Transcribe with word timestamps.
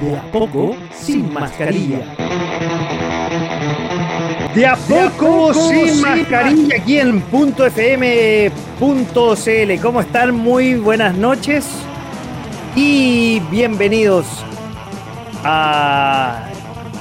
De 0.00 0.14
a 0.14 0.22
poco, 0.30 0.76
sin 0.92 1.32
mascarilla. 1.32 2.00
De 4.54 4.66
a 4.66 4.76
poco, 4.76 5.54
sin, 5.54 6.02
mascarilla, 6.02 6.76
aquí 6.76 6.98
en 6.98 7.22
.fm.cl. 7.32 8.52
¿Cómo 9.80 10.00
están? 10.02 10.34
Muy 10.34 10.74
buenas 10.74 11.14
noches 11.14 11.66
y 12.74 13.40
bienvenidos 13.50 14.26
a 15.44 16.50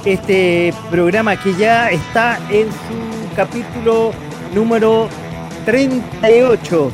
este 0.06 0.74
programa 0.90 1.36
que 1.36 1.54
ya 1.56 1.90
está 1.90 2.40
en 2.50 2.70
su 2.70 3.36
capítulo 3.36 4.14
número 4.54 5.10
38. 5.66 6.92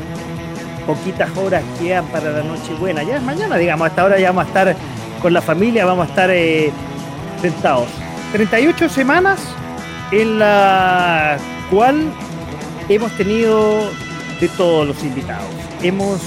Poquitas 0.87 1.37
horas 1.37 1.63
quedan 1.79 2.05
para 2.07 2.31
la 2.31 2.41
noche 2.41 2.73
buena. 2.79 3.03
Ya 3.03 3.17
es 3.17 3.21
mañana, 3.21 3.57
digamos, 3.57 3.87
hasta 3.87 4.01
ahora 4.01 4.19
ya 4.19 4.29
vamos 4.31 4.45
a 4.45 4.47
estar 4.47 4.75
con 5.21 5.33
la 5.33 5.41
familia, 5.41 5.85
vamos 5.85 6.07
a 6.07 6.09
estar 6.09 6.29
eh, 6.31 6.71
sentados. 7.41 7.87
38 8.33 8.89
semanas 8.89 9.39
en 10.11 10.39
la 10.39 11.37
cual 11.69 12.11
hemos 12.89 13.11
tenido 13.17 13.89
de 14.39 14.47
todos 14.49 14.87
los 14.87 15.03
invitados. 15.03 15.49
Hemos. 15.81 16.21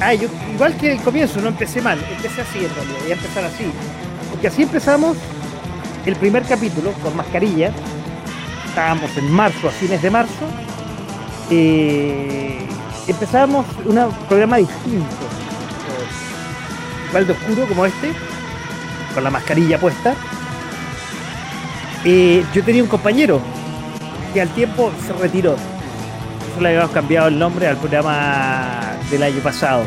Ah, 0.00 0.14
igual 0.14 0.76
que 0.76 0.92
el 0.92 1.00
comienzo, 1.02 1.40
no 1.40 1.48
empecé 1.48 1.82
mal, 1.82 1.98
empecé 2.16 2.40
así 2.40 2.64
en 2.64 2.74
realidad, 2.74 2.98
voy 3.02 3.10
a 3.10 3.14
empezar 3.14 3.44
así. 3.44 3.64
Porque 4.30 4.48
así 4.48 4.62
empezamos 4.62 5.16
el 6.06 6.16
primer 6.16 6.44
capítulo 6.44 6.92
con 7.02 7.16
mascarilla. 7.16 7.72
Estábamos 8.66 9.14
en 9.16 9.30
marzo, 9.30 9.68
a 9.68 9.70
fines 9.70 10.00
de 10.00 10.10
marzo. 10.10 10.46
Eh, 11.50 12.66
empezamos 13.08 13.66
un 13.84 14.10
programa 14.28 14.56
distinto. 14.56 15.39
Igual 17.10 17.26
de 17.26 17.32
oscuro 17.32 17.66
como 17.66 17.86
este, 17.86 18.12
con 19.14 19.24
la 19.24 19.30
mascarilla 19.30 19.78
puesta. 19.78 20.14
Eh, 22.04 22.44
yo 22.54 22.64
tenía 22.64 22.82
un 22.82 22.88
compañero 22.88 23.40
que 24.32 24.40
al 24.40 24.48
tiempo 24.50 24.92
se 25.04 25.12
retiró. 25.14 25.54
Eso 25.54 26.60
le 26.60 26.68
habíamos 26.68 26.92
cambiado 26.92 27.28
el 27.28 27.38
nombre 27.38 27.66
al 27.66 27.76
programa 27.76 28.96
del 29.10 29.24
año 29.24 29.40
pasado. 29.40 29.82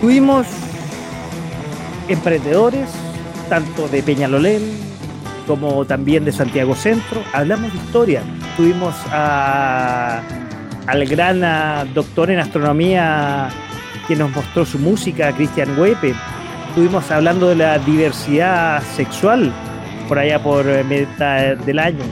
Tuvimos 0.00 0.46
emprendedores, 2.06 2.88
tanto 3.48 3.88
de 3.88 4.02
Peñalolén 4.02 4.62
como 5.48 5.84
también 5.84 6.24
de 6.24 6.30
Santiago 6.30 6.76
Centro. 6.76 7.22
Hablamos 7.32 7.72
de 7.72 7.78
historia. 7.78 8.22
Tuvimos 8.56 8.94
al 9.10 10.22
gran 11.06 11.92
doctor 11.92 12.30
en 12.30 12.38
astronomía 12.38 13.50
que 14.08 14.16
nos 14.16 14.34
mostró 14.34 14.64
su 14.64 14.78
música, 14.78 15.30
Cristian 15.32 15.78
Huepe. 15.78 16.14
Estuvimos 16.70 17.10
hablando 17.10 17.48
de 17.48 17.56
la 17.56 17.78
diversidad 17.78 18.82
sexual 18.96 19.52
por 20.08 20.18
allá 20.18 20.42
por 20.42 20.66
eh, 20.66 20.82
mitad 20.82 21.56
del 21.58 21.78
año. 21.78 22.02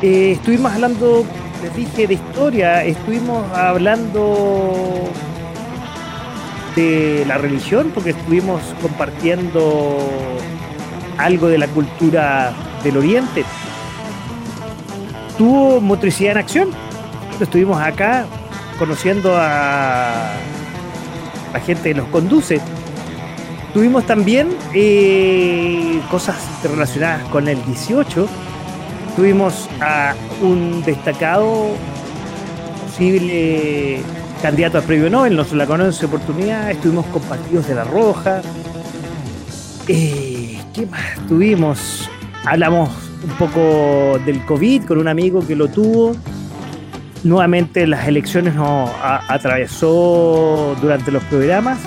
Eh, 0.00 0.32
estuvimos 0.32 0.72
hablando, 0.72 1.26
les 1.62 1.76
dije, 1.76 2.06
de 2.06 2.14
historia, 2.14 2.84
estuvimos 2.84 3.46
hablando 3.52 5.10
de 6.74 7.24
la 7.28 7.36
religión, 7.36 7.90
porque 7.92 8.10
estuvimos 8.10 8.62
compartiendo 8.80 9.98
algo 11.18 11.48
de 11.48 11.58
la 11.58 11.68
cultura 11.68 12.54
del 12.82 12.96
Oriente. 12.96 13.44
Tuvo 15.36 15.82
motricidad 15.82 16.32
en 16.32 16.38
acción. 16.38 16.68
Estuvimos 17.38 17.80
acá 17.80 18.26
conociendo 18.78 19.34
a 19.36 20.34
la 21.52 21.60
gente 21.60 21.90
que 21.90 21.94
nos 21.94 22.08
conduce. 22.08 22.60
Tuvimos 23.72 24.06
también 24.06 24.48
eh, 24.74 26.00
cosas 26.10 26.36
relacionadas 26.62 27.24
con 27.28 27.48
el 27.48 27.62
18. 27.64 28.28
Tuvimos 29.16 29.68
a 29.80 30.14
un 30.42 30.82
destacado 30.82 31.68
posible 32.84 34.02
candidato 34.42 34.78
al 34.78 34.84
premio 34.84 35.08
Nobel, 35.08 35.36
nos 35.36 35.52
la 35.52 35.66
conoce 35.66 36.04
oportunidad. 36.06 36.70
Estuvimos 36.70 37.06
con 37.06 37.22
partidos 37.22 37.68
de 37.68 37.74
la 37.74 37.84
Roja. 37.84 38.42
Eh, 39.88 40.60
¿Qué 40.74 40.86
más 40.86 41.26
tuvimos? 41.28 42.10
Hablamos 42.44 42.90
un 43.24 43.30
poco 43.38 44.18
del 44.26 44.44
COVID 44.44 44.84
con 44.84 44.98
un 44.98 45.08
amigo 45.08 45.46
que 45.46 45.54
lo 45.56 45.68
tuvo 45.68 46.14
nuevamente 47.24 47.86
las 47.86 48.06
elecciones 48.08 48.54
nos 48.54 48.90
atravesó 49.28 50.76
durante 50.80 51.10
los 51.10 51.22
programas. 51.24 51.78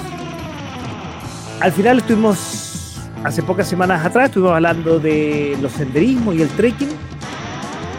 Al 1.59 1.71
final 1.71 1.99
estuvimos, 1.99 2.97
hace 3.23 3.41
pocas 3.43 3.67
semanas 3.67 4.05
atrás, 4.05 4.25
estuvimos 4.25 4.53
hablando 4.53 4.99
de 4.99 5.57
los 5.61 5.71
senderismos 5.71 6.35
y 6.35 6.41
el 6.41 6.49
trekking. 6.49 6.89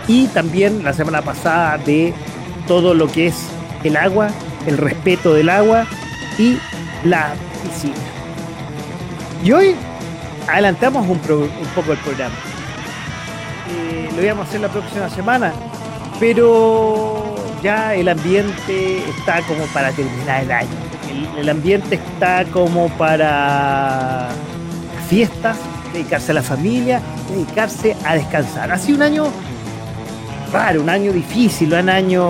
Y 0.09 0.27
también 0.29 0.85
la 0.85 0.93
semana 0.93 1.23
pasada 1.23 1.79
de 1.79 2.15
todo 2.69 2.95
lo 2.95 3.09
que 3.09 3.29
es 3.29 3.49
el 3.83 3.97
agua, 3.97 4.29
el 4.67 4.79
respeto 4.79 5.35
del 5.35 5.49
agua 5.49 5.87
y 6.39 6.59
la 7.05 7.35
piscina. 7.63 7.95
Y 9.43 9.53
hoy 9.53 9.75
adelantamos 10.49 11.09
un, 11.09 11.19
poco 11.19 11.93
el 11.93 11.99
programa. 11.99 12.35
Eh, 13.71 14.09
lo 14.15 14.23
íbamos 14.23 14.47
a 14.47 14.49
hacer 14.49 14.61
la 14.61 14.69
próxima 14.69 15.09
semana, 15.11 15.53
pero 16.21 17.16
ya 17.67 17.97
el 17.97 18.09
ambiente 18.09 18.99
está 19.11 19.43
como 19.43 19.65
para 19.75 19.91
terminar 19.91 20.45
el 20.45 20.53
año. 20.53 20.69
El, 21.37 21.49
ambiente 21.49 21.97
está 21.97 22.45
como 22.45 22.89
para 22.91 24.29
fiestas, 25.09 25.57
dedicarse 25.93 26.31
a 26.31 26.35
la 26.35 26.43
familia, 26.43 27.01
dedicarse 27.29 27.97
a 28.05 28.15
descansar. 28.15 28.71
Ha 28.71 28.79
sido 28.79 28.99
un 28.99 29.03
año 29.03 29.25
raro, 30.53 30.81
un 30.81 30.89
año 30.89 31.13
difícil, 31.13 31.75
un 31.75 31.89
año 31.89 32.29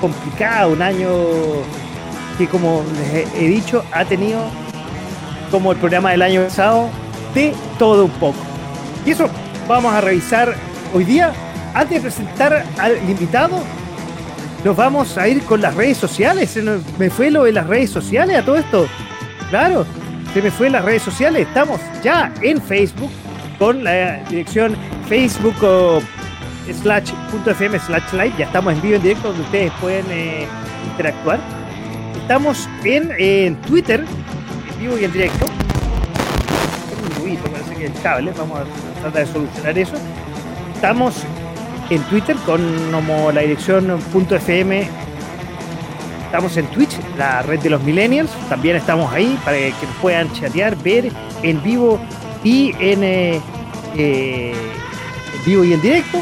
complicado, 0.00 0.72
un 0.72 0.82
año 0.82 1.10
que 2.38 2.48
como 2.48 2.82
les 2.96 3.32
he 3.36 3.46
dicho 3.46 3.84
ha 3.92 4.04
tenido 4.04 4.40
como 5.52 5.70
el 5.70 5.78
programa 5.78 6.10
del 6.10 6.22
año 6.22 6.42
pasado 6.42 6.88
de 7.32 7.54
todo 7.78 8.06
un 8.06 8.10
poco. 8.10 8.42
Y 9.06 9.12
eso 9.12 9.28
vamos 9.68 9.94
a 9.94 10.00
revisar 10.00 10.52
hoy 10.92 11.04
día 11.04 11.32
antes 11.74 11.96
de 11.96 12.00
presentar 12.00 12.64
al 12.78 12.96
invitado, 13.08 13.62
nos 14.64 14.76
vamos 14.76 15.18
a 15.18 15.28
ir 15.28 15.42
con 15.42 15.60
las 15.60 15.74
redes 15.74 15.98
sociales. 15.98 16.58
Me 16.98 17.10
fue 17.10 17.30
lo 17.30 17.44
de 17.44 17.52
las 17.52 17.66
redes 17.66 17.90
sociales 17.90 18.36
a 18.38 18.44
todo 18.44 18.56
esto. 18.56 18.86
Claro, 19.50 19.84
se 20.32 20.40
me 20.40 20.50
fue 20.50 20.70
las 20.70 20.84
redes 20.84 21.02
sociales. 21.02 21.48
Estamos 21.48 21.80
ya 22.02 22.32
en 22.42 22.60
Facebook 22.60 23.10
con 23.58 23.84
la 23.84 24.22
dirección 24.28 24.76
Facebook 25.08 25.54
slash 26.80 27.10
.fm 27.44 27.78
slash 27.78 28.12
live. 28.12 28.32
Ya 28.38 28.46
estamos 28.46 28.74
en 28.74 28.82
vivo 28.82 28.94
en 28.96 29.02
directo 29.02 29.28
donde 29.28 29.42
ustedes 29.42 29.72
pueden 29.80 30.06
eh, 30.10 30.46
interactuar. 30.90 31.40
Estamos 32.20 32.68
en, 32.84 33.56
Twitter, 33.62 34.04
en 34.70 34.80
vivo 34.80 34.98
y 34.98 35.04
en 35.04 35.12
directo. 35.12 35.46
Un 37.24 37.36
parece 37.36 37.74
que 37.74 37.86
el 37.86 37.92
cable. 38.02 38.32
Vamos 38.38 38.60
a 38.60 39.00
tratar 39.00 39.26
de 39.26 39.32
solucionar 39.32 39.78
eso. 39.78 39.94
Estamos 40.74 41.24
en 41.94 42.02
Twitter 42.04 42.36
con 42.46 42.60
como 42.90 43.32
la 43.32 43.42
dirección 43.42 43.90
.fm. 43.90 44.88
Estamos 46.24 46.56
en 46.56 46.66
Twitch, 46.68 46.98
la 47.18 47.42
red 47.42 47.60
de 47.60 47.70
los 47.70 47.82
millennials. 47.82 48.30
También 48.48 48.76
estamos 48.76 49.12
ahí 49.12 49.38
para 49.44 49.56
que 49.58 49.86
nos 49.86 49.96
puedan 50.00 50.32
chatear, 50.32 50.76
ver 50.76 51.12
en 51.42 51.62
vivo 51.62 52.00
y 52.42 52.72
en, 52.78 53.04
eh, 53.04 53.40
eh, 53.96 54.54
vivo 55.44 55.64
y 55.64 55.74
en 55.74 55.82
directo. 55.82 56.18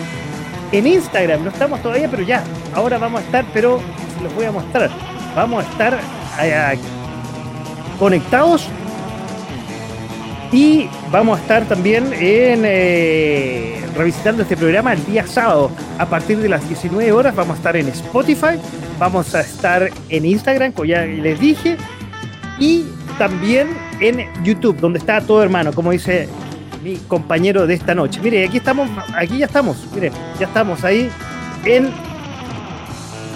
En 0.72 0.86
Instagram 0.86 1.44
no 1.44 1.50
estamos 1.50 1.80
todavía, 1.82 2.08
pero 2.10 2.22
ya. 2.22 2.42
Ahora 2.74 2.98
vamos 2.98 3.20
a 3.20 3.24
estar, 3.24 3.44
pero 3.52 3.80
los 4.22 4.34
voy 4.34 4.46
a 4.46 4.52
mostrar. 4.52 4.90
Vamos 5.36 5.64
a 5.64 5.70
estar 5.70 6.00
eh, 6.42 6.78
conectados 7.98 8.66
y 10.50 10.88
vamos 11.12 11.38
a 11.38 11.42
estar 11.42 11.64
también 11.66 12.12
en 12.12 12.64
revisitando 13.96 14.42
este 14.42 14.56
programa 14.56 14.92
el 14.92 15.04
día 15.06 15.26
sábado. 15.26 15.70
A 15.98 16.06
partir 16.06 16.38
de 16.38 16.48
las 16.48 16.66
19 16.68 17.12
horas 17.12 17.34
vamos 17.34 17.54
a 17.54 17.56
estar 17.58 17.76
en 17.76 17.88
Spotify, 17.88 18.58
vamos 18.98 19.34
a 19.34 19.40
estar 19.40 19.90
en 20.08 20.24
Instagram, 20.24 20.72
como 20.72 20.86
ya 20.86 21.04
les 21.04 21.38
dije, 21.40 21.76
y 22.58 22.84
también 23.18 23.68
en 24.00 24.26
YouTube, 24.44 24.78
donde 24.78 24.98
está 24.98 25.20
todo 25.20 25.42
hermano, 25.42 25.72
como 25.72 25.90
dice 25.90 26.28
mi 26.82 26.96
compañero 26.96 27.66
de 27.66 27.74
esta 27.74 27.94
noche. 27.94 28.20
Mire, 28.22 28.44
aquí 28.44 28.58
estamos, 28.58 28.88
aquí 29.14 29.38
ya 29.38 29.46
estamos, 29.46 29.86
mire, 29.94 30.10
ya 30.38 30.46
estamos 30.46 30.82
ahí 30.84 31.10
en 31.64 31.90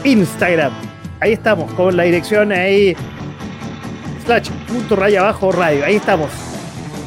Instagram. 0.04 0.72
Ahí 1.20 1.32
estamos, 1.32 1.72
con 1.72 1.96
la 1.96 2.02
dirección 2.04 2.52
ahí, 2.52 2.96
slash 4.24 4.50
punto 4.66 4.96
raya 4.96 5.20
abajo 5.20 5.52
radio. 5.52 5.84
Ahí 5.84 5.96
estamos. 5.96 6.30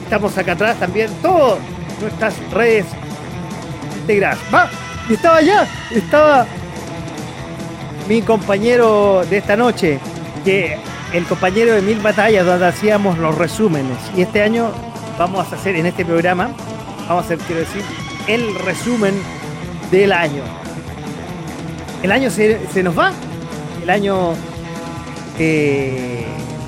Estamos 0.04 0.38
acá 0.38 0.54
atrás 0.54 0.80
también, 0.80 1.10
todas 1.22 1.60
nuestras 2.02 2.36
redes 2.52 2.86
¡Va! 4.08 4.70
Y 5.10 5.14
estaba 5.16 5.38
allá, 5.38 5.68
estaba 5.92 6.46
mi 8.08 8.22
compañero 8.22 9.26
de 9.30 9.38
esta 9.38 9.58
noche, 9.58 10.00
que 10.46 10.78
el 11.14 11.26
compañero 11.26 11.74
de 11.74 11.82
Mil 11.82 12.00
Batallas, 12.00 12.46
donde 12.46 12.68
hacíamos 12.68 13.18
los 13.18 13.38
resúmenes. 13.38 13.98
Y 14.16 14.22
este 14.22 14.44
año 14.44 14.72
vamos 15.20 15.52
a 15.52 15.56
hacer 15.56 15.76
en 15.76 15.88
este 15.88 16.06
programa, 16.06 16.52
vamos 17.08 17.24
a 17.24 17.26
hacer, 17.26 17.38
quiero 17.40 17.62
decir, 17.62 17.84
el 18.28 18.56
resumen 18.60 19.14
del 19.92 20.14
año. 20.14 20.44
El 22.02 22.14
año 22.14 22.30
se, 22.30 22.58
nos 22.82 22.98
va, 22.98 23.12
el 23.84 23.90
año 23.90 24.36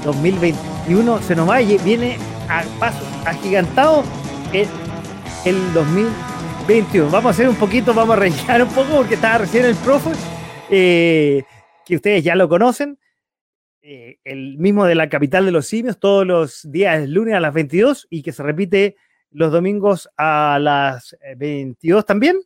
2021 0.03 1.21
se 1.21 1.35
nos 1.35 1.49
va 1.49 1.61
y 1.61 1.77
viene 1.77 2.17
a 2.49 2.63
paso 2.79 2.99
agigantado 3.25 4.03
el, 4.51 4.67
el 5.45 5.73
2021. 6.69 7.09
Vamos 7.09 7.25
a 7.25 7.29
hacer 7.31 7.49
un 7.49 7.55
poquito, 7.55 7.95
vamos 7.95 8.15
a 8.15 8.19
rellenar 8.19 8.61
un 8.61 8.69
poco 8.69 8.97
porque 8.97 9.15
estaba 9.15 9.39
recién 9.39 9.65
el 9.65 9.75
profe, 9.77 10.11
eh, 10.69 11.43
que 11.83 11.95
ustedes 11.95 12.23
ya 12.23 12.35
lo 12.35 12.47
conocen. 12.47 12.99
Eh, 13.81 14.19
el 14.23 14.59
mismo 14.59 14.85
de 14.85 14.93
la 14.93 15.09
capital 15.09 15.45
de 15.45 15.51
los 15.51 15.65
simios, 15.65 15.99
todos 15.99 16.27
los 16.27 16.71
días 16.71 17.09
lunes 17.09 17.33
a 17.33 17.39
las 17.39 17.55
22 17.55 18.05
y 18.11 18.21
que 18.21 18.31
se 18.31 18.43
repite 18.43 18.97
los 19.31 19.51
domingos 19.51 20.11
a 20.15 20.59
las 20.61 21.17
22 21.37 22.05
también. 22.05 22.39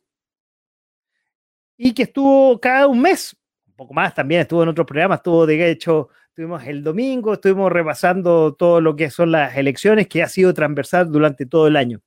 Y 1.76 1.92
que 1.92 2.04
estuvo 2.04 2.58
cada 2.58 2.86
un 2.86 3.02
mes, 3.02 3.36
un 3.66 3.74
poco 3.74 3.92
más 3.92 4.14
también, 4.14 4.40
estuvo 4.40 4.62
en 4.62 4.70
otros 4.70 4.86
programas, 4.86 5.18
estuvo 5.18 5.44
de 5.44 5.70
hecho, 5.70 6.08
estuvimos 6.28 6.64
el 6.66 6.82
domingo, 6.82 7.34
estuvimos 7.34 7.70
repasando 7.70 8.54
todo 8.54 8.80
lo 8.80 8.96
que 8.96 9.10
son 9.10 9.32
las 9.32 9.54
elecciones, 9.54 10.08
que 10.08 10.22
ha 10.22 10.28
sido 10.30 10.54
transversal 10.54 11.12
durante 11.12 11.44
todo 11.44 11.66
el 11.66 11.76
año. 11.76 12.00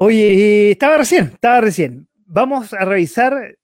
Oye, 0.00 0.70
estaba 0.70 0.96
recién, 0.96 1.24
estaba 1.24 1.60
recién. 1.60 2.06
Vamos 2.24 2.72
a 2.72 2.84
revisar 2.84 3.58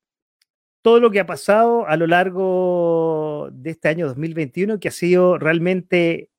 todo 0.83 0.99
lo 0.99 1.13
que 1.13 1.21
ha 1.21 1.27
pasado 1.27 1.87
a 1.87 1.97
lo 1.97 2.09
largo 2.09 3.51
de 3.53 3.71
este 3.71 3.89
año 3.89 4.09
2021, 4.09 4.81
que 4.81 4.89
ha 4.89 4.91
sido 4.91 5.39
realmente 5.39 6.31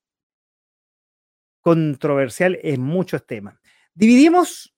controversial 1.62 2.60
en 2.62 2.82
muchos 2.82 3.26
temas. 3.26 3.58
Dividimos 3.94 4.76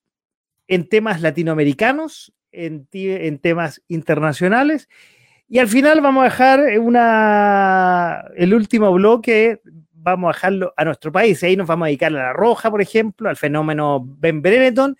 en 0.68 0.88
temas 0.88 1.20
latinoamericanos, 1.20 2.32
en, 2.52 2.86
temas 3.40 3.82
internacionales, 3.88 4.88
y 5.48 5.58
al 5.58 5.66
final 5.66 6.00
vamos 6.00 6.22
a 6.22 6.26
dejar 6.26 6.60
el 8.36 8.54
último 8.54 8.92
bloque, 8.92 9.62
vamos 10.10 10.30
a 10.30 10.36
dejarlo 10.36 10.74
a 10.76 10.84
nuestro 10.84 11.12
país. 11.12 11.42
Ahí 11.42 11.56
nos 11.56 11.66
vamos 11.66 11.86
a 11.86 11.88
dedicar 11.88 12.12
a 12.12 12.16
la 12.16 12.32
roja, 12.32 12.70
por 12.70 12.80
ejemplo, 12.80 13.28
al 13.28 13.36
fenómeno 13.36 14.04
Ben 14.04 14.42
Brereton, 14.42 14.96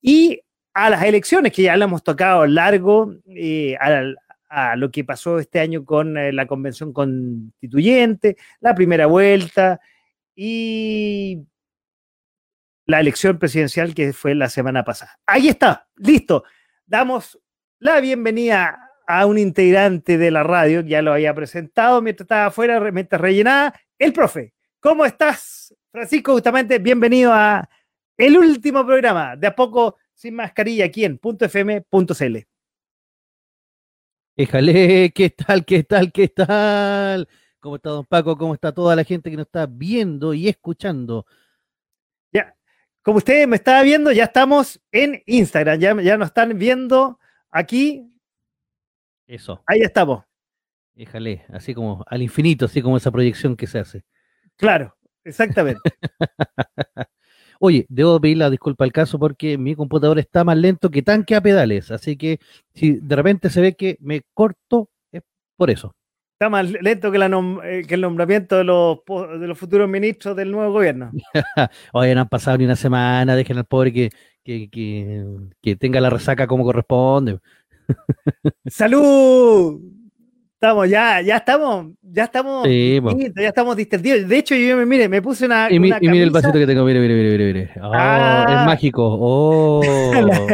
y 0.00 0.40
a 0.74 0.90
las 0.90 1.02
elecciones, 1.02 1.52
que 1.52 1.62
ya 1.62 1.76
le 1.76 1.84
hemos 1.84 2.02
tocado 2.02 2.46
largo, 2.46 3.14
eh, 3.26 3.76
a, 3.80 4.76
lo 4.76 4.90
que 4.90 5.04
pasó 5.04 5.38
este 5.38 5.60
año 5.60 5.84
con 5.84 6.18
eh, 6.18 6.32
la 6.32 6.46
convención 6.46 6.92
constituyente, 6.92 8.36
la 8.60 8.74
primera 8.74 9.06
vuelta 9.06 9.80
y 10.34 11.38
la 12.84 13.00
elección 13.00 13.38
presidencial 13.38 13.94
que 13.94 14.12
fue 14.12 14.34
la 14.34 14.50
semana 14.50 14.84
pasada. 14.84 15.18
Ahí 15.26 15.48
está, 15.48 15.88
listo. 15.96 16.44
Damos 16.84 17.38
la 17.78 18.00
bienvenida 18.00 18.90
a 19.06 19.26
un 19.26 19.38
integrante 19.38 20.18
de 20.18 20.30
la 20.30 20.42
radio, 20.42 20.80
ya 20.80 21.02
lo 21.02 21.12
había 21.12 21.34
presentado 21.34 22.00
mientras 22.02 22.24
estaba 22.26 22.46
afuera, 22.46 22.80
mientras 22.92 23.20
rellenada, 23.20 23.74
el 24.02 24.12
profe. 24.12 24.52
¿Cómo 24.80 25.04
estás, 25.06 25.72
Francisco? 25.92 26.32
Justamente, 26.32 26.80
bienvenido 26.80 27.32
a 27.32 27.68
el 28.16 28.36
último 28.36 28.84
programa. 28.84 29.36
De 29.36 29.46
a 29.46 29.54
poco 29.54 29.96
sin 30.12 30.34
mascarilla 30.34 30.86
aquí 30.86 31.04
en 31.04 31.20
.fm.cl. 31.22 32.36
Éjale, 34.34 35.12
¿qué 35.14 35.30
tal, 35.30 35.64
qué 35.64 35.84
tal, 35.84 36.10
qué 36.10 36.28
tal? 36.28 37.28
¿Cómo 37.60 37.76
está 37.76 37.90
don 37.90 38.04
Paco? 38.04 38.36
¿Cómo 38.36 38.54
está 38.54 38.72
toda 38.72 38.96
la 38.96 39.04
gente 39.04 39.30
que 39.30 39.36
nos 39.36 39.46
está 39.46 39.66
viendo 39.66 40.34
y 40.34 40.48
escuchando? 40.48 41.24
Ya, 42.32 42.56
como 43.02 43.18
ustedes 43.18 43.46
me 43.46 43.56
están 43.56 43.84
viendo, 43.84 44.10
ya 44.10 44.24
estamos 44.24 44.80
en 44.90 45.22
Instagram, 45.26 45.78
ya, 45.78 46.02
ya 46.02 46.16
nos 46.16 46.28
están 46.28 46.58
viendo 46.58 47.20
aquí. 47.52 48.10
Eso. 49.28 49.62
Ahí 49.64 49.82
estamos. 49.82 50.24
Éjale, 50.94 51.44
así 51.48 51.74
como 51.74 52.04
al 52.06 52.22
infinito, 52.22 52.66
así 52.66 52.82
como 52.82 52.96
esa 52.96 53.10
proyección 53.10 53.56
que 53.56 53.66
se 53.66 53.78
hace. 53.78 54.02
Claro, 54.56 54.94
exactamente. 55.24 55.80
Oye, 57.60 57.86
debo 57.88 58.20
pedir 58.20 58.38
la 58.38 58.50
disculpa 58.50 58.84
al 58.84 58.92
caso 58.92 59.18
porque 59.18 59.56
mi 59.56 59.74
computador 59.74 60.18
está 60.18 60.44
más 60.44 60.56
lento 60.56 60.90
que 60.90 61.02
tanque 61.02 61.36
a 61.36 61.40
pedales, 61.40 61.90
así 61.90 62.16
que 62.16 62.40
si 62.74 62.98
de 63.00 63.16
repente 63.16 63.50
se 63.50 63.60
ve 63.60 63.74
que 63.74 63.96
me 64.00 64.22
corto, 64.34 64.90
es 65.12 65.22
por 65.56 65.70
eso. 65.70 65.94
Está 66.34 66.50
más 66.50 66.68
lento 66.68 67.12
que, 67.12 67.18
eh, 67.18 67.86
el 67.88 68.00
nombramiento 68.00 68.56
de 68.56 68.64
los, 68.64 68.98
de 69.38 69.46
los 69.46 69.56
futuros 69.56 69.88
ministros 69.88 70.36
del 70.36 70.50
nuevo 70.50 70.72
gobierno. 70.72 71.12
Oye, 71.92 72.14
no 72.16 72.22
han 72.22 72.28
pasado 72.28 72.58
ni 72.58 72.64
una 72.64 72.74
semana, 72.74 73.36
dejen 73.36 73.58
al 73.58 73.64
pobre 73.64 73.92
que, 73.92 74.10
que, 74.42 74.68
que 75.62 75.76
tenga 75.76 76.00
la 76.00 76.10
resaca 76.10 76.48
como 76.48 76.64
corresponde. 76.64 77.38
¡Salud! 78.66 80.01
Estamos, 80.62 80.88
ya, 80.88 81.20
ya 81.20 81.38
estamos, 81.38 81.86
ya 82.00 82.22
estamos, 82.22 82.68
ya 82.68 83.48
estamos 83.48 83.76
distendidos. 83.76 84.28
De 84.28 84.38
hecho, 84.38 84.54
yo 84.54 84.76
mire, 84.86 85.08
me 85.08 85.20
puse 85.20 85.46
una. 85.46 85.68
Y, 85.68 85.80
mire 85.80 86.22
el 86.22 86.30
vasito 86.30 86.52
que 86.52 86.68
tengo, 86.68 86.84
mire, 86.84 87.00
mire, 87.00 87.14
mire, 87.16 87.30
mire. 87.30 87.52
mire. 87.52 87.70
Oh, 87.82 87.90
ah. 87.92 88.46
Es 88.48 88.66
mágico. 88.66 89.02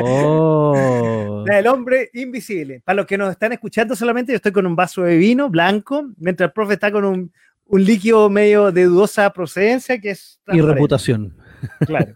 Oh, 0.01 0.73
oh. 0.73 1.45
el 1.47 1.67
hombre 1.67 2.09
invisible. 2.15 2.81
Para 2.87 2.97
los 2.97 3.07
que 3.07 3.19
nos 3.19 3.31
están 3.33 3.53
escuchando 3.53 3.95
solamente, 3.95 4.33
yo 4.33 4.37
estoy 4.37 4.53
con 4.53 4.67
un 4.67 4.75
vaso 4.75 5.03
de 5.03 5.19
vino 5.19 5.51
blanco, 5.51 6.09
mientras 6.17 6.49
el 6.49 6.53
profe 6.55 6.73
está 6.73 6.91
con 6.91 7.05
un, 7.05 7.31
un 7.67 7.85
líquido 7.85 8.31
medio 8.31 8.73
de 8.73 8.85
dudosa 8.85 9.31
procedencia 9.35 10.01
que 10.01 10.13
es. 10.13 10.41
Y 10.47 10.63
reputación. 10.63 11.37
Claro. 11.81 12.15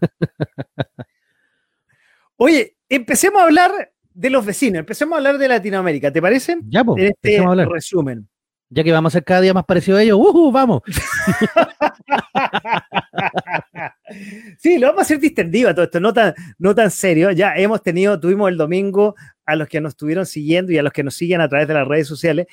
Oye, 2.37 2.75
empecemos 2.89 3.39
a 3.39 3.45
hablar 3.45 3.92
de 4.13 4.29
los 4.29 4.45
vecinos. 4.45 4.79
Empecemos 4.79 5.13
a 5.13 5.17
hablar 5.17 5.37
de 5.37 5.47
Latinoamérica, 5.47 6.11
¿te 6.11 6.21
parece? 6.21 6.57
Ya, 6.67 6.83
pues. 6.83 7.03
este 7.03 7.41
resumen. 7.65 8.27
Ya 8.69 8.83
que 8.83 8.91
vamos 8.91 9.13
a 9.13 9.17
ser 9.17 9.23
cada 9.23 9.41
día 9.41 9.53
más 9.53 9.65
parecido 9.65 9.97
a 9.97 10.01
ellos, 10.01 10.17
¡uh! 10.19 10.51
¡Vamos! 10.51 10.81
sí, 14.57 14.79
lo 14.79 14.87
vamos 14.87 15.01
a 15.01 15.03
hacer 15.03 15.19
distendido 15.19 15.69
a 15.69 15.75
todo 15.75 15.85
esto, 15.85 15.99
no 15.99 16.11
tan, 16.11 16.33
no 16.57 16.73
tan 16.73 16.89
serio. 16.89 17.29
Ya 17.29 17.53
hemos 17.55 17.83
tenido, 17.83 18.19
tuvimos 18.19 18.49
el 18.49 18.57
domingo 18.57 19.15
a 19.45 19.55
los 19.55 19.67
que 19.67 19.79
nos 19.79 19.91
estuvieron 19.91 20.25
siguiendo 20.25 20.71
y 20.71 20.79
a 20.79 20.83
los 20.83 20.91
que 20.91 21.03
nos 21.03 21.13
siguen 21.13 21.41
a 21.41 21.47
través 21.47 21.67
de 21.67 21.75
las 21.75 21.87
redes 21.87 22.07
sociales, 22.07 22.47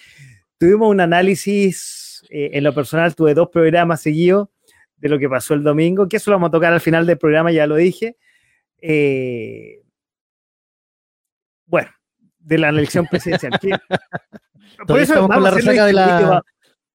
tuvimos 0.58 0.90
un 0.90 1.00
análisis, 1.00 2.22
eh, 2.28 2.50
en 2.52 2.64
lo 2.64 2.74
personal 2.74 3.14
tuve 3.14 3.32
dos 3.32 3.48
programas 3.48 4.02
seguidos 4.02 4.48
de 4.98 5.08
lo 5.08 5.18
que 5.18 5.28
pasó 5.28 5.54
el 5.54 5.62
domingo, 5.62 6.06
que 6.06 6.18
eso 6.18 6.30
lo 6.30 6.36
vamos 6.36 6.48
a 6.48 6.52
tocar 6.52 6.74
al 6.74 6.82
final 6.82 7.06
del 7.06 7.16
programa, 7.16 7.50
ya 7.50 7.66
lo 7.66 7.76
dije. 7.76 8.18
Eh, 8.82 9.79
bueno, 11.70 11.90
de 12.38 12.58
la 12.58 12.68
elección 12.70 13.06
presidencial. 13.06 13.52
Todavía 14.86 15.04
estamos 15.04 15.30
con 15.30 15.42
la 15.42 15.50
resaca 15.50 15.86
de 15.86 15.92
la... 15.92 16.42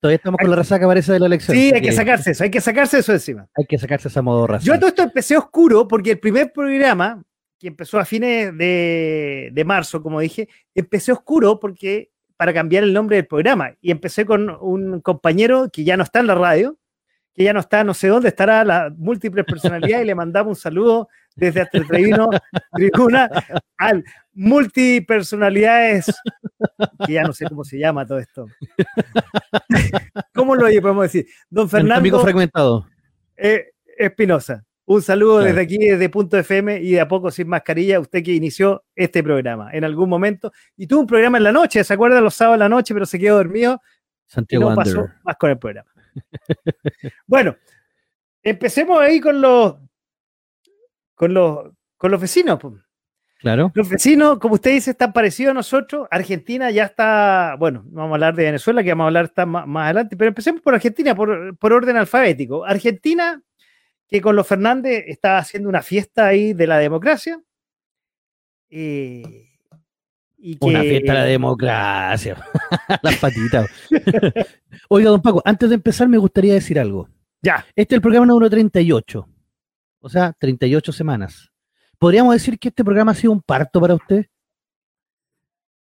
Todavía 0.01 0.17
estamos 0.17 0.39
con 0.39 0.49
la 0.51 0.55
resaca, 0.57 0.85
parece, 0.85 1.13
de 1.13 1.19
la 1.19 1.25
elección. 1.25 1.57
Sí, 1.57 1.71
hay 1.73 1.81
que 1.81 1.91
sacarse 1.91 2.31
eso, 2.31 2.43
hay 2.43 2.51
que 2.51 2.61
sacarse 2.61 2.99
eso 2.99 3.11
encima. 3.11 3.47
Hay 3.55 3.65
que 3.65 3.79
sacarse 3.79 4.07
esa 4.07 4.21
modorra. 4.21 4.59
Yo 4.59 4.77
todo 4.77 4.89
esto 4.89 5.01
empecé 5.01 5.35
oscuro 5.35 5.87
porque 5.87 6.11
el 6.11 6.19
primer 6.19 6.53
programa, 6.53 7.23
que 7.57 7.69
empezó 7.69 7.97
a 7.97 8.05
fines 8.05 8.55
de, 8.55 9.49
de 9.51 9.65
marzo, 9.65 10.03
como 10.03 10.19
dije, 10.19 10.47
empecé 10.75 11.11
oscuro 11.11 11.59
porque 11.59 12.11
para 12.37 12.53
cambiar 12.53 12.83
el 12.83 12.93
nombre 12.93 13.15
del 13.15 13.25
programa. 13.25 13.73
Y 13.81 13.89
empecé 13.89 14.25
con 14.25 14.55
un 14.61 15.01
compañero 15.01 15.69
que 15.71 15.83
ya 15.83 15.97
no 15.97 16.03
está 16.03 16.19
en 16.19 16.27
la 16.27 16.35
radio, 16.35 16.77
que 17.35 17.43
ya 17.43 17.53
no 17.53 17.59
está, 17.59 17.83
no 17.83 17.93
sé 17.93 18.07
dónde 18.07 18.29
estará 18.29 18.63
la 18.63 18.93
múltiple 18.95 19.43
personalidad, 19.43 20.01
y 20.01 20.05
le 20.05 20.15
mandamos 20.15 20.57
un 20.57 20.61
saludo 20.61 21.09
desde 21.35 21.61
hasta 21.61 21.77
el 21.77 21.87
Tribuna 21.87 23.29
al 23.77 24.03
multipersonalidades, 24.33 26.05
que 27.05 27.13
ya 27.13 27.23
no 27.23 27.33
sé 27.33 27.45
cómo 27.47 27.63
se 27.63 27.77
llama 27.77 28.05
todo 28.05 28.19
esto. 28.19 28.47
¿Cómo 30.33 30.55
lo 30.55 30.61
podemos 30.81 31.03
decir? 31.03 31.27
Don 31.49 31.69
Fernando. 31.69 31.99
Amigo 31.99 32.19
fragmentado. 32.21 32.87
Eh, 33.35 33.71
Espinosa. 33.97 34.63
Un 34.87 35.01
saludo 35.01 35.39
desde 35.39 35.61
aquí, 35.61 35.79
desde 35.79 36.09
Punto 36.09 36.37
FM 36.37 36.79
y 36.79 36.91
de 36.91 37.01
a 37.01 37.07
poco 37.07 37.31
sin 37.31 37.47
mascarilla, 37.47 37.99
usted 37.99 38.23
que 38.23 38.33
inició 38.33 38.83
este 38.95 39.23
programa 39.23 39.71
en 39.73 39.83
algún 39.83 40.07
momento. 40.07 40.53
Y 40.77 40.85
tuvo 40.85 41.01
un 41.01 41.07
programa 41.07 41.39
en 41.39 41.43
la 41.43 41.51
noche, 41.51 41.83
¿se 41.83 41.93
acuerda? 41.93 42.21
Los 42.21 42.35
sábados 42.35 42.57
en 42.57 42.59
la 42.59 42.69
noche, 42.69 42.93
pero 42.93 43.07
se 43.07 43.17
quedó 43.17 43.37
dormido. 43.37 43.81
Santiago 44.27 44.67
y 44.67 44.69
no 44.69 44.75
pasó 44.75 45.07
más 45.23 45.37
con 45.37 45.49
el 45.49 45.57
programa. 45.57 45.89
bueno, 47.27 47.55
empecemos 48.41 48.99
ahí 48.99 49.19
con 49.19 49.41
los 49.41 49.75
con 51.13 51.33
los 51.33 51.71
con 51.97 52.11
los 52.11 52.21
vecinos. 52.21 52.59
Claro. 53.39 53.71
Los 53.75 53.89
vecinos, 53.89 54.39
como 54.39 54.55
usted 54.55 54.71
dice, 54.71 54.91
están 54.91 55.13
parecidos 55.13 55.51
a 55.51 55.55
nosotros. 55.55 56.07
Argentina 56.09 56.71
ya 56.71 56.85
está, 56.85 57.55
bueno, 57.59 57.83
vamos 57.87 58.11
a 58.11 58.15
hablar 58.15 58.35
de 58.35 58.45
Venezuela, 58.45 58.81
que 58.81 58.89
vamos 58.89 59.03
a 59.03 59.07
hablar 59.07 59.31
más, 59.45 59.67
más 59.67 59.85
adelante, 59.85 60.17
pero 60.17 60.29
empecemos 60.29 60.61
por 60.61 60.73
Argentina, 60.73 61.13
por, 61.13 61.55
por, 61.57 61.73
orden 61.73 61.97
alfabético. 61.97 62.65
Argentina, 62.65 63.41
que 64.07 64.21
con 64.21 64.35
los 64.35 64.47
Fernández 64.47 65.03
está 65.07 65.37
haciendo 65.37 65.69
una 65.69 65.83
fiesta 65.83 66.25
ahí 66.25 66.53
de 66.53 66.67
la 66.67 66.79
democracia. 66.79 67.39
Eh, 68.69 69.54
y 70.45 70.57
Una 70.61 70.81
fiesta 70.81 71.13
de 71.13 71.19
la 71.19 71.25
democracia. 71.25 72.37
Las 73.01 73.17
patitas. 73.17 73.67
Oiga, 74.89 75.09
don 75.09 75.19
Paco, 75.19 75.41
antes 75.43 75.69
de 75.69 75.75
empezar 75.75 76.07
me 76.07 76.19
gustaría 76.19 76.53
decir 76.53 76.79
algo. 76.79 77.09
Ya. 77.41 77.65
Este 77.75 77.95
es 77.95 77.97
el 77.97 78.01
programa 78.01 78.27
número 78.27 78.47
38. 78.47 79.27
O 80.01 80.09
sea, 80.09 80.33
38 80.37 80.91
semanas. 80.91 81.51
¿Podríamos 81.97 82.35
decir 82.35 82.59
que 82.59 82.67
este 82.67 82.83
programa 82.83 83.13
ha 83.13 83.15
sido 83.15 83.33
un 83.33 83.41
parto 83.41 83.81
para 83.81 83.95
usted? 83.95 84.27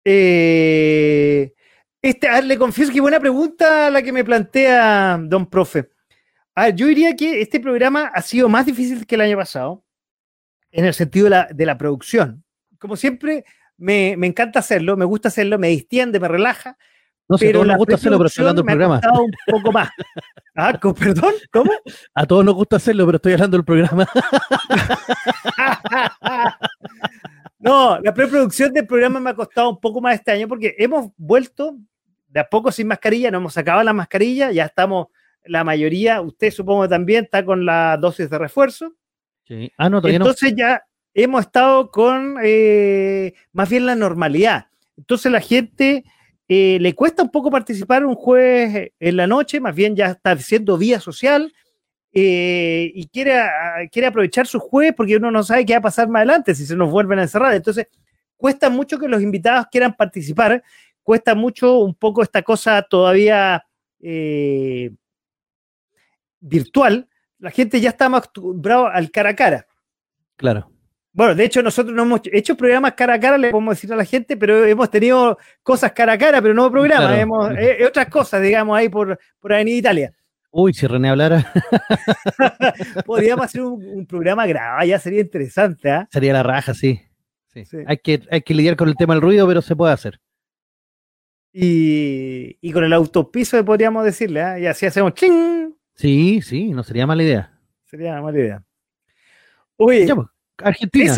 Eh, 0.04 1.52
este, 2.00 2.42
le 2.44 2.58
confieso 2.60 2.94
que 2.94 3.02
buena 3.02 3.20
pregunta 3.20 3.90
la 3.90 4.04
que 4.04 4.12
me 4.12 4.24
plantea 4.24 5.18
don 5.24 5.50
profe. 5.50 5.90
yo 6.76 6.86
diría 6.86 7.16
que 7.16 7.42
este 7.42 7.60
programa 7.60 8.12
ha 8.14 8.22
sido 8.22 8.48
más 8.48 8.68
difícil 8.68 9.08
que 9.08 9.16
el 9.16 9.22
año 9.22 9.38
pasado, 9.38 9.84
en 10.70 10.86
el 10.86 10.94
sentido 10.94 11.30
de 11.52 11.66
la, 11.66 11.78
producción. 11.80 12.44
Como 12.78 12.96
siempre, 12.96 13.44
me, 13.78 14.12
encanta 14.12 14.60
hacerlo, 14.60 14.98
me 14.98 15.06
gusta 15.06 15.30
hacerlo, 15.30 15.60
me 15.60 15.70
distiende, 15.70 16.20
me 16.20 16.28
relaja. 16.28 16.78
No 17.28 17.38
sé, 17.38 17.48
pero 17.48 17.62
a 17.62 17.64
todos 17.64 17.68
nos 17.68 17.78
gusta 17.78 17.96
hacerlo, 17.96 18.18
pero 18.18 18.28
estoy 18.28 18.42
hablando 18.44 18.62
del 18.62 18.68
programa. 18.68 19.02
un 19.20 19.32
poco 19.48 19.72
más. 19.72 19.90
Ah, 20.58 20.80
¿perdón? 20.98 21.34
¿Cómo? 21.52 21.70
A 22.14 22.26
todos 22.26 22.46
nos 22.46 22.56
gusta 22.56 22.78
hacerlo, 22.78 23.06
pero 23.06 23.18
estoy 23.18 23.34
hablando 23.34 23.58
del 23.58 23.66
programa. 23.66 24.08
no, 27.60 28.00
la 28.00 28.14
preproducción 28.14 28.72
del 28.72 28.88
programa 28.88 29.20
me 29.20 29.32
ha 29.32 29.34
costado 29.34 29.72
un 29.72 29.82
poco 29.82 30.00
más 30.00 30.16
este 30.16 30.32
año 30.32 30.48
porque 30.48 30.74
hemos 30.78 31.12
vuelto 31.18 31.76
de 32.30 32.40
a 32.40 32.48
poco 32.48 32.72
sin 32.72 32.88
mascarilla, 32.88 33.32
no 33.32 33.40
hemos 33.40 33.54
sacado 33.54 33.84
la 33.84 33.92
mascarilla, 33.92 34.54
ya 34.54 34.64
estamos, 34.64 35.08
la 35.44 35.66
mayoría, 35.66 36.22
usted 36.22 36.52
supongo 36.52 36.88
también 36.88 37.26
está 37.26 37.44
con 37.44 37.66
la 37.66 37.98
dosis 37.98 38.30
de 38.30 38.38
refuerzo. 38.38 38.94
Sí. 39.44 39.70
Ah, 39.78 39.90
no, 39.90 40.00
todavía 40.00 40.18
Entonces 40.18 40.54
ya 40.56 40.86
hemos 41.16 41.46
estado 41.46 41.90
con 41.90 42.38
eh, 42.44 43.34
más 43.54 43.70
bien 43.70 43.86
la 43.88 43.96
normalidad. 43.96 44.68
Entonces 44.98 45.32
la 45.32 45.40
gente 45.40 46.04
eh, 46.48 46.78
le 46.80 46.94
cuesta 46.94 47.24
un 47.24 47.32
poco 47.32 47.50
participar 47.50 48.06
un 48.06 48.16
jueves 48.16 48.92
en 49.00 49.18
la 49.18 49.26
noche, 49.26 49.60
más 49.60 49.74
bien 49.74 49.96
ya 49.96 50.08
está 50.08 50.32
haciendo 50.32 50.78
vía 50.78 51.00
social 51.00 51.54
eh, 52.12 52.92
y 52.94 53.08
quiere, 53.08 53.42
quiere 53.92 54.08
aprovechar 54.10 54.46
su 54.46 54.60
jueves 54.60 54.94
porque 54.96 55.16
uno 55.16 55.32
no 55.32 55.42
sabe 55.42 55.66
qué 55.66 55.74
va 55.74 55.80
a 55.80 55.84
pasar 55.84 56.08
más 56.10 56.20
adelante 56.20 56.54
si 56.54 56.66
se 56.66 56.76
nos 56.76 56.92
vuelven 56.92 57.20
a 57.20 57.24
encerrar. 57.24 57.56
Entonces, 57.56 57.88
cuesta 58.36 58.70
mucho 58.70 59.00
que 59.00 59.08
los 59.08 59.22
invitados 59.22 59.68
quieran 59.72 59.96
participar, 59.96 60.62
cuesta 61.02 61.34
mucho 61.34 61.80
un 61.80 61.96
poco 61.96 62.24
esta 62.24 62.42
cosa 62.42 62.82
todavía 62.82 63.66
virtual. 66.42 67.08
La 67.40 67.52
gente 67.52 67.80
ya 67.80 67.90
está 67.90 68.10
más 68.10 68.20
acostumbrada 68.20 68.92
al 68.92 69.10
cara 69.12 69.30
a 69.30 69.36
cara. 69.36 69.68
Claro. 70.36 70.75
Bueno, 71.16 71.34
de 71.34 71.46
hecho, 71.46 71.64
nosotros 71.64 71.96
no 71.96 72.04
hemos 72.04 72.20
hecho 72.26 72.58
programas 72.58 72.94
cara 72.94 73.14
a 73.14 73.20
cara, 73.22 73.38
le 73.38 73.50
podemos 73.50 73.78
decir 73.78 73.92
a 73.94 73.96
la 73.96 74.04
gente, 74.04 74.36
pero 74.36 74.66
hemos 74.66 74.90
tenido 74.90 75.38
cosas 75.64 75.94
cara 75.94 76.12
a 76.12 76.18
cara, 76.18 76.42
pero 76.42 76.54
no 76.54 76.70
programas, 76.70 77.18
hemos, 77.18 77.52
eh, 77.58 77.78
eh, 77.80 77.86
otras 77.86 78.10
cosas, 78.10 78.42
digamos, 78.42 78.78
ahí 78.78 78.90
por, 78.90 79.18
por 79.40 79.54
Avenida 79.54 79.78
Italia. 79.78 80.14
Uy, 80.52 80.74
si 80.74 80.86
René 80.88 81.10
hablara. 81.10 81.54
Podríamos 83.06 83.46
hacer 83.46 83.62
un, 83.62 84.06
programa 84.06 84.46
grabado, 84.46 84.86
ya 84.86 85.00
sería 85.00 85.22
interesante. 85.22 85.90
¿ah? 85.90 86.06
Sería 86.12 86.34
la 86.34 86.44
raja, 86.44 86.74
sí. 86.74 87.02
sí. 87.54 87.64
Hay, 87.88 87.98
que, 88.00 88.22
hay 88.30 88.42
que 88.42 88.54
lidiar 88.54 88.76
con 88.76 88.90
el 88.90 88.96
tema 88.96 89.14
del 89.14 89.22
ruido, 89.22 89.48
pero 89.48 89.62
se 89.62 89.74
puede 89.74 89.94
hacer. 89.94 90.20
Y, 91.54 92.58
y 92.60 92.74
con 92.74 92.84
el 92.84 92.92
autopiso 92.92 93.64
podríamos 93.64 94.04
decirle, 94.04 94.42
¿ah? 94.42 94.60
y 94.60 94.66
así 94.66 94.86
hacemos 94.86 95.14
ching. 95.14 95.74
Sí, 95.96 96.42
sí, 96.42 96.72
no 96.72 96.84
sería 96.84 97.08
mala 97.08 97.24
idea. 97.24 97.58
Sería 97.86 98.22
mala 98.22 98.38
idea. 98.38 98.64
Uy, 99.78 100.06
pues. 100.14 100.35
Argentina. 100.58 101.16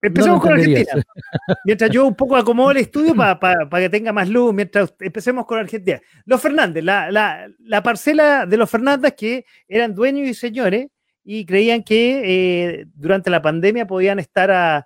empecemos 0.00 0.40
con 0.40 0.52
Argentina. 0.52 1.02
Mientras 1.64 1.90
yo 1.90 2.06
un 2.06 2.14
poco 2.14 2.36
acomodo 2.36 2.70
el 2.70 2.78
estudio 2.78 3.14
para 3.40 3.68
que 3.68 3.88
tenga 3.88 4.12
más 4.12 4.28
luz, 4.28 4.54
mientras 4.54 4.94
empecemos 5.00 5.46
con 5.46 5.58
Argentina. 5.58 6.00
Los 6.24 6.40
Fernández, 6.40 6.84
la, 6.84 7.82
parcela 7.82 8.46
de 8.46 8.56
los 8.56 8.70
Fernández 8.70 9.14
que 9.16 9.44
eran 9.66 9.94
dueños 9.94 10.28
y 10.28 10.34
señores 10.34 10.88
y 11.24 11.44
creían 11.44 11.82
que 11.82 12.22
eh, 12.24 12.86
durante 12.94 13.30
la 13.30 13.42
pandemia 13.42 13.86
podían 13.86 14.18
estar 14.18 14.84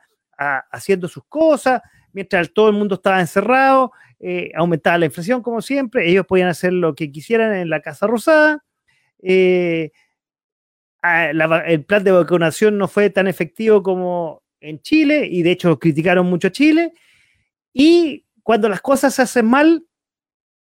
haciendo 0.72 1.06
sus 1.06 1.22
cosas, 1.28 1.80
mientras 2.12 2.52
todo 2.52 2.68
el 2.68 2.74
mundo 2.74 2.96
estaba 2.96 3.20
encerrado, 3.20 3.92
eh, 4.18 4.52
aumentaba 4.54 4.98
la 4.98 5.06
inflación 5.06 5.42
como 5.42 5.60
siempre, 5.60 6.08
ellos 6.08 6.26
podían 6.26 6.48
hacer 6.48 6.72
lo 6.72 6.94
que 6.94 7.10
quisieran 7.10 7.54
en 7.54 7.68
la 7.68 7.80
Casa 7.80 8.06
Rosada. 8.06 8.64
Eh, 9.20 9.90
el 11.02 11.84
plan 11.84 12.04
de 12.04 12.12
vacunación 12.12 12.78
no 12.78 12.88
fue 12.88 13.10
tan 13.10 13.26
efectivo 13.26 13.82
como 13.82 14.42
en 14.60 14.80
Chile 14.80 15.26
y 15.30 15.42
de 15.42 15.52
hecho 15.52 15.78
criticaron 15.78 16.26
mucho 16.26 16.48
a 16.48 16.52
Chile. 16.52 16.92
Y 17.72 18.26
cuando 18.42 18.68
las 18.68 18.80
cosas 18.80 19.14
se 19.14 19.22
hacen 19.22 19.46
mal, 19.46 19.84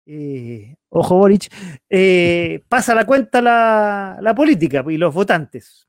eh, 0.06 0.76
ojo 0.88 1.16
Boric, 1.16 1.52
eh, 1.88 2.62
pasa 2.68 2.94
la 2.94 3.06
cuenta 3.06 3.40
la, 3.40 4.18
la, 4.20 4.34
política 4.34 4.84
y 4.88 4.96
los 4.96 5.14
votantes. 5.14 5.88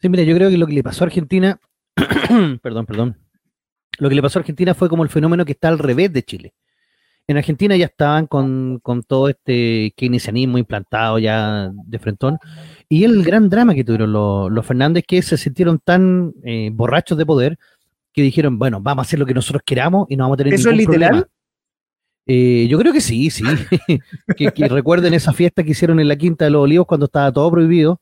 Sí, 0.00 0.08
mira, 0.08 0.22
yo 0.24 0.34
creo 0.34 0.50
que 0.50 0.58
lo 0.58 0.66
que 0.66 0.74
le 0.74 0.82
pasó 0.82 1.04
a 1.04 1.06
Argentina, 1.06 1.60
perdón, 2.62 2.86
perdón, 2.86 3.18
lo 3.98 4.08
que 4.08 4.14
le 4.14 4.22
pasó 4.22 4.38
a 4.38 4.40
Argentina 4.40 4.74
fue 4.74 4.88
como 4.88 5.04
el 5.04 5.10
fenómeno 5.10 5.44
que 5.44 5.52
está 5.52 5.68
al 5.68 5.78
revés 5.78 6.12
de 6.12 6.22
Chile. 6.22 6.54
En 7.28 7.36
Argentina 7.36 7.76
ya 7.76 7.86
estaban 7.86 8.26
con, 8.26 8.80
con 8.82 9.02
todo 9.02 9.28
este 9.28 9.94
keynesianismo 9.96 10.58
implantado 10.58 11.18
ya 11.18 11.70
de 11.72 11.98
frentón 11.98 12.38
y 12.88 13.04
el 13.04 13.22
gran 13.24 13.48
drama 13.48 13.74
que 13.74 13.84
tuvieron 13.84 14.12
los, 14.12 14.66
Fernández, 14.66 15.04
que 15.06 15.22
se 15.22 15.38
sintieron 15.38 15.78
tan 15.78 16.34
eh, 16.44 16.70
borrachos 16.72 17.16
de 17.16 17.24
poder 17.24 17.58
que 18.12 18.22
dijeron, 18.22 18.58
bueno, 18.58 18.80
vamos 18.80 19.04
a 19.04 19.06
hacer 19.06 19.18
lo 19.18 19.26
que 19.26 19.34
nosotros 19.34 19.62
queramos 19.64 20.06
y 20.10 20.16
no 20.16 20.24
vamos 20.24 20.36
a 20.36 20.38
tener 20.38 20.54
¿Eso 20.54 20.70
es 20.70 20.76
literal? 20.76 21.26
Eh, 22.26 22.66
yo 22.68 22.78
creo 22.78 22.92
que 22.92 23.00
sí, 23.00 23.30
sí. 23.30 23.44
que, 24.36 24.68
recuerden 24.68 25.14
esa 25.14 25.32
fiesta 25.32 25.64
que 25.64 25.70
hicieron 25.70 25.98
en 26.00 26.08
la 26.08 26.16
Quinta 26.16 26.44
de 26.44 26.50
los 26.50 26.62
Olivos 26.62 26.86
cuando 26.86 27.06
estaba 27.06 27.32
todo 27.32 27.50
prohibido. 27.50 28.00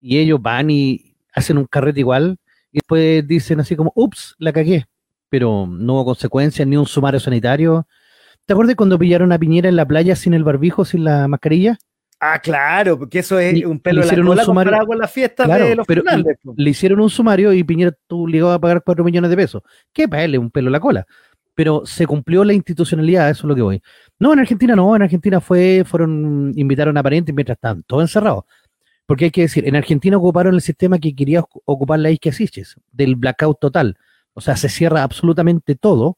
Y 0.00 0.18
ellos 0.18 0.42
van 0.42 0.70
y 0.70 1.14
hacen 1.32 1.58
un 1.58 1.66
carrete 1.66 2.00
igual. 2.00 2.38
Y 2.70 2.78
después 2.78 3.26
dicen 3.26 3.60
así 3.60 3.76
como, 3.76 3.92
ups, 3.94 4.34
la 4.38 4.52
cagué. 4.52 4.86
Pero 5.28 5.66
no 5.66 5.94
hubo 5.94 6.06
consecuencias, 6.06 6.66
ni 6.66 6.76
un 6.76 6.86
sumario 6.86 7.20
sanitario. 7.20 7.86
¿Te 8.46 8.52
acuerdas 8.52 8.76
cuando 8.76 8.98
pillaron 8.98 9.32
a 9.32 9.38
Piñera 9.38 9.68
en 9.68 9.76
la 9.76 9.86
playa 9.86 10.16
sin 10.16 10.34
el 10.34 10.44
barbijo, 10.44 10.84
sin 10.84 11.04
la 11.04 11.28
mascarilla? 11.28 11.78
Ah, 12.20 12.38
claro, 12.38 12.98
porque 12.98 13.18
eso 13.18 13.38
es 13.38 13.64
un 13.64 13.80
pelo 13.80 14.00
de 14.00 14.16
la 14.16 14.22
cola 14.22 14.44
comparado 14.44 14.86
con 14.86 14.98
la 14.98 15.08
fiesta 15.08 15.46
de 15.46 15.74
los 15.74 15.86
Fernández. 15.86 16.38
Le 16.56 16.70
hicieron 16.70 17.00
un 17.00 17.10
sumario 17.10 17.52
y 17.52 17.64
Piñera 17.64 17.94
tuvo 18.06 18.24
obligado 18.24 18.52
a 18.52 18.58
pagar 18.58 18.82
4 18.84 19.04
millones 19.04 19.30
de 19.30 19.36
pesos. 19.36 19.62
¿Qué 19.92 20.08
para 20.08 20.24
él? 20.24 20.38
Un 20.38 20.50
pelo 20.50 20.68
en 20.68 20.72
la 20.72 20.80
cola. 20.80 21.06
Pero 21.54 21.86
se 21.86 22.06
cumplió 22.06 22.44
la 22.44 22.52
institucionalidad, 22.52 23.30
eso 23.30 23.46
es 23.46 23.48
lo 23.48 23.54
que 23.54 23.62
voy. 23.62 23.82
No, 24.18 24.32
en 24.32 24.40
Argentina 24.40 24.74
no, 24.74 24.94
en 24.96 25.02
Argentina 25.02 25.40
fue, 25.40 25.84
fueron, 25.86 26.52
invitaron 26.56 26.96
a 26.96 27.02
parientes 27.02 27.34
mientras 27.34 27.56
estaban 27.56 27.82
todos 27.84 28.02
encerrados. 28.02 28.44
Porque 29.06 29.26
hay 29.26 29.30
que 29.30 29.42
decir, 29.42 29.68
en 29.68 29.76
Argentina 29.76 30.16
ocuparon 30.16 30.54
el 30.54 30.60
sistema 30.60 30.98
que 30.98 31.14
quería 31.14 31.44
ocupar 31.64 31.98
la 31.98 32.10
isquia 32.10 32.32
Siches, 32.32 32.76
del 32.90 33.16
blackout 33.16 33.60
total. 33.60 33.96
O 34.32 34.40
sea, 34.40 34.56
se 34.56 34.68
cierra 34.68 35.02
absolutamente 35.02 35.74
todo. 35.74 36.16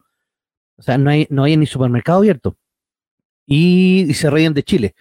O 0.78 0.82
sea, 0.82 0.98
no 0.98 1.10
hay, 1.10 1.26
no 1.30 1.44
hay 1.44 1.56
ni 1.56 1.66
supermercado 1.66 2.18
abierto. 2.18 2.56
y 3.46 4.12
se 4.14 4.30
reían 4.30 4.54
de 4.54 4.62
Chile 4.62 4.94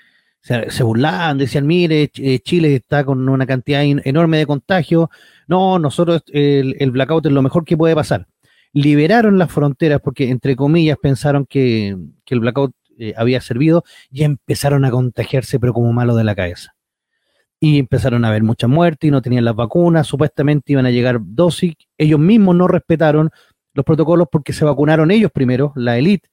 se, 0.45 0.83
burlaban, 0.83 1.39
decían, 1.39 1.65
mire, 1.65 2.11
eh, 2.17 2.39
Chile 2.39 2.75
está 2.75 3.03
con 3.03 3.27
una 3.27 3.47
cantidad 3.47 3.81
enorme 3.83 4.37
de 4.37 4.45
contagios, 4.45 5.09
no, 5.47 5.79
nosotros 5.79 6.21
el, 6.27 6.91
blackout 6.91 7.25
es 7.25 7.31
lo 7.31 7.41
mejor 7.41 7.65
que 7.65 7.75
puede 7.75 7.95
pasar. 7.95 8.27
Liberaron 8.71 9.39
las 9.39 9.51
fronteras 9.51 10.01
porque, 10.01 10.29
entre 10.29 10.55
comillas, 10.55 10.97
pensaron 11.01 11.47
que, 11.47 11.97
el 12.27 12.39
blackout 12.39 12.73
eh, 12.99 13.13
había 13.17 13.41
servido 13.41 13.83
y 14.11 14.23
empezaron 14.23 14.85
a 14.85 14.91
contagiarse, 14.91 15.59
pero 15.59 15.73
como 15.73 15.91
malo 15.93 16.15
de 16.15 16.23
la 16.23 16.35
cabeza. 16.35 16.75
Y 17.59 17.79
empezaron 17.79 18.23
a 18.23 18.27
haber 18.27 18.43
mucha 18.43 18.67
muerte 18.67 19.07
y 19.07 19.11
no 19.11 19.23
tenían 19.23 19.45
las 19.45 19.55
vacunas, 19.55 20.05
supuestamente 20.05 20.73
iban 20.73 20.85
a 20.85 20.91
llegar 20.91 21.17
dosis, 21.21 21.73
ellos 21.97 22.19
mismos 22.19 22.55
no 22.55 22.67
respetaron 22.67 23.31
los 23.75 23.85
protocolos 23.85 24.27
porque 24.31 24.53
se 24.53 24.65
vacunaron 24.65 25.11
ellos 25.11 25.31
primero, 25.31 25.73
la 25.75 25.97
élite, 25.97 26.29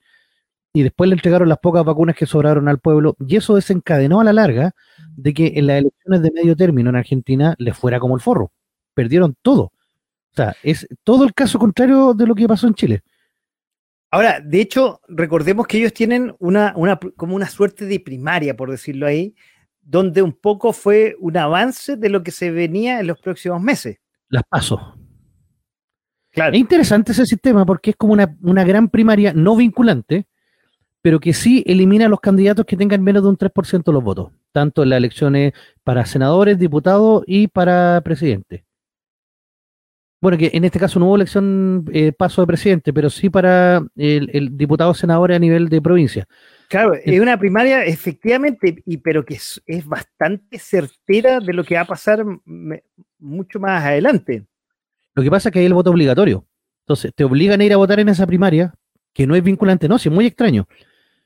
y 0.73 0.83
después 0.83 1.09
le 1.09 1.15
entregaron 1.15 1.49
las 1.49 1.59
pocas 1.59 1.85
vacunas 1.85 2.17
que 2.17 2.25
sobraron 2.25 2.69
al 2.69 2.79
pueblo, 2.79 3.17
y 3.27 3.37
eso 3.37 3.55
desencadenó 3.55 4.21
a 4.21 4.25
la 4.25 4.33
larga 4.33 4.73
de 5.15 5.35
que 5.35 5.53
en 5.57 5.67
las 5.67 5.79
elecciones 5.79 6.23
de 6.23 6.31
medio 6.31 6.57
término 6.57 6.89
en 6.89 6.97
Argentina 6.97 7.55
les 7.59 7.77
fuera 7.77 8.01
como 8.01 8.15
el 8.15 8.23
forro. 8.23 8.53
Perdieron 8.95 9.37
todo. 9.43 9.65
O 9.65 10.35
sea, 10.35 10.57
es 10.63 10.87
todo 11.05 11.25
el 11.25 11.35
caso 11.35 11.59
contrario 11.59 12.15
de 12.15 12.27
lo 12.27 12.35
que 12.35 12.49
pasó 12.49 12.67
en 12.67 12.75
Chile. 12.75 13.03
Ahora, 14.11 14.41
de 14.41 14.61
hecho, 14.61 15.01
recordemos 15.09 15.67
que 15.67 15.79
ellos 15.79 15.93
tienen 15.93 16.35
una, 16.39 16.73
una, 16.77 16.99
como 17.17 17.35
una 17.35 17.49
suerte 17.49 17.87
de 17.87 18.01
primaria, 18.01 18.57
por 18.57 18.71
decirlo 18.71 19.07
ahí, 19.07 19.35
donde 19.83 20.23
un 20.23 20.33
poco 20.33 20.73
fue 20.73 21.17
un 21.19 21.37
avance 21.37 21.97
de 21.97 22.09
lo 22.09 22.23
que 22.23 22.31
se 22.31 22.51
venía 22.51 23.01
en 23.01 23.07
los 23.07 23.19
próximos 23.21 23.61
meses. 23.61 23.99
Las 24.29 24.45
paso. 24.45 24.97
Claro. 26.33 26.55
Es 26.55 26.61
interesante 26.61 27.13
ese 27.13 27.27
sistema 27.27 27.65
porque 27.67 27.91
es 27.91 27.97
como 27.97 28.15
una, 28.15 28.37
una 28.43 28.65
gran 28.65 28.89
primaria 28.89 29.33
no 29.35 29.55
vinculante, 29.55 30.27
pero 31.03 31.21
que 31.21 31.35
sí 31.35 31.63
elimina 31.67 32.07
a 32.07 32.09
los 32.09 32.21
candidatos 32.21 32.65
que 32.65 32.77
tengan 32.77 33.03
menos 33.03 33.23
de 33.23 33.29
un 33.29 33.37
3% 33.37 33.85
de 33.85 33.93
los 33.93 34.05
votos, 34.05 34.33
tanto 34.53 34.83
en 34.83 34.91
las 34.91 34.99
elecciones 34.99 35.53
para 35.85 36.07
senadores, 36.07 36.59
diputados 36.59 37.25
y 37.27 37.49
para 37.49 38.01
presidente. 38.03 38.65
Bueno, 40.23 40.39
que 40.39 40.53
en 40.55 40.65
este 40.65 40.79
caso 40.79 41.01
no 41.01 41.07
hubo 41.07 41.17
elección 41.17 41.85
eh, 41.93 42.13
paso 42.13 42.43
de 42.43 42.47
presidente, 42.47 42.93
pero 42.93 43.11
sí 43.11 43.29
para 43.29 43.85
el, 43.97 44.57
diputado 44.57 44.95
senador 44.95 45.33
a 45.33 45.39
nivel 45.41 45.69
de 45.69 45.83
provincia. 45.83 46.29
Claro, 46.69 46.95
es 46.95 47.21
una 47.21 47.37
primaria 47.37 47.85
efectivamente, 47.85 48.81
y, 48.87 48.99
pero 48.99 49.25
que 49.25 49.35
es, 49.35 49.61
bastante 49.85 50.61
certera 50.61 51.41
de 51.41 51.53
lo 51.53 51.65
que 51.65 51.75
va 51.75 51.81
a 51.81 51.87
pasar 51.87 52.25
mucho 53.19 53.59
más 53.59 53.85
adelante. 53.85 54.45
Lo 55.15 55.23
que 55.23 55.31
pasa 55.31 55.49
es 55.49 55.53
que 55.53 55.59
hay 55.61 55.67
el 55.67 55.75
voto 55.75 55.91
obligatorio. 55.91 56.47
Entonces, 56.85 57.13
te 57.15 57.25
obligan 57.25 57.61
a 57.61 57.65
ir 57.65 57.73
a 57.73 57.77
votar 57.77 58.01
en 58.01 58.09
esa 58.09 58.27
primaria, 58.27 58.75
que 59.13 59.27
no 59.27 59.35
es 59.35 59.43
vinculante, 59.43 59.89
no, 59.89 59.99
sí, 59.99 60.09
es 60.09 60.15
muy 60.15 60.27
extraño. 60.27 60.67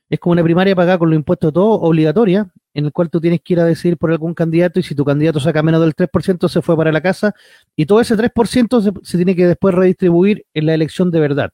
Es 0.09 0.19
como 0.19 0.33
una 0.33 0.43
primaria 0.43 0.75
pagada 0.75 0.97
con 0.97 1.09
los 1.09 1.17
impuestos 1.17 1.51
todo 1.51 1.81
obligatoria, 1.81 2.51
en 2.73 2.85
el 2.85 2.91
cual 2.91 3.09
tú 3.09 3.19
tienes 3.19 3.41
que 3.41 3.53
ir 3.53 3.59
a 3.59 3.65
decir 3.65 3.97
por 3.97 4.11
algún 4.11 4.33
candidato 4.33 4.79
y 4.79 4.83
si 4.83 4.95
tu 4.95 5.03
candidato 5.03 5.39
saca 5.39 5.63
menos 5.63 5.81
del 5.81 5.95
3% 5.95 6.47
se 6.47 6.61
fue 6.61 6.77
para 6.77 6.91
la 6.91 7.01
casa 7.01 7.33
y 7.75 7.85
todo 7.85 7.99
ese 7.99 8.15
3% 8.15 8.81
se, 8.81 8.91
se 9.03 9.17
tiene 9.17 9.35
que 9.35 9.47
después 9.47 9.75
redistribuir 9.75 10.45
en 10.53 10.65
la 10.65 10.73
elección 10.73 11.11
de 11.11 11.19
verdad. 11.19 11.51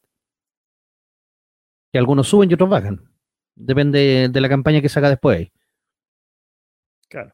Que 1.91 1.99
algunos 1.99 2.27
suben 2.27 2.51
y 2.51 2.53
otros 2.53 2.69
bajan. 2.69 3.09
Depende 3.55 4.29
de 4.29 4.41
la 4.41 4.49
campaña 4.49 4.81
que 4.81 4.89
saca 4.89 5.09
después. 5.09 5.49
Claro. 7.07 7.33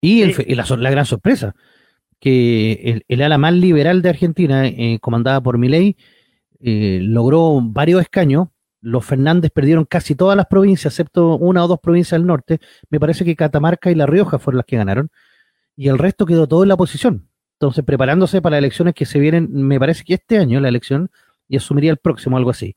Y, 0.00 0.54
la, 0.54 0.90
gran 0.90 1.06
sorpresa, 1.06 1.54
que 2.20 3.02
el, 3.08 3.22
ala 3.22 3.38
más 3.38 3.54
liberal 3.54 4.02
de 4.02 4.08
Argentina, 4.08 4.66
eh, 4.66 4.98
comandada 5.00 5.42
por 5.42 5.58
Milei, 5.58 5.96
eh, 6.60 7.00
logró 7.02 7.60
varios 7.62 8.00
escaños 8.00 8.48
los 8.84 9.02
Fernández 9.02 9.50
perdieron 9.50 9.86
casi 9.86 10.14
todas 10.14 10.36
las 10.36 10.44
provincias, 10.46 10.92
excepto 10.92 11.38
una 11.38 11.64
o 11.64 11.68
dos 11.68 11.80
provincias 11.80 12.20
del 12.20 12.26
norte. 12.26 12.60
Me 12.90 13.00
parece 13.00 13.24
que 13.24 13.34
Catamarca 13.34 13.90
y 13.90 13.94
La 13.94 14.04
Rioja 14.04 14.38
fueron 14.38 14.58
las 14.58 14.66
que 14.66 14.76
ganaron. 14.76 15.08
Y 15.74 15.88
el 15.88 15.96
resto 15.96 16.26
quedó 16.26 16.46
todo 16.46 16.64
en 16.64 16.68
la 16.68 16.74
oposición. 16.74 17.30
Entonces, 17.54 17.82
preparándose 17.82 18.42
para 18.42 18.56
las 18.56 18.58
elecciones 18.58 18.92
que 18.92 19.06
se 19.06 19.18
vienen, 19.18 19.48
me 19.50 19.80
parece 19.80 20.04
que 20.04 20.14
este 20.14 20.36
año 20.36 20.60
la 20.60 20.68
elección 20.68 21.10
y 21.48 21.56
asumiría 21.56 21.92
el 21.92 21.96
próximo, 21.96 22.36
algo 22.36 22.50
así. 22.50 22.76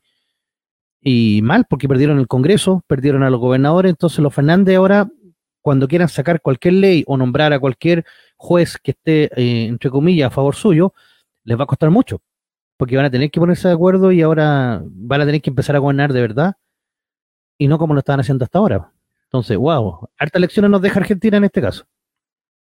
Y 1.02 1.42
mal, 1.44 1.66
porque 1.70 1.90
perdieron 1.90 2.20
el 2.20 2.28
Congreso, 2.28 2.86
perdieron 2.88 3.24
a 3.24 3.30
los 3.30 3.42
gobernadores. 3.42 3.90
Entonces, 3.90 4.20
los 4.20 4.34
Fernández 4.34 4.78
ahora, 4.78 5.10
cuando 5.68 5.90
quieran 5.90 6.08
sacar 6.08 6.40
cualquier 6.40 6.76
ley 6.76 7.04
o 7.08 7.18
nombrar 7.18 7.52
a 7.52 7.60
cualquier 7.60 8.06
juez 8.38 8.78
que 8.78 8.92
esté, 8.92 9.24
eh, 9.36 9.66
entre 9.66 9.90
comillas, 9.90 10.28
a 10.28 10.34
favor 10.34 10.56
suyo, 10.56 10.94
les 11.44 11.60
va 11.60 11.66
a 11.66 11.68
costar 11.68 11.90
mucho 11.90 12.22
porque 12.78 12.96
van 12.96 13.04
a 13.04 13.12
tener 13.12 13.30
que 13.30 13.42
ponerse 13.42 13.68
de 13.68 13.74
acuerdo 13.74 14.14
y 14.14 14.22
ahora 14.22 14.82
van 14.86 15.20
a 15.20 15.26
tener 15.26 15.42
que 15.42 15.50
empezar 15.50 15.76
a 15.76 15.80
gobernar 15.80 16.14
de 16.14 16.22
verdad 16.22 16.56
y 17.58 17.68
no 17.68 17.78
como 17.78 17.96
lo 17.96 18.00
estaban 18.00 18.22
haciendo 18.22 18.46
hasta 18.46 18.60
ahora. 18.60 18.94
Entonces, 19.26 19.58
wow, 19.58 20.08
harta 20.18 20.38
elecciones 20.38 20.72
nos 20.72 20.82
deja 20.82 21.02
Argentina 21.02 21.36
en 21.36 21.44
este 21.44 21.60
caso. 21.60 21.84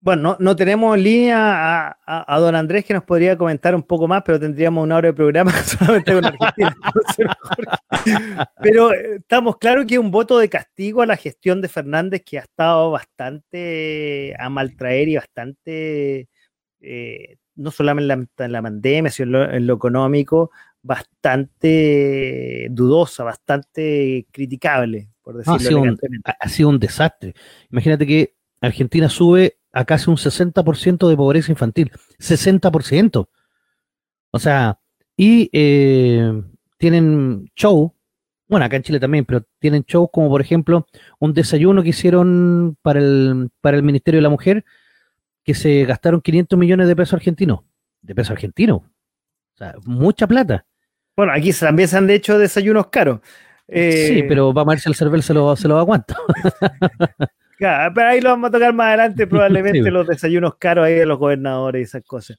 Bueno, 0.01 0.37
no, 0.39 0.55
tenemos 0.55 0.95
en 0.95 1.03
línea 1.03 1.97
a, 2.05 2.39
don 2.39 2.55
Andrés 2.55 2.85
que 2.85 2.93
nos 2.93 3.03
podría 3.03 3.37
comentar 3.37 3.75
un 3.75 3.83
poco 3.83 4.07
más, 4.07 4.23
pero 4.25 4.39
tendríamos 4.39 4.81
una 4.81 4.95
hora 4.95 5.09
de 5.09 5.13
programa 5.13 5.51
solamente 5.63 6.13
con 6.13 6.25
Argentina. 6.25 6.77
pero 8.61 8.93
eh, 8.93 9.17
estamos 9.17 9.57
claros 9.57 9.85
que 9.85 9.95
es 9.95 9.99
un 9.99 10.09
voto 10.09 10.39
de 10.39 10.47
castigo 10.47 11.01
a 11.01 11.05
la 11.05 11.17
gestión 11.17 11.59
de 11.59 11.67
Fernández 11.67 12.23
que 12.25 12.37
ha 12.37 12.43
estado 12.43 12.91
bastante 12.91 14.33
a 14.39 14.49
maltraer 14.49 15.09
y 15.09 15.15
bastante 15.17 16.29
eh, 16.79 17.37
no 17.55 17.69
solamente 17.69 18.45
en 18.45 18.51
la, 18.53 18.61
pandemia, 18.61 19.11
sino 19.11 19.43
en 19.51 19.67
lo, 19.67 19.73
económico, 19.73 20.51
bastante 20.81 22.67
dudosa, 22.71 23.25
bastante 23.25 24.27
criticable, 24.31 25.09
por 25.21 25.35
decirlo 25.35 25.55
ha, 25.55 25.59
sido 25.59 25.81
un, 25.81 25.97
ha 26.39 26.47
sido 26.47 26.69
un 26.69 26.79
desastre. 26.79 27.33
Imagínate 27.69 28.07
que 28.07 28.33
Argentina 28.61 29.09
sube 29.09 29.58
a 29.71 29.85
casi 29.85 30.09
un 30.09 30.17
60% 30.17 31.07
de 31.07 31.15
pobreza 31.15 31.51
infantil. 31.51 31.91
60%. 32.19 33.27
O 34.31 34.39
sea, 34.39 34.79
y 35.15 35.49
eh, 35.53 36.41
tienen 36.77 37.49
show, 37.55 37.93
bueno, 38.47 38.65
acá 38.65 38.77
en 38.77 38.83
Chile 38.83 38.99
también, 38.99 39.25
pero 39.25 39.45
tienen 39.59 39.83
shows 39.83 40.09
como 40.11 40.29
por 40.29 40.41
ejemplo 40.41 40.87
un 41.19 41.33
desayuno 41.33 41.83
que 41.83 41.89
hicieron 41.89 42.77
para 42.81 42.99
el, 42.99 43.49
para 43.61 43.77
el 43.77 43.83
Ministerio 43.83 44.19
de 44.19 44.23
la 44.23 44.29
Mujer, 44.29 44.65
que 45.43 45.53
se 45.53 45.85
gastaron 45.85 46.21
500 46.21 46.57
millones 46.57 46.87
de 46.87 46.95
pesos 46.95 47.15
argentinos, 47.15 47.61
de 48.01 48.15
pesos 48.15 48.31
argentinos. 48.31 48.77
O 48.79 49.57
sea, 49.57 49.75
mucha 49.85 50.25
plata. 50.25 50.65
Bueno, 51.15 51.33
aquí 51.33 51.51
también 51.51 51.89
se 51.89 51.97
han 51.97 52.09
hecho 52.09 52.39
desayunos 52.39 52.87
caros. 52.87 53.19
sí, 53.67 53.73
eh, 53.75 54.25
pero 54.27 54.53
vamos 54.53 54.85
a 54.85 54.89
el 54.89 54.95
CERVEL 54.95 55.21
se 55.21 55.33
lo, 55.33 55.55
se 55.55 55.67
lo 55.67 55.77
aguanta. 55.77 56.15
pero 57.59 58.07
ahí 58.07 58.21
lo 58.21 58.29
vamos 58.29 58.49
a 58.49 58.51
tocar 58.51 58.73
más 58.73 58.87
adelante, 58.87 59.27
probablemente 59.27 59.91
los 59.91 60.07
desayunos 60.07 60.55
caros 60.55 60.85
ahí 60.85 60.95
de 60.95 61.05
los 61.05 61.19
gobernadores 61.19 61.81
y 61.81 61.83
esas 61.83 62.03
cosas. 62.03 62.37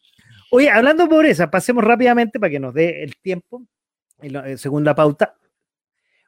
Oye, 0.50 0.70
hablando 0.70 1.04
de 1.04 1.10
pobreza, 1.10 1.50
pasemos 1.50 1.84
rápidamente 1.84 2.40
para 2.40 2.50
que 2.50 2.60
nos 2.60 2.74
dé 2.74 3.02
el 3.02 3.16
tiempo, 3.16 3.62
en 4.20 4.58
segunda 4.58 4.94
pauta. 4.94 5.34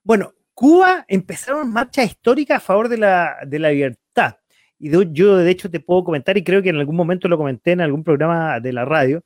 Bueno, 0.04 0.34
Cuba 0.54 1.04
empezaron 1.08 1.72
marcha 1.72 2.04
histórica 2.04 2.56
a 2.56 2.60
favor 2.60 2.88
de 2.88 2.98
la, 2.98 3.38
de 3.46 3.58
la 3.58 3.70
libertad 3.70 4.36
y 4.82 4.90
yo 5.12 5.36
de 5.36 5.48
hecho 5.48 5.70
te 5.70 5.78
puedo 5.78 6.02
comentar, 6.02 6.36
y 6.36 6.42
creo 6.42 6.60
que 6.60 6.70
en 6.70 6.76
algún 6.76 6.96
momento 6.96 7.28
lo 7.28 7.38
comenté 7.38 7.70
en 7.70 7.82
algún 7.82 8.02
programa 8.02 8.58
de 8.58 8.72
la 8.72 8.84
radio, 8.84 9.22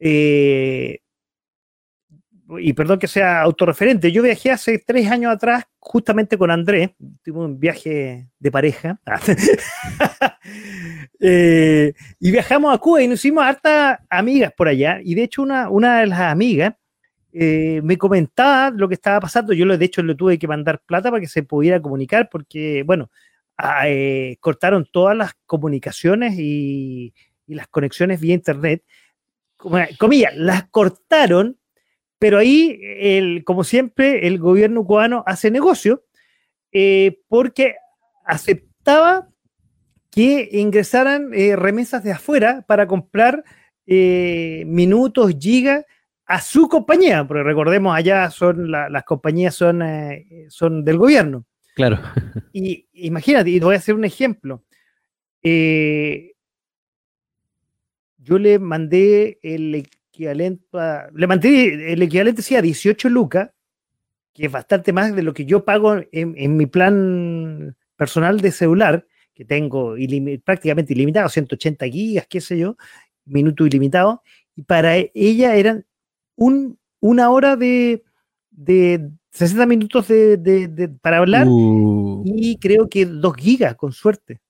eh, 0.00 0.98
y 2.58 2.72
perdón 2.72 2.98
que 2.98 3.06
sea 3.06 3.40
autorreferente, 3.42 4.10
yo 4.10 4.24
viajé 4.24 4.50
hace 4.50 4.82
tres 4.84 5.08
años 5.08 5.32
atrás 5.32 5.66
justamente 5.88 6.36
con 6.36 6.50
Andrés, 6.50 6.90
tuvimos 7.22 7.46
un 7.46 7.58
viaje 7.58 8.28
de 8.38 8.50
pareja, 8.50 9.00
eh, 11.20 11.94
y 12.20 12.30
viajamos 12.30 12.74
a 12.74 12.78
Cuba 12.78 13.02
y 13.02 13.08
nos 13.08 13.20
hicimos 13.20 13.42
hartas 13.42 13.98
amigas 14.10 14.52
por 14.52 14.68
allá, 14.68 15.00
y 15.02 15.14
de 15.14 15.22
hecho 15.22 15.40
una, 15.40 15.70
una 15.70 16.00
de 16.00 16.06
las 16.06 16.20
amigas 16.20 16.74
eh, 17.32 17.80
me 17.82 17.96
comentaba 17.96 18.70
lo 18.70 18.86
que 18.86 18.94
estaba 18.94 19.20
pasando, 19.20 19.54
yo 19.54 19.64
de 19.64 19.84
hecho 19.84 20.02
le 20.02 20.14
tuve 20.14 20.38
que 20.38 20.46
mandar 20.46 20.82
plata 20.84 21.10
para 21.10 21.22
que 21.22 21.26
se 21.26 21.42
pudiera 21.42 21.80
comunicar, 21.80 22.28
porque 22.30 22.82
bueno, 22.84 23.10
eh, 23.86 24.36
cortaron 24.40 24.86
todas 24.92 25.16
las 25.16 25.32
comunicaciones 25.46 26.34
y, 26.38 27.14
las 27.46 27.66
conexiones 27.68 28.20
vía 28.20 28.34
internet. 28.34 28.84
Comillas, 29.56 30.36
las 30.36 30.68
cortaron, 30.68 31.57
pero 32.18 32.38
ahí, 32.38 32.78
el, 32.82 33.44
como 33.44 33.64
siempre, 33.64 34.26
el 34.26 34.38
gobierno 34.38 34.84
cubano 34.84 35.22
hace 35.26 35.50
negocio 35.50 36.04
eh, 36.72 37.20
porque 37.28 37.76
aceptaba 38.24 39.28
que 40.10 40.48
ingresaran 40.52 41.32
eh, 41.32 41.56
remesas 41.56 42.02
de 42.02 42.12
afuera 42.12 42.64
para 42.66 42.86
comprar 42.86 43.44
minutos, 43.90 45.34
gigas 45.40 45.82
a 46.26 46.42
su 46.42 46.68
compañía, 46.68 47.26
porque 47.26 47.42
recordemos 47.42 47.96
allá 47.96 48.30
son 48.30 48.70
las 48.70 49.04
compañías 49.04 49.54
son, 49.54 49.82
son 50.50 50.84
del 50.84 50.98
gobierno. 50.98 51.46
Claro. 51.78 52.00
Y 52.52 52.88
imagínate, 52.92 53.50
y 53.50 53.60
te 53.60 53.64
voy 53.64 53.76
a 53.76 53.78
hacer 53.78 53.94
un 53.94 54.04
ejemplo. 54.04 54.64
Eh, 55.42 56.32
yo 58.16 58.38
le 58.38 58.58
mandé 58.58 59.38
el 59.42 59.88
equivalente, 60.18 60.66
le 61.14 61.26
mandé 61.26 61.92
el 61.92 62.02
equivalente, 62.02 62.42
sí, 62.42 62.56
a 62.56 62.62
18 62.62 63.08
lucas, 63.08 63.50
que 64.34 64.46
es 64.46 64.52
bastante 64.52 64.92
más 64.92 65.14
de 65.14 65.22
lo 65.22 65.32
que 65.32 65.44
yo 65.44 65.64
pago 65.64 65.96
en, 66.12 66.56
mi 66.56 66.66
plan 66.66 67.76
personal 67.96 68.40
de 68.40 68.50
celular, 68.50 69.06
que 69.34 69.44
tengo 69.44 69.94
prácticamente 70.44 70.92
ilimitado, 70.92 71.28
180 71.28 71.86
gigas, 71.86 72.26
qué 72.28 72.40
sé 72.40 72.58
yo, 72.58 72.76
minuto 73.24 73.64
ilimitado, 73.64 74.22
y 74.56 74.62
para 74.62 74.96
ella 74.96 75.54
eran 75.54 75.86
un, 76.34 76.78
una 77.00 77.30
hora 77.30 77.56
de, 77.56 78.02
de 78.50 79.10
60 79.30 79.66
minutos 79.66 80.08
de, 80.08 80.90
para 81.00 81.18
hablar 81.18 81.46
uh. 81.48 82.22
y 82.26 82.58
creo 82.58 82.88
que 82.88 83.06
2 83.06 83.36
gigas, 83.36 83.76
con 83.76 83.92
suerte. 83.92 84.40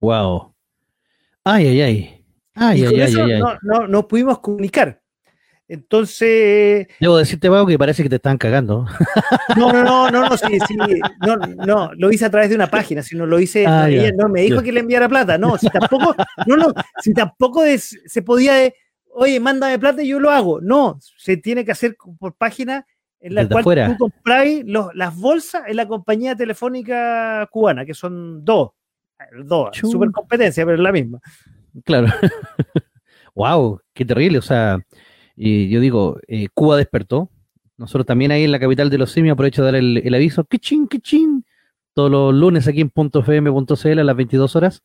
Wow. 0.00 0.54
Ay, 1.42 1.66
ay, 1.66 1.80
ay. 1.80 2.24
Ay, 2.54 2.84
ay, 2.84 3.00
ay, 3.00 3.14
ay, 3.16 3.42
no, 3.62 3.86
no, 3.86 4.08
pudimos 4.08 4.40
comunicar. 4.40 5.00
Entonces. 5.68 6.86
Debo 6.98 7.18
decirte, 7.18 7.48
Pau, 7.50 7.66
que 7.66 7.78
parece 7.78 8.02
que 8.02 8.08
te 8.08 8.16
están 8.16 8.38
cagando. 8.38 8.86
No, 9.56 9.72
no, 9.72 9.84
no, 9.84 10.10
no, 10.10 10.28
no, 10.28 10.36
sí, 10.36 10.58
sí. 10.66 10.76
No, 11.26 11.36
no, 11.36 11.90
lo 11.94 12.10
hice 12.10 12.24
a 12.24 12.30
través 12.30 12.48
de 12.48 12.56
una 12.56 12.68
página, 12.68 13.02
sino 13.02 13.26
lo 13.26 13.38
hice. 13.38 13.66
Ah, 13.66 13.88
ella 13.88 14.10
no 14.16 14.28
me 14.28 14.42
dijo 14.42 14.62
que 14.62 14.72
le 14.72 14.80
enviara 14.80 15.08
plata. 15.08 15.36
No, 15.38 15.58
si 15.58 15.68
tampoco, 15.68 16.14
no, 16.46 16.56
no, 16.56 16.72
si 17.02 17.12
tampoco 17.12 17.62
se 18.06 18.22
podía. 18.22 18.54
oye, 19.12 19.38
mándame 19.40 19.78
plata 19.78 20.02
y 20.02 20.08
yo 20.08 20.18
lo 20.20 20.30
hago. 20.30 20.60
No, 20.60 20.98
se 21.18 21.36
tiene 21.36 21.64
que 21.64 21.72
hacer 21.72 21.96
por 22.18 22.34
página 22.34 22.86
en 23.20 23.34
la 23.34 23.42
Desde 23.42 23.52
cual 23.52 23.62
afuera. 23.62 23.88
tú 23.88 23.96
compráis 23.98 24.62
los- 24.64 24.94
las 24.94 25.14
bolsas 25.16 25.62
en 25.66 25.76
la 25.76 25.86
compañía 25.88 26.34
telefónica 26.36 27.46
cubana, 27.50 27.84
que 27.84 27.94
son 27.94 28.44
dos. 28.44 28.70
Dos, 29.44 29.72
Chu. 29.72 29.90
super 29.90 30.12
competencia, 30.12 30.64
pero 30.64 30.76
es 30.76 30.82
la 30.82 30.92
misma. 30.92 31.18
Claro. 31.84 32.06
wow, 33.34 33.80
qué 33.92 34.04
terrible. 34.04 34.38
O 34.38 34.42
sea, 34.42 34.78
y 35.40 35.68
yo 35.68 35.80
digo, 35.80 36.18
eh, 36.26 36.48
Cuba 36.52 36.76
despertó. 36.76 37.30
Nosotros 37.76 38.06
también 38.06 38.32
ahí 38.32 38.42
en 38.44 38.50
la 38.52 38.58
capital 38.58 38.90
de 38.90 38.98
los 38.98 39.12
simios 39.12 39.34
aprovecho 39.34 39.62
de 39.62 39.66
dar 39.66 39.76
el, 39.76 39.98
el 40.04 40.14
aviso. 40.14 40.44
¡Kichín, 40.44 40.88
kichín! 40.88 41.44
Todos 41.94 42.10
los 42.10 42.34
lunes 42.34 42.66
aquí 42.66 42.80
en 42.80 42.90
.fm.cl 42.94 43.98
a 44.00 44.04
las 44.04 44.16
22 44.16 44.56
horas. 44.56 44.82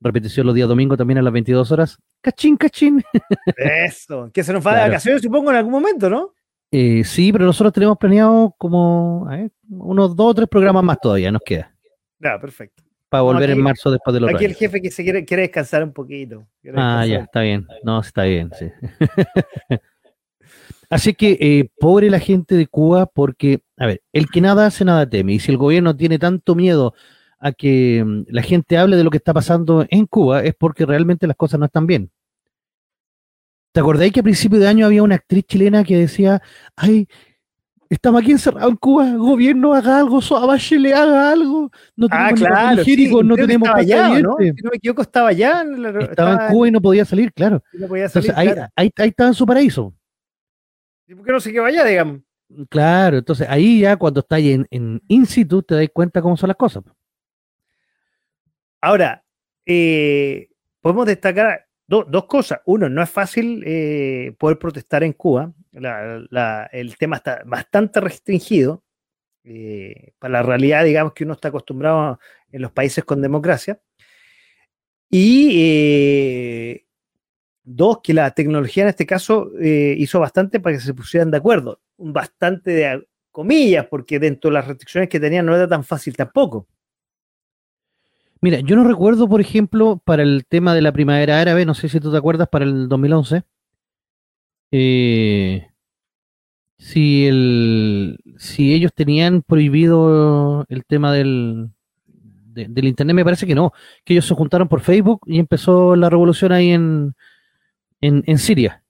Repetición 0.00 0.46
los 0.46 0.54
días 0.54 0.68
domingos 0.68 0.98
también 0.98 1.18
a 1.18 1.22
las 1.22 1.32
22 1.32 1.70
horas. 1.72 1.98
¡Cachín, 2.20 2.56
cachín! 2.56 3.02
Eso, 3.56 4.30
que 4.32 4.42
se 4.42 4.52
nos 4.52 4.66
va 4.66 4.70
de 4.72 4.76
Claro. 4.78 4.90
vacaciones, 4.92 5.22
supongo, 5.22 5.50
en 5.50 5.56
algún 5.56 5.72
momento, 5.72 6.10
¿no? 6.10 6.34
Eh, 6.70 7.04
sí, 7.04 7.32
pero 7.32 7.44
nosotros 7.44 7.72
tenemos 7.72 7.96
planeado 7.96 8.54
como 8.58 9.26
ver, 9.26 9.50
unos 9.70 10.14
dos 10.16 10.30
o 10.30 10.34
tres 10.34 10.48
programas 10.48 10.82
más 10.82 10.98
todavía, 11.00 11.30
nos 11.30 11.42
queda. 11.42 11.72
Ya, 12.18 12.38
perfecto. 12.40 12.82
Para 13.14 13.22
No, 13.22 13.26
volver 13.26 13.50
aquí- 13.50 13.58
en 13.58 13.62
marzo 13.64 13.90
después 13.92 14.12
de 14.12 14.20
los 14.20 14.34
Aquí 14.34 14.44
el 14.44 14.54
jefe 14.54 14.82
que 14.82 14.90
se 14.90 15.04
quiere, 15.04 15.24
quiere 15.24 15.42
descansar 15.44 15.84
un 15.84 15.92
poquito. 15.92 16.48
Ah, 16.74 17.06
ya, 17.06 17.18
está 17.20 17.42
bien. 17.42 17.64
No, 17.84 18.00
está 18.00 18.24
bien, 18.24 18.50
sí. 18.58 18.66
Así 20.90 21.14
que, 21.14 21.38
eh, 21.40 21.70
pobre 21.78 22.10
la 22.10 22.18
gente 22.18 22.56
de 22.56 22.66
Cuba, 22.66 23.06
porque, 23.06 23.60
a 23.76 23.86
ver, 23.86 24.02
el 24.12 24.28
que 24.28 24.40
nada 24.40 24.66
hace, 24.66 24.84
nada 24.84 25.08
teme. 25.08 25.34
Y 25.34 25.38
si 25.38 25.52
el 25.52 25.58
gobierno 25.58 25.94
tiene 25.96 26.18
tanto 26.18 26.56
miedo 26.56 26.92
a 27.38 27.52
que 27.52 28.02
mm, 28.04 28.24
la 28.30 28.42
gente 28.42 28.78
hable 28.78 28.96
de 28.96 29.04
lo 29.04 29.10
que 29.10 29.18
está 29.18 29.32
pasando 29.32 29.86
en 29.88 30.06
Cuba, 30.06 30.42
es 30.42 30.54
porque 30.56 30.84
realmente 30.84 31.28
las 31.28 31.36
cosas 31.36 31.60
no 31.60 31.66
están 31.66 31.86
bien. 31.86 32.10
¿Te 33.72 33.78
acordáis 33.78 34.12
que 34.12 34.20
a 34.20 34.24
principio 34.24 34.58
de 34.58 34.66
año 34.66 34.86
había 34.86 35.04
una 35.04 35.14
actriz 35.14 35.44
chilena 35.46 35.84
que 35.84 35.96
decía, 35.96 36.42
ay, 36.74 37.06
estamos 37.94 38.22
aquí 38.22 38.32
encerrados 38.32 38.70
en 38.70 38.76
Cuba, 38.76 39.10
gobierno 39.14 39.74
haga 39.74 39.98
algo, 40.00 40.20
le 40.78 40.92
haga 40.94 41.30
algo, 41.32 41.70
no 41.96 42.06
Ah, 42.10 42.28
tenemos 42.28 42.40
ni 42.40 42.46
claro. 42.46 42.84
sí, 42.84 43.10
no 43.24 43.34
tenemos 43.36 43.68
allá, 43.68 44.08
¿no? 44.20 44.36
dientes". 44.36 44.54
Si 44.56 44.62
no 44.62 44.70
me 44.70 44.76
equivoco, 44.76 45.02
estaba 45.02 45.28
allá. 45.28 45.60
en 45.62 45.82
la- 45.82 46.00
Estaba 46.00 46.46
en 46.46 46.52
Cuba 46.52 46.68
y 46.68 46.70
no 46.70 46.80
podía 46.80 47.04
salir, 47.04 47.32
claro. 47.32 47.62
no 47.72 47.88
podía 47.88 48.08
salir. 48.08 48.30
Entonces 48.30 48.36
ahí, 48.36 48.54
claro. 48.54 48.72
ahí, 48.76 48.90
ahí 48.96 49.08
estaba 49.08 49.28
en 49.28 49.34
su 49.34 49.46
paraíso. 49.46 49.94
¿Y 51.06 51.14
por 51.14 51.24
qué 51.26 51.32
no 51.32 51.40
se 51.40 51.52
quedó 51.52 51.64
allá, 51.64 51.84
digamos? 51.84 52.20
Claro, 52.68 53.18
entonces 53.18 53.46
ahí 53.48 53.80
ya 53.80 53.96
cuando 53.96 54.20
estás 54.20 54.40
en, 54.40 54.66
en 54.70 55.00
in 55.08 55.26
situ 55.26 55.62
te 55.62 55.74
das 55.74 55.88
cuenta 55.92 56.20
cómo 56.22 56.36
son 56.36 56.48
las 56.48 56.56
cosas. 56.56 56.84
Ahora, 58.80 59.24
eh, 59.66 60.48
podemos 60.80 61.06
destacar 61.06 61.66
do- 61.86 62.04
dos 62.04 62.24
cosas. 62.26 62.60
Uno, 62.66 62.88
no 62.88 63.02
es 63.02 63.10
fácil 63.10 63.62
eh, 63.66 64.34
poder 64.38 64.58
protestar 64.58 65.02
en 65.04 65.12
Cuba. 65.12 65.52
La- 65.72 66.24
la- 66.30 66.68
el 66.72 66.96
tema 66.96 67.16
está 67.16 67.42
bastante 67.46 68.00
restringido 68.00 68.82
eh, 69.44 70.12
para 70.18 70.32
la 70.34 70.42
realidad, 70.42 70.84
digamos, 70.84 71.12
que 71.12 71.24
uno 71.24 71.34
está 71.34 71.48
acostumbrado 71.48 72.18
en 72.50 72.62
los 72.62 72.72
países 72.72 73.04
con 73.04 73.20
democracia. 73.20 73.80
Y 75.10 75.50
eh, 75.54 76.86
dos, 77.62 78.00
que 78.02 78.14
la 78.14 78.30
tecnología 78.32 78.82
en 78.84 78.88
este 78.90 79.06
caso 79.06 79.50
hizo 79.60 80.20
bastante 80.20 80.60
para 80.60 80.76
que 80.76 80.82
se 80.82 80.94
pusieran 80.94 81.30
de 81.30 81.36
acuerdo. 81.38 81.80
Bastante 81.96 82.70
de 82.72 83.06
comillas, 83.30 83.86
porque 83.86 84.18
dentro 84.18 84.50
de 84.50 84.54
las 84.54 84.66
restricciones 84.66 85.08
que 85.08 85.20
tenían 85.20 85.46
no 85.46 85.54
era 85.54 85.68
tan 85.68 85.84
fácil 85.84 86.16
tampoco. 86.16 86.66
Mira, 88.44 88.60
yo 88.60 88.76
no 88.76 88.84
recuerdo, 88.84 89.26
por 89.26 89.40
ejemplo, 89.40 90.02
para 90.04 90.22
el 90.22 90.44
tema 90.46 90.74
de 90.74 90.82
la 90.82 90.92
primavera 90.92 91.40
árabe, 91.40 91.64
no 91.64 91.72
sé 91.72 91.88
si 91.88 91.98
tú 91.98 92.12
te 92.12 92.18
acuerdas, 92.18 92.46
para 92.46 92.66
el 92.66 92.90
2011, 92.90 93.42
eh, 94.70 95.68
si, 96.78 97.26
el, 97.26 98.18
si 98.36 98.74
ellos 98.74 98.92
tenían 98.94 99.42
prohibido 99.42 100.66
el 100.68 100.84
tema 100.84 101.12
del, 101.12 101.70
de- 102.06 102.66
del 102.68 102.84
Internet, 102.86 103.16
me 103.16 103.24
parece 103.24 103.46
que 103.46 103.54
no, 103.54 103.72
que 104.04 104.14
ellos 104.14 104.26
se 104.26 104.34
juntaron 104.34 104.68
por 104.68 104.80
Facebook 104.80 105.20
y 105.26 105.38
empezó 105.38 105.96
la 105.96 106.10
revolución 106.10 106.52
ahí 106.52 106.70
en, 106.70 107.14
en, 108.00 108.24
en 108.26 108.38
Siria. 108.38 108.84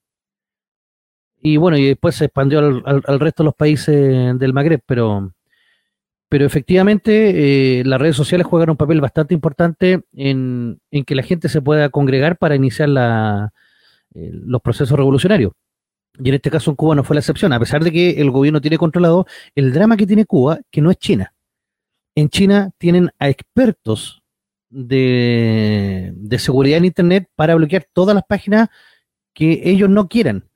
Y 1.41 1.59
bueno, 1.59 1.77
y 1.77 1.85
después 1.85 2.17
se 2.17 2.25
expandió 2.25 2.59
al- 2.59 3.03
al 3.07 3.21
resto 3.21 3.43
de 3.43 3.47
los 3.47 3.55
países 3.55 4.39
del 4.39 4.53
Magreb, 4.53 4.81
pero, 4.87 5.33
pero 6.35 6.47
efectivamente 6.47 7.79
eh, 7.79 7.85
las 7.85 8.01
redes 8.01 8.17
sociales 8.17 8.45
juegan 8.45 8.71
un 8.71 8.77
papel 8.77 9.01
bastante 9.01 9.35
importante 9.35 10.03
en, 10.15 10.81
en 10.91 11.05
que 11.05 11.15
la 11.15 11.23
gente 11.23 11.49
se 11.49 11.63
pueda 11.63 11.91
congregar 11.91 12.39
para 12.39 12.57
iniciar 12.57 12.89
la, 12.89 13.53
eh, 14.17 14.31
los 14.33 14.61
procesos 14.61 14.99
revolucionarios. 14.99 15.53
Y 16.19 16.31
en 16.31 16.35
este 16.35 16.51
caso 16.51 16.73
en 16.73 16.75
Cuba 16.75 16.97
no 16.97 17.05
fue 17.05 17.15
la 17.15 17.21
excepción, 17.21 17.53
a 17.53 17.61
pesar 17.61 17.85
de 17.85 17.93
que 17.93 18.21
el 18.21 18.33
gobierno 18.33 18.61
tiene 18.61 18.79
controlado 18.79 19.29
el 19.55 19.73
drama 19.73 19.97
que 19.97 20.09
tiene 20.09 20.27
Cuba, 20.27 20.59
que 20.73 20.81
no 20.81 20.91
es 20.91 20.97
China. 20.97 21.33
En 22.17 22.29
China 22.29 22.73
tienen 22.79 23.13
a 23.21 23.29
expertos 23.29 24.25
de, 24.71 26.15
de 26.17 26.39
seguridad 26.41 26.79
en 26.79 26.87
Internet 26.87 27.29
para 27.37 27.55
bloquear 27.55 27.87
todas 27.93 28.13
las 28.13 28.25
páginas 28.25 28.71
que 29.35 29.61
ellos 29.67 29.89
no 29.89 30.09
quieran. 30.09 30.49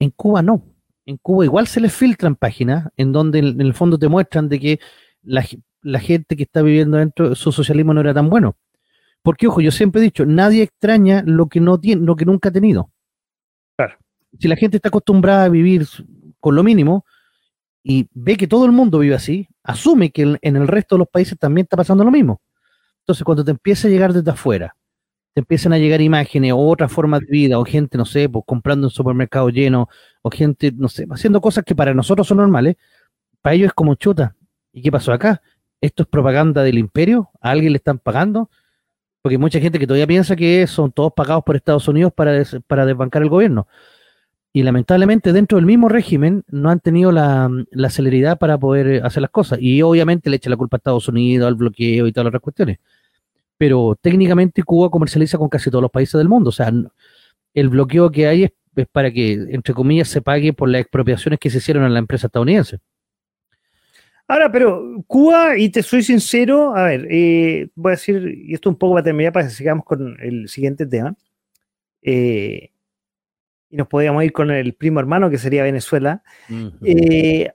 En 0.00 0.10
Cuba 0.10 0.42
no. 0.42 0.64
En 1.06 1.18
Cuba 1.18 1.44
igual 1.44 1.68
se 1.68 1.80
les 1.80 1.94
filtran 1.94 2.34
páginas 2.34 2.88
en 2.96 3.12
donde 3.12 3.38
en 3.38 3.60
el 3.60 3.74
fondo 3.74 3.96
te 3.96 4.08
muestran 4.08 4.48
de 4.48 4.58
que 4.58 4.80
la, 5.24 5.44
la 5.82 6.00
gente 6.00 6.36
que 6.36 6.44
está 6.44 6.62
viviendo 6.62 6.96
dentro, 6.98 7.34
su 7.34 7.52
socialismo 7.52 7.94
no 7.94 8.00
era 8.00 8.14
tan 8.14 8.28
bueno. 8.30 8.56
Porque, 9.22 9.46
ojo, 9.46 9.60
yo 9.60 9.70
siempre 9.70 10.00
he 10.00 10.04
dicho, 10.04 10.26
nadie 10.26 10.62
extraña 10.62 11.22
lo 11.26 11.46
que 11.48 11.60
no 11.60 11.78
tiene, 11.80 12.04
lo 12.04 12.14
que 12.16 12.24
nunca 12.26 12.50
ha 12.50 12.52
tenido. 12.52 12.90
Claro. 13.76 13.96
Si 14.38 14.48
la 14.48 14.56
gente 14.56 14.76
está 14.76 14.88
acostumbrada 14.88 15.44
a 15.44 15.48
vivir 15.48 15.86
con 16.40 16.54
lo 16.54 16.62
mínimo 16.62 17.04
y 17.82 18.06
ve 18.12 18.36
que 18.36 18.46
todo 18.46 18.66
el 18.66 18.72
mundo 18.72 18.98
vive 18.98 19.14
así, 19.14 19.48
asume 19.62 20.10
que 20.10 20.22
en- 20.22 20.38
en 20.42 20.56
el 20.56 20.68
resto 20.68 20.94
de 20.96 21.00
los 21.00 21.08
países 21.08 21.38
también 21.38 21.64
está 21.64 21.76
pasando 21.76 22.04
lo 22.04 22.10
mismo. 22.10 22.40
Entonces, 23.00 23.24
cuando 23.24 23.44
te 23.44 23.50
empieza 23.50 23.88
a 23.88 23.90
llegar 23.90 24.12
desde 24.12 24.30
afuera, 24.30 24.76
te 25.34 25.40
empiezan 25.40 25.72
a 25.72 25.78
llegar 25.78 26.00
imágenes 26.00 26.52
o 26.52 26.58
otras 26.58 26.92
formas 26.92 27.20
de 27.20 27.26
vida, 27.26 27.58
o 27.58 27.64
gente, 27.64 27.98
no 27.98 28.04
sé, 28.04 28.28
pues 28.28 28.44
comprando 28.46 28.86
en 28.86 28.90
supermercado 28.90 29.48
lleno, 29.50 29.88
o 30.22 30.30
gente, 30.30 30.72
no 30.72 30.88
sé, 30.88 31.06
haciendo 31.10 31.40
cosas 31.40 31.64
que 31.64 31.74
para 31.74 31.92
nosotros 31.94 32.26
son 32.26 32.38
normales, 32.38 32.76
para 33.42 33.54
ellos 33.54 33.68
es 33.68 33.74
como 33.74 33.94
chuta. 33.96 34.36
¿Y 34.74 34.82
qué 34.82 34.90
pasó 34.90 35.12
acá? 35.12 35.40
¿Esto 35.80 36.02
es 36.02 36.08
propaganda 36.08 36.62
del 36.62 36.78
imperio? 36.78 37.30
¿A 37.40 37.50
alguien 37.50 37.72
le 37.72 37.76
están 37.78 37.98
pagando? 37.98 38.50
Porque 39.22 39.34
hay 39.34 39.38
mucha 39.38 39.60
gente 39.60 39.78
que 39.78 39.86
todavía 39.86 40.06
piensa 40.06 40.34
que 40.36 40.66
son 40.66 40.92
todos 40.92 41.12
pagados 41.14 41.44
por 41.44 41.56
Estados 41.56 41.86
Unidos 41.88 42.12
para, 42.12 42.32
des- 42.32 42.58
para 42.66 42.84
desbancar 42.84 43.22
el 43.22 43.28
gobierno. 43.28 43.68
Y 44.52 44.62
lamentablemente 44.62 45.32
dentro 45.32 45.56
del 45.56 45.66
mismo 45.66 45.88
régimen 45.88 46.44
no 46.48 46.70
han 46.70 46.80
tenido 46.80 47.12
la, 47.12 47.48
celeridad 47.88 48.38
para 48.38 48.58
poder 48.58 49.04
hacer 49.04 49.20
las 49.22 49.30
cosas. 49.30 49.58
Y 49.60 49.80
obviamente 49.82 50.28
le 50.28 50.36
echan 50.36 50.50
la 50.50 50.56
culpa 50.56 50.76
a 50.76 50.78
Estados 50.78 51.08
Unidos, 51.08 51.46
al 51.48 51.54
bloqueo 51.54 52.06
y 52.06 52.12
todas 52.12 52.24
las 52.26 52.30
otras 52.30 52.42
cuestiones. 52.42 52.78
Pero 53.56 53.96
técnicamente 54.00 54.62
Cuba 54.64 54.90
comercializa 54.90 55.38
con 55.38 55.48
casi 55.48 55.70
todos 55.70 55.82
los 55.82 55.90
países 55.90 56.18
del 56.18 56.28
mundo. 56.28 56.50
O 56.50 56.52
sea, 56.52 56.72
el 57.54 57.68
bloqueo 57.68 58.10
que 58.10 58.26
hay 58.26 58.44
es, 58.44 58.52
es 58.76 58.86
para 58.90 59.10
que, 59.12 59.32
entre 59.32 59.74
comillas, 59.74 60.08
se 60.08 60.20
pague 60.22 60.52
por 60.52 60.68
las 60.68 60.80
expropiaciones 60.82 61.38
que 61.40 61.50
se 61.50 61.58
hicieron 61.58 61.84
a 61.84 61.88
la 61.88 61.98
empresa 62.00 62.26
estadounidense. 62.26 62.80
Ahora, 64.34 64.50
pero 64.50 65.04
Cuba, 65.06 65.56
y 65.56 65.68
te 65.68 65.80
soy 65.80 66.02
sincero, 66.02 66.74
a 66.76 66.82
ver, 66.82 67.06
eh, 67.08 67.68
voy 67.76 67.90
a 67.90 67.94
decir, 67.94 68.34
y 68.36 68.52
esto 68.52 68.68
un 68.68 68.74
poco 68.76 68.94
para 68.94 69.04
terminar, 69.04 69.32
para 69.32 69.46
que 69.46 69.52
sigamos 69.54 69.84
con 69.84 70.16
el 70.20 70.48
siguiente 70.48 70.86
tema, 70.86 71.14
eh, 72.02 72.70
y 73.70 73.76
nos 73.76 73.86
podríamos 73.86 74.24
ir 74.24 74.32
con 74.32 74.50
el 74.50 74.74
primo 74.74 74.98
hermano, 74.98 75.30
que 75.30 75.38
sería 75.38 75.62
Venezuela, 75.62 76.24
eh, 76.82 77.52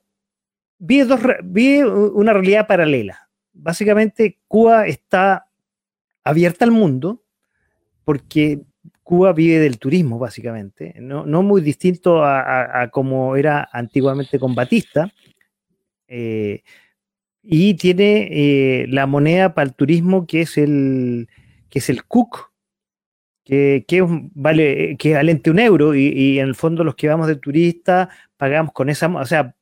vi, 0.78 1.02
dos, 1.02 1.20
vi 1.44 1.82
una 1.82 2.32
realidad 2.32 2.66
paralela. 2.66 3.28
Básicamente, 3.52 4.40
Cuba 4.48 4.88
está 4.88 5.48
abierta 6.24 6.64
al 6.64 6.72
mundo 6.72 7.26
porque 8.06 8.62
Cuba 9.04 9.34
vive 9.34 9.60
del 9.60 9.80
turismo, 9.80 10.18
básicamente, 10.18 10.94
no, 11.02 11.26
no 11.26 11.44
muy 11.44 11.60
distinto 11.60 12.24
a, 12.24 12.40
a- 12.40 12.82
a 12.84 12.90
como 12.90 13.36
era 13.36 13.68
antiguamente 13.74 14.40
con 14.40 14.56
Batista. 14.56 15.12
Eh, 16.10 16.64
y 17.42 17.76
tiene 17.76 18.28
eh, 18.32 18.88
la 18.90 19.08
moneda 19.08 19.54
para 19.54 19.68
el 19.68 19.76
turismo 19.76 20.28
que 20.28 20.42
es 20.42 20.58
el, 20.58 21.30
que 21.70 21.80
es 21.80 21.90
el 21.90 22.04
CUC, 22.04 22.52
que, 23.46 23.84
vale, 24.36 24.96
que 24.98 25.14
valente 25.16 25.50
un 25.50 25.60
euro, 25.60 25.96
y, 25.96 26.38
en 26.38 26.48
el 26.50 26.56
fondo 26.56 26.84
los 26.84 26.96
que 26.96 27.08
vamos 27.08 27.26
de 27.28 27.36
turista 27.36 28.10
pagamos 28.38 28.74
con 28.74 28.90
esa, 28.90 29.08
o 29.08 29.26
sea, 29.26 29.56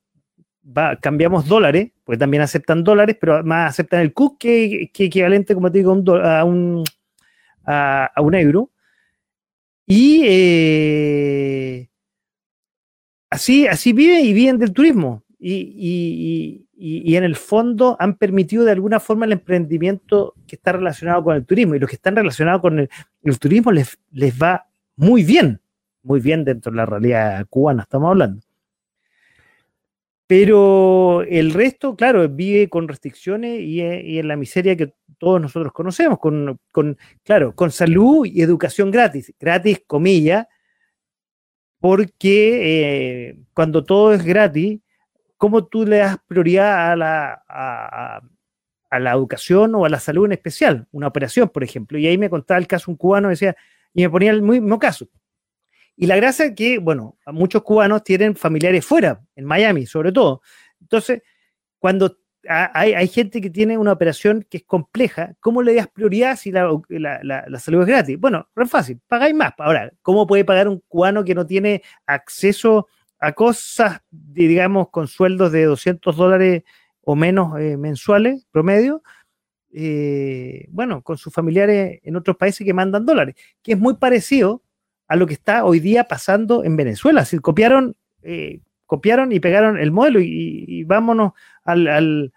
cambiamos 1.01 1.47
dólares, 1.47 1.91
porque 2.03 2.17
también 2.17 2.43
aceptan 2.43 2.83
dólares, 2.83 3.15
pero 3.19 3.43
más 3.43 3.69
aceptan 3.69 4.01
el 4.01 4.13
CUC 4.13 4.37
que, 4.39 4.91
que 4.93 5.05
equivalente, 5.05 5.53
como 5.53 5.71
te 5.71 5.77
digo, 5.77 5.93
un, 5.93 6.09
a 6.09 6.43
un, 6.43 6.83
a 7.65 8.21
un 8.21 8.35
euro. 8.35 8.71
Y 9.87 10.21
eh, 10.25 11.89
así, 13.29 13.67
así 13.67 13.93
viven 13.93 14.25
y 14.25 14.33
viven 14.33 14.57
del 14.57 14.73
turismo. 14.73 15.23
Y, 15.39 15.53
y- 15.53 16.65
y- 16.75 17.11
y 17.11 17.15
en 17.15 17.23
el 17.23 17.35
fondo 17.35 17.95
han 17.99 18.15
permitido 18.17 18.63
de 18.65 18.71
alguna 18.71 18.99
forma 18.99 19.25
el 19.25 19.33
emprendimiento 19.33 20.33
que 20.47 20.55
está 20.55 20.71
relacionado 20.71 21.23
con 21.23 21.35
el 21.35 21.45
turismo. 21.45 21.75
Y 21.75 21.79
los 21.79 21.89
que 21.89 21.95
están 21.97 22.15
relacionados 22.15 22.61
con 22.61 22.79
el, 22.79 22.89
el 23.23 23.39
turismo 23.39 23.71
les, 23.71 23.99
les 24.11 24.33
va 24.41 24.65
muy 24.95 25.23
bien, 25.23 25.61
muy 26.03 26.19
bien 26.19 26.43
dentro 26.43 26.71
de 26.71 26.77
la 26.77 26.85
realidad 26.87 27.45
cubana, 27.49 27.83
estamos 27.83 28.09
hablando. 28.09 28.41
Pero 30.25 31.21
el 31.21 31.53
resto, 31.53 31.95
claro, 31.95 32.27
vive 32.27 32.67
con 32.67 32.87
restricciones 32.87 33.61
y, 33.61 33.81
y 33.81 34.19
en 34.19 34.27
la 34.27 34.35
miseria 34.35 34.75
que 34.75 34.91
todos 35.19 35.39
nosotros 35.39 35.71
conocemos, 35.71 36.19
con, 36.19 36.59
con, 36.73 36.97
claro, 37.23 37.55
con 37.55 37.71
salud 37.71 38.25
y 38.25 38.41
educación 38.41 38.91
gratis, 38.91 39.33
gratis, 39.39 39.81
comillas, 39.87 40.45
porque 41.79 43.29
eh, 43.29 43.39
cuando 43.53 43.85
todo 43.85 44.13
es 44.13 44.23
gratis, 44.25 44.79
¿cómo 45.37 45.65
tú 45.65 45.85
le 45.85 45.97
das 45.97 46.17
prioridad 46.27 46.91
a 46.91 46.95
la, 46.95 47.43
a, 47.47 48.21
a 48.89 48.99
la 48.99 49.11
educación 49.11 49.75
o 49.75 49.85
a 49.85 49.89
la 49.89 49.99
salud 49.99 50.25
en 50.25 50.33
especial? 50.33 50.87
Una 50.91 51.07
operación, 51.07 51.49
por 51.49 51.63
ejemplo. 51.63 51.97
Y 51.97 52.07
ahí 52.07 52.17
me 52.17 52.29
contaba 52.29 52.57
el 52.59 52.67
caso 52.67 52.91
un 52.91 52.97
cubano, 52.97 53.29
decía, 53.29 53.55
y 53.93 54.01
me 54.01 54.09
ponía 54.09 54.31
el 54.31 54.41
mismo 54.41 54.79
caso. 54.79 55.07
Y 55.95 56.05
la 56.05 56.15
gracia 56.15 56.45
es 56.45 56.55
que, 56.55 56.77
bueno, 56.77 57.17
muchos 57.25 57.63
cubanos 57.63 58.03
tienen 58.03 58.35
familiares 58.35 58.85
fuera, 58.85 59.19
en 59.35 59.45
Miami 59.45 59.87
sobre 59.87 60.11
todo. 60.11 60.41
Entonces, 60.79 61.23
cuando 61.79 62.17
hay, 62.47 62.93
hay, 62.93 63.07
gente 63.07 63.41
que 63.41 63.49
tiene 63.49 63.77
una 63.77 63.91
operación 63.91 64.45
que 64.47 64.57
es 64.57 64.63
compleja, 64.63 65.33
¿cómo 65.39 65.63
le 65.63 65.73
das 65.73 65.87
prioridad 65.87 66.37
si 66.37 66.51
la, 66.51 66.69
la, 66.87 67.19
la, 67.23 67.45
la 67.47 67.59
salud 67.59 67.81
es 67.81 67.87
gratis? 67.87 68.19
Bueno, 68.19 68.47
es 68.55 68.69
fácil, 68.69 69.01
pagáis 69.07 69.33
más. 69.33 69.53
Ahora, 69.57 69.91
¿cómo 70.03 70.27
puede 70.27 70.45
pagar 70.45 70.67
un 70.67 70.81
cubano 70.87 71.23
que 71.23 71.33
no 71.33 71.45
tiene 71.45 71.81
acceso 72.05 72.87
a 73.19 73.33
cosas, 73.33 74.01
digamos, 74.11 74.89
con 74.89 75.07
sueldos 75.07 75.51
de 75.51 75.65
200 75.65 76.15
dólares 76.15 76.63
o 77.01 77.15
menos 77.15 77.59
eh, 77.59 77.77
mensuales 77.77 78.45
promedio? 78.51 79.03
Eh, 79.71 80.65
bueno, 80.69 81.01
con 81.01 81.17
sus 81.17 81.33
familiares 81.33 81.99
en 82.03 82.15
otros 82.15 82.37
países 82.37 82.65
que 82.65 82.73
mandan 82.73 83.05
dólares, 83.05 83.35
que 83.61 83.73
es 83.73 83.79
muy 83.79 83.95
parecido 83.95 84.63
a 85.07 85.15
lo 85.15 85.27
que 85.27 85.33
está 85.33 85.65
hoy 85.65 85.79
día 85.79 86.05
pasando 86.05 86.63
en 86.63 86.75
Venezuela. 86.75 87.25
Si 87.25 87.37
copiaron, 87.39 87.95
eh, 88.23 88.61
copiaron 88.85 89.31
y 89.31 89.39
pegaron 89.39 89.77
el 89.77 89.91
modelo 89.91 90.19
y, 90.19 90.65
y 90.67 90.83
vámonos 90.83 91.33
al, 91.63 91.87
al, 91.87 92.33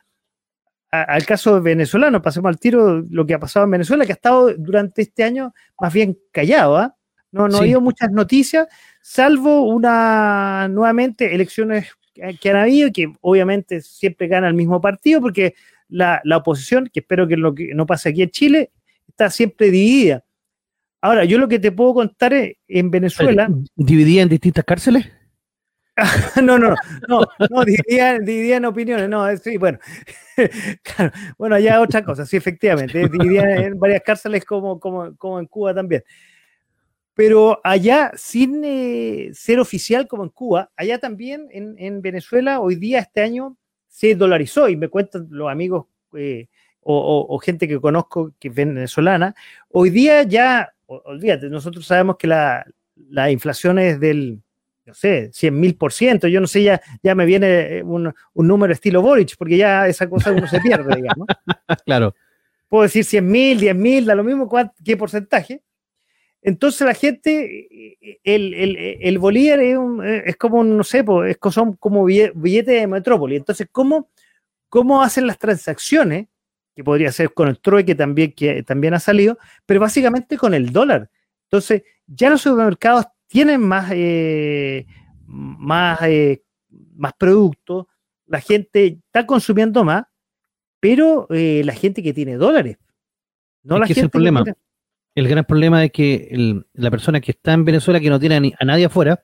a, 0.91 1.03
al, 1.03 1.25
caso 1.25 1.61
venezolano, 1.61 2.23
pasemos 2.23 2.49
al 2.49 2.59
tiro 2.59 3.03
lo 3.09 3.27
que 3.27 3.35
ha 3.35 3.41
pasado 3.41 3.65
en 3.65 3.73
Venezuela, 3.73 4.05
que 4.05 4.13
ha 4.13 4.15
estado 4.15 4.55
durante 4.57 5.03
este 5.03 5.25
año 5.25 5.55
más 5.81 5.93
bien 5.93 6.19
callado, 6.33 6.83
¿eh? 6.83 6.89
no, 7.33 7.47
no 7.47 7.53
sí. 7.53 7.57
ha 7.59 7.61
habido 7.63 7.81
muchas 7.81 8.11
noticias, 8.11 8.69
salvo 9.01 9.63
una, 9.63 10.69
nuevamente, 10.69 11.35
elecciones 11.35 11.93
que 12.15 12.51
han 12.51 12.57
habido 12.57 12.89
y 12.89 12.93
que 12.93 13.13
obviamente 13.21 13.81
siempre 13.81 14.29
gana 14.29 14.49
el 14.49 14.55
mismo 14.55 14.81
partido, 14.81 15.21
porque 15.21 15.55
la, 15.89 16.21
la 16.25 16.39
oposición, 16.39 16.91
que 16.93 17.01
espero 17.01 17.27
que 17.27 17.37
lo 17.37 17.55
que 17.55 17.75
no 17.75 17.87
pase 17.87 18.11
aquí 18.11 18.23
en 18.23 18.31
Chile, 18.31 18.71
está 19.09 19.31
siempre 19.31 19.71
dividida 19.71 20.25
Ahora, 21.03 21.25
yo 21.25 21.39
lo 21.39 21.49
que 21.49 21.59
te 21.59 21.73
puedo 21.73 21.95
contar 21.95 22.33
es, 22.35 22.57
en 22.69 22.91
Venezuela. 22.91 23.49
¿Dividida 23.75 24.23
en 24.23 24.29
distintas 24.29 24.65
cárceles? 24.65 25.11
no, 26.43 26.59
no, 26.59 26.75
no, 27.09 27.21
no, 27.51 27.65
dividida, 27.65 28.19
dividida, 28.19 28.57
en 28.57 28.65
opiniones, 28.65 29.09
no, 29.09 29.37
sí, 29.37 29.59
bueno, 29.59 29.79
claro, 30.83 31.13
bueno, 31.37 31.59
ya 31.59 31.81
otra 31.81 32.03
cosa, 32.03 32.25
sí, 32.25 32.39
efectivamente, 32.39 33.07
dividida 33.09 33.57
en 33.57 33.79
varias 33.79 34.01
cárceles 34.03 34.45
como, 34.47 34.81
como, 34.81 35.15
como 35.17 35.39
en 35.41 35.47
Cuba 35.47 35.75
también. 35.75 36.03
Pero 37.21 37.61
allá, 37.65 38.13
sin 38.17 38.65
eh, 38.65 39.29
ser 39.35 39.61
oficial 39.61 40.09
como 40.09 40.23
en 40.23 40.31
Cuba, 40.31 40.71
allá 40.75 40.97
también 40.97 41.49
en, 41.51 41.75
en, 41.77 42.01
Venezuela, 42.01 42.61
hoy 42.61 42.77
día, 42.77 43.01
este 43.01 43.21
año, 43.21 43.59
se 43.89 44.15
dolarizó 44.15 44.71
y 44.71 44.77
me 44.79 44.89
cuentan 44.89 45.27
los 45.29 45.51
amigos 45.51 45.85
eh, 46.17 46.49
o, 46.81 46.97
o, 46.97 47.35
o, 47.35 47.39
gente 47.39 47.69
que 47.69 47.79
conozco 47.79 48.33
que 48.41 48.49
es 48.49 48.55
venezolana, 48.55 49.35
hoy 49.69 49.91
día 49.91 50.23
ya 50.23 50.73
olvídate, 50.87 51.51
nosotros 51.51 51.85
sabemos 51.85 52.17
que 52.17 52.27
la, 52.27 52.65
la, 53.11 53.31
inflación 53.31 53.79
es 53.79 54.01
del, 54.01 54.41
no 54.87 54.95
sé, 54.95 55.29
100 55.31 55.61
mil 55.61 55.77
por 55.77 55.93
ciento, 55.93 56.27
yo 56.27 56.41
no 56.41 56.47
sé, 56.47 56.63
ya, 56.63 56.81
ya 57.03 57.15
me 57.15 57.27
viene 57.27 57.83
un, 57.83 58.15
un, 58.33 58.49
número 58.49 58.73
estilo 58.73 59.03
Boric, 59.03 59.37
porque 59.37 59.59
ya 59.59 59.87
esa 59.87 60.09
cosa 60.09 60.33
uno 60.33 60.47
se 60.47 60.59
pierde, 60.59 60.97
digamos. 60.97 61.27
Claro. 61.85 62.15
Puedo 62.67 62.85
decir 62.85 63.05
100 63.05 63.31
mil, 63.31 63.61
10 63.61 63.77
mil, 63.77 64.07
da 64.07 64.15
lo 64.15 64.25
mismo 64.25 64.49
qué 64.83 64.97
porcentaje. 64.97 65.63
Entonces 66.43 66.87
la 66.87 66.95
gente, 66.95 67.97
el, 68.25 68.55
el, 68.55 68.77
el 68.77 69.19
bolívar 69.19 69.61
es, 69.61 69.77
un, 69.77 70.05
es, 70.05 70.37
como, 70.37 70.65
no 70.65 70.85
sé, 70.85 71.05
es, 71.27 71.37
son 71.53 71.75
como 71.75 72.05
billetes 72.05 72.81
de 72.81 72.87
metrópoli. 72.87 73.37
Entonces, 73.37 73.69
¿cómo, 73.71 74.09
¿cómo 74.69 75.03
hacen 75.03 75.27
las 75.27 75.39
transacciones? 75.39 76.29
que 76.75 76.85
podría 76.85 77.13
ser 77.13 77.35
con 77.35 77.49
el 77.49 77.59
trueque 77.59 77.95
también, 77.95 78.33
que 78.33 78.63
también 78.63 78.95
ha 78.95 79.01
salido, 79.01 79.39
pero 79.67 79.81
básicamente 79.81 80.39
con 80.39 80.55
el 80.55 80.73
dólar. 80.73 81.11
Entonces, 81.45 81.83
ya 82.07 82.31
los 82.31 82.43
supermercados 82.43 83.07
tienen 83.27 83.61
más, 83.61 83.91
eh, 83.93 84.87
más, 85.27 86.01
eh, 86.03 86.43
más 86.97 87.13
productos, 87.15 87.87
la 88.27 88.41
gente 88.41 88.99
está 89.05 89.27
consumiendo 89.27 89.85
más, 89.85 90.05
pero 90.79 91.27
eh, 91.31 91.63
la 91.65 91.75
gente 91.75 92.03
que 92.03 92.15
tiene 92.15 92.37
dólares. 92.37 92.79
No 93.63 93.77
es 93.77 93.81
la 93.81 93.87
que 93.87 93.95
gente 93.95 94.01
es 94.01 94.05
el 94.05 94.11
problema. 94.11 94.45
Tiene... 94.45 94.59
El 95.21 95.29
gran 95.29 95.45
problema 95.45 95.85
es 95.85 95.93
que 95.93 96.29
el, 96.31 96.65
la 96.73 96.91
persona 96.91 97.21
que 97.21 97.33
está 97.33 97.53
en 97.53 97.67
Venezuela, 97.67 98.01
que 98.01 98.09
no 98.09 98.19
tiene 98.19 98.37
a, 98.37 98.41
ni, 98.41 98.55
a, 98.59 98.65
nadie 98.65 98.87
afuera, 98.87 99.23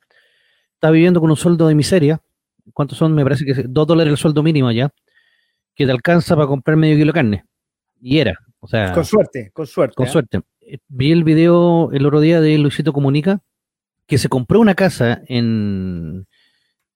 está 0.74 0.90
viviendo 0.90 1.22
con 1.22 1.30
un 1.30 1.38
sueldo 1.38 1.68
de 1.68 1.74
miseria. 1.74 2.20
¿Cuántos 2.74 2.98
son? 2.98 3.14
Me 3.14 3.22
parece 3.22 3.46
que 3.46 3.52
es 3.52 3.64
dos 3.66 3.87
dólares 3.87 4.11
el 4.11 4.18
sueldo 4.18 4.42
mínimo 4.42 4.68
allá 4.68 4.92
que 5.74 5.87
te 5.87 5.90
alcanza 5.92 6.37
para 6.37 6.48
comprar 6.48 6.76
medio 6.76 6.96
kilo 6.96 7.06
de 7.06 7.14
carne. 7.14 7.44
Y 7.98 8.18
era, 8.18 8.38
o 8.61 8.68
sea. 8.68 8.92
Con 8.92 9.06
suerte, 9.06 9.50
con 9.54 9.66
suerte. 9.66 9.94
Con 9.94 10.06
¿eh? 10.06 10.11
suerte. 10.11 10.40
Vi 10.88 11.12
el 11.12 11.24
video 11.24 11.90
el 11.92 12.04
otro 12.04 12.20
día 12.20 12.42
de 12.42 12.59
Luisito 12.59 12.92
Comunica, 12.92 13.40
que 14.06 14.18
se 14.18 14.28
compró 14.28 14.61
una 14.61 14.74
casa 14.74 15.22
en, 15.28 16.26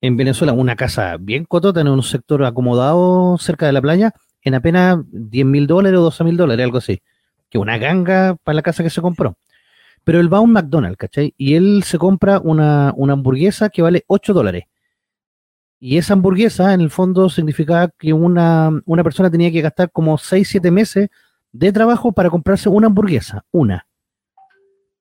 en 0.02 0.16
Venezuela, 0.18 0.52
una 0.52 0.76
casa 0.76 1.16
bien 1.18 1.46
cotota 1.46 1.80
en 1.80 1.88
un 1.88 2.02
sector 2.02 2.44
acomodado 2.44 3.38
cerca 3.38 3.64
de 3.64 3.72
la 3.72 3.80
playa, 3.80 4.12
en 4.42 4.56
apenas 4.56 4.98
10 5.10 5.46
mil 5.46 5.66
dólares 5.66 5.98
o 5.98 6.02
12 6.02 6.22
mil 6.22 6.36
dólares, 6.36 6.62
algo 6.62 6.76
así. 6.76 7.00
Que 7.50 7.58
una 7.58 7.78
ganga 7.78 8.36
para 8.44 8.56
la 8.56 8.62
casa 8.62 8.82
que 8.82 8.90
se 8.90 9.02
compró. 9.02 9.36
Pero 10.04 10.20
él 10.20 10.32
va 10.32 10.38
a 10.38 10.40
un 10.40 10.52
McDonald's, 10.52 10.96
¿cachai? 10.96 11.34
Y 11.36 11.54
él 11.54 11.82
se 11.84 11.98
compra 11.98 12.40
una, 12.40 12.92
una 12.96 13.12
hamburguesa 13.12 13.68
que 13.68 13.82
vale 13.82 14.04
8 14.06 14.32
dólares. 14.32 14.64
Y 15.78 15.96
esa 15.96 16.12
hamburguesa, 16.12 16.74
en 16.74 16.82
el 16.82 16.90
fondo, 16.90 17.30
significaba 17.30 17.88
que 17.98 18.12
una, 18.12 18.70
una 18.84 19.02
persona 19.02 19.30
tenía 19.30 19.50
que 19.50 19.62
gastar 19.62 19.90
como 19.90 20.18
6, 20.18 20.46
7 20.46 20.70
meses 20.70 21.08
de 21.52 21.72
trabajo 21.72 22.12
para 22.12 22.30
comprarse 22.30 22.68
una 22.68 22.86
hamburguesa, 22.88 23.44
una. 23.50 23.86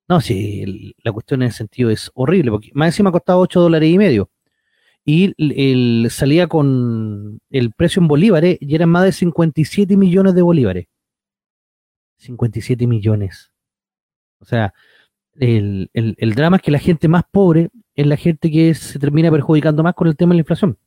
No, 0.07 0.21
sí, 0.21 0.95
la 1.03 1.11
cuestión 1.11 1.43
en 1.43 1.49
ese 1.49 1.59
sentido 1.59 1.89
es 1.89 2.09
horrible, 2.15 2.49
porque 2.51 2.71
más 2.73 2.87
encima 2.87 3.11
costaba 3.11 3.39
8 3.39 3.59
dólares 3.59 3.89
y 3.89 3.97
medio. 3.97 4.29
Y 5.05 5.33
el, 5.37 5.51
el, 5.55 6.11
salía 6.11 6.47
con 6.47 7.39
el 7.49 7.71
precio 7.73 8.01
en 8.01 8.07
bolívares 8.07 8.57
y 8.61 8.73
eran 8.73 8.89
más 8.89 9.03
de 9.03 9.11
57 9.11 9.97
millones 9.97 10.33
de 10.33 10.41
bolívares. 10.41 10.87
57 12.19 12.87
millones. 12.87 13.51
O 14.39 14.45
sea, 14.45 14.73
el, 15.35 15.89
el, 15.93 16.15
el 16.17 16.35
drama 16.35 16.57
es 16.57 16.63
que 16.63 16.71
la 16.71 16.79
gente 16.79 17.07
más 17.07 17.23
pobre 17.29 17.69
es 17.95 18.07
la 18.07 18.17
gente 18.17 18.51
que 18.51 18.73
se 18.73 18.99
termina 18.99 19.31
perjudicando 19.31 19.83
más 19.83 19.95
con 19.95 20.07
el 20.07 20.15
tema 20.15 20.31
de 20.31 20.35
la 20.35 20.41
inflación. 20.41 20.77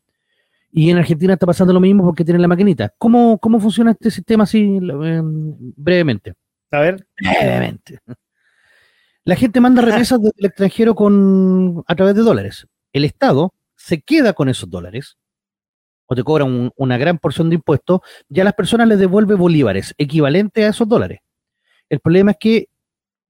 Y 0.71 0.91
en 0.91 0.97
Argentina 0.97 1.35
está 1.35 1.47
pasando 1.47 1.75
lo 1.75 1.81
mismo 1.81 2.03
porque 2.03 2.25
tienen 2.25 2.41
la 2.41 2.49
maquinita. 2.49 2.95
¿Cómo, 2.97 3.39
cómo 3.39 3.61
funciona 3.61 3.91
este 3.91 4.11
sistema 4.11 4.45
así 4.45 4.79
eh, 4.81 5.21
brevemente? 5.23 6.35
A 6.71 6.81
ver. 6.81 7.07
Brevemente. 7.21 7.99
La 9.25 9.37
gente 9.37 9.61
manda 9.61 9.83
remesas 9.83 10.21
del 10.23 10.33
extranjero 10.39 10.95
con, 10.95 11.85
a 11.87 11.95
través 11.95 12.15
de 12.15 12.23
dólares. 12.23 12.67
El 12.93 13.05
Estado 13.05 13.53
se 13.77 14.01
queda 14.01 14.33
con 14.33 14.49
esos 14.49 14.71
dólares 14.71 15.19
o 16.13 16.15
te 16.15 16.23
cobra 16.23 16.45
un, 16.45 16.71
una 16.77 16.99
gran 16.99 17.19
porción 17.19 17.49
de 17.49 17.57
impuestos, 17.57 18.01
ya 18.29 18.45
las 18.45 18.53
personas 18.53 18.87
les 18.87 18.99
devuelve 18.99 19.35
bolívares 19.35 19.95
equivalentes 19.97 20.65
a 20.65 20.69
esos 20.69 20.89
dólares. 20.89 21.21
El 21.89 22.01
problema 22.01 22.33
es 22.33 22.37
que 22.39 22.69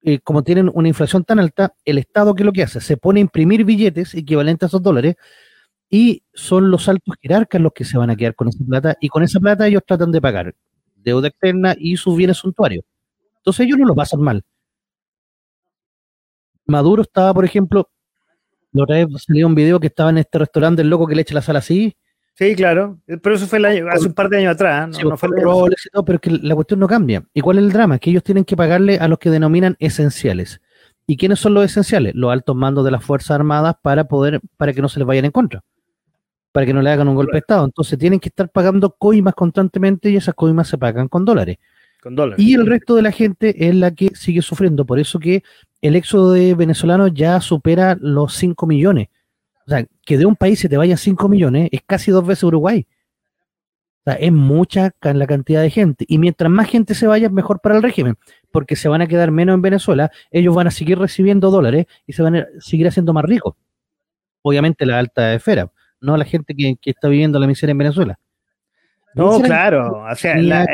eh, 0.03 0.19
como 0.19 0.43
tienen 0.43 0.71
una 0.75 0.89
inflación 0.89 1.23
tan 1.23 1.39
alta, 1.39 1.75
el 1.85 1.99
Estado, 1.99 2.35
¿qué 2.35 2.43
es 2.43 2.47
lo 2.47 2.53
que 2.53 2.65
hace? 2.65 2.81
Se 2.81 2.97
pone 2.97 3.21
a 3.21 3.23
imprimir 3.23 3.65
billetes 3.65 4.15
equivalentes 4.15 4.67
a 4.67 4.69
esos 4.69 4.83
dólares 4.83 5.15
y 5.89 6.25
son 6.35 6.71
los 6.71 6.89
altos 6.89 7.15
jerarcas 7.21 7.61
los 7.61 7.73
que 7.73 7.85
se 7.85 7.99
van 7.99 8.11
a 8.11 8.17
quedar 8.17 8.35
con 8.35 8.49
esa 8.49 8.65
plata 8.65 8.97
y 9.01 9.09
con 9.09 9.23
esa 9.23 9.39
plata 9.39 9.69
ellos 9.69 9.83
tratan 9.87 10.11
de 10.11 10.21
pagar 10.21 10.55
deuda 10.97 11.29
externa 11.29 11.77
y 11.79 11.97
sus 11.97 12.17
bienes 12.17 12.39
suntuarios. 12.39 12.85
Entonces 13.37 13.67
ellos 13.67 13.79
no 13.79 13.87
lo 13.87 13.95
pasan 13.95 14.21
mal. 14.21 14.43
Maduro 16.67 17.03
estaba, 17.03 17.33
por 17.35 17.45
ejemplo, 17.45 17.89
la 18.73 18.85
otra 18.85 18.97
vez 18.97 19.07
salió 19.25 19.47
un 19.47 19.55
video 19.55 19.79
que 19.79 19.89
estaba 19.89 20.11
en 20.11 20.19
este 20.19 20.39
restaurante, 20.39 20.83
el 20.83 20.89
loco 20.89 21.07
que 21.07 21.15
le 21.15 21.23
echa 21.23 21.35
la 21.35 21.43
sal 21.43 21.57
así, 21.57 21.95
Sí, 22.35 22.55
claro, 22.55 22.99
pero 23.23 23.35
eso 23.35 23.47
fue 23.47 23.59
el 23.59 23.67
año, 23.67 23.87
hace 23.91 24.07
un 24.07 24.15
par 24.15 24.29
de 24.31 24.39
años 24.39 24.55
atrás. 24.55 24.89
¿no? 24.89 24.95
Sí, 24.95 25.03
no 25.05 25.17
fue 25.17 25.29
el 25.29 25.47
año. 25.47 25.67
pero 26.05 26.17
es 26.17 26.21
que 26.21 26.31
la 26.31 26.55
cuestión 26.55 26.81
no 26.81 26.89
cambia. 26.89 27.25
¿Y 27.35 27.41
cuál 27.43 27.59
es 27.59 27.65
el 27.65 27.73
drama? 27.73 27.99
Que 27.99 28.11
ellos 28.11 28.23
tienen 28.23 28.45
que 28.45 28.57
pagarle 28.57 28.97
a 28.97 29.07
los 29.07 29.19
que 29.19 29.31
denominan 29.31 29.77
esenciales. 29.79 30.61
¿Y 31.07 31.17
quiénes 31.17 31.41
son 31.41 31.53
los 31.53 31.65
esenciales? 31.65 32.15
Los 32.15 32.33
altos 32.33 32.57
mandos 32.57 32.85
de 32.85 32.91
las 32.91 33.05
Fuerzas 33.05 33.33
Armadas 33.33 33.77
para 33.83 34.05
poder, 34.05 34.41
para 34.57 34.73
que 34.73 34.81
no 34.81 34.89
se 34.89 34.99
les 34.99 35.07
vayan 35.07 35.27
en 35.27 35.31
contra, 35.31 35.63
para 36.53 36.65
que 36.65 36.73
no 36.73 36.81
le 36.81 36.91
hagan 36.91 37.09
un 37.09 37.17
golpe 37.17 37.33
de 37.33 37.41
Estado. 37.41 37.65
Entonces 37.67 37.99
tienen 37.99 38.19
que 38.19 38.31
estar 38.31 38.49
pagando 38.49 38.91
coimas 38.97 39.35
constantemente 39.35 40.09
y 40.09 40.17
esas 40.17 40.35
coimas 40.35 40.69
se 40.69 40.79
pagan 40.79 41.09
con 41.09 41.27
dólares. 41.27 41.59
Con 42.01 42.17
dólares. 42.17 42.43
Y 42.45 42.55
el 42.55 42.67
resto 42.67 42.95
de 42.95 43.03
la 43.03 43.13
gente 43.13 43.69
es 43.69 43.75
la 43.75 43.91
que 43.91 44.11
sigue 44.15 44.41
sufriendo. 44.41 44.87
Por 44.87 44.99
eso 44.99 45.19
que 45.19 45.43
el 45.83 45.97
éxodo 45.97 46.33
de 46.33 46.55
venezolanos 46.55 47.13
ya 47.13 47.41
supera 47.41 47.97
los 48.01 48.35
5 48.35 48.67
millones 48.67 49.09
O 49.67 49.71
sea, 49.71 49.85
que 50.05 50.19
de 50.19 50.27
un 50.27 50.37
país 50.37 50.59
se 50.59 50.69
te 50.69 50.77
vayan 50.77 50.99
5 50.99 51.29
millones 51.29 51.69
es 51.73 51.81
casi 51.87 52.11
dos 52.11 52.27
veces 52.27 52.45
Uruguay. 52.45 52.87
O 54.05 54.11
sea, 54.11 54.15
es 54.15 54.33
mucha 54.33 54.91
la 55.01 55.27
cantidad 55.27 55.63
de 55.63 55.71
gente. 55.71 56.05
Y 56.09 56.19
mientras 56.19 56.51
más 56.51 56.69
gente 56.69 56.95
se 56.95 57.07
vaya, 57.07 57.29
mejor 57.29 57.61
para 57.61 57.77
el 57.77 57.83
régimen, 57.83 58.17
porque 58.51 58.75
se 58.75 58.89
van 58.89 59.01
a 59.01 59.07
quedar 59.07 59.31
menos 59.31 59.55
en 59.55 59.63
Venezuela, 59.63 60.11
ellos 60.33 60.55
van 60.55 60.67
a 60.67 60.73
seguir 60.73 60.99
recibiendo 60.99 61.51
dólares 61.51 61.87
y 62.07 62.13
se 62.13 62.23
van 62.23 62.37
a 62.37 62.47
seguir 62.59 62.89
haciendo 62.89 63.13
más 63.13 63.25
ricos. 63.25 63.55
Obviamente 64.43 64.87
la 64.87 64.99
alta 64.99 65.35
esfera, 65.35 65.71
no 66.01 66.17
la 66.17 66.25
gente 66.25 66.55
que, 66.55 66.77
está 66.85 67.07
viviendo 67.07 67.39
la 67.39 67.47
miseria 67.47 67.71
en 67.71 67.79
Venezuela. 67.79 68.19
No, 69.15 69.41
claro. 69.41 70.05
O 70.11 70.17
sea, 70.17 70.37
la, 70.37 70.67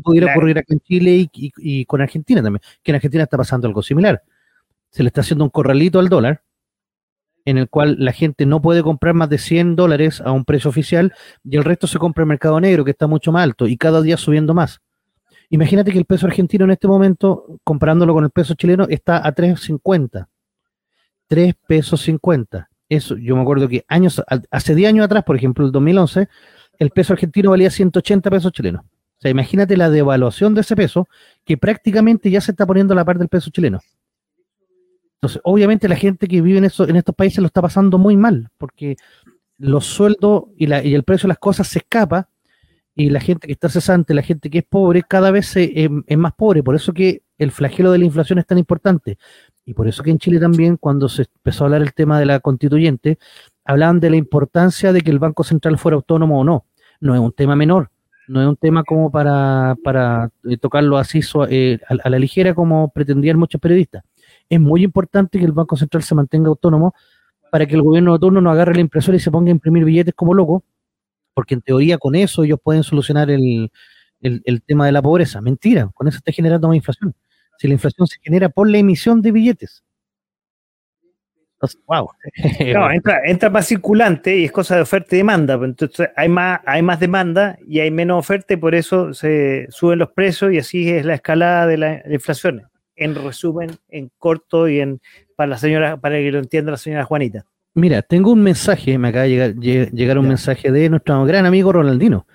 pudiera 0.00 0.32
ocurrir 0.32 0.58
acá 0.58 0.72
en 0.72 0.80
Chile 0.80 1.28
y, 1.32 1.84
con 1.84 2.00
Argentina 2.00 2.42
también, 2.42 2.62
que 2.82 2.90
en 2.90 2.96
Argentina 2.96 3.24
está 3.24 3.36
pasando 3.36 3.66
algo 3.66 3.82
similar. 3.82 4.22
Se 4.90 5.02
le 5.02 5.08
está 5.08 5.20
haciendo 5.20 5.44
un 5.44 5.50
corralito 5.50 5.98
al 5.98 6.08
dólar, 6.08 6.42
en 7.44 7.58
el 7.58 7.68
cual 7.68 7.96
la 7.98 8.12
gente 8.12 8.46
no 8.46 8.62
puede 8.62 8.82
comprar 8.82 9.14
más 9.14 9.28
de 9.28 9.38
100 9.38 9.76
dólares 9.76 10.20
a 10.20 10.32
un 10.32 10.44
precio 10.44 10.70
oficial 10.70 11.12
y 11.44 11.56
el 11.56 11.64
resto 11.64 11.86
se 11.86 11.98
compra 11.98 12.22
en 12.22 12.28
mercado 12.28 12.60
negro, 12.60 12.84
que 12.84 12.92
está 12.92 13.06
mucho 13.06 13.32
más 13.32 13.42
alto 13.44 13.66
y 13.66 13.76
cada 13.76 14.00
día 14.02 14.16
subiendo 14.16 14.54
más. 14.54 14.80
Imagínate 15.50 15.92
que 15.92 15.98
el 15.98 16.06
peso 16.06 16.26
argentino 16.26 16.64
en 16.64 16.70
este 16.70 16.88
momento, 16.88 17.58
comparándolo 17.62 18.14
con 18.14 18.24
el 18.24 18.30
peso 18.30 18.54
chileno, 18.54 18.86
está 18.88 19.26
a 19.26 19.34
3.50. 19.34 20.26
3 21.26 21.54
pesos 21.66 22.00
50. 22.02 22.68
Eso, 22.88 23.16
yo 23.16 23.36
me 23.36 23.42
acuerdo 23.42 23.68
que 23.68 23.84
años, 23.88 24.22
hace 24.50 24.74
10 24.74 24.88
años 24.88 25.04
atrás, 25.04 25.24
por 25.24 25.36
ejemplo, 25.36 25.66
el 25.66 25.72
2011, 25.72 26.28
el 26.78 26.90
peso 26.90 27.12
argentino 27.12 27.50
valía 27.50 27.70
180 27.70 28.30
pesos 28.30 28.52
chilenos. 28.52 28.82
O 28.82 29.20
sea, 29.22 29.30
imagínate 29.30 29.76
la 29.76 29.88
devaluación 29.88 30.54
de 30.54 30.62
ese 30.62 30.74
peso 30.74 31.08
que 31.44 31.56
prácticamente 31.56 32.30
ya 32.30 32.40
se 32.40 32.50
está 32.50 32.66
poniendo 32.66 32.92
a 32.92 32.96
la 32.96 33.04
par 33.04 33.18
del 33.18 33.28
peso 33.28 33.50
chileno. 33.50 33.80
Entonces, 35.22 35.40
obviamente 35.44 35.88
la 35.88 35.94
gente 35.94 36.26
que 36.26 36.40
vive 36.40 36.58
en, 36.58 36.64
eso, 36.64 36.88
en 36.88 36.96
estos 36.96 37.14
países 37.14 37.38
lo 37.38 37.46
está 37.46 37.62
pasando 37.62 37.96
muy 37.96 38.16
mal, 38.16 38.48
porque 38.58 38.96
los 39.56 39.86
sueldos 39.86 40.46
y, 40.56 40.66
la, 40.66 40.84
y 40.84 40.96
el 40.96 41.04
precio 41.04 41.28
de 41.28 41.28
las 41.28 41.38
cosas 41.38 41.68
se 41.68 41.78
escapa 41.78 42.28
y 42.96 43.08
la 43.08 43.20
gente 43.20 43.46
que 43.46 43.52
está 43.52 43.68
cesante, 43.68 44.14
la 44.14 44.22
gente 44.22 44.50
que 44.50 44.58
es 44.58 44.64
pobre, 44.64 45.04
cada 45.04 45.30
vez 45.30 45.52
em, 45.54 46.02
es 46.08 46.18
más 46.18 46.32
pobre. 46.32 46.64
Por 46.64 46.74
eso 46.74 46.92
que 46.92 47.22
el 47.38 47.52
flagelo 47.52 47.92
de 47.92 47.98
la 47.98 48.04
inflación 48.04 48.40
es 48.40 48.46
tan 48.46 48.58
importante. 48.58 49.16
Y 49.64 49.74
por 49.74 49.86
eso 49.86 50.02
que 50.02 50.10
en 50.10 50.18
Chile 50.18 50.40
también, 50.40 50.76
cuando 50.76 51.08
se 51.08 51.22
empezó 51.36 51.62
a 51.62 51.66
hablar 51.66 51.82
el 51.82 51.94
tema 51.94 52.18
de 52.18 52.26
la 52.26 52.40
constituyente, 52.40 53.18
hablaban 53.64 54.00
de 54.00 54.10
la 54.10 54.16
importancia 54.16 54.92
de 54.92 55.02
que 55.02 55.10
el 55.12 55.20
Banco 55.20 55.44
Central 55.44 55.78
fuera 55.78 55.94
autónomo 55.94 56.40
o 56.40 56.44
no. 56.44 56.66
No 57.00 57.14
es 57.14 57.20
un 57.20 57.32
tema 57.32 57.54
menor, 57.54 57.90
no 58.28 58.42
es 58.42 58.48
un 58.48 58.56
tema 58.56 58.82
como 58.84 59.10
para, 59.10 59.76
eh, 60.44 60.56
tocarlo 60.56 60.98
así 60.98 61.20
eh, 61.48 61.78
a, 61.88 62.08
la 62.08 62.18
ligera 62.18 62.54
como 62.54 62.90
pretendían 62.92 63.38
muchos 63.38 63.60
periodistas. 63.60 64.04
Es 64.48 64.60
muy 64.60 64.84
importante 64.84 65.38
que 65.38 65.44
el 65.44 65.52
Banco 65.52 65.76
Central 65.76 66.02
se 66.02 66.14
mantenga 66.14 66.48
autónomo 66.48 66.94
para 67.50 67.66
que 67.66 67.74
el 67.74 67.82
gobierno 67.82 68.12
de 68.12 68.18
turno 68.18 68.40
no 68.40 68.50
agarre 68.50 68.74
la 68.74 68.80
impresora 68.80 69.16
y 69.16 69.20
se 69.20 69.30
ponga 69.30 69.48
a 69.48 69.52
imprimir 69.52 69.84
billetes 69.84 70.14
como 70.14 70.34
loco, 70.34 70.64
porque 71.34 71.54
en 71.54 71.62
teoría 71.62 71.98
con 71.98 72.14
eso 72.14 72.44
ellos 72.44 72.58
pueden 72.62 72.82
solucionar 72.82 73.30
el, 73.30 73.70
el 74.20 74.62
tema 74.62 74.86
de 74.86 74.92
la 74.92 75.02
pobreza. 75.02 75.40
Mentira, 75.40 75.90
con 75.94 76.08
eso 76.08 76.18
está 76.18 76.32
generando 76.32 76.68
más 76.68 76.76
inflación. 76.76 77.14
Si 77.58 77.68
la 77.68 77.74
inflación 77.74 78.06
se 78.06 78.18
genera 78.22 78.48
por 78.48 78.68
la 78.68 78.78
emisión 78.78 79.20
de 79.22 79.32
billetes 79.32 79.84
wow. 81.86 82.08
No, 82.72 82.88
entra, 83.24 83.50
más 83.50 83.66
circulante 83.66 84.36
y 84.36 84.44
es 84.44 84.52
cosa 84.52 84.76
de 84.76 84.82
oferta 84.82 85.14
y 85.14 85.18
demanda. 85.18 85.56
Pues, 85.58 85.70
entonces 85.70 86.10
hay 86.16 86.28
más, 86.28 86.60
hay 86.66 86.82
más 86.82 87.00
demanda 87.00 87.58
y 87.66 87.80
hay 87.80 87.90
menos 87.90 88.18
oferta 88.18 88.54
y 88.54 88.56
por 88.56 88.74
eso 88.74 89.14
se 89.14 89.66
suben 89.70 89.98
los 89.98 90.10
precios 90.10 90.52
y 90.52 90.58
así 90.58 90.90
es 90.90 91.04
la 91.04 91.14
escalada 91.14 91.66
de 91.66 91.76
la, 91.76 92.02
inflación. 92.10 92.62
En 93.02 93.14
resumen, 93.14 93.70
en 93.88 94.10
corto 94.18 94.68
y 94.68 94.80
en 94.80 95.00
para 95.36 95.50
la 95.50 95.58
señora, 95.58 95.96
para 95.96 96.16
que 96.16 96.30
lo 96.30 96.38
entienda 96.38 96.70
la 96.72 96.76
señora 96.76 97.04
Juanita. 97.04 97.44
Mira, 97.74 98.02
tengo 98.02 98.32
un 98.32 98.42
mensaje, 98.42 98.98
me 98.98 99.08
acaba 99.08 99.24
de 99.24 99.54
llegar, 99.92 100.18
un 100.18 100.28
mensaje 100.28 100.70
de 100.70 100.90
nuestro 100.90 101.24
gran 101.24 101.46
amigo 101.46 101.72
Rolandino, 101.72 102.26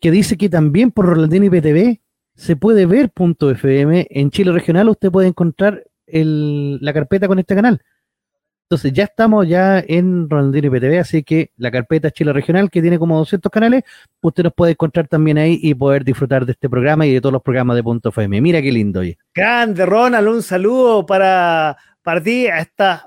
que 0.00 0.10
dice 0.10 0.36
que 0.36 0.48
también 0.48 0.90
por 0.90 1.06
Rolandino 1.06 1.44
y 1.44 1.50
PTV 1.50 2.00
se 2.34 2.56
puede 2.56 2.86
ver 2.86 3.10
punto 3.10 3.50
FM 3.50 4.06
en 4.10 4.30
Chile 4.30 4.50
Regional, 4.50 4.88
usted 4.88 5.10
puede 5.10 5.28
encontrar 5.28 5.84
la 6.06 6.92
carpeta 6.92 7.28
con 7.28 7.38
este 7.38 7.54
canal 7.54 7.82
entonces 8.72 8.94
ya 8.94 9.04
estamos 9.04 9.46
ya 9.46 9.84
en 9.86 10.30
Ronaldinho 10.30 10.74
IPTV, 10.74 10.98
así 10.98 11.22
que 11.22 11.50
la 11.58 11.70
carpeta 11.70 12.10
Chile 12.10 12.32
Regional, 12.32 12.70
que 12.70 12.80
tiene 12.80 12.98
como 12.98 13.18
200 13.18 13.52
canales, 13.52 13.82
usted 14.22 14.44
nos 14.44 14.54
puede 14.54 14.72
encontrar 14.72 15.08
también 15.08 15.36
ahí 15.36 15.58
y 15.60 15.74
poder 15.74 16.04
disfrutar 16.04 16.46
de 16.46 16.52
este 16.52 16.70
programa 16.70 17.04
y 17.04 17.12
de 17.12 17.20
todos 17.20 17.34
los 17.34 17.42
programas 17.42 17.76
de 17.76 17.82
Punto 17.82 18.08
FM. 18.08 18.40
Mira 18.40 18.62
qué 18.62 18.72
lindo. 18.72 19.00
Oye. 19.00 19.18
Grande, 19.34 19.84
Ronald, 19.84 20.26
un 20.26 20.42
saludo 20.42 21.04
para, 21.04 21.76
para 22.00 22.22
ti 22.22 22.46
a 22.46 22.60
estas 22.60 23.02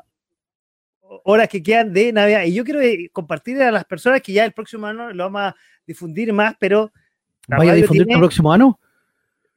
horas 1.24 1.50
que 1.50 1.64
quedan 1.64 1.92
de 1.92 2.14
Navidad. 2.14 2.44
Y 2.44 2.54
yo 2.54 2.64
quiero 2.64 2.82
eh, 2.82 3.10
compartir 3.12 3.60
a 3.64 3.72
las 3.72 3.86
personas 3.86 4.22
que 4.22 4.34
ya 4.34 4.46
el 4.46 4.52
próximo 4.52 4.86
año 4.86 5.14
lo 5.14 5.24
vamos 5.24 5.42
a 5.42 5.56
difundir 5.88 6.32
más, 6.32 6.54
pero... 6.60 6.92
¿Vaya 7.48 7.72
a 7.72 7.76
difundir 7.76 8.06
el 8.08 8.20
próximo 8.20 8.54
año? 8.54 8.80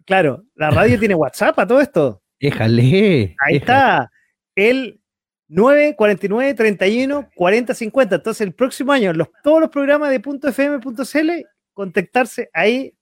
Claro, 0.07 0.43
la 0.55 0.71
radio 0.71 0.99
tiene 0.99 1.15
WhatsApp 1.15 1.59
a 1.59 1.67
todo 1.67 1.83
esto. 1.83 2.23
Déjale. 2.41 3.37
Ahí 3.47 3.57
está. 3.57 4.11
El 4.55 4.99
9, 5.49 5.97
49, 5.97 6.55
31, 6.55 7.31
40, 7.35 7.75
50. 7.75 8.15
Entonces, 8.17 8.41
el 8.43 8.53
próximo 8.53 8.93
año, 8.93 9.13
los, 9.13 9.29
todos 9.43 9.61
los 9.61 9.71
programas 9.71 10.11
de 10.11 10.17
.fm.cl, 10.17 11.31
contactarse 11.73 12.51
ahí 12.53 12.95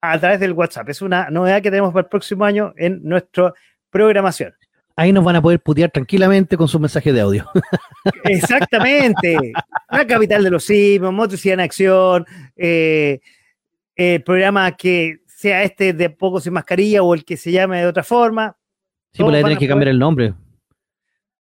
a 0.00 0.18
través 0.18 0.40
del 0.40 0.52
WhatsApp. 0.52 0.88
Es 0.90 1.00
una 1.00 1.30
novedad 1.30 1.62
que 1.62 1.70
tenemos 1.70 1.92
para 1.92 2.04
el 2.04 2.10
próximo 2.10 2.44
año 2.44 2.74
en 2.76 3.00
nuestra 3.02 3.54
programación. 3.90 4.52
Ahí 4.96 5.12
nos 5.12 5.24
van 5.24 5.36
a 5.36 5.42
poder 5.42 5.60
putear 5.60 5.90
tranquilamente 5.90 6.56
con 6.56 6.68
su 6.68 6.78
mensaje 6.78 7.12
de 7.12 7.20
audio. 7.20 7.50
Exactamente. 8.24 9.52
La 9.90 10.06
capital 10.06 10.44
de 10.44 10.50
los 10.50 10.64
simios, 10.64 11.12
Motricidad 11.12 11.54
en 11.54 11.60
Acción, 11.60 12.26
eh, 12.54 13.20
el 13.96 14.22
programa 14.22 14.70
que 14.76 15.20
sea 15.26 15.62
este 15.62 15.92
de 15.92 16.10
poco 16.10 16.40
sin 16.40 16.52
mascarilla 16.52 17.02
o 17.02 17.14
el 17.14 17.24
que 17.24 17.36
se 17.36 17.50
llame 17.50 17.80
de 17.80 17.86
otra 17.86 18.04
forma. 18.04 18.56
Sí, 19.12 19.22
pues 19.22 19.32
le 19.32 19.40
tienen 19.40 19.58
que 19.58 19.68
cambiar 19.68 19.88
el 19.88 19.98
nombre. 19.98 20.34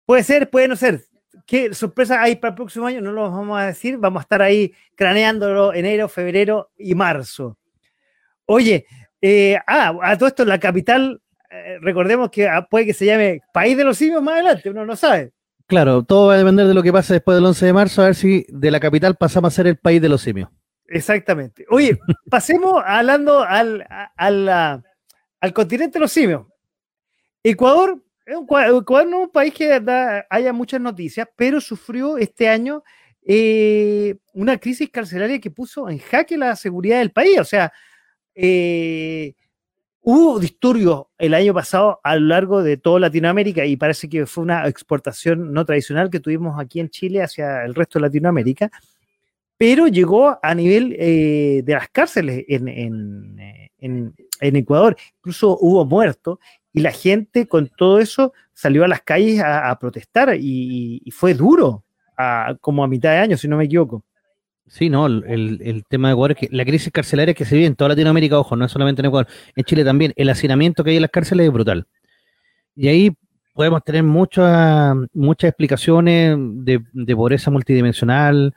Puede 0.07 0.23
ser, 0.23 0.51
puede 0.51 0.69
no 0.69 0.77
ser. 0.77 1.05
¿Qué 1.47 1.75
sorpresa 1.75 2.23
hay 2.23 2.37
para 2.37 2.51
el 2.51 2.57
próximo 2.57 2.87
año? 2.87 3.01
No 3.01 3.13
lo 3.13 3.31
vamos 3.31 3.59
a 3.59 3.67
decir. 3.67 3.99
Vamos 3.99 4.21
a 4.21 4.25
estar 4.25 4.43
ahí 4.43 4.73
craneándolo 4.95 5.75
enero, 5.75 6.09
febrero 6.09 6.71
y 6.77 6.95
marzo. 6.95 7.59
Oye, 8.47 8.87
eh, 9.21 9.59
ah, 9.67 9.97
a 10.03 10.19
todo 10.19 10.29
esto, 10.29 10.45
la 10.45 10.61
capital, 10.61 11.21
eh, 11.51 11.79
recordemos 11.81 12.31
que 12.31 12.47
ah, 12.47 12.67
puede 12.71 12.87
que 12.87 12.95
se 12.95 13.07
llame 13.07 13.41
País 13.53 13.77
de 13.77 13.85
los 13.85 13.97
Simios 13.97 14.23
más 14.23 14.35
adelante, 14.35 14.71
uno 14.71 14.85
no 14.85 14.97
sabe. 14.97 15.33
Claro, 15.67 16.03
todo 16.03 16.29
va 16.29 16.35
a 16.35 16.39
depender 16.39 16.67
de 16.67 16.75
lo 16.75 16.83
que 16.83 16.93
pase 16.93 17.15
después 17.15 17.37
del 17.37 17.47
11 17.47 17.67
de 17.67 17.73
marzo, 17.73 18.03
a 18.03 18.07
ver 18.07 18.15
si 18.15 18.45
de 18.51 18.71
la 18.71 18.81
capital 18.81 19.17
pasamos 19.17 19.53
a 19.53 19.57
ser 19.57 19.67
el 19.67 19.79
País 19.79 20.03
de 20.03 20.11
los 20.11 20.21
Simios. 20.21 20.51
Exactamente. 20.89 21.65
Oye, 21.71 21.99
pasemos 22.31 22.83
hablando 22.85 23.43
al, 23.43 23.87
al, 24.17 24.83
al 25.41 25.53
continente 25.55 25.95
de 25.95 26.01
los 26.01 26.13
simios. 26.13 26.47
Ecuador 27.43 28.04
Ecuador 28.27 29.07
no 29.07 29.19
es 29.19 29.27
un 29.27 29.31
país 29.31 29.53
que 29.53 29.81
haya 30.31 30.53
muchas 30.53 30.81
noticias, 30.81 31.29
pero 31.37 31.61
sufrió 31.61 32.17
este 32.17 32.49
año 32.49 32.83
eh, 33.27 34.17
una 34.35 34.59
crisis 34.59 34.91
carcelaria 34.91 35.41
que 35.41 35.51
puso 35.51 35.89
en 35.89 35.99
jaque 35.99 36.37
la 36.37 36.57
seguridad 36.57 36.99
del 36.99 37.11
país. 37.11 37.39
O 37.39 37.45
sea, 37.45 37.73
eh, 38.35 39.35
hubo 40.01 40.39
disturbios 40.39 41.07
el 41.19 41.35
año 41.35 41.55
pasado 41.55 42.01
a 42.05 42.17
lo 42.17 42.27
largo 42.27 42.63
de 42.63 42.77
toda 42.77 43.01
Latinoamérica 43.01 43.65
y 43.65 43.77
parece 43.77 44.09
que 44.09 44.27
fue 44.27 44.45
una 44.45 44.69
exportación 44.69 45.53
no 45.53 45.65
tradicional 45.65 46.11
que 46.11 46.21
tuvimos 46.21 46.61
aquí 46.61 46.81
en 46.81 46.91
Chile 46.91 47.23
hacia 47.23 47.65
el 47.65 47.75
resto 47.75 47.99
de 47.99 48.03
Latinoamérica, 48.07 48.71
pero 49.57 49.89
llegó 49.89 50.39
a 50.43 50.55
nivel 50.55 50.95
eh, 50.99 51.63
de 51.65 51.73
las 51.73 51.89
cárceles 51.89 52.45
en, 52.49 52.69
en, 53.79 54.15
Ecuador. 54.41 54.97
Incluso 55.19 55.57
hubo 55.59 55.87
muertos 55.87 56.39
y 56.75 56.81
la 56.81 56.91
gente 56.91 57.47
con 57.47 57.69
todo 57.69 58.01
eso 58.01 58.35
salió 58.53 58.85
a 58.85 58.89
las 58.89 59.01
calles 59.01 59.41
a, 59.43 59.75
protestar 59.79 60.37
y, 60.39 61.01
fue 61.13 61.33
duro, 61.33 61.85
como 62.61 62.83
a 62.85 62.89
mitad 62.89 63.13
de 63.13 63.19
año, 63.19 63.37
si 63.37 63.49
no 63.49 63.57
me 63.57 63.65
equivoco. 63.65 64.05
Sí, 64.67 64.91
no, 64.91 65.07
el, 65.07 65.85
tema 65.89 66.09
de 66.09 66.15
Ecuador 66.15 66.33
es 66.33 66.37
que 66.37 66.49
la 66.51 66.65
crisis 66.65 66.93
carcelaria 66.93 67.33
que 67.33 67.45
se 67.45 67.55
vive 67.55 67.69
en 67.69 67.77
toda 67.77 67.91
Latinoamérica, 67.91 68.39
ojo, 68.39 68.57
no 68.57 68.65
es 68.65 68.73
solamente 68.73 69.03
en 69.03 69.07
Ecuador, 69.07 69.29
en 69.55 69.65
Chile 69.65 69.85
también, 69.85 70.13
el 70.17 70.29
hacinamiento 70.29 70.83
que 70.83 70.91
hay 70.91 70.97
en 70.97 71.03
las 71.03 71.13
cárceles 71.13 71.47
es 71.47 71.53
brutal. 71.53 71.87
Y 72.75 72.89
ahí 72.89 73.17
podemos 73.55 73.85
tener 73.85 74.03
muchas 74.03 74.97
muchas 75.13 75.51
explicaciones 75.51 76.37
de, 76.39 76.83
de 76.93 77.17
pobreza 77.17 77.53
multidimensional, 77.53 78.53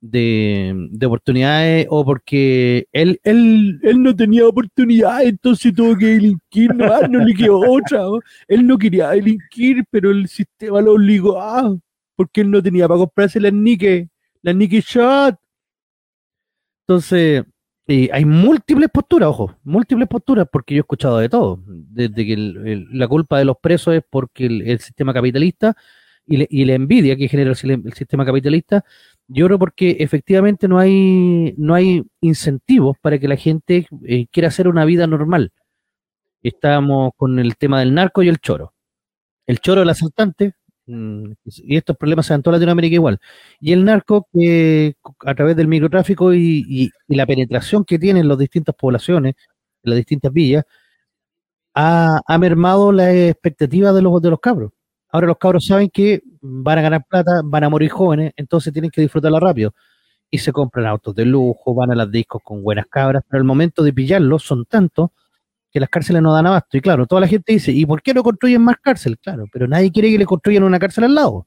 de, 0.00 0.88
oportunidades 1.04 1.86
o 1.90 2.04
porque 2.04 2.86
él, 2.92 3.20
él, 3.22 3.78
él 3.82 4.02
no 4.02 4.14
tenía 4.16 4.46
oportunidad, 4.46 5.22
entonces 5.24 5.74
tuvo 5.74 5.96
que 5.96 6.06
delinquir, 6.06 6.74
no, 6.74 7.00
no 7.08 7.24
le 7.24 7.34
quedó 7.34 7.58
otra. 7.60 8.04
Él 8.48 8.66
no 8.66 8.78
quería 8.78 9.10
delinquir, 9.10 9.84
pero 9.90 10.10
el 10.10 10.28
sistema 10.28 10.80
lo 10.80 10.92
obligó, 10.94 11.40
ah, 11.40 11.76
porque 12.16 12.40
él 12.42 12.50
no 12.50 12.62
tenía 12.62 12.88
para 12.88 12.98
comprarse 12.98 13.40
las 13.40 13.52
Nike, 13.52 14.08
las 14.42 14.56
Nike 14.56 14.80
Shot. 14.80 15.36
Entonces, 16.86 17.44
hay 18.12 18.24
múltiples 18.24 18.88
posturas, 18.92 19.28
ojo, 19.28 19.56
múltiples 19.64 20.08
posturas, 20.08 20.46
porque 20.50 20.74
yo 20.74 20.78
he 20.80 20.82
escuchado 20.82 21.18
de 21.18 21.28
todo, 21.28 21.62
desde 21.66 22.26
que 22.26 22.36
la 22.92 23.08
culpa 23.08 23.38
de 23.38 23.44
los 23.44 23.56
presos 23.58 23.94
es 23.94 24.02
porque 24.08 24.46
el 24.46 24.78
sistema 24.80 25.12
capitalista 25.12 25.76
y, 26.26 26.36
le- 26.38 26.48
y 26.50 26.64
la 26.64 26.74
envidia 26.74 27.16
que 27.16 27.28
genera 27.28 27.52
el, 27.52 27.70
el 27.70 27.92
sistema 27.92 28.24
capitalista, 28.24 28.84
yo 29.32 29.46
creo 29.46 29.58
porque 29.58 29.96
efectivamente 30.00 30.66
no 30.68 30.78
hay, 30.78 31.54
no 31.56 31.74
hay 31.74 32.04
incentivos 32.20 32.96
para 33.00 33.18
que 33.18 33.28
la 33.28 33.36
gente 33.36 33.86
eh, 34.04 34.26
quiera 34.32 34.48
hacer 34.48 34.66
una 34.68 34.84
vida 34.84 35.06
normal. 35.06 35.52
Estamos 36.42 37.12
con 37.16 37.38
el 37.38 37.56
tema 37.56 37.80
del 37.80 37.94
narco 37.94 38.22
y 38.22 38.28
el 38.28 38.38
choro. 38.40 38.74
El 39.46 39.60
choro, 39.60 39.82
el 39.82 39.88
asaltante, 39.88 40.54
mm, 40.86 41.32
y 41.44 41.76
estos 41.76 41.96
problemas 41.96 42.26
se 42.26 42.32
dan 42.32 42.40
en 42.40 42.42
toda 42.44 42.56
Latinoamérica 42.56 42.94
igual. 42.94 43.20
Y 43.60 43.72
el 43.72 43.84
narco, 43.84 44.28
que 44.32 44.94
a 45.20 45.34
través 45.34 45.56
del 45.56 45.68
microtráfico 45.68 46.34
y, 46.34 46.90
la 47.08 47.26
penetración 47.26 47.84
que 47.84 47.98
tienen 47.98 48.28
las 48.28 48.38
distintas 48.38 48.74
poblaciones, 48.74 49.34
las 49.82 49.96
distintas 49.96 50.32
villas, 50.32 50.64
ha 51.74 52.38
mermado 52.38 52.92
la 52.92 53.12
expectativa 53.14 53.92
de 53.92 54.02
los, 54.02 54.20
de 54.22 54.30
los 54.30 54.40
cabros. 54.40 54.72
Ahora 55.12 55.26
los 55.26 55.38
cabros 55.38 55.66
saben 55.66 55.90
que 55.90 56.22
van 56.40 56.78
a 56.78 56.82
ganar 56.82 57.04
plata, 57.08 57.40
van 57.44 57.64
a 57.64 57.68
morir 57.68 57.90
jóvenes, 57.90 58.32
entonces 58.36 58.72
tienen 58.72 58.90
que 58.90 59.00
disfrutarla 59.00 59.40
rápido. 59.40 59.74
Y 60.30 60.38
se 60.38 60.52
compran 60.52 60.86
autos 60.86 61.14
de 61.14 61.24
lujo, 61.24 61.74
van 61.74 61.90
a 61.90 61.94
las 61.96 62.10
discos 62.10 62.40
con 62.44 62.62
buenas 62.62 62.86
cabras, 62.86 63.24
pero 63.28 63.40
al 63.40 63.44
momento 63.44 63.82
de 63.82 63.92
pillarlos 63.92 64.42
son 64.44 64.64
tantos 64.66 65.10
que 65.72 65.80
las 65.80 65.88
cárceles 65.88 66.22
no 66.22 66.32
dan 66.32 66.46
abasto. 66.46 66.76
Y 66.76 66.80
claro, 66.80 67.06
toda 67.06 67.20
la 67.20 67.28
gente 67.28 67.52
dice, 67.52 67.72
¿y 67.72 67.84
por 67.86 68.02
qué 68.02 68.14
no 68.14 68.22
construyen 68.22 68.62
más 68.62 68.76
cárcel? 68.80 69.18
Claro, 69.18 69.44
pero 69.52 69.66
nadie 69.66 69.90
quiere 69.90 70.10
que 70.10 70.18
le 70.18 70.26
construyan 70.26 70.62
una 70.64 70.78
cárcel 70.78 71.04
al 71.04 71.14
lado. 71.14 71.46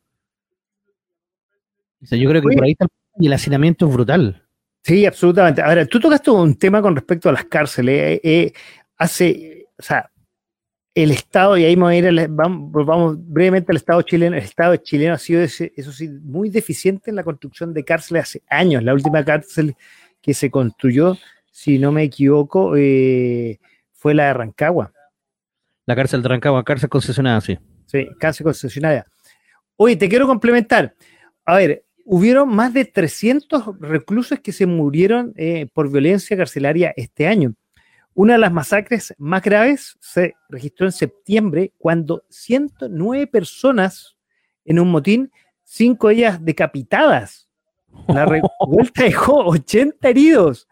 O 2.01 2.05
sea, 2.05 2.17
yo 2.17 2.29
creo 2.29 2.41
que 2.41 2.47
Oye. 2.49 2.55
por 2.57 2.65
ahí 2.65 2.71
está 2.71 2.85
el- 3.19 3.25
el 3.27 3.33
hacinamiento 3.33 3.87
es 3.87 3.93
brutal. 3.93 4.43
Sí, 4.81 5.05
absolutamente. 5.05 5.61
Ahora, 5.61 5.85
tú 5.85 5.99
tocaste 5.99 6.29
un 6.31 6.55
tema 6.57 6.81
con 6.81 6.95
respecto 6.95 7.29
a 7.29 7.31
las 7.31 7.45
cárceles. 7.45 7.95
eh, 7.95 8.21
eh, 8.23 8.53
hace, 8.97 9.67
o 9.77 9.81
sea, 9.81 10.09
el 10.95 11.11
Estado, 11.11 11.57
y 11.57 11.65
ahí 11.65 11.75
voy 11.75 11.95
a 11.95 11.97
ir, 11.97 12.07
al- 12.07 12.27
vamos, 12.29 13.17
brevemente 13.27 13.71
al 13.71 13.77
Estado 13.77 14.01
chileno. 14.03 14.35
El 14.37 14.43
Estado 14.43 14.75
chileno 14.75 15.13
ha 15.15 15.17
sido, 15.17 15.41
ese- 15.41 15.73
eso 15.75 15.91
sí, 15.91 16.07
muy 16.09 16.49
deficiente 16.49 17.09
en 17.09 17.15
la 17.15 17.23
construcción 17.23 17.73
de 17.73 17.83
cárceles 17.83 18.23
hace 18.23 18.41
años. 18.47 18.83
La 18.83 18.93
última 18.93 19.23
cárcel 19.25 19.75
que 20.21 20.33
se 20.33 20.51
construyó, 20.51 21.17
si 21.51 21.79
no 21.79 21.91
me 21.91 22.03
equivoco, 22.03 22.75
eh, 22.77 23.59
fue 23.93 24.13
la 24.13 24.27
de 24.27 24.33
Rancagua. 24.33 24.91
La 25.85 25.95
cárcel 25.95 26.21
de 26.21 26.29
Rancagua, 26.29 26.63
cárcel 26.63 26.89
concesionada, 26.89 27.41
sí. 27.41 27.57
Sí, 27.87 28.07
cárcel 28.19 28.43
concesionaria. 28.45 29.05
Oye, 29.75 29.95
te 29.95 30.07
quiero 30.07 30.27
complementar. 30.27 30.93
A 31.45 31.57
ver, 31.57 31.83
hubieron 32.05 32.49
más 32.55 32.73
de 32.73 32.85
300 32.85 33.65
reclusos 33.79 34.39
que 34.39 34.51
se 34.51 34.65
murieron 34.65 35.33
eh, 35.35 35.67
por 35.73 35.91
violencia 35.91 36.37
carcelaria 36.37 36.93
este 36.95 37.27
año. 37.27 37.53
Una 38.15 38.33
de 38.33 38.39
las 38.39 38.51
masacres 38.51 39.13
más 39.17 39.41
graves 39.41 39.97
se 39.99 40.35
registró 40.49 40.85
en 40.85 40.91
septiembre 40.91 41.73
cuando 41.77 42.23
109 42.29 43.27
personas 43.27 44.15
en 44.65 44.79
un 44.79 44.91
motín, 44.91 45.31
cinco 45.63 46.09
de 46.09 46.15
ellas 46.15 46.43
decapitadas. 46.43 47.49
La 48.07 48.25
revuelta 48.25 49.03
dejó 49.03 49.45
80 49.45 50.07
heridos. 50.07 50.67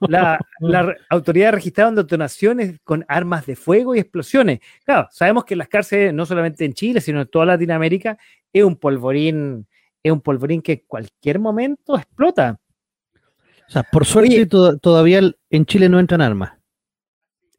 La, 0.00 0.38
la 0.60 0.94
autoridad 1.10 1.52
registraron 1.52 1.94
detonaciones 1.94 2.78
con 2.84 3.04
armas 3.08 3.46
de 3.46 3.56
fuego 3.56 3.94
y 3.94 3.98
explosiones. 3.98 4.60
Claro, 4.84 5.08
sabemos 5.10 5.44
que 5.44 5.56
las 5.56 5.68
cárceles, 5.68 6.14
no 6.14 6.24
solamente 6.24 6.64
en 6.64 6.74
Chile, 6.74 7.00
sino 7.00 7.20
en 7.22 7.28
toda 7.28 7.46
Latinoamérica, 7.46 8.16
es 8.52 8.62
un 8.62 8.76
polvorín, 8.76 9.66
es 10.02 10.12
un 10.12 10.20
polvorín 10.20 10.62
que 10.62 10.72
en 10.72 10.82
cualquier 10.86 11.38
momento 11.38 11.96
explota. 11.96 12.60
O 13.68 13.70
sea, 13.72 13.82
por 13.82 14.04
suerte 14.04 14.34
Oye. 14.34 14.46
to- 14.46 14.78
todavía 14.78 15.20
en 15.50 15.66
Chile 15.66 15.88
no 15.88 15.98
entran 15.98 16.20
armas. 16.20 16.52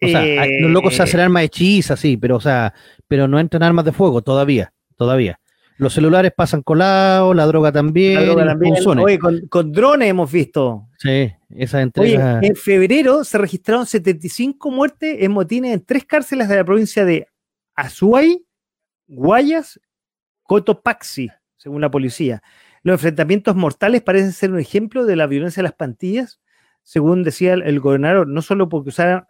O 0.02 0.08
sea, 0.08 0.46
Eh, 0.46 0.60
los 0.62 0.70
locos 0.72 0.94
se 0.96 1.04
hacen 1.04 1.20
armas 1.20 1.44
hechizas, 1.44 2.00
sí, 2.00 2.18
pero 2.18 2.36
o 2.36 2.42
sea, 2.42 2.74
pero 3.08 3.28
no 3.28 3.40
entran 3.40 3.64
armas 3.64 3.86
de 3.86 3.92
fuego 3.92 4.22
todavía, 4.22 4.74
todavía. 4.98 5.40
Los 5.78 5.94
celulares 5.94 6.32
pasan 6.36 6.62
colados, 6.62 7.36
la 7.36 7.46
droga 7.46 7.72
también, 7.72 8.16
la 8.16 8.22
droga. 8.54 9.04
Oye, 9.04 9.20
con, 9.20 9.48
con 9.48 9.72
drones 9.74 10.10
hemos 10.10 10.32
visto. 10.32 10.88
Sí, 11.00 11.32
esas 11.50 11.74
Oye, 11.76 11.82
entregas. 11.84 12.44
en 12.44 12.56
febrero 12.56 13.24
se 13.24 13.38
registraron 13.38 13.86
75 13.86 14.70
muertes 14.72 15.18
en 15.20 15.32
motines 15.32 15.74
en 15.74 15.84
tres 15.84 16.06
cárceles 16.06 16.48
de 16.50 16.56
la 16.58 16.64
provincia 16.64 17.04
de 17.04 17.28
Azuay, 17.76 18.46
Guayas, 19.08 19.80
Cotopaxi, 20.44 21.30
según 21.58 21.82
la 21.82 21.92
policía. 21.92 22.42
Los 22.86 22.98
enfrentamientos 22.98 23.56
mortales 23.56 24.04
parecen 24.04 24.32
ser 24.32 24.52
un 24.52 24.60
ejemplo 24.60 25.08
de 25.08 25.16
la 25.16 25.26
violencia 25.26 25.62
de 25.62 25.70
las 25.70 25.74
pandillas, 25.74 26.40
según 26.84 27.24
decía 27.24 27.56
el, 27.56 27.80
gobernador, 27.80 28.28
no 28.28 28.44
solo 28.44 28.70
porque 28.70 28.90
usaron 28.90 29.26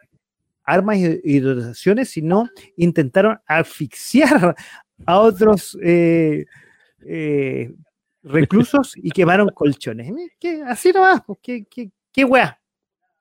armas 0.66 0.98
y, 0.98 1.40
dotaciones, 1.40 2.10
sino 2.10 2.50
intentaron 2.76 3.40
asfixiar 3.48 4.58
a 5.06 5.20
otros 5.22 5.78
eh, 5.82 6.48
eh, 7.06 7.74
reclusos 8.24 8.92
y 8.98 9.10
quemaron 9.12 9.48
colchones. 9.48 10.12
¿Qué? 10.38 10.62
Así 10.68 10.92
nomás, 10.92 11.22
pues, 11.26 11.40
¿qué, 11.42 11.64
qué, 11.64 11.90
qué 12.12 12.26
weá? 12.26 12.60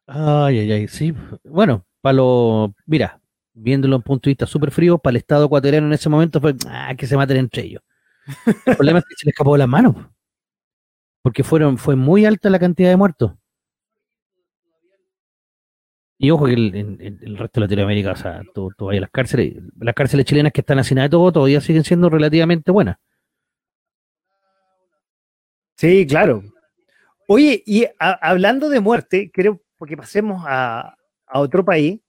Ay, 0.05 0.59
ay, 0.59 0.73
ay, 0.73 0.89
sí. 0.89 1.15
Bueno, 1.45 1.87
para 2.01 2.15
lo, 2.15 2.75
mira, 2.87 3.21
viéndolo 3.53 3.95
en 3.95 4.03
punto 4.03 4.29
de 4.29 4.33
vista 4.33 4.47
súper 4.47 4.73
frío, 4.73 4.99
para 4.99 5.13
el 5.13 5.19
Estado 5.19 5.47
ecuatoriano 5.47 5.87
en 5.87 5.93
ese 5.93 6.09
momento 6.09 6.41
fue, 6.41 6.57
ah, 6.69 6.93
que 6.99 7.07
se 7.07 7.17
maten 7.17 7.37
entre 7.37 7.63
ellos. 7.63 7.83
El 8.67 8.75
problema 8.75 8.99
es 8.99 9.05
que 9.05 9.15
se 9.17 9.27
les 9.27 9.33
escapó 9.33 9.53
de 9.53 9.61
las 9.61 9.69
manos, 9.69 9.95
porque 11.25 11.43
fueron, 11.43 11.79
fue 11.79 11.97
muy 11.97 12.27
alta 12.27 12.51
la 12.51 12.59
cantidad 12.59 12.91
de 12.91 12.99
muertos. 12.99 13.33
Y 16.19 16.31
ojo 16.31 16.45
que 16.45 16.53
el, 16.53 17.19
el 17.23 17.39
resto 17.39 17.61
de 17.61 17.67
Latinoamérica, 17.67 18.13
o 18.13 18.17
sea, 18.17 18.43
tú, 18.53 18.71
tú 18.77 18.85
vas 18.85 18.97
a 18.99 19.01
las 19.01 19.11
cárceles, 19.11 19.55
las 19.81 19.95
cárceles 19.95 20.27
chilenas 20.27 20.53
que 20.53 20.61
están 20.61 20.79
hacinadas 20.79 21.09
todo, 21.09 21.33
todavía 21.33 21.63
siguen 21.63 21.83
siendo 21.83 22.11
relativamente 22.11 22.71
buenas. 22.71 22.99
Sí, 25.79 26.07
claro. 26.07 26.43
Oye, 27.27 27.63
y 27.65 27.87
hablando 27.99 28.69
de 28.69 28.81
muerte, 28.81 29.31
creo, 29.33 29.63
porque 29.79 29.97
pasemos 29.97 30.45
a, 30.47 30.95
a 31.27 31.41
otro 31.41 31.65
país, 31.65 32.01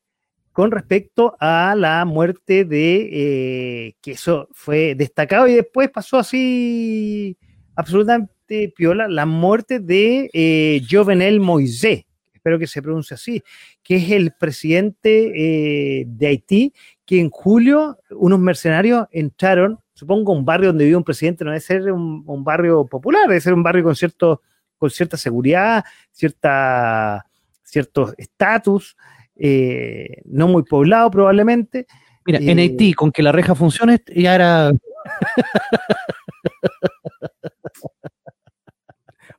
con 0.51 0.72
respecto 0.72 1.38
a 1.39 1.74
la 1.78 2.03
muerte 2.03 2.66
de, 2.66 3.09
eh, 3.13 3.95
que 4.01 4.11
eso 4.11 4.49
fue 4.51 4.93
destacado 4.93 5.47
y 5.47 5.53
después 5.53 5.89
pasó 5.89 6.18
así 6.18 7.38
absolutamente 7.78 8.34
piola, 8.75 9.07
la 9.07 9.25
muerte 9.25 9.79
de 9.79 10.29
eh, 10.33 10.81
Jovenel 10.89 11.39
Moisés, 11.39 12.05
espero 12.33 12.59
que 12.59 12.67
se 12.67 12.81
pronuncie 12.81 13.15
así, 13.15 13.43
que 13.83 13.97
es 13.97 14.11
el 14.11 14.31
presidente 14.31 15.99
eh, 15.99 16.05
de 16.07 16.27
Haití, 16.27 16.73
que 17.05 17.19
en 17.19 17.29
julio 17.29 17.97
unos 18.11 18.39
mercenarios 18.39 19.07
entraron, 19.11 19.79
supongo 19.93 20.33
un 20.33 20.45
barrio 20.45 20.69
donde 20.69 20.85
vive 20.85 20.97
un 20.97 21.03
presidente, 21.03 21.43
no 21.43 21.51
debe 21.51 21.61
ser 21.61 21.91
un, 21.91 22.23
un 22.25 22.43
barrio 22.43 22.85
popular, 22.85 23.27
debe 23.27 23.41
ser 23.41 23.53
un 23.53 23.63
barrio 23.63 23.83
con 23.83 23.95
cierto 23.95 24.41
con 24.77 24.89
cierta 24.89 25.17
seguridad, 25.17 25.83
cierta 26.11 27.25
cierto 27.63 28.13
estatus, 28.17 28.95
eh, 29.35 30.21
no 30.25 30.47
muy 30.47 30.63
poblado 30.63 31.11
probablemente. 31.11 31.87
Mira, 32.25 32.39
en 32.39 32.59
Haití, 32.59 32.93
con 32.93 33.11
que 33.11 33.21
la 33.21 33.31
reja 33.31 33.53
funcione, 33.53 34.01
ya 34.15 34.35
era 34.35 34.71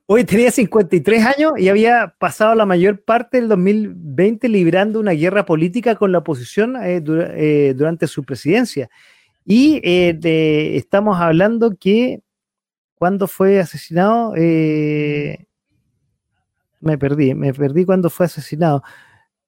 Hoy 0.09 0.23
tenía 0.23 0.51
53 0.51 1.25
años 1.25 1.51
y 1.57 1.67
había 1.67 2.15
pasado 2.17 2.55
la 2.55 2.65
mayor 2.65 3.03
parte 3.03 3.41
del 3.41 3.49
2020 3.49 4.47
librando 4.47 5.01
una 5.01 5.11
guerra 5.11 5.45
política 5.45 5.95
con 5.95 6.13
la 6.13 6.19
oposición 6.19 6.77
eh, 6.77 7.03
eh, 7.05 7.73
durante 7.75 8.07
su 8.07 8.23
presidencia. 8.23 8.89
Y 9.43 9.81
eh, 9.83 10.17
estamos 10.77 11.19
hablando 11.19 11.75
que 11.77 12.21
cuando 12.95 13.27
fue 13.27 13.59
asesinado, 13.59 14.31
me 14.31 15.45
perdí, 16.97 17.33
me 17.35 17.53
perdí 17.53 17.83
cuando 17.83 18.09
fue 18.09 18.27
asesinado, 18.27 18.83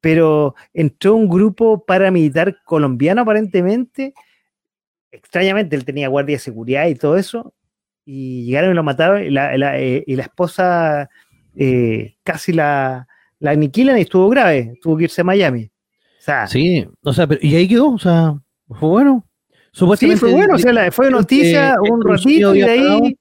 pero 0.02 0.56
entró 0.74 1.16
un 1.16 1.30
grupo 1.30 1.86
paramilitar 1.86 2.62
colombiano 2.66 3.22
aparentemente, 3.22 4.14
extrañamente 5.10 5.78
él 5.78 5.86
tenía 5.86 6.10
guardia 6.10 6.36
de 6.36 6.40
seguridad 6.40 6.88
y 6.88 6.96
todo 6.96 7.16
eso, 7.16 7.54
y 8.12 8.46
llegaron 8.46 8.72
y 8.72 8.74
lo 8.74 8.84
mataron 8.84 9.24
y 9.24 9.30
la, 9.30 9.56
la, 9.56 9.80
eh, 9.80 10.04
y 10.08 10.16
la 10.16 10.24
esposa 10.24 11.08
eh, 11.56 12.16
casi 12.24 12.54
la, 12.54 13.08
la 13.40 13.52
aniquilan 13.52 13.98
y 14.00 14.02
estuvo 14.02 14.28
grave, 14.30 14.74
tuvo 14.82 14.98
que 14.98 15.04
irse 15.04 15.22
a 15.22 15.24
Miami. 15.26 15.66
O 15.66 16.22
sea, 16.22 16.48
Sí, 16.48 16.88
o 17.04 17.14
sea, 17.14 17.28
pero, 17.28 17.40
y 17.44 17.56
ahí 17.56 17.68
quedó, 17.68 17.92
o 17.92 18.00
sea, 18.00 18.34
fue 18.68 18.90
bueno. 18.90 19.26
sí, 19.54 19.60
Supuestamente, 19.74 20.20
fue 20.22 20.32
bueno, 20.32 20.56
o 20.56 20.58
sea, 20.58 20.92
fue 20.92 21.12
noticia 21.12 21.76
un 21.80 22.04
ratito 22.04 22.56
y 22.56 22.62
de 22.62 22.70
ahí... 22.72 23.16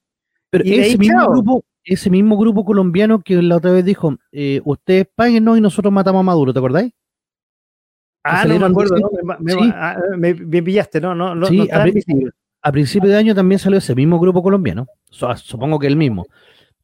pero 0.48 0.64
y 0.64 0.70
de 0.70 0.80
ese 0.80 0.90
ahí, 0.92 0.98
mismo 0.98 1.18
chao. 1.20 1.30
grupo, 1.32 1.64
ese 1.84 2.08
mismo 2.08 2.38
grupo 2.38 2.64
colombiano 2.64 3.20
que 3.20 3.42
la 3.42 3.56
otra 3.56 3.72
vez 3.72 3.84
dijo, 3.84 4.16
eh, 4.32 4.62
ustedes 4.64 5.06
páguenos 5.14 5.58
y 5.58 5.60
nosotros 5.60 5.92
matamos 5.92 6.20
a 6.20 6.22
Maduro, 6.22 6.52
¿te 6.54 6.58
acordáis? 6.60 6.92
Ah, 8.24 8.44
no 8.46 8.58
me 8.58 8.66
acuerdo, 8.66 8.96
no, 8.98 9.10
me, 9.22 9.36
me- 9.38 9.52
Sí. 9.52 9.58
ah, 9.74 9.98
me- 10.16 10.34
me 10.34 10.62
pillaste, 10.62 10.98
no, 11.00 11.14
no, 11.14 11.34
no, 11.34 11.46
Sí, 11.46 11.58
no 11.58 11.82
a 12.62 12.72
principio 12.72 13.08
de 13.10 13.16
año 13.16 13.34
también 13.34 13.58
salió 13.58 13.78
ese 13.78 13.94
mismo 13.94 14.18
grupo 14.18 14.42
colombiano, 14.42 14.86
so- 15.10 15.34
supongo 15.36 15.78
que 15.78 15.86
el 15.86 15.96
mismo, 15.96 16.26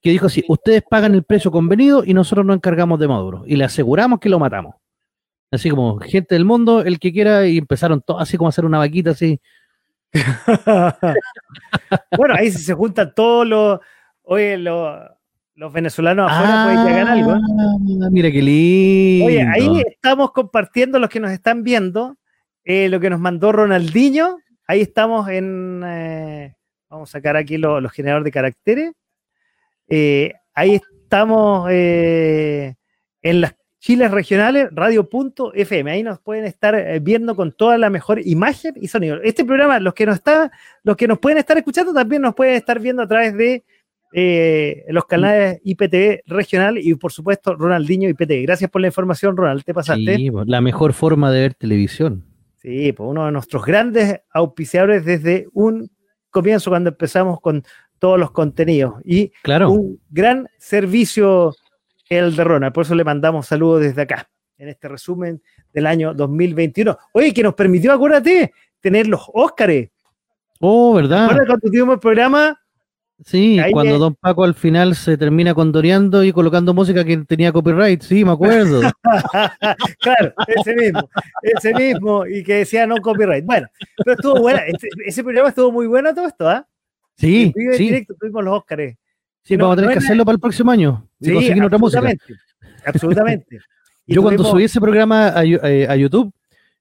que 0.00 0.10
dijo 0.10 0.26
así, 0.26 0.44
ustedes 0.48 0.82
pagan 0.88 1.14
el 1.14 1.24
precio 1.24 1.50
convenido 1.50 2.04
y 2.04 2.14
nosotros 2.14 2.46
nos 2.46 2.56
encargamos 2.56 2.98
de 3.00 3.08
Maduro 3.08 3.42
y 3.46 3.56
le 3.56 3.64
aseguramos 3.64 4.20
que 4.20 4.28
lo 4.28 4.38
matamos. 4.38 4.76
Así 5.50 5.70
como 5.70 5.98
gente 5.98 6.34
del 6.34 6.44
mundo, 6.44 6.82
el 6.82 6.98
que 6.98 7.12
quiera, 7.12 7.46
y 7.46 7.58
empezaron 7.58 8.00
todos 8.02 8.22
así 8.22 8.36
como 8.36 8.48
a 8.48 8.50
hacer 8.50 8.64
una 8.64 8.78
vaquita 8.78 9.10
así. 9.10 9.40
bueno, 12.16 12.34
ahí 12.34 12.50
se 12.50 12.74
juntan 12.74 13.12
todos 13.14 13.46
los, 13.46 13.80
oye, 14.22 14.56
los, 14.58 14.96
los 15.54 15.72
venezolanos 15.72 16.30
afuera 16.30 16.64
pueden 16.64 16.86
que 16.86 16.92
hagan 16.92 17.08
algo. 17.08 17.32
¿eh? 17.34 17.40
Ah, 18.04 18.08
Mira 18.10 18.30
qué 18.30 18.42
lindo. 18.42 19.26
Oye, 19.26 19.42
ahí 19.42 19.82
estamos 19.86 20.32
compartiendo 20.32 20.98
los 20.98 21.08
que 21.08 21.20
nos 21.20 21.30
están 21.30 21.62
viendo, 21.62 22.16
eh, 22.64 22.88
lo 22.88 23.00
que 23.00 23.10
nos 23.10 23.20
mandó 23.20 23.52
Ronaldinho. 23.52 24.38
Ahí 24.66 24.80
estamos 24.80 25.28
en, 25.28 25.82
eh, 25.86 26.54
vamos 26.88 27.10
a 27.10 27.12
sacar 27.12 27.36
aquí 27.36 27.56
lo- 27.58 27.80
los 27.80 27.92
generadores 27.92 28.24
de 28.24 28.30
caracteres. 28.32 28.92
Eh, 29.88 30.32
ahí 30.54 30.74
estamos 30.76 31.68
eh, 31.70 32.74
en 33.22 33.40
las 33.40 33.54
chiles 33.78 34.10
regionales, 34.10 34.68
radio.fm. 34.72 35.90
Ahí 35.90 36.02
nos 36.02 36.18
pueden 36.20 36.46
estar 36.46 37.00
viendo 37.02 37.36
con 37.36 37.52
toda 37.52 37.76
la 37.76 37.90
mejor 37.90 38.20
imagen 38.26 38.72
y 38.76 38.88
sonido. 38.88 39.20
Este 39.22 39.44
programa, 39.44 39.78
los 39.78 39.92
que 39.92 40.06
nos 40.06 40.16
está, 40.16 40.50
los 40.82 40.96
que 40.96 41.06
nos 41.06 41.18
pueden 41.18 41.36
estar 41.38 41.56
escuchando, 41.58 41.92
también 41.92 42.22
nos 42.22 42.34
pueden 42.34 42.54
estar 42.54 42.80
viendo 42.80 43.02
a 43.02 43.06
través 43.06 43.36
de 43.36 43.62
eh, 44.16 44.84
los 44.88 45.04
canales 45.06 45.60
IPTV 45.64 46.22
regional 46.26 46.78
y 46.78 46.94
por 46.94 47.12
supuesto 47.12 47.54
Ronaldinho 47.56 48.08
IPTV. 48.08 48.42
Gracias 48.42 48.70
por 48.70 48.80
la 48.80 48.86
información, 48.86 49.36
Ronald. 49.36 49.64
Te 49.64 49.74
pasaste. 49.74 50.16
Sí, 50.16 50.30
la 50.46 50.60
mejor 50.62 50.92
forma 50.94 51.30
de 51.30 51.40
ver 51.40 51.54
televisión. 51.54 52.24
Sí, 52.64 52.94
pues 52.94 53.10
uno 53.10 53.26
de 53.26 53.32
nuestros 53.32 53.62
grandes 53.62 54.22
auspiciadores 54.32 55.04
desde 55.04 55.46
un 55.52 55.90
comienzo 56.30 56.70
cuando 56.70 56.88
empezamos 56.88 57.38
con 57.42 57.62
todos 57.98 58.18
los 58.18 58.30
contenidos. 58.30 58.94
Y 59.04 59.30
Claro. 59.42 59.70
un 59.70 60.00
gran 60.08 60.48
servicio 60.56 61.54
el 62.08 62.34
de 62.34 62.42
Ronald. 62.42 62.72
Por 62.72 62.84
eso 62.86 62.94
le 62.94 63.04
mandamos 63.04 63.46
saludos 63.48 63.82
desde 63.82 64.00
acá, 64.00 64.30
en 64.56 64.70
este 64.70 64.88
resumen 64.88 65.42
del 65.74 65.86
año 65.86 66.14
2021. 66.14 66.96
Oye, 67.12 67.34
que 67.34 67.42
nos 67.42 67.52
permitió, 67.52 67.92
acuérdate, 67.92 68.54
tener 68.80 69.08
los 69.08 69.20
Óscares. 69.34 69.90
Oh, 70.60 70.94
¿verdad? 70.94 71.24
Ahora 71.24 71.44
cuando 71.46 71.68
tuvimos 71.68 71.94
el 71.94 72.00
programa, 72.00 72.58
Sí, 73.24 73.58
ahí 73.58 73.72
cuando 73.72 73.94
es- 73.94 74.00
Don 74.00 74.14
Paco 74.14 74.44
al 74.44 74.54
final 74.54 74.94
se 74.94 75.16
termina 75.16 75.54
condoreando 75.54 76.22
y 76.22 76.32
colocando 76.32 76.74
música 76.74 77.04
que 77.04 77.16
tenía 77.18 77.52
copyright. 77.52 78.02
Sí, 78.02 78.24
me 78.24 78.32
acuerdo. 78.32 78.80
claro, 80.00 80.34
ese 80.46 80.74
mismo, 80.74 81.08
ese 81.42 81.74
mismo, 81.74 82.26
y 82.26 82.42
que 82.42 82.56
decía 82.56 82.86
no 82.86 82.96
copyright. 82.96 83.44
Bueno, 83.46 83.66
pero 84.04 84.14
estuvo 84.16 84.40
buena, 84.40 84.60
ese, 84.66 84.88
ese 85.06 85.22
programa 85.24 85.48
estuvo 85.48 85.72
muy 85.72 85.86
bueno 85.86 86.14
todo 86.14 86.26
esto, 86.26 86.48
¿ah? 86.48 86.66
Sí, 87.16 87.52
y 87.56 87.60
en 87.66 87.74
sí. 87.74 87.84
directo 87.84 88.14
tuvimos 88.18 88.44
los 88.44 88.58
Óscares. 88.58 88.96
Sí, 89.42 89.56
No, 89.56 89.64
vamos 89.64 89.74
a 89.74 89.76
tener 89.76 89.90
no 89.90 89.92
que 90.00 90.04
hacerlo 90.04 90.24
para 90.24 90.34
el 90.34 90.40
próximo 90.40 90.70
año. 90.70 91.08
Y 91.20 91.32
conseguir 91.32 91.62
otra 91.64 91.78
música. 91.78 92.00
absolutamente, 92.00 92.34
Absolutamente. 92.86 93.58
Y 94.06 94.14
Yo 94.16 94.20
cuando 94.22 94.44
subí 94.44 94.64
ese 94.64 94.82
programa 94.82 95.28
a, 95.28 95.44
eh, 95.46 95.86
a 95.88 95.96
YouTube, 95.96 96.30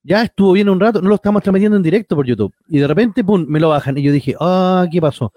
ya 0.01 0.23
estuvo 0.23 0.51
bien 0.51 0.67
un 0.67 0.77
rato, 0.77 1.01
no 1.01 1.07
lo 1.07 1.15
estamos 1.15 1.41
transmitiendo 1.41 1.77
en 1.77 1.83
directo 1.83 2.17
por 2.17 2.25
YouTube. 2.25 2.53
Y 2.67 2.79
de 2.79 2.87
repente, 2.87 3.23
pum, 3.23 3.45
me 3.47 3.61
lo 3.61 3.69
bajan. 3.69 3.97
Y 3.97 4.01
yo 4.03 4.11
dije, 4.11 4.35
ah, 4.41 4.85
¿qué 4.91 4.99
pasó? 4.99 5.31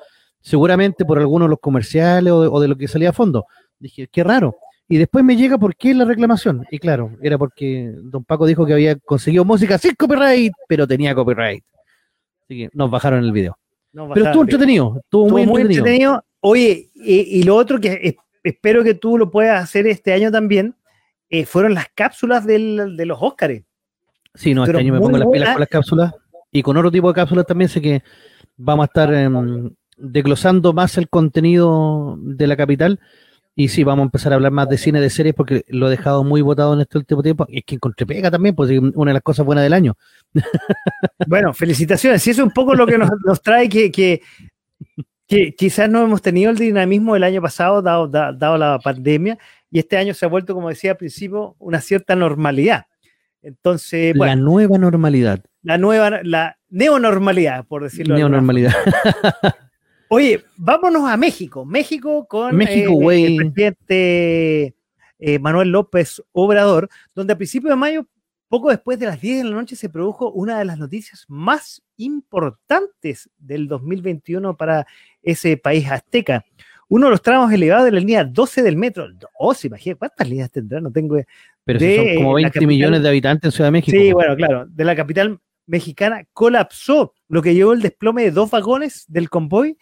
Seguramente 0.46 1.04
por 1.04 1.18
algunos 1.18 1.46
de 1.46 1.50
los 1.50 1.58
comerciales 1.58 2.32
o 2.32 2.40
de, 2.42 2.46
o 2.48 2.60
de 2.60 2.68
lo 2.68 2.76
que 2.76 2.86
salía 2.86 3.08
a 3.10 3.12
fondo. 3.12 3.46
Dije, 3.80 4.06
qué 4.06 4.22
raro. 4.22 4.54
Y 4.88 4.96
después 4.96 5.24
me 5.24 5.34
llega 5.36 5.58
por 5.58 5.74
qué 5.74 5.92
la 5.92 6.04
reclamación. 6.04 6.64
Y 6.70 6.78
claro, 6.78 7.10
era 7.20 7.36
porque 7.36 7.90
Don 8.04 8.22
Paco 8.24 8.46
dijo 8.46 8.64
que 8.64 8.72
había 8.72 8.94
conseguido 8.94 9.44
música 9.44 9.76
sin 9.76 9.96
copyright, 9.96 10.52
pero 10.68 10.86
tenía 10.86 11.16
copyright. 11.16 11.64
Así 12.44 12.58
que 12.58 12.70
nos 12.74 12.88
bajaron 12.92 13.24
el 13.24 13.32
video. 13.32 13.58
no, 13.92 14.08
Pero 14.14 14.26
estuvo 14.26 14.42
entretenido, 14.44 15.00
estuvo, 15.02 15.24
Estuvo 15.26 15.30
muy 15.38 15.46
muy 15.46 15.62
entretenido. 15.62 15.80
entretenido. 15.84 16.24
Oye, 16.40 16.90
y, 16.94 17.40
y 17.40 17.42
lo 17.42 17.56
otro 17.56 17.80
que 17.80 17.98
es- 18.00 18.14
espero 18.44 18.84
que 18.84 18.94
tú 18.94 19.18
lo 19.18 19.28
puedas 19.32 19.60
hacer 19.64 19.88
este 19.88 20.12
año 20.12 20.30
también, 20.30 20.76
eh, 21.28 21.44
fueron 21.44 21.74
las 21.74 21.86
cápsulas 21.92 22.46
del- 22.46 22.96
de 22.96 23.04
los 23.06 23.18
Óscares. 23.20 23.64
Sí, 24.32 24.54
no, 24.54 24.62
este 24.64 24.76
año 24.76 24.92
me 24.92 25.00
pongo 25.00 25.18
las 25.18 25.26
pilas 25.28 25.50
con 25.54 25.60
las 25.60 25.68
cápsulas 25.68 26.14
y 26.52 26.62
con 26.62 26.76
otro 26.76 26.92
tipo 26.92 27.08
de 27.08 27.14
cápsulas 27.14 27.46
también 27.46 27.68
sé 27.68 27.80
que 27.80 28.02
vamos 28.56 28.84
a 28.84 28.86
estar 28.86 29.12
em, 29.12 29.70
desglosando 29.96 30.72
más 30.72 30.98
el 30.98 31.08
contenido 31.08 32.16
de 32.20 32.46
la 32.46 32.56
capital 32.56 33.00
y 33.58 33.68
sí, 33.68 33.84
vamos 33.84 34.02
a 34.02 34.06
empezar 34.06 34.32
a 34.32 34.34
hablar 34.36 34.52
más 34.52 34.68
de 34.68 34.76
cine, 34.76 35.00
de 35.00 35.08
series 35.08 35.34
porque 35.34 35.64
lo 35.68 35.86
he 35.86 35.90
dejado 35.90 36.22
muy 36.24 36.42
votado 36.42 36.74
en 36.74 36.82
este 36.82 36.98
último 36.98 37.22
tiempo 37.22 37.46
y 37.48 37.58
es 37.58 37.64
que 37.64 37.76
encontré 37.76 38.04
pega 38.04 38.30
también, 38.30 38.54
pues 38.54 38.70
una 38.94 39.10
de 39.10 39.14
las 39.14 39.22
cosas 39.22 39.46
buenas 39.46 39.64
del 39.64 39.72
año. 39.72 39.94
Bueno, 41.26 41.52
felicitaciones. 41.54 42.24
Y 42.26 42.30
eso 42.30 42.42
es 42.42 42.46
un 42.46 42.52
poco 42.52 42.74
lo 42.74 42.86
que 42.86 42.98
nos, 42.98 43.10
nos 43.24 43.40
trae 43.42 43.68
que, 43.68 43.90
que, 43.90 44.20
que 45.26 45.54
quizás 45.54 45.88
no 45.88 46.02
hemos 46.04 46.20
tenido 46.22 46.50
el 46.50 46.56
dinamismo 46.56 47.14
del 47.14 47.24
año 47.24 47.40
pasado, 47.42 47.82
dado, 47.82 48.06
da- 48.06 48.32
dado 48.32 48.58
la 48.58 48.78
pandemia, 48.78 49.38
y 49.70 49.78
este 49.80 49.96
año 49.96 50.14
se 50.14 50.24
ha 50.24 50.28
vuelto, 50.28 50.54
como 50.54 50.68
decía 50.68 50.92
al 50.92 50.96
principio, 50.98 51.56
una 51.58 51.80
cierta 51.80 52.14
normalidad. 52.14 52.84
Entonces, 53.42 54.14
la 54.16 54.36
nueva 54.36 54.78
normalidad, 54.78 55.40
la, 55.62 55.78
nueva, 55.78 56.20
la 56.22 56.58
neonormalidad, 56.68 57.64
por 57.64 57.82
decirlo 57.82 58.14
neonormalidad. 58.16 58.72
Oye, 60.08 60.42
vámonos 60.56 61.08
a 61.08 61.16
México. 61.16 61.64
México 61.64 62.26
con 62.28 62.56
México, 62.56 63.10
eh, 63.10 63.26
el 63.26 63.36
presidente 63.36 64.74
eh, 65.18 65.38
Manuel 65.38 65.70
López 65.70 66.22
Obrador, 66.32 66.88
donde 67.14 67.32
a 67.32 67.36
principios 67.36 67.70
de 67.70 67.76
mayo, 67.76 68.06
poco 68.48 68.70
después 68.70 68.98
de 68.98 69.06
las 69.06 69.20
10 69.20 69.38
de 69.38 69.50
la 69.50 69.56
noche, 69.56 69.74
se 69.74 69.88
produjo 69.88 70.30
una 70.30 70.58
de 70.58 70.64
las 70.64 70.78
noticias 70.78 71.24
más 71.28 71.82
importantes 71.96 73.28
del 73.38 73.66
2021 73.66 74.56
para 74.56 74.86
ese 75.22 75.56
país 75.56 75.90
azteca. 75.90 76.44
Uno 76.88 77.06
de 77.06 77.10
los 77.10 77.22
tramos 77.22 77.52
elevados 77.52 77.86
de 77.86 77.90
la 77.92 77.98
línea 77.98 78.22
12 78.24 78.62
del 78.62 78.76
metro. 78.76 79.08
Oh, 79.38 79.54
se 79.54 79.66
imagina, 79.66 79.96
¿cuántas 79.96 80.28
líneas 80.28 80.50
tendrá? 80.52 80.80
No 80.80 80.92
tengo 80.92 81.16
Pero 81.64 81.80
si 81.80 81.96
son 81.96 82.14
como 82.14 82.38
eh, 82.38 82.42
la 82.42 82.46
20 82.46 82.50
capital- 82.50 82.68
millones 82.68 83.02
de 83.02 83.08
habitantes 83.08 83.48
en 83.48 83.52
Ciudad 83.52 83.66
de 83.68 83.72
México. 83.72 83.96
Sí, 83.98 84.12
bueno, 84.12 84.36
claro. 84.36 84.66
De 84.68 84.84
la 84.84 84.94
capital 84.94 85.40
mexicana 85.66 86.24
colapsó, 86.32 87.12
lo 87.26 87.42
que 87.42 87.54
llevó 87.54 87.72
el 87.72 87.82
desplome 87.82 88.22
de 88.22 88.30
dos 88.30 88.52
vagones 88.52 89.04
del 89.08 89.28
convoy, 89.28 89.76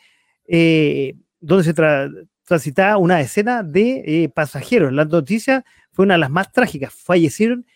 eh, 0.47 1.14
donde 1.40 1.64
se 1.64 1.74
tra- 1.74 2.28
transitaba 2.45 2.97
una 2.99 3.16
decena 3.18 3.62
de 3.62 4.03
eh, 4.24 4.28
pasajeros. 4.28 4.92
La 4.92 5.05
noticia 5.05 5.64
fue 5.92 6.05
una 6.05 6.14
de 6.14 6.20
las 6.20 6.30
más 6.30 6.53
trágicas. 6.53 6.92
Fallecieron 6.92 7.66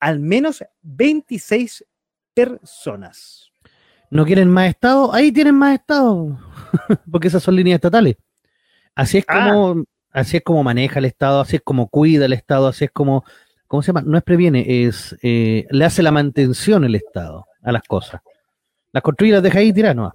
al 0.00 0.20
menos 0.20 0.62
26 0.82 1.84
personas. 2.34 3.50
¿No 4.10 4.24
quieren 4.24 4.48
más 4.50 4.68
Estado? 4.68 5.12
Ahí 5.14 5.32
tienen 5.32 5.54
más 5.54 5.74
Estado. 5.80 6.38
Porque 7.10 7.28
esas 7.28 7.42
son 7.42 7.56
líneas 7.56 7.76
estatales. 7.76 8.16
Así 8.94 9.18
es 9.18 9.24
Ah. 9.26 9.48
como, 9.50 9.84
así 10.12 10.36
es 10.36 10.42
como 10.44 10.62
maneja 10.62 10.98
el 10.98 11.06
Estado, 11.06 11.40
así 11.40 11.56
es 11.56 11.62
como 11.62 11.88
cuida 11.88 12.26
el 12.26 12.32
Estado, 12.32 12.68
así 12.68 12.84
es 12.84 12.90
como, 12.92 13.24
¿cómo 13.66 13.82
se 13.82 13.88
llama? 13.88 14.02
No 14.02 14.16
es 14.16 14.22
previene, 14.22 14.84
es 14.84 15.16
eh, 15.22 15.66
le 15.70 15.84
hace 15.84 16.02
la 16.02 16.12
mantención 16.12 16.84
el 16.84 16.94
Estado 16.94 17.46
a 17.62 17.72
las 17.72 17.82
cosas. 17.82 18.20
Las 18.92 19.02
construye 19.02 19.30
y 19.30 19.32
las 19.32 19.42
deja 19.42 19.58
ahí 19.58 19.72
tiradas, 19.72 19.96
¿no? 19.96 20.12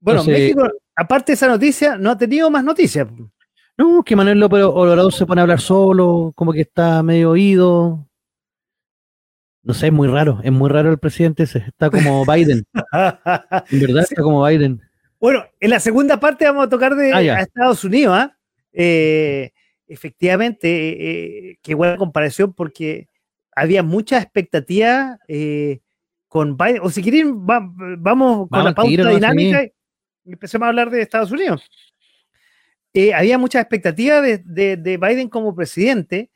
Bueno, 0.00 0.20
México, 0.24 0.62
aparte 0.96 1.32
de 1.32 1.34
esa 1.34 1.48
noticia, 1.48 1.96
no 1.96 2.10
ha 2.10 2.18
tenido 2.18 2.50
más 2.50 2.64
noticias. 2.64 3.06
No, 3.76 4.02
que 4.02 4.16
Manuel 4.16 4.38
López 4.40 4.62
Obrador 4.62 5.12
se 5.12 5.26
pone 5.26 5.40
a 5.40 5.42
hablar 5.42 5.60
solo, 5.60 6.32
como 6.34 6.52
que 6.52 6.62
está 6.62 7.02
medio 7.02 7.30
oído. 7.30 8.06
No 9.62 9.74
sé, 9.74 9.88
es 9.88 9.92
muy 9.92 10.08
raro, 10.08 10.40
es 10.42 10.52
muy 10.52 10.70
raro 10.70 10.90
el 10.90 10.98
presidente 10.98 11.42
ese, 11.42 11.58
está 11.58 11.90
como 11.90 12.24
Biden, 12.26 12.64
en 12.92 13.80
verdad 13.80 14.02
está 14.02 14.22
como 14.22 14.44
Biden. 14.46 14.80
Bueno, 15.20 15.44
en 15.60 15.70
la 15.70 15.80
segunda 15.80 16.18
parte 16.18 16.46
vamos 16.46 16.64
a 16.66 16.68
tocar 16.70 16.94
de 16.94 17.12
Ah, 17.12 17.18
a 17.18 17.40
Estados 17.42 17.84
Unidos. 17.84 18.16
¿ah? 18.18 18.34
Eh, 18.72 19.50
efectivamente, 19.86 21.50
eh, 21.50 21.58
qué 21.62 21.74
buena 21.74 21.98
comparación 21.98 22.54
porque 22.54 23.08
había 23.54 23.82
mucha 23.82 24.16
expectativa 24.18 25.18
eh, 25.28 25.80
con 26.26 26.56
Biden. 26.56 26.80
O 26.82 26.88
si 26.88 27.02
quieren, 27.02 27.46
va- 27.46 27.60
vamos 27.98 28.48
con 28.48 28.48
Vamos 28.50 28.64
la 28.64 28.74
pauta 28.74 29.10
dinámica 29.10 29.62
empecemos 30.24 30.66
a 30.66 30.68
hablar 30.70 30.90
de 30.90 31.02
Estados 31.02 31.30
Unidos. 31.30 31.68
Eh, 32.92 33.14
había 33.14 33.38
mucha 33.38 33.60
expectativa 33.60 34.20
de, 34.20 34.38
de- 34.38 34.76
de 34.76 34.96
Biden 34.96 35.28
como 35.28 35.54
presidente 35.54 36.30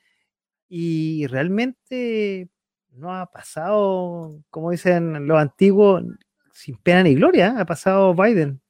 y 0.68 1.26
realmente 1.26 2.48
no 2.92 3.12
ha 3.14 3.26
pasado, 3.26 4.40
como 4.50 4.70
dicen 4.70 5.26
los 5.26 5.38
antiguos, 5.38 6.04
sin 6.52 6.76
pena 6.78 7.02
ni 7.02 7.14
gloria. 7.14 7.48
¿eh? 7.48 7.54
Ha 7.60 7.64
pasado 7.64 8.14
Biden. 8.14 8.60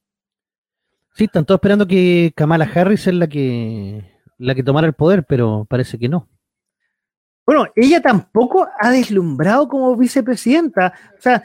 Sí, 1.15 1.25
están 1.25 1.45
todos 1.45 1.59
esperando 1.59 1.87
que 1.87 2.33
Kamala 2.35 2.65
Harris 2.75 3.07
es 3.07 3.15
la 3.15 3.29
que 3.29 4.11
la 4.39 4.55
que 4.55 4.63
tomara 4.65 4.87
el 4.87 4.95
poder, 4.95 5.25
pero 5.25 5.65
parece 5.69 5.99
que 5.99 6.09
no. 6.09 6.29
Bueno, 7.47 7.67
ella 7.77 8.01
tampoco 8.01 8.67
ha 8.81 8.91
deslumbrado 8.91 9.69
como 9.69 9.95
vicepresidenta. 9.97 10.93
O 11.17 11.21
sea, 11.21 11.45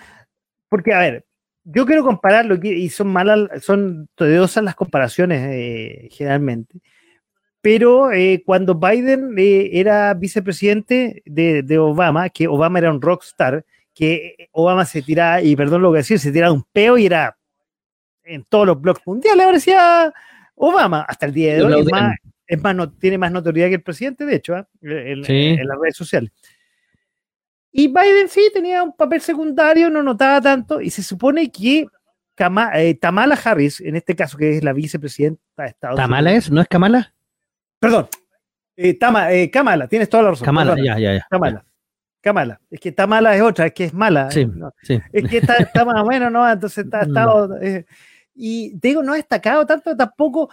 porque, 0.70 0.94
a 0.94 1.00
ver, 1.00 1.26
yo 1.64 1.86
quiero 1.86 2.04
compararlo 2.04 2.60
que- 2.60 2.78
y 2.78 2.90
son 2.90 3.08
malas, 3.08 3.64
son 3.64 4.08
tediosas 4.16 4.64
las 4.64 4.76
comparaciones 4.76 5.42
eh, 5.52 6.08
generalmente. 6.12 6.80
Pero 7.62 8.12
eh, 8.14 8.42
cuando 8.46 8.76
Biden 8.76 9.34
eh, 9.38 9.70
era 9.74 10.14
vicepresidente 10.14 11.22
de, 11.26 11.62
de 11.64 11.78
Obama, 11.78 12.30
que 12.30 12.48
Obama 12.48 12.80
era 12.80 12.92
un 12.92 13.02
rockstar, 13.02 13.66
que 13.94 14.48
Obama 14.52 14.86
se 14.86 15.02
tiraba, 15.02 15.42
y 15.42 15.56
perdón 15.58 15.82
lo 15.82 15.92
que 15.92 15.98
decir, 15.98 16.20
se 16.20 16.32
tiraba 16.32 16.54
un 16.54 16.64
peo 16.72 16.98
y 16.98 17.06
era 17.06 17.38
en 18.24 18.46
todos 18.46 18.66
los 18.68 18.80
blogs 18.80 19.02
mundiales, 19.06 19.44
aparecía 19.44 20.14
Obama 20.56 21.02
hasta 21.02 21.26
el 21.26 21.34
día 21.34 21.56
de 21.56 21.64
hoy. 21.64 21.82
Es 21.82 21.92
más, 21.92 22.16
es 22.48 22.62
más, 22.64 22.76
no, 22.76 22.92
tiene 22.92 23.18
más 23.18 23.32
notoriedad 23.32 23.68
que 23.70 23.76
el 23.76 23.82
presidente, 23.84 24.26
de 24.26 24.36
hecho, 24.36 24.56
¿ah? 24.56 24.68
en, 24.82 25.24
Sí. 25.26 25.34
en 25.60 25.68
las 25.68 25.78
redes 25.80 25.98
sociales. 25.98 26.32
Y 27.72 27.88
Biden 27.88 28.28
sí 28.30 28.50
tenía 28.54 28.84
un 28.84 28.96
papel 28.96 29.22
secundario, 29.22 29.90
no 29.90 30.02
notaba 30.02 30.42
tanto, 30.42 30.82
y 30.82 30.90
se 30.90 31.04
supone 31.04 31.52
que 31.52 31.88
eh, 32.74 32.96
Tamala 32.96 33.38
Harris, 33.44 33.82
en 33.82 33.96
este 33.96 34.16
caso 34.16 34.38
que 34.38 34.58
es 34.58 34.64
la 34.64 34.74
vicepresidenta 34.74 35.42
de 35.58 35.68
Estados 35.68 35.96
Unidos. 35.96 36.10
¿Tamala 36.10 36.32
es? 36.34 36.52
¿No 36.52 36.62
es 36.62 36.68
Kamala? 36.68 37.14
Perdón, 37.80 38.08
eh, 38.76 38.98
eh, 39.32 39.52
Kamala, 39.52 39.88
tienes 39.88 40.10
toda 40.10 40.24
la 40.24 40.30
razón. 40.32 40.46
Kamala, 40.46 40.76
ya, 40.78 40.98
ya, 40.98 41.16
ya. 41.16 41.28
Kamala. 41.30 41.66
Kamala. 42.22 42.60
Es 42.70 42.80
que 42.80 42.92
Tamala 42.92 43.36
es 43.36 43.42
otra, 43.42 43.68
es 43.68 43.74
que 43.74 43.86
es 43.86 43.94
mala. 43.94 44.32
Sí, 44.32 44.50
sí. 44.84 45.00
Es 45.12 45.30
que 45.30 45.38
está, 45.38 45.56
está, 45.56 45.86
más 45.86 46.02
o 46.02 46.06
menos, 46.06 46.32
¿no? 46.32 46.50
Entonces 46.50 46.86
está, 46.86 47.06
y 48.36 48.78
te 48.80 48.88
digo, 48.90 49.04
no 49.04 49.14
ha 49.14 49.18
destacado 49.18 49.66
tanto 49.66 49.96
tampoco 49.96 50.50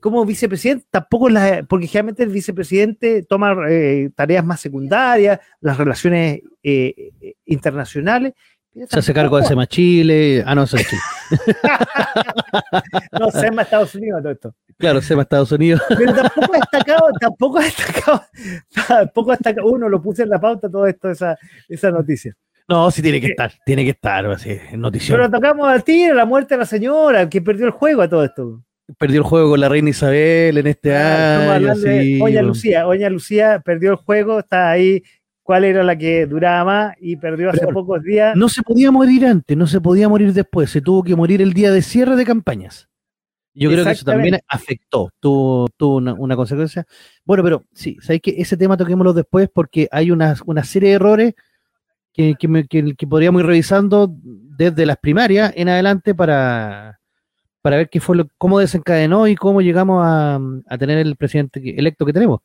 como 0.00 0.24
vicepresidente, 0.24 0.86
tampoco 0.90 1.28
la, 1.28 1.64
porque 1.68 1.86
generalmente 1.86 2.22
el 2.22 2.30
vicepresidente 2.30 3.22
toma 3.24 3.54
eh, 3.68 4.10
tareas 4.14 4.44
más 4.44 4.60
secundarias, 4.60 5.40
las 5.60 5.76
relaciones 5.76 6.40
eh, 6.62 7.12
internacionales. 7.44 8.34
Se 8.88 8.98
hace 8.98 9.12
cargo 9.12 9.36
de 9.36 9.44
SEMA 9.44 9.66
Chile. 9.66 10.42
Ah, 10.46 10.54
no, 10.54 10.66
SEMA 10.66 10.82
Chile. 10.84 11.02
no, 13.20 13.30
SEMA 13.30 13.62
Estados 13.62 13.94
Unidos, 13.94 14.22
todo 14.22 14.32
esto. 14.32 14.54
Claro, 14.78 15.02
SEMA 15.02 15.22
Estados 15.22 15.52
Unidos. 15.52 15.82
Pero 15.88 16.14
tampoco 16.14 16.54
ha 16.54 16.56
destacado, 16.56 17.08
tampoco 17.20 17.58
ha 17.58 17.64
destacado, 17.64 18.22
tampoco 18.88 19.30
ha 19.30 19.34
destacado, 19.34 19.68
uno 19.68 19.88
lo 19.90 20.00
puse 20.00 20.22
en 20.22 20.30
la 20.30 20.40
pauta 20.40 20.70
todo 20.70 20.86
esto, 20.86 21.10
esa, 21.10 21.36
esa 21.68 21.90
noticia. 21.90 22.34
No, 22.66 22.90
sí 22.90 23.02
tiene 23.02 23.20
que 23.20 23.26
estar, 23.26 23.52
tiene 23.66 23.84
que 23.84 23.90
estar, 23.90 24.24
así, 24.26 24.58
noticia. 24.74 25.16
Pero 25.16 25.30
tocamos 25.30 25.68
al 25.68 25.84
tiro, 25.84 26.14
la 26.14 26.24
muerte 26.24 26.54
de 26.54 26.60
la 26.60 26.66
señora, 26.66 27.28
que 27.28 27.42
perdió 27.42 27.66
el 27.66 27.72
juego 27.72 28.00
a 28.00 28.08
todo 28.08 28.24
esto 28.24 28.62
perdió 28.98 29.18
el 29.18 29.24
juego 29.24 29.50
con 29.50 29.60
la 29.60 29.68
reina 29.68 29.90
Isabel 29.90 30.58
en 30.58 30.66
este 30.66 30.96
año. 30.96 31.72
Oña 32.22 32.42
Lucía, 32.42 32.86
Oña 32.86 33.08
Lucía 33.08 33.62
perdió 33.64 33.90
el 33.90 33.96
juego, 33.96 34.40
está 34.40 34.70
ahí. 34.70 35.02
¿Cuál 35.42 35.64
era 35.64 35.82
la 35.82 35.98
que 35.98 36.26
duraba 36.26 36.64
más? 36.64 36.94
Y 37.00 37.16
perdió 37.16 37.50
hace 37.50 37.66
pocos 37.66 38.02
días. 38.02 38.36
No 38.36 38.48
se 38.48 38.62
podía 38.62 38.92
morir 38.92 39.26
antes, 39.26 39.56
no 39.56 39.66
se 39.66 39.80
podía 39.80 40.08
morir 40.08 40.32
después, 40.32 40.70
se 40.70 40.80
tuvo 40.80 41.02
que 41.02 41.16
morir 41.16 41.42
el 41.42 41.52
día 41.52 41.72
de 41.72 41.82
cierre 41.82 42.14
de 42.16 42.24
campañas. 42.24 42.88
Yo 43.54 43.70
creo 43.70 43.84
que 43.84 43.90
eso 43.90 44.04
también 44.06 44.38
afectó, 44.48 45.10
tuvo, 45.20 45.68
una, 45.96 46.36
consecuencia. 46.36 46.86
Bueno, 47.24 47.42
pero 47.42 47.64
sí, 47.72 47.98
sabéis 48.00 48.22
que 48.22 48.34
ese 48.38 48.56
tema 48.56 48.78
toquémoslo 48.78 49.12
después 49.12 49.50
porque 49.52 49.88
hay 49.90 50.10
una, 50.10 50.34
una 50.46 50.64
serie 50.64 50.90
de 50.90 50.94
errores 50.94 51.34
que, 52.14 52.34
que 52.38 53.06
podríamos 53.06 53.40
ir 53.40 53.46
revisando 53.46 54.10
desde 54.22 54.86
las 54.86 54.96
primarias 54.96 55.52
en 55.54 55.68
adelante 55.68 56.14
para, 56.14 57.01
para 57.62 57.76
ver 57.76 57.88
qué 57.88 58.00
fue 58.00 58.16
lo, 58.16 58.28
cómo 58.36 58.58
desencadenó 58.58 59.26
y 59.28 59.36
cómo 59.36 59.62
llegamos 59.62 60.02
a, 60.04 60.40
tener 60.78 60.98
el 60.98 61.16
presidente 61.16 61.60
electo 61.78 62.04
que 62.04 62.12
tenemos. 62.12 62.40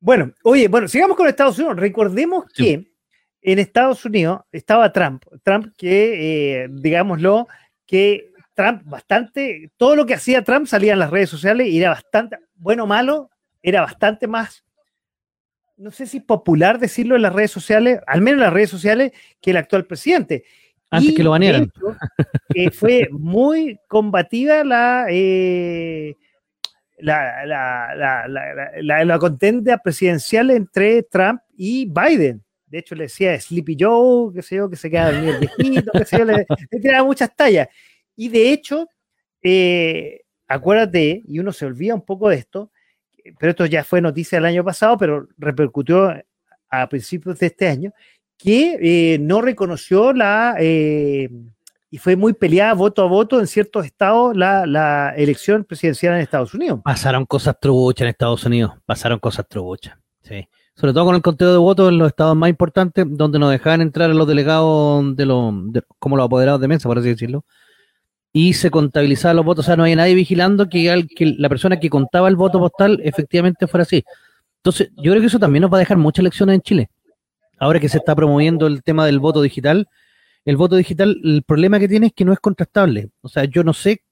Bueno, 0.00 0.32
oye, 0.44 0.68
bueno, 0.68 0.86
sigamos 0.86 1.16
con 1.16 1.26
Estados 1.26 1.58
Unidos. 1.58 1.76
Recordemos 1.76 2.44
que 2.54 2.92
en 3.42 3.58
Estados 3.58 4.04
Unidos 4.04 4.42
estaba 4.52 4.92
Trump. 4.92 5.24
Trump 5.42 5.74
que, 5.76 6.62
eh, 6.64 6.68
digámoslo, 6.70 7.48
que 7.86 8.30
Trump 8.54 8.82
bastante, 8.84 9.72
todo 9.76 9.96
lo 9.96 10.06
que 10.06 10.14
hacía 10.14 10.44
Trump 10.44 10.66
salía 10.66 10.92
en 10.92 10.98
las 10.98 11.10
redes 11.10 11.30
sociales 11.30 11.68
y 11.68 11.78
era 11.78 11.90
bastante, 11.90 12.38
bueno 12.54 12.84
o 12.84 12.86
malo, 12.86 13.30
era 13.62 13.80
bastante 13.80 14.26
más, 14.26 14.64
no 15.78 15.92
sé 15.92 16.06
si 16.06 16.20
popular 16.20 16.78
decirlo 16.78 17.16
en 17.16 17.22
las 17.22 17.32
redes 17.32 17.52
sociales, 17.52 18.00
al 18.06 18.20
menos 18.20 18.38
en 18.38 18.44
las 18.44 18.52
redes 18.52 18.70
sociales, 18.70 19.12
que 19.40 19.52
el 19.52 19.56
actual 19.56 19.86
presidente. 19.86 20.44
Antes 20.90 21.14
que 21.14 21.22
lo 21.22 21.30
banearan. 21.30 21.70
Eh, 22.54 22.70
fue 22.70 23.08
muy 23.10 23.78
combativa 23.88 24.64
la, 24.64 25.06
eh, 25.10 26.16
la, 26.98 27.44
la, 27.44 29.04
la, 29.04 29.18
contenda 29.18 29.78
presidencial 29.78 30.50
entre 30.50 31.02
Trump 31.02 31.42
y 31.56 31.86
Biden. 31.86 32.42
De 32.66 32.78
hecho, 32.78 32.94
le 32.94 33.04
decía 33.04 33.38
Sleepy 33.38 33.76
Joe, 33.78 34.32
qué 34.34 34.42
sé 34.42 34.56
yo, 34.56 34.68
que 34.68 34.76
se 34.76 34.90
queda 34.90 35.12
dormido 35.12 35.38
viejito, 35.40 35.92
qué 35.92 36.04
sé 36.04 36.18
yo, 36.18 36.24
le, 36.24 36.46
tiraba 36.80 37.04
muchas 37.04 37.34
tallas. 37.34 37.68
Y 38.16 38.28
de 38.28 38.52
hecho, 38.52 38.88
eh, 39.42 40.22
acuérdate, 40.46 41.22
y 41.26 41.38
uno 41.38 41.52
se 41.52 41.66
olvida 41.66 41.94
un 41.94 42.04
poco 42.04 42.28
de 42.28 42.36
esto, 42.36 42.72
pero 43.38 43.50
esto 43.50 43.66
ya 43.66 43.84
fue 43.84 44.00
noticia 44.00 44.38
el 44.38 44.46
año 44.46 44.64
pasado, 44.64 44.96
pero 44.96 45.28
repercutió 45.36 46.14
a 46.70 46.88
principios 46.88 47.38
de 47.38 47.46
este 47.46 47.68
año, 47.68 47.92
que 48.38 48.78
eh, 48.80 49.18
no 49.18 49.42
reconoció 49.42 50.12
la, 50.12 50.54
eh, 50.60 51.28
y 51.90 51.98
fue 51.98 52.16
muy 52.16 52.32
peleada 52.32 52.72
voto 52.72 53.02
a 53.02 53.06
voto 53.06 53.40
en 53.40 53.46
ciertos 53.46 53.84
estados 53.84 54.36
la, 54.36 54.64
la, 54.64 55.12
elección 55.16 55.64
presidencial 55.64 56.14
en 56.14 56.20
Estados 56.20 56.54
Unidos. 56.54 56.80
Pasaron 56.84 57.26
cosas 57.26 57.56
truchas 57.60 58.02
en 58.02 58.08
Estados 58.08 58.44
Unidos, 58.44 58.72
pasaron 58.86 59.18
cosas 59.18 59.46
truchas, 59.48 59.98
sí. 60.22 60.48
Sobre 60.76 60.92
todo 60.92 61.06
con 61.06 61.16
el 61.16 61.22
conteo 61.22 61.50
de 61.50 61.58
votos 61.58 61.88
en 61.88 61.98
los 61.98 62.06
estados 62.06 62.36
más 62.36 62.48
importantes, 62.48 63.04
donde 63.08 63.40
nos 63.40 63.50
dejaban 63.50 63.80
entrar 63.80 64.08
a 64.08 64.14
los 64.14 64.28
delegados 64.28 65.16
de 65.16 65.26
los, 65.26 65.52
como 65.98 66.16
los 66.16 66.26
apoderados 66.26 66.60
de 66.60 66.68
mesa, 66.68 66.88
por 66.88 66.98
así 66.98 67.08
decirlo, 67.08 67.44
y 68.32 68.52
se 68.52 68.70
contabilizaban 68.70 69.34
los 69.34 69.44
votos, 69.44 69.64
o 69.64 69.66
sea, 69.66 69.76
no 69.76 69.82
había 69.82 69.96
nadie 69.96 70.14
vigilando 70.14 70.68
que, 70.68 71.04
que 71.16 71.34
la 71.36 71.48
persona 71.48 71.80
que 71.80 71.90
contaba 71.90 72.28
el 72.28 72.36
voto 72.36 72.60
postal 72.60 73.00
efectivamente 73.02 73.66
fuera 73.66 73.82
así. 73.82 74.04
Entonces, 74.58 74.90
yo 74.96 75.10
creo 75.10 75.20
que 75.20 75.26
eso 75.26 75.40
también 75.40 75.62
nos 75.62 75.72
va 75.72 75.78
a 75.78 75.80
dejar 75.80 75.96
muchas 75.96 76.20
elecciones 76.20 76.54
en 76.54 76.60
Chile 76.60 76.90
ahora 77.58 77.80
que 77.80 77.88
se 77.88 77.98
está 77.98 78.14
promoviendo 78.14 78.66
el 78.66 78.82
tema 78.82 79.06
del 79.06 79.18
voto 79.18 79.42
digital, 79.42 79.88
el 80.44 80.56
voto 80.56 80.76
digital, 80.76 81.20
el 81.22 81.42
problema 81.42 81.78
que 81.78 81.88
tiene 81.88 82.06
es 82.06 82.12
que 82.12 82.24
no 82.24 82.32
es 82.32 82.40
contrastable. 82.40 83.10
O 83.20 83.28
sea, 83.28 83.44
yo 83.44 83.64
no 83.64 83.74
sé, 83.74 84.02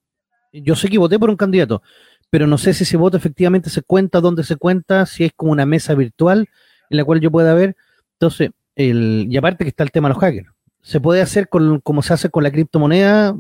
yo 0.52 0.76
sé 0.76 0.88
que 0.88 0.98
voté 0.98 1.18
por 1.18 1.30
un 1.30 1.36
candidato, 1.36 1.82
pero 2.30 2.46
no 2.46 2.58
sé 2.58 2.74
si 2.74 2.84
ese 2.84 2.96
voto 2.96 3.16
efectivamente 3.16 3.70
se 3.70 3.82
cuenta, 3.82 4.20
dónde 4.20 4.44
se 4.44 4.56
cuenta, 4.56 5.06
si 5.06 5.24
es 5.24 5.32
como 5.34 5.52
una 5.52 5.66
mesa 5.66 5.94
virtual 5.94 6.48
en 6.90 6.96
la 6.96 7.04
cual 7.04 7.20
yo 7.20 7.30
pueda 7.30 7.54
ver. 7.54 7.76
Entonces, 8.12 8.50
el, 8.74 9.26
y 9.30 9.36
aparte 9.36 9.64
que 9.64 9.70
está 9.70 9.84
el 9.84 9.90
tema 9.90 10.08
de 10.08 10.14
los 10.14 10.20
hackers. 10.20 10.48
Se 10.82 11.00
puede 11.00 11.20
hacer 11.20 11.48
con, 11.48 11.80
como 11.80 12.02
se 12.02 12.14
hace 12.14 12.30
con 12.30 12.42
la 12.44 12.52
criptomoneda, 12.52 13.34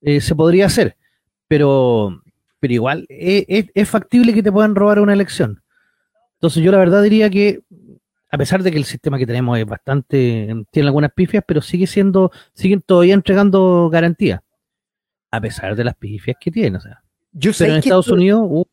eh, 0.00 0.20
se 0.20 0.34
podría 0.34 0.66
hacer, 0.66 0.96
pero, 1.46 2.22
pero 2.58 2.74
igual 2.74 3.06
es, 3.08 3.66
es 3.74 3.88
factible 3.88 4.32
que 4.32 4.42
te 4.42 4.50
puedan 4.50 4.74
robar 4.74 4.98
una 4.98 5.12
elección. 5.12 5.62
Entonces 6.34 6.62
yo 6.62 6.72
la 6.72 6.78
verdad 6.78 7.02
diría 7.02 7.30
que 7.30 7.60
a 8.30 8.38
pesar 8.38 8.62
de 8.62 8.70
que 8.70 8.78
el 8.78 8.84
sistema 8.84 9.18
que 9.18 9.26
tenemos 9.26 9.58
es 9.58 9.64
bastante, 9.64 10.54
tiene 10.70 10.88
algunas 10.88 11.12
pifias, 11.12 11.44
pero 11.46 11.62
sigue 11.62 11.86
siendo, 11.86 12.30
siguen 12.52 12.82
todavía 12.82 13.14
entregando 13.14 13.88
garantía, 13.90 14.42
a 15.30 15.40
pesar 15.40 15.74
de 15.74 15.84
las 15.84 15.94
pifias 15.94 16.36
que 16.38 16.50
tiene. 16.50 16.76
O 16.76 16.80
sea. 16.80 17.02
Yo 17.32 17.52
pero 17.56 17.72
en 17.72 17.78
Estados 17.78 18.08
Unidos... 18.08 18.42
Uh, 18.44 18.64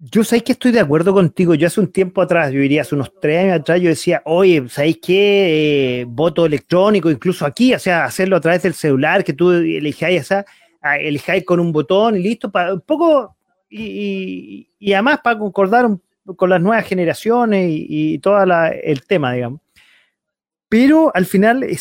yo 0.00 0.22
sé 0.22 0.40
que 0.42 0.52
estoy 0.52 0.70
de 0.70 0.78
acuerdo 0.78 1.12
contigo. 1.12 1.54
Yo 1.56 1.66
hace 1.66 1.80
un 1.80 1.90
tiempo 1.90 2.22
atrás, 2.22 2.52
yo 2.52 2.60
diría 2.60 2.82
hace 2.82 2.94
unos 2.94 3.12
tres 3.20 3.42
años 3.42 3.60
atrás, 3.60 3.80
yo 3.80 3.88
decía, 3.88 4.22
oye, 4.26 4.68
¿sabéis 4.68 5.00
qué? 5.02 6.02
Eh, 6.02 6.04
voto 6.04 6.46
electrónico, 6.46 7.10
incluso 7.10 7.44
aquí, 7.44 7.74
o 7.74 7.78
sea, 7.80 8.04
hacerlo 8.04 8.36
a 8.36 8.40
través 8.40 8.62
del 8.62 8.74
celular, 8.74 9.24
que 9.24 9.32
tú 9.32 9.50
elijáis, 9.50 10.20
esa, 10.20 10.44
elijáis 11.00 11.44
con 11.44 11.58
un 11.58 11.72
botón 11.72 12.16
y 12.16 12.20
listo, 12.20 12.48
para 12.48 12.74
un 12.74 12.80
poco, 12.80 13.36
y, 13.68 14.70
y 14.78 14.92
además 14.92 15.18
para 15.24 15.36
concordar 15.36 15.84
un 15.84 16.00
con 16.36 16.50
las 16.50 16.60
nuevas 16.60 16.86
generaciones 16.86 17.68
y, 17.70 18.18
todo 18.18 18.42
el 18.42 19.02
tema, 19.06 19.32
digamos. 19.32 19.60
Pero 20.68 21.10
al 21.14 21.26
final 21.26 21.62
eh, 21.64 21.78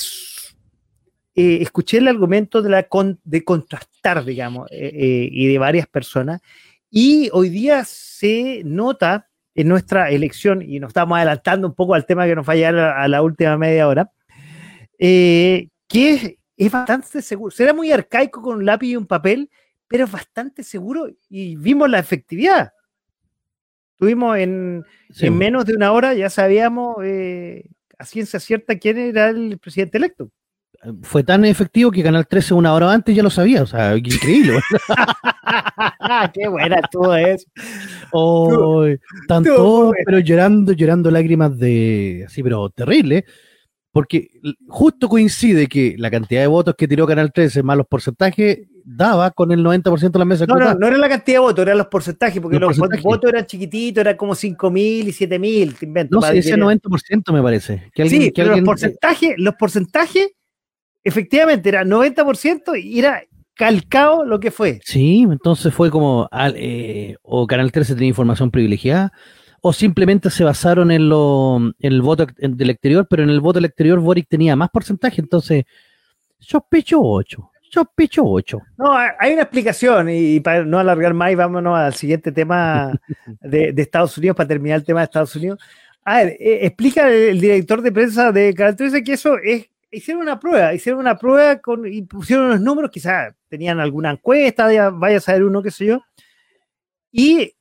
escuché 1.36 1.98
el 1.98 2.08
argumento 2.08 2.62
de, 2.62 2.70
la 2.70 2.88
de 3.24 3.44
contrastar, 3.44 4.24
digamos, 4.24 4.70
eh, 4.72 4.92
eh, 4.94 5.30
y 5.32 5.48
de 5.48 5.58
varias 5.58 5.88
personas, 5.88 6.42
y 6.90 7.30
hoy 7.34 7.50
día 7.50 7.84
se 7.86 8.62
nota 8.64 9.28
en 9.54 9.68
nuestra 9.68 10.10
elección, 10.10 10.62
y 10.62 10.80
nos 10.80 10.90
estamos 10.90 11.18
adelantando 11.18 11.68
un 11.68 11.74
poco 11.74 11.96
al 11.96 12.06
tema 12.06 12.26
que 12.26 12.36
nos 12.36 12.48
va 12.48 12.54
a 12.54 13.04
a, 13.04 13.08
la 13.08 13.22
última 13.22 13.58
media 13.58 13.88
hora, 13.88 14.12
que 14.98 15.70
es, 15.90 16.36
es 16.56 16.72
bastante 16.72 17.22
seguro. 17.22 17.52
Será 17.52 17.74
muy 17.74 17.92
arcaico 17.92 18.42
con 18.42 18.58
un 18.58 18.66
lápiz 18.66 18.88
y 18.88 18.96
un 18.96 19.08
papel, 19.08 19.50
pero 19.88 20.06
es 20.06 20.12
bastante 20.12 20.64
seguro 20.64 21.08
y 21.30 21.56
vimos 21.56 21.90
la 21.90 22.00
efectividad. 22.00 22.74
Tuvimos 23.98 24.38
en, 24.38 24.86
menos 25.32 25.66
de 25.66 25.74
una 25.74 25.92
hora, 25.92 26.14
ya 26.14 26.30
sabíamos 26.30 26.98
eh, 27.04 27.66
a 27.98 28.06
ciencia 28.06 28.40
cierta 28.40 28.78
quién 28.78 28.98
era 28.98 29.30
el 29.30 29.58
presidente 29.58 29.98
electo. 29.98 30.30
Fue 31.02 31.24
tan 31.24 31.44
efectivo 31.46 31.90
que 31.90 32.04
Canal 32.04 32.28
13 32.28 32.54
una 32.54 32.74
hora 32.74 32.92
antes 32.92 33.16
ya 33.16 33.24
lo 33.24 33.32
sabía, 33.32 33.64
o 33.64 33.66
sea, 33.66 33.98
increíble. 33.98 34.60
Qué 36.34 36.48
buena 36.48 36.80
todo 36.92 37.16
eso. 37.16 37.48
Oh, 38.12 38.86
tanto, 39.28 39.92
pero 40.06 40.20
llorando, 40.20 40.74
llorando 40.74 41.10
lágrimas 41.10 41.58
de 41.58 42.24
así, 42.28 42.44
pero 42.44 42.70
terrible, 42.70 43.26
porque 43.92 44.30
justo 44.68 45.10
coincide 45.10 45.68
que 45.68 45.96
la 45.98 46.12
cantidad 46.12 46.42
de 46.42 46.48
votos 46.48 46.76
que 46.78 46.88
tiró 46.88 47.08
Canal 47.08 47.34
13 47.34 47.64
más 47.64 47.78
los 47.78 47.88
porcentajes 47.88 48.60
daba 48.90 49.32
con 49.32 49.52
el 49.52 49.64
90% 49.64 50.12
de 50.12 50.20
la 50.20 50.26
mesa. 50.26 50.46
No, 50.46 50.56
no, 50.56 50.74
no 50.74 50.88
era 50.88 50.98
la 50.98 51.10
cantidad 51.10 51.36
de 51.36 51.40
votos, 51.40 51.62
eran 51.64 51.78
los 51.78 51.88
porcentajes, 51.88 52.42
porque 52.42 52.58
los, 52.58 52.78
votos 52.78 53.30
eran 53.30 53.46
chiquititos, 53.46 54.02
eran 54.02 54.16
como 54.16 54.34
5.000 54.34 54.80
y 54.80 55.04
7.000, 55.08 55.78
te 55.78 55.86
invento. 55.86 56.16
No, 56.16 56.22
sí, 56.22 56.38
ese 56.38 56.56
90% 56.56 57.34
me 57.34 57.42
parece. 57.42 57.92
Que 57.94 58.10
sí, 58.10 58.32
pero 58.34 58.56
los 58.56 58.62
porcentajes, 58.62 59.34
los 59.38 59.56
porcentajes, 59.56 60.30
efectivamente, 61.04 61.68
era 61.68 61.84
90% 61.84 62.82
y 62.82 63.00
era 63.00 63.22
calcado 63.56 64.24
lo 64.24 64.40
que 64.40 64.52
fue. 64.52 64.80
Sí, 64.86 65.28
entonces 65.30 65.74
fue 65.74 65.92
como, 65.92 66.30
eh, 66.56 67.18
o 67.24 67.46
Canal 67.46 67.74
13 67.74 67.94
tenía 67.96 68.10
información 68.10 68.52
privilegiada, 68.52 69.12
o 69.60 69.74
simplemente 69.74 70.30
se 70.30 70.46
basaron 70.46 70.92
en, 70.92 71.10
lo, 71.10 71.58
en 71.58 71.74
el 71.80 72.02
voto 72.02 72.26
del 72.38 72.70
exterior, 72.70 73.06
pero 73.10 73.24
en 73.24 73.32
el 73.32 73.42
voto 73.42 73.58
del 73.58 73.66
exterior 73.66 74.00
Boric 74.00 74.30
tenía 74.30 74.56
más 74.56 74.70
porcentaje, 74.70 75.20
entonces 75.20 75.66
sospecho 76.40 77.02
8. 77.02 77.52
Sospecho 77.70 78.24
8. 78.26 78.62
No, 78.78 78.94
hay 78.94 79.34
una 79.34 79.44
explicación 79.44 80.10
y 80.10 80.40
para 80.40 80.64
no 80.64 80.80
alargar 80.80 81.14
más, 81.14 81.36
vámonos 81.36 81.78
al 81.78 81.94
siguiente 81.94 82.32
tema 82.32 82.92
de, 83.42 83.74
Estados 83.78 84.18
Unidos, 84.18 84.36
para 84.38 84.48
terminar 84.48 84.80
el 84.80 84.86
tema 84.86 85.02
de 85.02 85.06
Estados 85.06 85.36
Unidos. 85.36 85.60
A 86.04 86.18
ver, 86.18 86.38
eh, 86.40 86.60
explica 86.62 87.10
el, 87.10 87.40
director 87.40 87.82
de 87.82 87.92
prensa 87.92 88.32
de 88.32 88.54
Caracteriza 88.54 89.02
que 89.02 89.14
eso 89.14 89.38
es, 89.44 89.70
hicieron 89.92 90.24
una 90.24 90.40
prueba, 90.40 90.74
hicieron 90.74 91.02
una 91.02 91.18
prueba 91.18 91.60
con, 91.60 91.86
y 91.86 92.02
pusieron 92.04 92.46
unos 92.46 92.62
números, 92.62 92.92
quizás 92.92 93.34
tenían 93.50 93.80
alguna 93.80 94.12
encuesta, 94.12 94.92
vaya 94.92 95.18
a 95.18 95.22
saber 95.22 95.44
uno, 95.44 95.62
qué 95.62 95.72
sé 95.72 95.86
yo, 95.86 96.02
y 97.12 97.54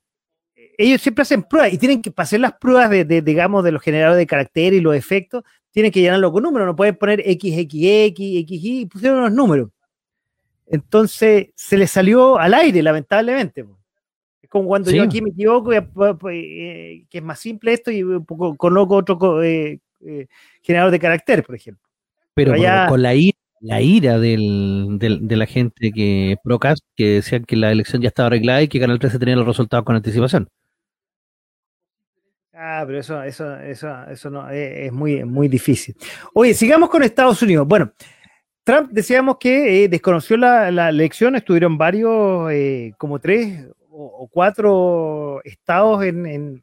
ellos 0.79 1.01
siempre 1.01 1.23
hacen 1.23 1.43
pruebas 1.43 1.73
y 1.73 1.79
tienen 1.79 2.03
que 2.03 2.11
pasar 2.11 2.41
las 2.41 2.53
pruebas 2.55 2.91
de, 2.91 3.23
digamos, 3.23 3.65
de 3.65 3.73
los 3.73 3.83
generadores 3.83 4.19
de 4.19 4.27
carácter 4.27 4.75
y 4.75 4.81
los 4.81 4.95
efectos, 4.95 5.43
tienen 5.71 5.93
que 5.93 6.01
llenarlo 6.01 6.33
con 6.33 6.43
números, 6.43 6.67
no 6.67 6.77
pueden 6.77 6.97
poner 6.97 7.21
XXX, 7.21 8.15
XY 8.15 8.81
y 8.81 8.87
pusieron 8.87 9.19
unos 9.19 9.33
números. 9.33 9.71
Entonces 10.67 11.49
se 11.55 11.77
le 11.77 11.87
salió 11.87 12.39
al 12.39 12.55
aire, 12.55 12.83
lamentablemente. 12.83 13.65
Es 14.43 14.49
como 14.49 14.69
cuando 14.69 14.91
yo 14.91 15.03
aquí 15.03 15.21
me 15.23 15.31
equivoco, 15.31 15.73
eh, 15.73 17.05
que 17.09 17.19
es 17.19 17.25
más 17.25 17.39
simple 17.39 17.73
esto 17.73 17.91
y 17.91 18.03
poco 18.21 18.57
coloco 18.57 18.97
otro 18.97 19.43
eh, 19.43 19.81
eh, 20.05 20.27
generador 20.63 20.93
de 20.93 20.99
carácter, 20.99 21.45
por 21.45 21.55
ejemplo. 21.55 21.83
Pero, 22.35 22.55
con 22.89 23.03
la 23.03 23.15
ira, 23.15 23.39
la 23.61 23.81
ira 23.81 24.19
del, 24.19 24.99
de 24.99 25.37
la 25.37 25.47
gente 25.47 25.91
que 25.91 26.37
Procast, 26.43 26.85
que 26.95 27.15
decían 27.15 27.45
que 27.45 27.57
la 27.57 27.73
elección 27.73 28.03
ya 28.03 28.09
estaba 28.09 28.27
arreglada 28.27 28.63
y 28.63 28.69
que 28.69 28.81
Canal 28.81 28.99
13 28.99 29.19
tenía 29.19 29.37
los 29.37 29.47
resultados 29.47 29.85
con 29.85 29.97
anticipación. 29.97 30.49
Ah, 32.59 32.85
pero 32.87 33.01
eso, 33.01 33.23
eso, 33.23 33.55
eso, 33.59 33.89
eso 34.09 34.31
no, 34.31 34.49
es, 34.49 34.91
muy, 34.91 35.23
muy 35.25 35.47
difícil. 35.47 35.95
Oye, 36.33 36.55
sigamos 36.55 36.89
con 36.89 37.03
Estados 37.03 37.43
Unidos. 37.43 37.67
Bueno, 37.69 37.93
Trump 38.67 38.91
decíamos 38.91 39.37
que 39.39 39.85
eh, 39.85 39.89
desconoció 39.89 40.37
la, 40.37 40.89
elección, 40.89 41.37
estuvieron 41.37 41.79
varios, 41.79 42.51
eh, 42.51 42.95
como 42.99 43.21
tres 43.21 43.65
o, 43.89 44.29
cuatro 44.29 45.41
estados 45.45 46.03
en, 46.05 46.63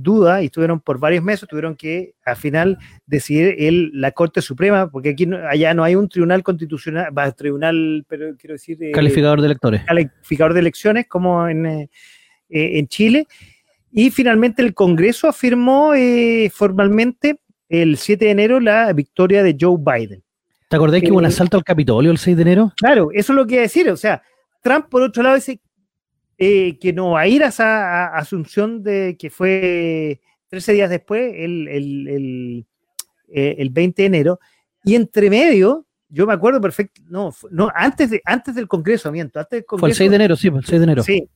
duda 0.00 0.42
y 0.42 0.46
estuvieron 0.46 0.78
por 0.78 1.00
varios 1.00 1.24
meses, 1.24 1.48
tuvieron 1.48 1.74
que 1.74 2.14
al 2.24 2.36
final 2.36 2.78
decidir 3.04 3.56
el, 3.58 3.90
la 3.94 4.12
Corte 4.12 4.40
Suprema, 4.40 4.92
porque 4.92 5.08
aquí 5.08 5.28
allá 5.50 5.74
no 5.74 5.82
hay 5.82 5.96
un 5.96 6.08
tribunal 6.08 6.44
constitucional, 6.44 7.08
va, 7.18 7.32
tribunal, 7.32 8.04
pero 8.06 8.36
quiero 8.36 8.52
decir... 8.54 8.78
Eh, 8.80 8.92
calificador 8.92 9.40
de 9.40 9.46
electores. 9.46 9.82
Calificador 9.82 10.54
de 10.54 10.60
elecciones, 10.60 11.08
como 11.08 11.48
en, 11.48 11.90
en 12.48 12.86
Chile. 12.86 13.26
Y 13.90 14.12
finalmente 14.12 14.62
el 14.62 14.72
Congreso 14.72 15.26
afirmó 15.26 15.94
formalmente 16.52 17.40
el 17.68 17.96
7 17.96 18.24
de 18.24 18.30
enero 18.30 18.60
la 18.60 18.92
victoria 18.92 19.42
de 19.42 19.56
Joe 19.60 19.78
Biden. 19.80 20.22
¿Te 20.72 20.76
acordás 20.76 21.02
que 21.02 21.10
hubo 21.10 21.18
un 21.18 21.26
eh, 21.26 21.28
asalto 21.28 21.58
al 21.58 21.64
Capitolio 21.64 22.10
el 22.10 22.16
6 22.16 22.34
de 22.34 22.42
enero? 22.44 22.72
Claro, 22.78 23.10
eso 23.12 23.34
es 23.34 23.36
lo 23.36 23.46
que 23.46 23.56
iba 23.56 23.60
a 23.60 23.64
decir. 23.64 23.90
O 23.90 23.96
sea, 23.98 24.22
Trump, 24.62 24.86
por 24.88 25.02
otro 25.02 25.22
lado, 25.22 25.34
dice 25.34 25.60
eh, 26.38 26.78
que 26.78 26.94
no 26.94 27.10
va 27.10 27.20
a 27.20 27.28
ir 27.28 27.44
a 27.44 27.48
esa 27.48 28.06
asunción 28.06 28.82
de 28.82 29.18
que 29.18 29.28
fue 29.28 30.22
13 30.48 30.72
días 30.72 30.88
después, 30.88 31.30
el, 31.36 31.68
el, 31.68 32.64
20 33.28 33.30
eh, 33.34 33.92
de 33.94 34.06
enero. 34.06 34.40
Y 34.82 34.94
entre 34.94 35.28
medio, 35.28 35.84
yo 36.08 36.26
me 36.26 36.32
acuerdo 36.32 36.58
perfecto, 36.58 37.02
no, 37.06 37.34
no 37.50 37.70
antes, 37.74 38.08
de, 38.08 38.22
antes 38.24 38.54
del 38.54 38.66
Congreso, 38.66 39.12
miento, 39.12 39.40
antes 39.40 39.58
del 39.58 39.66
Congreso. 39.66 39.82
Fue 39.82 39.90
el 39.90 39.94
6 39.94 40.08
de 40.10 40.16
enero, 40.16 40.36
sí, 40.36 40.48
el 40.48 40.64
6 40.64 40.80
de 40.80 40.84
enero. 40.84 41.02
Sí. 41.02 41.28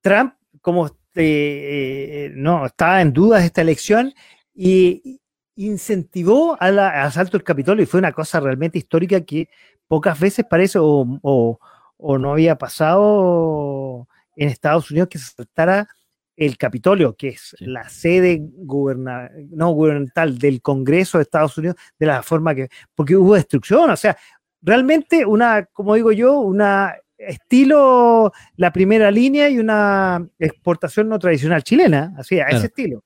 Trump, 0.00 0.32
como 0.62 0.86
no, 1.14 2.64
estaba 2.64 3.02
en 3.02 3.12
dudas 3.12 3.44
esta 3.44 3.60
elección 3.60 4.14
y, 4.54 5.20
incentivó 5.58 6.56
al 6.60 6.78
asalto 6.78 7.36
del 7.36 7.44
Capitolio 7.44 7.82
y 7.82 7.86
fue 7.86 7.98
una 7.98 8.12
cosa 8.12 8.38
realmente 8.38 8.78
histórica 8.78 9.20
que 9.22 9.48
pocas 9.88 10.18
veces 10.18 10.46
parece 10.48 10.78
o, 10.80 11.58
no 12.00 12.32
había 12.32 12.56
pasado 12.56 14.06
en 14.36 14.48
Estados 14.48 14.90
Unidos 14.90 15.08
que 15.08 15.18
se 15.18 15.24
asaltara 15.24 15.88
el 16.36 16.56
Capitolio, 16.56 17.16
que 17.16 17.30
es 17.30 17.56
la 17.58 17.88
sede 17.88 18.40
no 18.40 19.70
gubernamental 19.70 20.38
del 20.38 20.62
Congreso 20.62 21.18
de 21.18 21.22
Estados 21.22 21.58
Unidos, 21.58 21.76
de 21.98 22.06
la 22.06 22.22
forma 22.22 22.54
que, 22.54 22.68
porque 22.94 23.16
hubo 23.16 23.34
destrucción, 23.34 23.90
o 23.90 23.96
sea, 23.96 24.16
realmente 24.62 25.26
una, 25.26 25.64
como 25.64 25.96
digo 25.96 26.12
yo, 26.12 26.38
una 26.38 26.94
estilo, 27.16 28.32
la 28.56 28.72
primera 28.72 29.10
línea 29.10 29.48
y 29.48 29.58
una 29.58 30.24
exportación 30.38 31.08
no 31.08 31.18
tradicional 31.18 31.64
chilena, 31.64 32.14
así, 32.16 32.38
a 32.38 32.46
ese 32.46 32.66
estilo. 32.66 33.02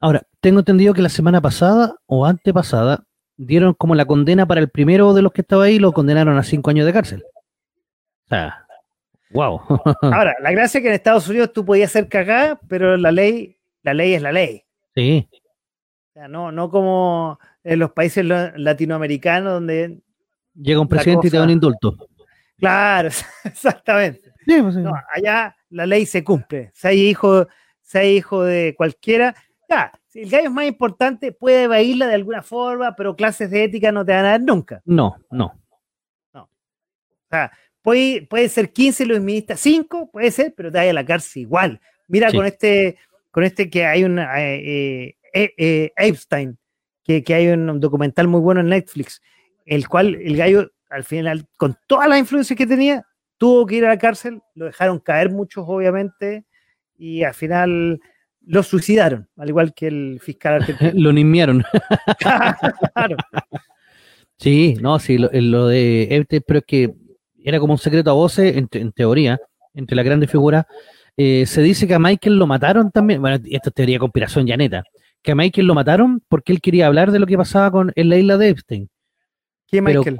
Ahora, 0.00 0.22
tengo 0.40 0.60
entendido 0.60 0.94
que 0.94 1.02
la 1.02 1.08
semana 1.08 1.40
pasada 1.40 1.96
o 2.06 2.26
antepasada 2.26 3.04
dieron 3.36 3.74
como 3.74 3.94
la 3.94 4.04
condena 4.04 4.46
para 4.46 4.60
el 4.60 4.68
primero 4.68 5.14
de 5.14 5.22
los 5.22 5.32
que 5.32 5.42
estaba 5.42 5.64
ahí 5.64 5.78
lo 5.78 5.92
condenaron 5.92 6.38
a 6.38 6.42
cinco 6.42 6.70
años 6.70 6.86
de 6.86 6.92
cárcel. 6.92 7.24
O 8.24 8.28
sea, 8.28 8.66
wow. 9.30 9.60
Ahora, 10.02 10.34
la 10.40 10.52
gracia 10.52 10.78
es 10.78 10.82
que 10.82 10.88
en 10.88 10.94
Estados 10.94 11.28
Unidos 11.28 11.52
tú 11.52 11.64
podías 11.64 11.92
ser 11.92 12.08
cagada, 12.08 12.60
pero 12.68 12.96
la 12.96 13.12
ley, 13.12 13.56
la 13.82 13.94
ley 13.94 14.14
es 14.14 14.22
la 14.22 14.32
ley. 14.32 14.64
Sí. 14.94 15.28
O 15.32 16.12
sea, 16.12 16.28
no, 16.28 16.50
no 16.52 16.70
como 16.70 17.38
en 17.62 17.78
los 17.78 17.92
países 17.92 18.24
latinoamericanos 18.24 19.52
donde 19.52 20.00
llega 20.54 20.80
un 20.80 20.88
presidente 20.88 21.28
y 21.28 21.30
te 21.30 21.36
da 21.36 21.44
un 21.44 21.50
indulto. 21.50 21.96
Claro, 22.58 23.08
exactamente. 23.44 24.32
Pues 24.46 24.76
allá 25.12 25.56
la 25.70 25.86
ley 25.86 26.06
se 26.06 26.24
cumple. 26.24 26.70
Si 26.74 26.86
hay 26.86 27.00
hijo, 27.08 27.46
si 27.82 27.98
hay 27.98 28.16
hijo 28.16 28.44
de 28.44 28.74
cualquiera, 28.76 29.34
si 30.08 30.22
el 30.22 30.30
gallo 30.30 30.46
es 30.46 30.52
más 30.52 30.66
importante, 30.66 31.32
puede 31.32 31.64
evadirla 31.64 32.06
de 32.06 32.14
alguna 32.14 32.42
forma, 32.42 32.94
pero 32.96 33.16
clases 33.16 33.50
de 33.50 33.64
ética 33.64 33.92
no 33.92 34.04
te 34.04 34.12
van 34.12 34.24
a 34.24 34.30
dar 34.30 34.40
nunca. 34.40 34.82
No, 34.84 35.16
no. 35.30 35.58
No. 36.32 36.42
O 36.42 37.28
sea, 37.30 37.52
puede, 37.82 38.26
puede 38.26 38.48
ser 38.48 38.72
15 38.72 39.06
los 39.06 39.20
ministros, 39.20 39.60
5, 39.60 40.10
puede 40.10 40.30
ser, 40.30 40.54
pero 40.56 40.70
te 40.70 40.78
vaya 40.78 40.90
a 40.90 40.94
la 40.94 41.04
cárcel 41.04 41.42
igual. 41.42 41.80
Mira 42.08 42.32
con 42.32 42.46
este, 42.46 42.96
con 43.30 43.44
este 43.44 43.68
que 43.68 43.84
hay 43.84 44.04
un 44.04 44.18
eh, 44.18 45.16
eh, 45.34 45.54
eh, 45.56 45.92
Epstein, 45.96 46.56
que, 47.04 47.22
que, 47.22 47.34
hay 47.34 47.48
un 47.48 47.80
documental 47.80 48.28
muy 48.28 48.40
bueno 48.40 48.60
en 48.60 48.68
Netflix, 48.68 49.20
el 49.64 49.88
cual 49.88 50.14
el 50.14 50.36
gallo, 50.36 50.70
al 50.88 51.04
final, 51.04 51.46
con 51.56 51.76
todas 51.86 52.08
las 52.08 52.18
influencias 52.18 52.56
que 52.56 52.66
tenía, 52.66 53.04
tuvo 53.38 53.66
que 53.66 53.76
ir 53.76 53.84
a 53.84 53.88
la 53.88 53.98
cárcel, 53.98 54.40
lo 54.54 54.66
dejaron 54.66 54.98
caer 55.00 55.30
muchos, 55.30 55.64
obviamente, 55.66 56.44
y 56.96 57.24
al 57.24 57.34
final 57.34 58.00
lo 58.46 58.62
suicidaron, 58.62 59.28
al 59.36 59.48
igual 59.48 59.74
que 59.74 59.88
el 59.88 60.20
fiscal 60.20 60.54
argentino. 60.54 60.92
lo 60.94 61.12
nimieron. 61.12 61.64
claro. 62.18 63.16
Sí, 64.38 64.76
no, 64.80 64.98
sí, 64.98 65.18
lo, 65.18 65.66
de 65.66 66.08
este, 66.10 66.40
pero 66.40 66.60
es 66.60 66.64
que 66.64 66.94
era 67.42 67.58
como 67.58 67.74
un 67.74 67.78
secreto 67.78 68.10
a 68.10 68.14
voces, 68.14 68.56
en, 68.56 68.92
teoría, 68.92 69.38
entre 69.74 69.96
las 69.96 70.04
grandes 70.04 70.30
figuras. 70.30 70.64
Eh, 71.16 71.46
se 71.46 71.62
dice 71.62 71.86
que 71.86 71.94
a 71.94 71.98
Michael 71.98 72.36
lo 72.38 72.46
mataron 72.46 72.90
también. 72.90 73.20
Bueno, 73.20 73.36
esto 73.36 73.70
es 73.70 73.74
teoría 73.74 73.96
de 73.96 74.00
conspiración 74.00 74.46
ya 74.46 74.56
neta. 74.56 74.84
Que 75.22 75.32
a 75.32 75.34
Michael 75.34 75.66
lo 75.66 75.74
mataron 75.74 76.22
porque 76.28 76.52
él 76.52 76.60
quería 76.60 76.86
hablar 76.86 77.10
de 77.10 77.18
lo 77.18 77.26
que 77.26 77.36
pasaba 77.36 77.70
con 77.70 77.92
en 77.94 78.08
la 78.08 78.16
isla 78.16 78.36
de 78.36 78.48
Epstein. 78.50 78.88
¿Quién 79.68 79.84
Michael? 79.84 80.16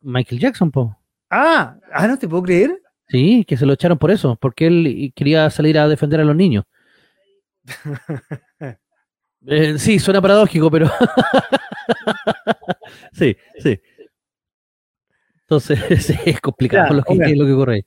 Michael 0.00 0.40
Jackson, 0.40 0.70
po. 0.70 0.96
Ah, 1.28 1.76
ah, 1.92 2.06
no 2.06 2.16
te 2.16 2.28
puedo 2.28 2.42
creer. 2.42 2.78
Sí, 3.08 3.44
que 3.46 3.56
se 3.56 3.66
lo 3.66 3.72
echaron 3.72 3.98
por 3.98 4.10
eso, 4.10 4.36
porque 4.40 4.66
él 4.66 5.12
quería 5.14 5.50
salir 5.50 5.78
a 5.78 5.88
defender 5.88 6.20
a 6.20 6.24
los 6.24 6.36
niños. 6.36 6.64
Eh, 9.48 9.78
sí, 9.78 10.00
suena 10.00 10.20
paradójico, 10.20 10.68
pero. 10.68 10.90
sí, 13.12 13.36
sí. 13.60 13.80
Entonces, 15.42 16.10
es 16.26 16.40
complicado 16.40 16.94
lo, 16.94 17.04
que, 17.04 17.36
lo 17.36 17.46
que 17.46 17.52
ocurre 17.52 17.86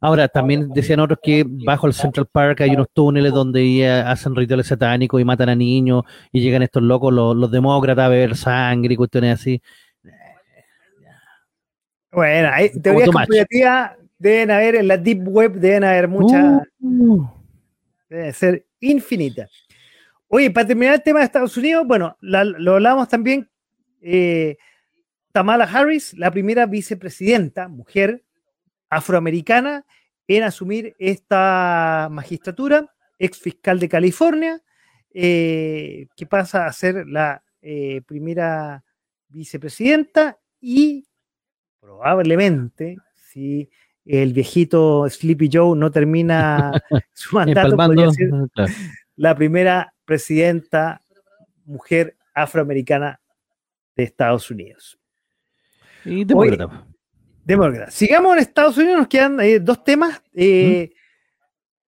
Ahora, 0.00 0.26
también 0.26 0.70
decían 0.70 1.00
otros 1.00 1.20
que 1.22 1.44
bajo 1.46 1.86
el 1.86 1.94
Central 1.94 2.26
Park 2.26 2.62
hay 2.62 2.70
unos 2.70 2.88
túneles 2.92 3.32
donde 3.32 3.88
hacen 3.88 4.34
rituales 4.34 4.66
satánicos 4.66 5.20
y 5.20 5.24
matan 5.24 5.48
a 5.48 5.54
niños 5.54 6.02
y 6.32 6.40
llegan 6.40 6.62
estos 6.62 6.82
locos, 6.82 7.12
los, 7.12 7.50
demócratas, 7.50 8.06
a 8.06 8.08
beber 8.08 8.36
sangre 8.36 8.94
y 8.94 8.96
cuestiones 8.96 9.40
así. 9.40 9.62
Bueno, 12.10 12.50
hay 12.52 12.70
teorías 12.80 13.10
conspirativas 13.10 13.92
deben 14.18 14.50
haber 14.50 14.76
en 14.76 14.88
la 14.88 14.96
Deep 14.96 15.26
Web, 15.26 15.54
deben 15.54 15.84
haber 15.84 16.08
muchas. 16.08 16.62
Uh. 16.80 17.24
debe 18.08 18.32
ser 18.32 18.66
infinita. 18.90 19.48
Oye, 20.28 20.50
para 20.50 20.66
terminar 20.66 20.94
el 20.94 21.02
tema 21.02 21.20
de 21.20 21.26
Estados 21.26 21.56
Unidos, 21.56 21.86
bueno, 21.86 22.16
lo 22.20 22.74
hablamos 22.74 23.08
también. 23.08 23.48
Eh, 24.00 24.56
Tamala 25.32 25.64
Harris, 25.64 26.14
la 26.16 26.30
primera 26.30 26.66
vicepresidenta, 26.66 27.68
mujer 27.68 28.24
afroamericana, 28.88 29.84
en 30.28 30.42
asumir 30.42 30.94
esta 30.98 32.08
magistratura, 32.10 32.94
ex 33.18 33.38
fiscal 33.38 33.78
de 33.78 33.88
California, 33.88 34.62
eh, 35.12 36.06
que 36.16 36.26
pasa 36.26 36.66
a 36.66 36.72
ser 36.72 37.06
la 37.06 37.42
eh, 37.62 38.02
primera 38.06 38.84
vicepresidenta 39.28 40.38
y 40.60 41.06
probablemente, 41.80 42.96
si 43.14 43.68
el 44.04 44.32
viejito 44.32 45.08
Sleepy 45.08 45.48
Joe 45.52 45.76
no 45.76 45.90
termina 45.90 46.72
su 47.12 47.34
mandato, 47.34 47.76
la 49.16 49.34
primera 49.34 49.94
presidenta 50.04 51.00
mujer 51.64 52.16
afroamericana 52.34 53.20
de 53.96 54.04
Estados 54.04 54.50
Unidos. 54.50 54.98
Y 56.04 56.24
demócrata. 56.24 56.86
demócrata. 57.44 57.90
Sigamos 57.90 58.34
en 58.34 58.38
Estados 58.40 58.76
Unidos, 58.76 58.98
nos 58.98 59.08
quedan 59.08 59.40
eh, 59.40 59.60
dos 59.60 59.82
temas. 59.82 60.22
Eh, 60.34 60.92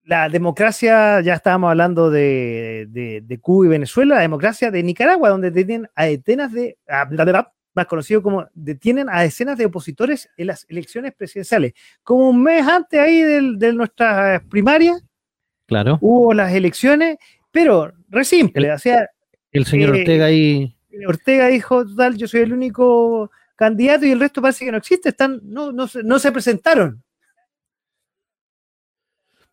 la 0.05 0.29
democracia, 0.29 1.21
ya 1.23 1.35
estábamos 1.35 1.71
hablando 1.71 2.11
de, 2.11 2.87
de, 2.91 3.41
Cuba 3.41 3.67
y 3.67 3.69
Venezuela, 3.71 4.17
la 4.17 4.21
democracia 4.21 4.71
de 4.71 4.83
Nicaragua, 4.83 5.31
donde 5.31 5.51
detienen 5.51 5.89
a 5.95 6.05
decenas 6.05 6.53
de, 6.53 6.77
más 7.75 7.87
conocido 7.87 8.23
como, 8.23 8.47
detienen 8.55 9.09
a 9.11 9.23
decenas 9.23 9.59
de 9.59 9.67
opositores 9.67 10.31
en 10.37 10.47
las 10.49 10.67
elecciones 10.69 11.13
presidenciales. 11.15 11.75
Como 12.03 12.31
un 12.31 12.43
mes 12.43 12.67
antes 12.67 12.99
ahí 12.99 13.23
de, 13.23 13.55
de 13.57 13.73
nuestras 13.73 14.43
primarias, 14.45 15.03
claro. 15.67 15.99
hubo 16.01 16.33
las 16.35 16.53
elecciones, 16.53 17.19
pero 17.51 17.93
re 18.09 18.25
simple, 18.25 18.73
o 18.73 18.79
sea... 18.79 19.09
El 19.53 19.67
señor 19.67 19.97
eh, 19.97 20.01
Ortega 20.01 20.25
ahí... 20.27 20.77
Ortega 21.07 21.49
dijo, 21.49 21.85
total, 21.85 22.17
yo 22.17 22.27
soy 22.29 22.41
el 22.41 22.53
único 22.53 23.31
candidato 23.57 24.07
y 24.07 24.13
el 24.13 24.21
resto 24.21 24.43
parece 24.43 24.65
que 24.65 24.73
no 24.73 24.79
existe, 24.79 25.11
están, 25.11 25.41
no, 25.43 25.73
no, 25.73 25.87
no 26.03 26.19
se 26.19 26.33
presentaron. 26.33 27.04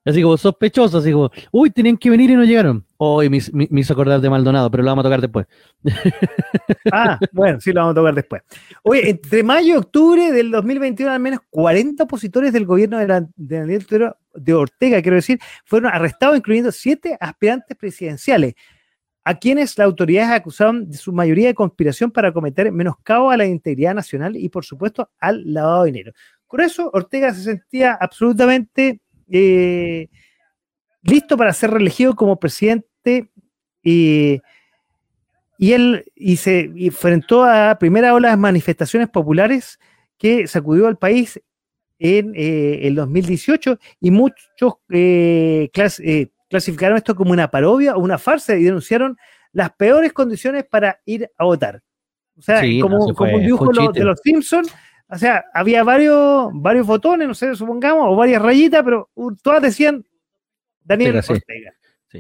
Así 0.04 0.24
como 0.24 0.36
sospechoso, 0.36 0.98
así 0.98 1.12
como, 1.12 1.30
uy, 1.52 1.70
tenían 1.70 1.96
que 1.96 2.10
venir 2.10 2.32
y 2.32 2.36
no 2.36 2.44
llegaron. 2.44 2.84
Hoy 2.98 3.30
me, 3.30 3.38
hizo 3.38 3.94
acordar 3.94 4.20
de 4.20 4.32
Maldonado, 4.32 4.72
pero 4.72 4.82
lo 4.82 4.90
vamos 4.90 5.04
a 5.04 5.08
tocar 5.08 5.22
después. 5.22 5.48
Ah, 6.92 7.20
bueno, 7.32 7.60
sí, 7.62 7.72
lo 7.72 7.82
vamos 7.82 7.92
a 7.94 7.96
tocar 7.96 8.16
después. 8.16 8.42
Oye, 8.84 9.10
entre 9.10 9.44
mayo 9.44 9.76
y 9.76 9.78
octubre 9.78 10.32
del 10.32 10.52
2021, 10.52 11.12
al 11.12 11.20
menos 11.20 11.40
40 11.50 12.04
opositores 12.04 12.52
del 12.52 12.66
gobierno 12.66 12.98
de, 12.98 13.08
la, 13.08 13.28
de, 13.36 14.54
Ortega, 14.54 15.02
quiero 15.02 15.16
decir, 15.16 15.40
fueron 15.64 15.92
arrestados, 15.94 16.38
incluyendo 16.38 16.72
siete 16.72 17.18
aspirantes 17.20 17.78
presidenciales, 17.78 18.56
a 19.24 19.36
quienes 19.38 19.78
las 19.78 19.86
autoridades 19.86 20.32
acusaron 20.32 20.90
de 20.90 20.98
su 20.98 21.14
mayoría 21.14 21.48
de 21.48 21.54
conspiración 21.54 22.12
para 22.12 22.34
cometer 22.34 22.72
menoscabo 22.72 23.30
a 23.30 23.38
la 23.38 23.46
integridad 23.46 23.94
nacional 23.94 24.36
y, 24.36 24.50
por 24.50 24.66
supuesto, 24.66 25.12
al 25.20 25.54
lavado 25.54 25.84
de 25.84 25.92
dinero. 25.92 26.12
Con 26.48 26.62
eso, 26.62 26.90
Ortega 26.92 27.34
se 27.34 27.44
sentía 27.44 27.94
absolutamente 27.94 29.02
eh, 29.32 30.08
listo 31.04 31.38
para 31.38 31.54
ser 31.54 31.72
reelegido 31.72 32.16
como 32.16 32.40
presidente 32.40 33.30
y, 33.84 34.42
él 35.60 36.06
y 36.16 36.38
se 36.38 36.72
enfrentó 36.76 37.44
a 37.44 37.78
primera 37.80 38.14
ola 38.14 38.32
de 38.32 38.38
manifestaciones 38.38 39.10
populares 39.10 39.80
que 40.18 40.48
sacudió 40.48 40.88
al 40.88 40.98
país 40.98 41.42
en 42.00 42.34
eh, 42.36 42.88
el 42.88 42.96
2018 42.96 43.78
y 44.00 44.12
muchos 44.12 44.74
eh, 44.90 45.70
clasificaron 46.50 46.98
esto 46.98 47.16
como 47.16 47.32
una 47.32 47.50
parodia 47.50 47.96
o 47.96 48.00
una 48.00 48.18
farsa 48.18 48.56
y 48.56 48.64
denunciaron 48.64 49.18
las 49.54 49.72
peores 49.74 50.14
condiciones 50.14 50.66
para 50.66 51.00
ir 51.06 51.30
a 51.38 51.46
votar. 51.46 51.82
O 52.38 52.42
sea, 52.42 52.62
como, 52.82 53.06
un 53.06 53.46
dibujo 53.46 53.92
de 53.92 54.04
los 54.04 54.20
Simpsons, 54.24 54.74
o 55.12 55.18
sea, 55.18 55.44
había 55.54 55.84
varios, 55.84 56.50
varios 56.54 56.88
botones, 56.88 57.28
no 57.28 57.34
sé, 57.34 57.54
supongamos, 57.54 58.06
o 58.08 58.16
varias 58.16 58.42
rayitas, 58.42 58.82
pero 58.82 59.10
todas 59.44 59.62
decían 59.62 60.06
Daniel 60.84 61.18
Ortega. 61.18 61.74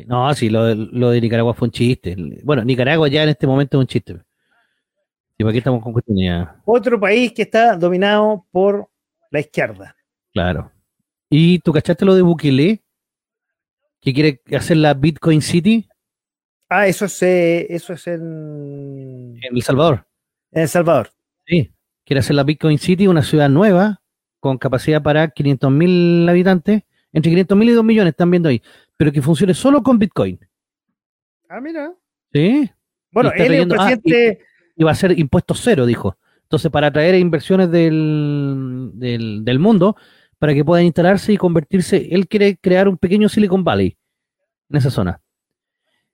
No, 0.07 0.33
sí, 0.33 0.49
lo, 0.49 0.65
de 1.09 1.21
Nicaragua 1.21 1.53
fue 1.53 1.69
un 1.69 1.71
chiste. 1.71 2.15
Bueno, 2.43 2.65
Nicaragua 2.65 3.07
ya 3.07 3.23
en 3.23 3.29
este 3.29 3.47
momento 3.47 3.77
es 3.77 3.81
un 3.81 3.87
chiste. 3.87 4.17
Y 5.37 5.47
aquí 5.47 5.57
estamos 5.57 5.81
con 5.81 5.93
cuestiones. 5.93 6.47
Otro 6.65 6.99
país 6.99 7.31
que 7.31 7.43
está 7.43 7.77
dominado 7.77 8.45
por 8.51 8.89
la 9.29 9.39
izquierda. 9.39 9.95
Claro. 10.33 10.71
¿Y 11.29 11.59
tú 11.59 11.71
cachaste 11.71 12.05
lo 12.05 12.13
de 12.13 12.21
Bukele? 12.21 12.83
Que 14.01 14.13
quiere 14.13 14.41
hacer 14.55 14.77
la 14.77 14.93
Bitcoin 14.93 15.41
City. 15.41 15.87
Ah, 16.67 16.87
eso 16.87 17.05
es, 17.05 17.23
eh, 17.23 17.67
eso 17.69 17.93
es 17.93 18.07
en... 18.07 19.37
En 19.41 19.55
El 19.55 19.61
Salvador. 19.61 20.05
En 20.51 20.63
El 20.63 20.69
Salvador. 20.69 21.09
Sí 21.45 21.71
quiere 22.11 22.19
hacer 22.19 22.35
la 22.35 22.43
Bitcoin 22.43 22.77
City 22.77 23.07
una 23.07 23.23
ciudad 23.23 23.47
nueva 23.47 24.01
con 24.41 24.57
capacidad 24.57 25.01
para 25.01 25.33
500.000 25.33 26.29
habitantes, 26.29 26.83
entre 27.13 27.31
500.000 27.31 27.69
y 27.69 27.71
2 27.71 27.85
millones 27.85 28.11
están 28.11 28.29
viendo 28.29 28.49
ahí, 28.49 28.61
pero 28.97 29.13
que 29.13 29.21
funcione 29.21 29.53
solo 29.53 29.81
con 29.81 29.97
Bitcoin. 29.97 30.37
Ah, 31.47 31.61
mira. 31.61 31.93
Sí. 32.33 32.69
Bueno, 33.13 33.31
él 33.33 33.53
es 33.53 33.65
ah, 33.65 33.67
presidente... 33.69 34.39
y, 34.75 34.83
va 34.83 34.91
a 34.91 34.95
ser 34.95 35.17
impuesto 35.17 35.53
cero, 35.53 35.85
dijo. 35.85 36.17
Entonces, 36.43 36.69
para 36.69 36.87
atraer 36.87 37.15
inversiones 37.15 37.71
del, 37.71 38.91
del, 38.95 39.59
mundo, 39.59 39.95
para 40.37 40.53
que 40.53 40.65
puedan 40.65 40.83
instalarse 40.83 41.31
y 41.31 41.37
convertirse, 41.37 42.09
él 42.11 42.27
quiere 42.27 42.57
crear 42.57 42.89
un 42.89 42.97
pequeño 42.97 43.29
Silicon 43.29 43.63
Valley 43.63 43.95
en 44.69 44.75
esa 44.75 44.89
zona. 44.89 45.21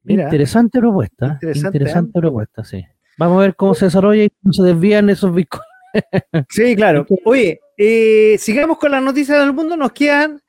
interesante 0.05 0.77
propuesta. 0.77 1.39
Interesante, 1.41 2.19
propuesta, 2.19 2.63
sí. 2.63 2.85
Vamos 3.17 3.39
a 3.39 3.41
ver 3.41 3.55
cómo 3.55 3.73
se 3.73 3.85
desarrolla 3.85 4.25
y 4.25 4.29
cómo 4.29 4.53
se 4.53 4.61
desvían 4.61 5.09
esos 5.09 5.33
bitcoins. 5.33 5.66
Sí, 6.49 6.75
claro. 6.75 7.05
Oye, 7.25 7.59
eh, 7.77 8.37
sigamos 8.39 8.77
con 8.77 8.91
las 8.91 9.03
noticias 9.03 9.39
del 9.39 9.53
mundo. 9.53 9.77
Nos 9.77 9.91
quedan 9.91 10.41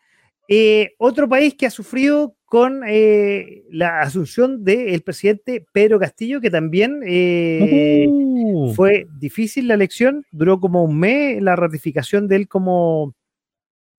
eh, 0.48 0.94
otro 0.98 1.28
país 1.28 1.54
que 1.54 1.66
ha 1.66 1.70
sufrido 1.70 2.34
con 2.46 2.82
eh, 2.86 3.64
la 3.70 4.00
asunción 4.00 4.64
del 4.64 5.02
presidente 5.02 5.66
Pedro 5.72 5.98
Castillo, 6.00 6.40
que 6.40 6.50
también 6.50 7.02
uh. 7.02 8.72
fue 8.74 9.06
difícil 9.18 9.68
la 9.68 9.74
elección, 9.74 10.24
duró 10.30 10.58
como 10.58 10.82
un 10.82 10.98
mes 10.98 11.42
la 11.42 11.56
ratificación 11.56 12.26
de 12.26 12.36
él 12.36 12.48
como 12.48 13.14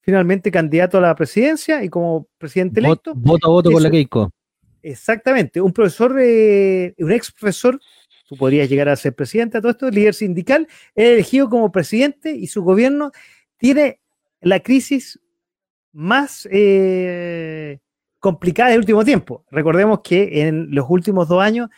finalmente 0.01 0.49
candidato 0.49 0.97
a 0.97 1.01
la 1.01 1.13
presidencia 1.13 1.83
y 1.83 1.89
como 1.89 2.27
presidente 2.39 2.79
electo. 2.79 3.13
Voto 3.15 3.47
a 3.47 3.51
voto 3.51 3.71
con 3.71 3.83
la 3.83 3.91
Keiko. 3.91 4.31
Exactamente, 4.81 5.61
un 5.61 5.73
profesor, 5.73 6.13
un 6.13 7.11
ex 7.11 7.31
profesor 7.31 7.79
tú 8.29 8.37
podrías 8.37 8.69
llegar 8.69 8.87
a 8.89 8.95
ser 8.95 9.15
presidente 9.15 9.57
de 9.57 9.61
todo 9.63 9.71
esto, 9.71 9.89
líder 9.89 10.13
sindical, 10.13 10.67
es 10.93 11.09
elegido 11.09 11.49
como 11.49 11.71
presidente 11.71 12.31
y 12.31 12.45
su 12.45 12.61
gobierno 12.61 13.11
tiene 13.57 13.99
la 14.39 14.59
crisis 14.59 15.19
más 15.93 16.47
eh, 16.51 17.79
complicada 18.19 18.69
del 18.69 18.81
último 18.81 19.03
tiempo. 19.03 19.43
Recordemos 19.49 20.01
que 20.03 20.43
en 20.43 20.67
los 20.69 20.85
últimos 20.89 21.27
dos 21.27 21.41
años 21.41 21.69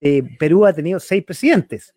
eh, 0.00 0.24
Perú 0.40 0.66
ha 0.66 0.72
tenido 0.72 0.98
seis 0.98 1.22
presidentes. 1.24 1.94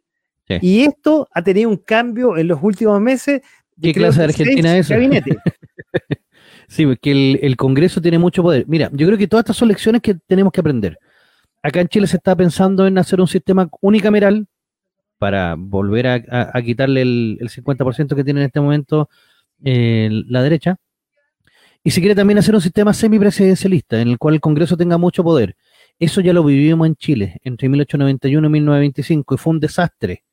Y 0.62 0.82
esto 0.82 1.28
ha 1.32 1.42
tenido 1.42 1.72
un 1.72 1.78
cambio 1.78 2.38
en 2.38 2.48
los 2.48 2.62
últimos 2.62 3.02
meses. 3.02 3.42
¿Qué 3.82 3.92
clase 3.92 4.20
de 4.20 4.26
Argentina 4.26 4.78
es 4.78 4.92
eso? 4.92 5.02
sí, 6.68 6.86
porque 6.86 7.10
el, 7.12 7.40
el 7.42 7.58
Congreso 7.58 8.00
tiene 8.00 8.20
mucho 8.20 8.44
poder. 8.44 8.66
Mira, 8.68 8.92
yo 8.94 9.08
creo 9.08 9.18
que 9.18 9.28
todas 9.28 9.42
estas 9.42 9.58
son 9.58 9.70
lecciones 9.70 10.04
que 10.04 10.14
tenemos 10.14 10.54
que 10.54 10.60
aprender. 10.60 11.00
Acá 11.66 11.82
en 11.82 11.88
Chile 11.88 12.06
se 12.06 12.18
está 12.18 12.36
pensando 12.36 12.86
en 12.86 12.96
hacer 13.00 13.20
un 13.20 13.28
sistema 13.28 13.68
unicameral 13.82 14.46
para 15.18 15.56
volver 15.58 16.06
a, 16.06 16.62
quitarle 16.62 17.02
el, 17.02 17.40
50% 17.40 18.16
que 18.16 18.24
tiene 18.24 18.42
en 18.42 18.46
este 18.46 18.62
momento 18.62 19.10
eh, 19.64 20.10
la 20.28 20.44
derecha. 20.44 20.78
Y 21.84 21.90
se 21.90 22.02
quiere 22.02 22.14
también 22.14 22.38
hacer 22.38 22.54
un 22.54 22.62
sistema 22.62 22.94
semipresidencialista 22.94 24.00
en 24.00 24.10
el 24.10 24.20
cual 24.20 24.36
el 24.36 24.42
Congreso 24.42 24.78
tenga 24.78 25.00
mucho 25.00 25.24
poder. 25.24 25.56
Eso 25.98 26.22
ya 26.22 26.34
lo 26.34 26.44
vivimos 26.44 26.86
en 26.86 26.96
Chile 26.98 27.40
entre 27.44 27.68
1891 27.68 28.46
y 28.46 28.52
1925 28.52 29.34
y 29.34 29.38
fue 29.40 29.54
un 29.54 29.60
desastre. 29.60 30.24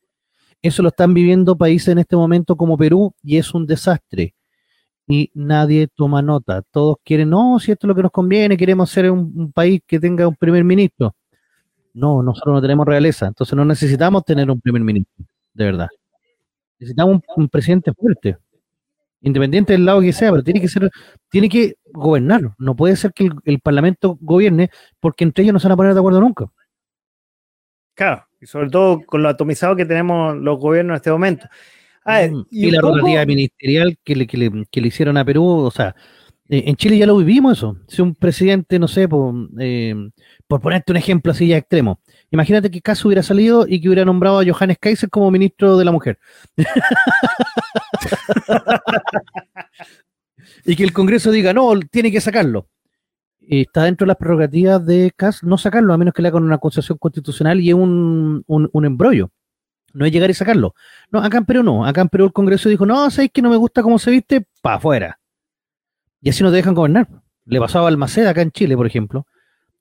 Eso 0.61 0.83
lo 0.83 0.89
están 0.89 1.15
viviendo 1.15 1.57
países 1.57 1.87
en 1.87 1.97
este 1.97 2.15
momento 2.15 2.55
como 2.55 2.77
Perú 2.77 3.11
y 3.23 3.37
es 3.37 3.51
un 3.55 3.65
desastre. 3.65 4.35
Y 5.07 5.31
nadie 5.33 5.87
toma 5.87 6.21
nota. 6.21 6.61
Todos 6.61 6.97
quieren, 7.03 7.31
no, 7.31 7.57
si 7.59 7.71
esto 7.71 7.87
es 7.87 7.89
lo 7.89 7.95
que 7.95 8.03
nos 8.03 8.11
conviene, 8.11 8.55
queremos 8.55 8.91
ser 8.91 9.09
un 9.09 9.51
país 9.51 9.81
que 9.87 9.99
tenga 9.99 10.27
un 10.27 10.35
primer 10.35 10.63
ministro. 10.63 11.15
No, 11.93 12.23
nosotros 12.23 12.55
no 12.55 12.61
tenemos 12.61 12.85
realeza, 12.87 13.27
entonces 13.27 13.55
no 13.55 13.65
necesitamos 13.65 14.25
tener 14.25 14.49
un 14.49 14.59
primer 14.59 14.81
ministro, 14.81 15.25
de 15.53 15.65
verdad. 15.65 15.87
Necesitamos 16.79 17.21
un, 17.35 17.47
presidente 17.49 17.93
fuerte, 17.93 18.37
independiente 19.21 19.73
del 19.73 19.85
lado 19.85 20.01
que 20.01 20.11
sea, 20.11 20.31
pero 20.31 20.43
tiene 20.43 20.59
que 20.59 20.67
ser, 20.67 20.89
tiene 21.29 21.47
que 21.47 21.75
gobernar. 21.93 22.41
No 22.57 22.75
puede 22.75 22.95
ser 22.95 23.13
que 23.13 23.29
el, 23.45 23.59
Parlamento 23.59 24.17
gobierne 24.19 24.69
porque 24.99 25.23
entre 25.23 25.43
ellos 25.43 25.53
no 25.53 25.59
se 25.59 25.67
van 25.67 25.73
a 25.73 25.77
poner 25.77 25.93
de 25.93 25.99
acuerdo 25.99 26.19
nunca. 26.19 26.45
Claro, 27.93 28.25
y 28.41 28.47
sobre 28.47 28.69
todo 28.69 29.01
con 29.05 29.21
lo 29.21 29.29
atomizado 29.29 29.75
que 29.75 29.85
tenemos 29.85 30.35
los 30.35 30.59
gobiernos 30.59 30.95
en 30.95 30.95
este 30.95 31.11
momento. 31.11 31.47
Mm, 32.05 32.41
y, 32.49 32.71
la 32.71 32.81
rotativa 32.81 33.25
ministerial 33.25 33.97
que 34.03 34.15
le, 34.15 34.27
que, 34.27 34.37
le, 34.37 34.65
que 34.69 34.81
le 34.81 34.87
hicieron 34.87 35.15
a 35.15 35.23
Perú, 35.23 35.45
o 35.45 35.71
sea, 35.71 35.95
eh, 36.49 36.63
en 36.67 36.75
Chile 36.75 36.97
ya 36.97 37.07
lo 37.07 37.17
vivimos 37.17 37.57
eso. 37.57 37.77
Si 37.87 38.01
un 38.01 38.15
presidente, 38.15 38.77
no 38.77 38.87
sé, 38.87 39.07
eh, 39.59 39.95
por 40.53 40.61
ponerte 40.61 40.91
un 40.91 40.97
ejemplo 40.97 41.31
así 41.31 41.47
ya 41.47 41.57
extremo, 41.57 41.99
imagínate 42.29 42.69
que 42.69 42.81
caso 42.81 43.07
hubiera 43.07 43.23
salido 43.23 43.65
y 43.67 43.81
que 43.81 43.87
hubiera 43.87 44.05
nombrado 44.05 44.39
a 44.39 44.45
Johannes 44.45 44.77
Kaiser 44.79 45.09
como 45.09 45.31
ministro 45.31 45.77
de 45.77 45.85
la 45.85 45.91
mujer. 45.91 46.19
y 50.65 50.75
que 50.75 50.83
el 50.83 50.93
Congreso 50.93 51.31
diga, 51.31 51.53
no, 51.53 51.71
tiene 51.89 52.11
que 52.11 52.21
sacarlo. 52.21 52.67
está 53.39 53.85
dentro 53.85 54.05
de 54.05 54.09
las 54.09 54.17
prerrogativas 54.17 54.85
de 54.85 55.11
CAS 55.15 55.43
no 55.43 55.57
sacarlo, 55.57 55.91
a 55.91 55.97
menos 55.97 56.13
que 56.13 56.21
le 56.21 56.27
hagan 56.27 56.43
una 56.43 56.55
acusación 56.55 56.99
constitucional 56.99 57.59
y 57.59 57.69
es 57.69 57.75
un, 57.75 58.43
un, 58.45 58.85
embrollo. 58.85 59.31
No 59.93 60.05
es 60.05 60.11
llegar 60.11 60.29
y 60.29 60.35
sacarlo. 60.35 60.75
No, 61.11 61.19
acá 61.19 61.39
en 61.39 61.45
Perú 61.45 61.63
no. 61.63 61.83
Acá 61.83 62.01
en 62.01 62.09
Perú 62.09 62.25
el 62.25 62.33
Congreso 62.33 62.69
dijo, 62.69 62.85
no, 62.85 63.09
sabéis 63.09 63.31
que 63.33 63.41
no 63.41 63.49
me 63.49 63.57
gusta 63.57 63.81
cómo 63.81 63.97
se 63.97 64.11
viste, 64.11 64.45
para 64.61 64.75
afuera 64.75 65.19
y 66.23 66.29
así 66.29 66.41
no 66.41 66.49
te 66.49 66.55
dejan 66.55 66.73
gobernar. 66.73 67.07
Le 67.45 67.59
pasaba 67.59 67.89
al 67.89 67.97
Maceda 67.97 68.29
acá 68.29 68.41
en 68.41 68.51
Chile, 68.51 68.77
por 68.77 68.87
ejemplo, 68.87 69.27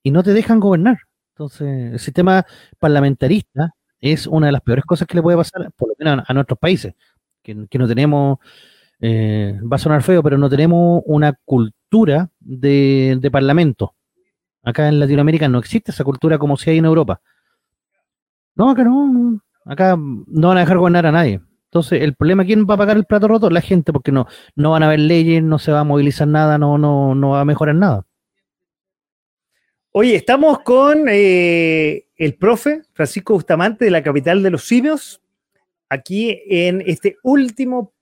y 0.02 0.10
no 0.10 0.22
te 0.22 0.32
dejan 0.32 0.60
gobernar. 0.60 0.98
Entonces, 1.34 1.92
el 1.92 1.98
sistema 1.98 2.44
parlamentarista 2.78 3.74
es 4.00 4.26
una 4.26 4.46
de 4.46 4.52
las 4.52 4.60
peores 4.62 4.84
cosas 4.84 5.06
que 5.06 5.16
le 5.16 5.22
puede 5.22 5.36
pasar, 5.36 5.70
por 5.76 5.88
lo 5.88 5.94
menos 5.98 6.24
a, 6.26 6.34
nuestros 6.34 6.58
países, 6.58 6.94
que, 7.42 7.54
no 7.54 7.88
tenemos, 7.88 8.38
eh, 9.00 9.58
va 9.60 9.76
a 9.76 9.78
sonar 9.78 10.02
feo, 10.02 10.22
pero 10.22 10.38
no 10.38 10.50
tenemos 10.50 11.02
una 11.06 11.32
cultura 11.44 12.30
de, 12.40 13.16
de 13.20 13.30
parlamento. 13.30 13.94
Acá 14.62 14.88
en 14.88 15.00
Latinoamérica 15.00 15.48
no 15.48 15.58
existe 15.58 15.90
esa 15.90 16.04
cultura 16.04 16.38
como 16.38 16.56
si 16.56 16.70
hay 16.70 16.78
en 16.78 16.84
Europa. 16.84 17.20
No, 18.54 18.70
acá 18.70 18.84
no, 18.84 19.40
acá 19.64 19.96
no 19.96 20.48
van 20.48 20.58
a 20.58 20.60
dejar 20.60 20.78
gobernar 20.78 21.06
a 21.06 21.12
nadie. 21.12 21.40
Entonces, 21.64 22.02
el 22.02 22.14
problema, 22.14 22.44
¿quién 22.44 22.66
va 22.68 22.74
a 22.74 22.76
pagar 22.76 22.96
el 22.96 23.06
plato 23.06 23.28
roto? 23.28 23.48
La 23.48 23.62
gente, 23.62 23.92
porque 23.92 24.12
no, 24.12 24.26
no 24.56 24.72
van 24.72 24.82
a 24.82 24.86
haber 24.86 25.00
leyes, 25.00 25.42
no 25.42 25.58
se 25.58 25.72
va 25.72 25.80
a 25.80 25.84
movilizar 25.84 26.28
nada, 26.28 26.58
no, 26.58 26.76
no, 26.76 27.14
no 27.14 27.30
va 27.30 27.40
a 27.40 27.44
mejorar 27.46 27.74
nada. 27.74 28.04
Oye, 29.94 30.16
estamos 30.16 30.60
con 30.60 31.04
eh, 31.10 32.06
el 32.16 32.34
profe 32.36 32.80
Francisco 32.94 33.34
Bustamante 33.34 33.84
de 33.84 33.90
la 33.90 34.02
capital 34.02 34.42
de 34.42 34.48
los 34.48 34.64
simios, 34.64 35.20
aquí 35.90 36.40
en 36.46 36.82
este 36.86 37.18
último 37.22 37.92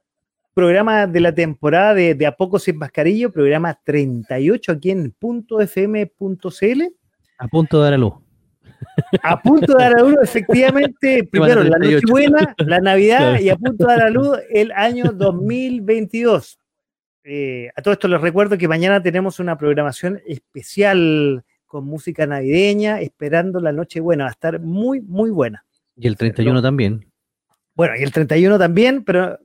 programa 0.55 1.09
de 1.09 1.19
la 1.19 1.35
temporada 1.35 1.95
de, 1.95 2.15
de 2.15 2.27
A 2.27 2.37
Poco 2.37 2.61
Sin 2.61 2.79
Mascarillo, 2.79 3.33
programa 3.33 3.77
38 3.83 4.71
aquí 4.71 4.93
en 4.93 5.13
.fm.cl. 5.21 6.83
A 7.39 7.49
punto 7.49 7.79
de 7.79 7.83
dar 7.83 7.95
a 7.95 7.99
luz. 7.99 8.15
A 9.25 9.43
punto 9.43 9.77
de 9.77 9.83
dar 9.83 9.99
a 9.99 10.03
luz, 10.03 10.17
efectivamente, 10.23 11.25
primero 11.25 11.65
la 11.65 11.77
Nochebuena, 11.77 12.55
la 12.59 12.79
Navidad 12.79 13.41
y 13.41 13.49
a 13.49 13.57
punto 13.57 13.85
de 13.89 13.93
dar 13.93 14.03
a 14.03 14.11
luz 14.11 14.39
el 14.51 14.71
año 14.71 15.07
2022. 15.11 16.57
Eh, 17.25 17.69
a 17.75 17.83
todo 17.83 17.95
esto 17.95 18.07
les 18.07 18.21
recuerdo 18.21 18.57
que 18.57 18.69
mañana 18.69 19.03
tenemos 19.03 19.41
una 19.41 19.59
programación 19.59 20.23
especial 20.25 21.45
con 21.71 21.85
música 21.85 22.27
navideña, 22.27 23.01
esperando 23.01 23.61
la 23.61 23.71
Nochebuena. 23.71 24.25
Va 24.25 24.31
a 24.31 24.33
estar 24.33 24.59
muy, 24.59 25.01
muy 25.01 25.31
buena. 25.31 25.65
Y 25.97 26.09
el 26.09 26.17
31 26.17 26.61
también. 26.61 27.07
Bueno, 27.77 27.95
y 27.97 28.03
el 28.03 28.11
31 28.11 28.59
también, 28.59 29.05
pero 29.05 29.39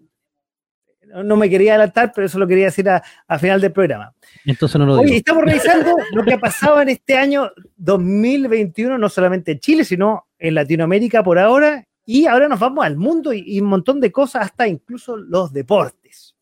no 1.23 1.37
me 1.37 1.51
quería 1.51 1.73
adelantar, 1.73 2.11
pero 2.15 2.25
eso 2.25 2.39
lo 2.39 2.47
quería 2.47 2.65
decir 2.65 2.89
a, 2.89 3.03
final 3.37 3.61
del 3.61 3.71
programa. 3.71 4.11
Entonces 4.43 4.79
no 4.79 4.87
lo 4.87 4.93
digo. 4.93 5.03
Oye, 5.03 5.17
estamos 5.17 5.43
revisando 5.45 5.95
lo 6.13 6.23
que 6.23 6.33
ha 6.33 6.39
pasado 6.39 6.81
en 6.81 6.89
este 6.89 7.15
año 7.15 7.51
2021, 7.77 8.97
no 8.97 9.07
solamente 9.07 9.51
en 9.51 9.59
Chile, 9.59 9.85
sino 9.85 10.25
en 10.39 10.55
Latinoamérica 10.55 11.23
por 11.23 11.37
ahora. 11.37 11.85
Y 12.07 12.25
ahora 12.25 12.47
nos 12.47 12.59
vamos 12.59 12.83
al 12.83 12.97
mundo 12.97 13.33
y, 13.33 13.61
un 13.61 13.67
montón 13.67 14.01
de 14.01 14.11
cosas, 14.11 14.45
hasta 14.45 14.67
incluso 14.67 15.15
los 15.15 15.53
deportes. 15.53 16.35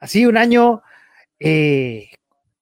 Sido 0.00 0.30
un 0.30 0.38
año 0.38 0.82
eh, 1.38 2.08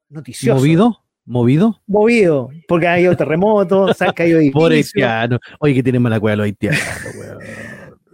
noticioso. 0.09 0.59
¿Movido? 0.59 1.02
¿Movido? 1.25 1.81
Movido, 1.87 2.51
porque 2.66 2.89
ha 2.89 2.95
habido 2.95 3.16
terremotos, 3.16 3.97
se 3.97 4.05
han 4.05 4.12
caído 4.12 4.39
edificios. 4.41 4.62
Por 4.62 4.73
haitiano. 4.73 5.39
Oye, 5.61 5.75
que 5.75 5.83
tienen 5.83 6.03
mala 6.03 6.18
cueva 6.18 6.37
los 6.37 6.45
haitianos, 6.45 6.81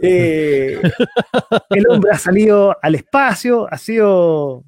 eh, 0.01 0.81
el 1.71 1.89
hombre 1.89 2.13
ha 2.13 2.19
salido 2.19 2.77
al 2.81 2.95
espacio, 2.95 3.67
ha 3.73 3.79
sido 3.79 4.65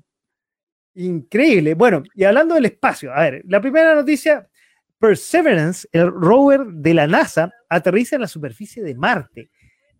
increíble. 0.95 1.75
Bueno, 1.75 2.03
y 2.15 2.25
hablando 2.25 2.55
del 2.55 2.67
espacio, 2.67 3.13
a 3.13 3.21
ver, 3.21 3.43
la 3.47 3.61
primera 3.61 3.95
noticia, 3.95 4.49
Perseverance, 4.99 5.89
el 5.93 6.11
rover 6.11 6.67
de 6.67 6.95
la 6.95 7.07
NASA, 7.07 7.53
aterriza 7.69 8.17
en 8.17 8.23
la 8.23 8.29
superficie 8.29 8.83
de 8.83 8.95
Marte. 8.95 9.51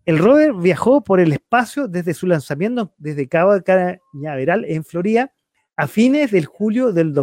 El 0.05 0.17
rover 0.17 0.53
viajó 0.53 1.03
por 1.03 1.19
el 1.19 1.31
espacio 1.31 1.87
desde 1.87 2.13
su 2.13 2.27
lanzamiento 2.27 2.93
desde 2.97 3.27
Cabo 3.27 3.53
de 3.53 3.63
Cañaveral 3.63 4.65
en 4.65 4.83
Florida 4.83 5.31
a 5.77 5.87
fines 5.87 6.31
del 6.31 6.45
julio 6.45 6.91
del 6.91 7.13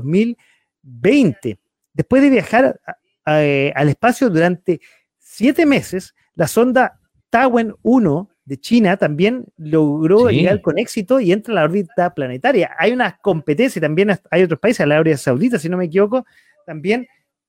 2020. 0.83 1.59
Después 1.93 2.23
de 2.23 2.31
viajar 2.31 2.81
al 3.25 3.89
espacio 3.89 4.31
durante 4.31 4.81
siete 5.19 5.67
meses, 5.67 6.15
la 6.35 6.47
sonda 6.47 7.01
Tawen 7.31 7.75
1 7.83 8.31
de 8.45 8.59
China 8.59 8.97
también 8.97 9.45
logró 9.59 10.31
llegar 10.31 10.63
con 10.63 10.79
éxito 10.79 11.21
y 11.21 11.33
entra 11.33 11.53
en 11.53 11.57
la 11.57 11.65
órbita 11.65 12.15
planetaria. 12.15 12.75
Hay 12.79 12.93
una 12.93 13.19
competencia, 13.19 13.81
también 13.81 14.19
hay 14.31 14.43
otros 14.43 14.59
países, 14.59 14.87
la 14.87 14.95
Arabia 14.95 15.19
Saudita, 15.19 15.59
si 15.59 15.69
no 15.69 15.77
me 15.77 15.85
equivoco, 15.85 16.25
también 16.65 17.07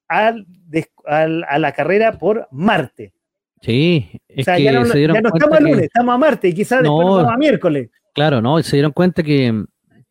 al, 0.10 0.46
a 1.06 1.60
la 1.60 1.72
carrera 1.72 2.18
por 2.18 2.48
Marte. 2.52 3.14
Sí, 3.62 4.10
o 4.38 4.44
sea, 4.44 4.58
ya, 4.58 4.72
no, 4.72 4.82
estamos 4.84 5.58
a 5.58 5.60
lunes, 5.60 5.84
estamos 5.84 6.16
a 6.16 6.18
Marte 6.18 6.48
y 6.50 6.54
quizás 6.54 6.82
después 6.82 7.08
vamos 7.08 7.32
a 7.32 7.38
miércoles. 7.38 7.90
Claro, 8.14 8.42
no, 8.42 8.62
se 8.64 8.76
dieron 8.76 8.92
cuenta 8.92 9.24
que, 9.24 9.66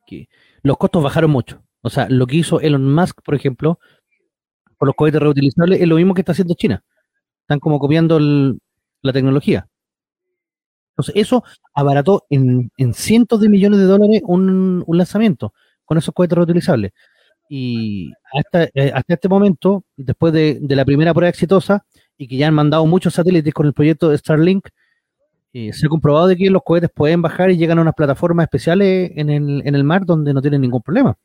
que, 0.07 0.29
los 0.63 0.77
costos 0.77 1.03
bajaron 1.03 1.31
mucho. 1.31 1.63
O 1.83 1.91
sea, 1.91 2.09
lo 2.09 2.27
que 2.27 2.37
hizo 2.37 2.61
Elon 2.61 2.93
Musk, 2.93 3.23
por 3.23 3.35
ejemplo, 3.35 3.79
con 4.77 4.87
los 4.87 4.97
cohetes 4.97 5.21
reutilizables, 5.21 5.81
es 5.81 5.89
lo 5.89 5.97
mismo 5.97 6.15
que 6.15 6.23
está 6.23 6.33
haciendo 6.33 6.55
China. 6.55 6.83
Están 7.43 7.61
como 7.61 7.79
copiando 7.79 8.17
el, 8.17 8.59
la 9.03 9.13
tecnología. 9.13 9.69
Entonces, 10.93 11.15
eso 11.17 11.45
abarató 11.75 12.25
en, 12.29 12.71
cientos 12.93 13.41
de 13.41 13.49
millones 13.49 13.79
de 13.79 13.87
dólares 13.87 14.21
un, 14.25 14.85
lanzamiento 14.89 15.53
con 15.85 15.97
esos 15.99 16.13
cohetes 16.13 16.37
reutilizables. 16.37 16.93
Y 17.49 18.13
hasta, 18.35 18.65
eh, 18.75 18.93
hasta 18.93 19.15
este 19.15 19.29
momento, 19.29 19.85
después 19.97 20.33
de, 20.33 20.59
la 20.69 20.85
primera 20.85 21.15
prueba 21.15 21.31
exitosa, 21.31 21.85
y 22.17 22.27
que 22.27 22.37
ya 22.37 22.49
han 22.49 22.55
mandado 22.55 22.85
muchos 22.85 23.15
satélites 23.15 23.55
con 23.55 23.67
el 23.67 23.75
proyecto 23.75 24.09
de 24.09 24.19
Starlink, 24.19 24.69
eh, 25.53 25.73
se 25.73 25.87
ha 25.87 25.89
comprobado 25.89 26.27
de 26.27 26.37
que 26.37 26.51
los 26.51 26.63
cohetes 26.63 26.91
pueden 26.93 27.23
bajar 27.23 27.51
y 27.51 27.57
llegan 27.57 27.79
a 27.79 27.83
unas 27.83 27.95
plataformas 27.95 28.45
especiales 28.45 29.13
en 29.15 29.31
el, 29.31 29.63
en 29.65 29.75
el 29.75 29.85
mar 29.85 30.05
donde 30.05 30.35
no 30.35 30.43
tienen 30.43 30.61
ningún 30.61 30.83
problema. 30.83 31.17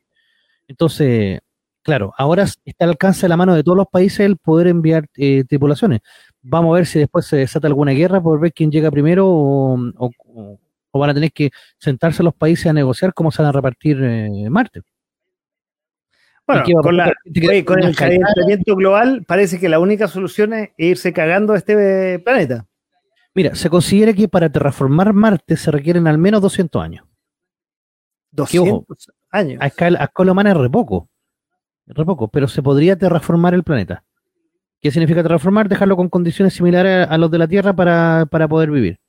Entonces, 0.67 1.39
claro, 1.81 2.13
ahora 2.17 2.43
está 2.43 2.85
al 2.85 2.91
alcance 2.91 3.23
de 3.23 3.29
la 3.29 3.37
mano 3.37 3.53
de 3.53 3.63
todos 3.63 3.77
los 3.77 3.87
países 3.87 4.21
el 4.21 4.37
poder 4.37 4.67
enviar 4.67 5.05
eh, 5.15 5.43
tripulaciones. 5.47 6.01
Vamos 6.41 6.73
a 6.73 6.75
ver 6.75 6.85
si 6.85 6.99
después 6.99 7.25
se 7.25 7.37
desata 7.37 7.67
alguna 7.67 7.91
guerra 7.91 8.21
por 8.21 8.39
ver 8.39 8.53
quién 8.53 8.71
llega 8.71 8.91
primero 8.91 9.27
o, 9.27 9.77
van 10.93 11.09
a 11.09 11.13
tener 11.13 11.31
que 11.31 11.49
sentarse 11.77 12.23
los 12.23 12.35
países 12.35 12.67
a 12.67 12.73
negociar 12.73 13.13
cómo 13.13 13.31
se 13.31 13.41
van 13.41 13.49
a 13.49 13.51
repartir 13.51 14.01
eh, 14.03 14.49
Marte. 14.49 14.81
Bueno, 16.45 16.63
con, 16.81 16.99
el 16.99 17.95
calentamiento 17.95 18.75
global 18.75 19.23
parece 19.25 19.59
que 19.59 19.69
la 19.69 19.79
única 19.79 20.07
solución 20.09 20.53
es 20.53 20.69
irse 20.77 21.13
cagando 21.13 21.53
a 21.53 21.57
este 21.57 22.19
planeta. 22.19 22.65
Mira, 23.33 23.55
se 23.55 23.69
considera 23.69 24.13
que 24.13 24.27
para 24.27 24.49
terraformar 24.49 25.13
Marte 25.13 25.55
se 25.55 25.71
requieren 25.71 26.05
al 26.05 26.17
menos 26.17 26.41
200 26.41 26.83
años. 26.83 27.05
200 28.31 28.85
años. 29.33 29.59
A 29.61 29.67
escala, 29.67 29.99
a 29.99 30.05
escala 30.05 30.31
humana 30.31 30.51
es 30.51 30.57
re 30.57 30.69
poco. 30.69 31.09
Re 31.87 32.05
poco, 32.05 32.29
pero 32.29 32.47
se 32.47 32.63
podría 32.63 32.97
terraformar 32.97 33.53
el 33.53 33.63
planeta. 33.63 34.03
¿Qué 34.83 34.91
significa 34.91 35.23
transformar? 35.23 35.69
Dejarlo 35.69 35.95
con 35.95 36.09
condiciones 36.09 36.55
similares 36.55 37.07
a, 37.09 37.17
los 37.17 37.31
de 37.31 37.37
la 37.37 37.47
Tierra 37.47 37.73
para, 37.73 38.27
poder 38.49 38.69
vivir. 38.69 38.99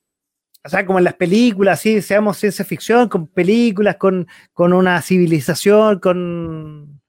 O 0.64 0.68
sea, 0.68 0.86
como 0.86 0.98
en 0.98 1.04
las 1.04 1.14
películas, 1.14 1.80
sí, 1.80 2.00
seamos 2.00 2.36
ciencia 2.36 2.64
ficción, 2.64 3.08
con 3.08 3.26
películas, 3.26 3.96
con, 3.96 4.28
con 4.52 4.72
una 4.72 5.02
civilización, 5.02 5.98
con... 5.98 7.00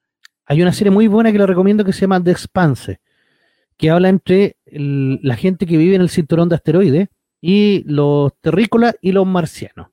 Hay 0.47 0.63
una 0.63 0.74
serie 0.74 0.89
muy 0.89 1.07
buena 1.07 1.32
que 1.32 1.38
le 1.38 1.45
recomiendo 1.45 1.86
que 1.86 1.93
se 1.93 2.01
llama 2.01 2.24
The 2.24 2.32
Expanse, 2.32 2.99
que 3.78 3.91
habla 3.91 4.09
entre 4.09 4.57
la 4.66 5.36
gente 5.36 5.68
que 5.68 5.78
vive 5.78 5.95
en 5.95 6.01
el 6.01 6.09
cinturón 6.09 6.49
de 6.49 6.55
asteroides 6.55 7.09
y 7.41 7.84
los 7.86 8.34
terrícolas 8.41 8.95
y 8.99 9.11
los 9.11 9.28
marcianos. 9.28 9.89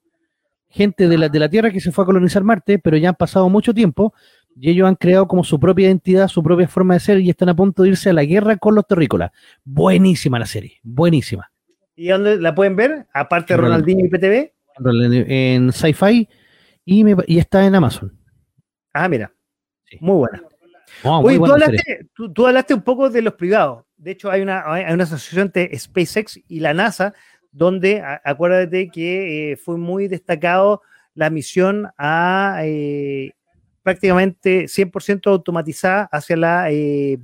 Gente 0.73 1.07
de 1.07 1.19
la, 1.19 1.29
de 1.29 1.39
la 1.39 1.49
Tierra 1.49 1.71
que 1.71 1.81
se 1.81 1.93
fue 1.93 2.03
a 2.03 2.07
colonizar 2.07 2.43
Marte, 2.43 2.79
pero 2.79 2.97
ya 2.97 3.11
han 3.11 3.15
pasado 3.15 3.49
mucho 3.49 3.73
tiempo 3.73 4.15
y 4.57 4.71
ellos 4.71 4.89
han 4.89 4.97
creado 4.97 5.29
como 5.29 5.45
su 5.45 5.61
propia 5.61 5.87
identidad, 5.87 6.29
su 6.29 6.43
propia 6.43 6.67
forma 6.67 6.95
de 6.95 7.01
ser 7.01 7.21
y 7.21 7.31
están 7.31 7.49
a 7.49 7.55
punto 7.55 7.83
de 7.83 7.91
irse 7.91 8.11
a 8.11 8.13
la 8.13 8.25
guerra 8.25 8.57
con 8.57 8.75
los 8.75 8.87
terrícolas. 8.87 9.31
Buenísima 9.65 10.39
la 10.39 10.47
serie, 10.47 10.79
buenísima. 10.83 11.51
¿Y 11.95 12.09
dónde 12.09 12.39
la 12.39 12.55
pueden 12.55 12.75
ver? 12.75 13.07
Aparte 13.13 13.55
de 13.55 13.59
Ronaldinho 13.59 14.07
y 14.07 14.09
PTV. 14.09 14.53
En 15.29 15.73
Sci-Fi 15.73 16.29
y, 16.85 17.05
y, 17.27 17.39
está 17.39 17.67
en 17.67 17.75
Amazon. 17.75 18.19
Ah, 18.93 19.09
mira. 19.09 19.33
Muy 20.01 20.17
buena. 20.17 20.43
Oye, 21.05 21.39
tú, 22.15 22.47
hablaste, 22.47 22.75
un 22.75 22.83
poco 22.83 23.11
de 23.11 23.23
los 23.23 23.35
privados. 23.35 23.85
De 23.97 24.13
hecho, 24.13 24.31
hay 24.31 24.41
una, 24.41 24.63
hay 24.67 24.93
una 24.93 25.05
asociación 25.05 25.47
entre 25.47 25.79
SpaceX 25.79 26.41
y 26.49 26.61
la 26.61 26.75
NASA, 26.75 27.15
donde 27.53 28.03
acuérdate 28.25 28.89
que 28.89 29.53
eh, 29.53 29.57
fue 29.57 29.77
muy 29.77 30.09
destacado 30.09 30.83
la 31.15 31.31
misión 31.31 31.89
a 31.99 32.61
eh, 32.65 33.33
prácticamente 33.83 34.65
100% 34.65 35.31
automatizada 35.31 36.09
hacia 36.11 36.37
la, 36.37 36.71
eh, 36.71 37.19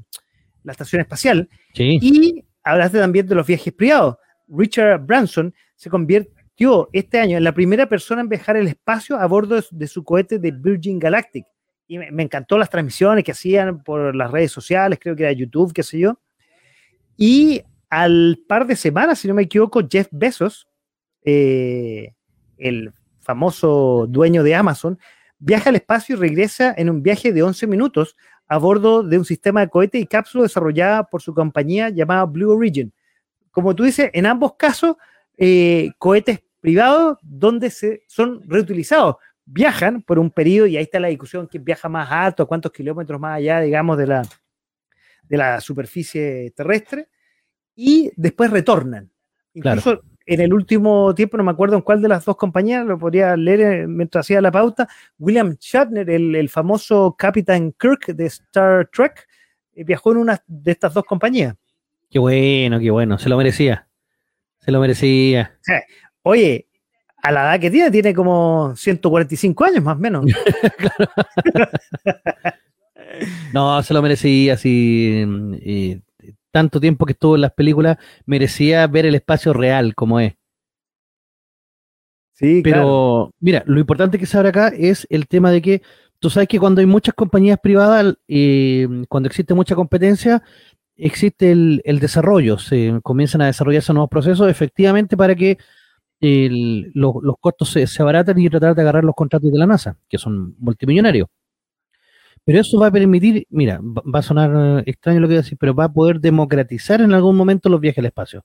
la 0.62 0.72
estación 0.72 1.01
espacial. 1.01 1.49
Y 1.74 2.45
hablaste 2.62 2.99
también 2.99 3.26
de 3.26 3.35
los 3.35 3.47
viajes 3.47 3.72
privados. 3.72 4.16
Richard 4.49 5.01
Branson 5.05 5.55
se 5.74 5.89
convirtió 5.89 6.89
este 6.93 7.18
año 7.18 7.37
en 7.37 7.45
la 7.45 7.53
primera 7.53 7.89
persona 7.89 8.20
en 8.20 8.29
viajar 8.29 8.57
el 8.57 8.66
espacio 8.66 9.16
a 9.16 9.26
bordo 9.26 9.61
de 9.70 9.87
su, 9.87 10.05
cohete 10.05 10.39
de 10.39 10.51
Virgin 10.51 10.99
Galactic. 10.99 11.47
Y 11.87 11.99
me, 11.99 12.22
encantó 12.22 12.59
las 12.59 12.68
transmisiones 12.68 13.24
que 13.24 13.33
hacían 13.33 13.83
por 13.83 14.14
las 14.14 14.31
redes 14.31 14.53
sociales, 14.53 14.99
creo 15.01 15.16
que 15.16 15.22
era 15.22 15.33
YouTube, 15.33 15.72
qué 15.72 15.83
sé 15.83 15.99
yo. 15.99 16.18
Y 17.16 17.62
al 17.91 18.41
par 18.47 18.66
de 18.66 18.76
semanas, 18.76 19.18
si 19.18 19.28
no 19.28 19.34
me 19.34 19.43
equivoco, 19.43 19.80
Jeff 19.89 20.09
Bezos, 20.11 20.68
eh, 21.24 22.14
el 22.57 22.93
famoso 23.20 24.07
dueño 24.09 24.43
de 24.43 24.55
Amazon, 24.55 24.99
viaja 25.39 25.70
al 25.70 25.76
espacio 25.76 26.16
y 26.16 26.18
regresa 26.18 26.74
en 26.76 26.91
un 26.91 27.03
viaje 27.03 27.32
de 27.32 27.43
11 27.43 27.66
minutos 27.66 28.16
a 28.49 28.59
bordo 28.59 29.03
de 29.03 29.18
un 29.18 29.24
sistema 29.24 29.61
de 29.61 29.68
cohete 29.68 29.99
y 29.99 30.07
cápsula 30.07 30.45
desarrollada 30.45 31.05
por 31.05 31.22
su 31.22 31.34
compañía 31.34 31.91
llamada 31.91 32.24
Blue 32.24 32.51
Origin. 32.51 32.93
Como 33.51 33.74
tú 33.74 33.84
dices, 33.84 34.11
en 34.12 34.26
ambos 34.26 34.55
casos, 34.57 34.97
eh, 35.36 35.91
cohetes 35.99 36.41
privados 36.61 37.18
donde 37.22 37.70
se, 37.70 38.03
son 38.09 38.43
reutilizados. 38.49 39.16
Viajan 39.45 40.03
por 40.03 40.18
un 40.18 40.30
periodo, 40.30 40.66
y 40.66 40.76
ahí 40.76 40.82
está 40.82 41.01
la 41.01 41.09
discusión, 41.09 41.47
quién 41.47 41.64
viaja 41.64 41.89
más 41.89 42.11
alto, 42.11 42.47
cuántos 42.47 42.72
kilómetros 42.72 43.20
más 43.20 43.36
allá, 43.36 43.61
digamos, 43.61 43.97
de 43.97 44.07
la, 44.07 44.22
de 45.22 45.36
la 45.36 45.61
superficie 45.61 46.53
terrestre, 46.55 47.09
y 47.81 48.11
después 48.16 48.51
retornan. 48.51 49.09
Incluso 49.55 50.03
en 50.26 50.41
el 50.41 50.53
último 50.53 51.14
tiempo, 51.14 51.37
no 51.37 51.45
me 51.45 51.53
acuerdo 51.53 51.76
en 51.76 51.83
cuál 51.83 52.03
de 52.03 52.09
las 52.09 52.24
dos 52.24 52.37
compañías, 52.37 52.85
lo 52.85 52.99
podría 52.99 53.37
leer 53.37 53.61
eh, 53.61 53.87
mientras 53.87 54.26
hacía 54.26 54.41
la 54.41 54.51
pauta, 54.51 54.89
William 55.16 55.57
Shatner, 55.61 56.11
el, 56.11 56.49
famoso 56.49 57.14
Capitán 57.16 57.72
Kirk 57.79 58.09
de 58.09 58.26
Star 58.26 58.91
Trek, 58.93 59.29
eh, 59.74 59.85
viajó 59.85 60.11
en 60.11 60.18
una 60.18 60.43
de 60.45 60.72
estas 60.72 60.93
dos 60.93 61.05
compañías. 61.05 61.55
Qué 62.11 62.18
bueno, 62.18 62.81
qué 62.81 62.91
bueno, 62.91 63.16
se 63.16 63.29
lo 63.29 63.37
merecía. 63.37 63.87
Se 64.59 64.72
lo 64.72 64.81
merecía. 64.81 65.57
Oye, 66.22 66.66
a 67.22 67.31
la 67.31 67.43
edad 67.43 67.61
que 67.61 67.70
tiene, 67.70 67.93
tiene 67.93 68.12
como 68.12 68.74
145 68.74 69.64
años 69.64 69.85
más 69.85 69.97
o 69.97 70.01
menos. 70.01 70.26
no, 73.55 73.81
se 73.85 73.95
lo 73.95 74.03
merecía, 74.03 74.55
así. 74.55 75.24
Y 75.62 76.03
tanto 76.51 76.80
tiempo 76.80 77.07
que 77.07 77.12
estuvo 77.12 77.34
en 77.34 77.42
las 77.42 77.53
películas, 77.53 77.99
merecía 78.26 78.86
ver 78.86 79.07
el 79.07 79.14
espacio 79.14 79.53
real 79.53 79.94
como 79.94 80.20
es. 80.20 80.34
Sí, 82.32 82.61
Pero, 82.62 83.32
mira, 83.40 83.64
lo 83.66 83.80
importante 83.80 84.18
que 84.18 84.26
se 84.26 84.36
abre 84.36 84.51
acá 84.51 84.68
es 84.68 85.07
el 85.11 85.26
tema 85.26 85.51
de 85.51 85.61
que 85.61 85.82
tú 86.20 86.30
sabes 86.30 86.49
que 86.49 86.61
cuando 86.61 86.80
hay 86.80 86.86
muchas 86.86 87.14
compañías 87.14 87.59
privadas, 87.61 88.14
y 88.28 88.82
eh, 88.82 88.88
cuando 89.09 89.26
existe 89.26 89.55
mucha 89.55 89.74
competencia, 89.74 90.42
existe 90.96 91.51
el, 91.51 91.99
desarrollo, 92.01 92.59
se 92.59 93.01
comienzan 93.03 93.42
a 93.42 93.46
desarrollarse 93.46 93.92
nuevos 93.92 94.11
procesos, 94.11 94.49
efectivamente, 94.49 95.16
para 95.16 95.34
que 95.34 95.59
los 96.20 97.36
costos 97.40 97.70
se, 97.70 97.86
se 97.86 98.03
abaratan 98.03 98.38
y 98.38 98.49
tratar 98.51 98.74
de 98.74 98.82
agarrar 98.82 99.05
los 99.05 99.14
contratos 99.14 99.51
de 99.51 99.59
la 99.59 99.66
NASA, 99.66 99.96
que 100.09 100.18
son 100.18 100.55
multimillonarios. 100.59 101.28
Pero 102.49 102.62
eso 102.62 102.78
va 102.78 102.86
a 102.86 102.90
permitir, 102.90 103.46
mira, 103.51 103.78
va 103.82 104.20
a 104.20 104.22
sonar 104.22 104.82
extraño 104.86 105.20
lo 105.20 105.26
que 105.26 105.34
voy 105.34 105.38
a 105.40 105.42
decir, 105.42 105.59
pero 105.61 105.74
va 105.74 105.84
a 105.84 105.92
poder 105.92 106.18
democratizar 106.18 107.03
en 107.03 107.12
algún 107.12 107.36
momento 107.36 107.68
los 107.68 107.78
viajes 107.78 107.99
al 107.99 108.07
espacio. 108.07 108.42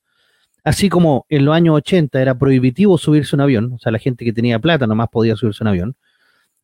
Así 0.61 0.89
como 0.89 1.25
en 1.29 1.45
los 1.45 1.55
años 1.55 1.77
80 1.77 2.21
era 2.21 2.37
prohibitivo 2.37 2.97
subirse 2.97 3.33
un 3.33 3.39
avión, 3.39 3.71
o 3.71 3.79
sea, 3.79 3.93
la 3.93 3.99
gente 3.99 4.25
que 4.25 4.33
tenía 4.33 4.59
plata 4.59 4.87
nomás 4.87 5.07
podía 5.07 5.37
subirse 5.37 5.63
un 5.63 5.69
avión. 5.69 5.95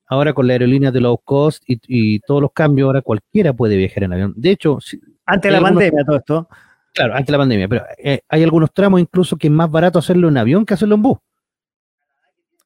Ahora 0.06 0.34
con 0.34 0.48
la 0.48 0.54
aerolínea 0.56 0.92
de 0.92 1.00
low 1.00 1.18
cost 1.18 1.64
y, 1.66 2.20
todos 2.20 2.42
los 2.42 2.52
cambios, 2.52 2.88
ahora 2.88 3.02
cualquiera 3.02 3.54
puede 3.54 3.78
viajar 3.78 4.04
en 4.04 4.12
avión. 4.12 4.34
De 4.36 4.52
hecho, 4.52 4.78
antes 5.26 5.50
de 5.50 5.58
la 5.58 5.62
pandemia 5.62 6.04
todo 6.04 6.18
esto. 6.18 6.50
Claro, 6.94 7.14
antes 7.14 7.28
de 7.28 7.32
la 7.32 7.38
pandemia, 7.38 7.70
pero 7.70 7.86
eh, 8.04 8.20
hay 8.28 8.44
algunos 8.44 8.74
tramos 8.74 9.00
incluso 9.00 9.38
que 9.38 9.48
es 9.48 9.54
más 9.54 9.72
barato 9.72 9.98
hacerlo 9.98 10.28
en 10.28 10.36
avión 10.36 10.66
que 10.66 10.74
hacerlo 10.74 10.96
en 10.96 11.04
bus. 11.04 11.18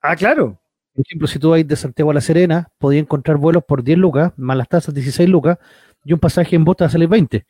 Ah, 0.02 0.16
claro. 0.16 0.63
Por 0.94 1.04
ejemplo, 1.08 1.28
si 1.28 1.40
tú 1.40 1.50
vas 1.50 1.68
de 1.68 1.76
Santiago 1.76 2.12
a 2.12 2.14
La 2.14 2.22
Serena, 2.22 2.70
podías 2.78 3.02
encontrar 3.02 3.38
vuelos 3.38 3.64
por 3.68 3.84
10 3.84 3.98
lucas, 3.98 4.32
más 4.38 4.56
las 4.56 4.70
tasas 4.70 4.94
16 4.94 5.28
lucas, 5.28 5.58
y 6.06 6.14
un 6.14 6.20
pasaje 6.20 6.56
en 6.56 6.64
bota 6.66 6.86
a 6.86 6.90
salir 6.90 7.10
20. 7.10 7.46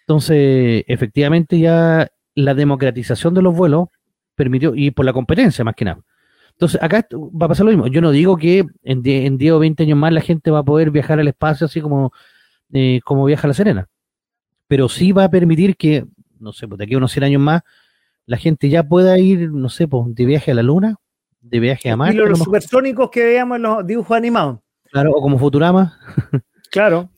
Entonces, 0.00 0.84
efectivamente, 0.88 1.58
ya 1.60 2.10
la 2.34 2.54
democratización 2.54 3.32
de 3.34 3.42
los 3.42 3.54
vuelos 3.54 3.88
permitió, 4.34 4.74
y 4.74 4.90
por 4.90 5.04
la 5.04 5.12
competencia 5.12 5.64
más 5.64 5.76
que 5.76 5.84
nada. 5.84 6.00
Entonces, 6.50 6.82
acá 6.82 7.06
va 7.12 7.46
a 7.46 7.48
pasar 7.48 7.64
lo 7.64 7.70
mismo. 7.72 7.86
Yo 7.86 8.00
no 8.00 8.10
digo 8.10 8.36
que 8.36 8.64
en 8.82 9.02
10, 9.02 9.52
o 9.52 9.58
20 9.60 9.84
años 9.84 9.98
más 9.98 10.12
la 10.12 10.20
gente 10.20 10.50
va 10.50 10.58
a 10.60 10.64
poder 10.64 10.90
viajar 10.90 11.20
al 11.20 11.28
espacio 11.28 11.66
así 11.66 11.80
como, 11.80 12.12
eh, 12.72 13.00
como 13.04 13.24
viaja 13.24 13.46
La 13.46 13.54
Serena. 13.54 13.88
Pero 14.66 14.88
sí 14.88 15.12
va 15.12 15.24
a 15.24 15.30
permitir 15.30 15.76
que, 15.76 16.06
no 16.40 16.52
sé, 16.52 16.66
pues 16.66 16.78
de 16.78 16.84
aquí 16.84 16.94
a 16.94 16.98
unos 16.98 17.12
100 17.12 17.24
años 17.24 17.42
más, 17.42 17.62
la 18.26 18.36
gente 18.36 18.68
ya 18.68 18.82
pueda 18.82 19.18
ir, 19.18 19.50
no 19.52 19.68
sé, 19.68 19.88
pues 19.88 20.14
de 20.14 20.24
viaje 20.24 20.50
a 20.50 20.54
la 20.54 20.62
Luna 20.62 20.96
de 21.40 21.60
viaje 21.60 21.90
a 21.90 21.96
Marte. 21.96 22.14
Y 22.14 22.18
los, 22.18 22.38
supersónicos 22.38 23.10
que 23.10 23.24
veíamos 23.24 23.56
en 23.56 23.62
los 23.62 23.86
dibujos 23.86 24.16
animados. 24.16 24.60
Claro, 24.90 25.12
o 25.12 25.22
como 25.22 25.38
Futurama. 25.38 25.98
Claro. 26.70 27.10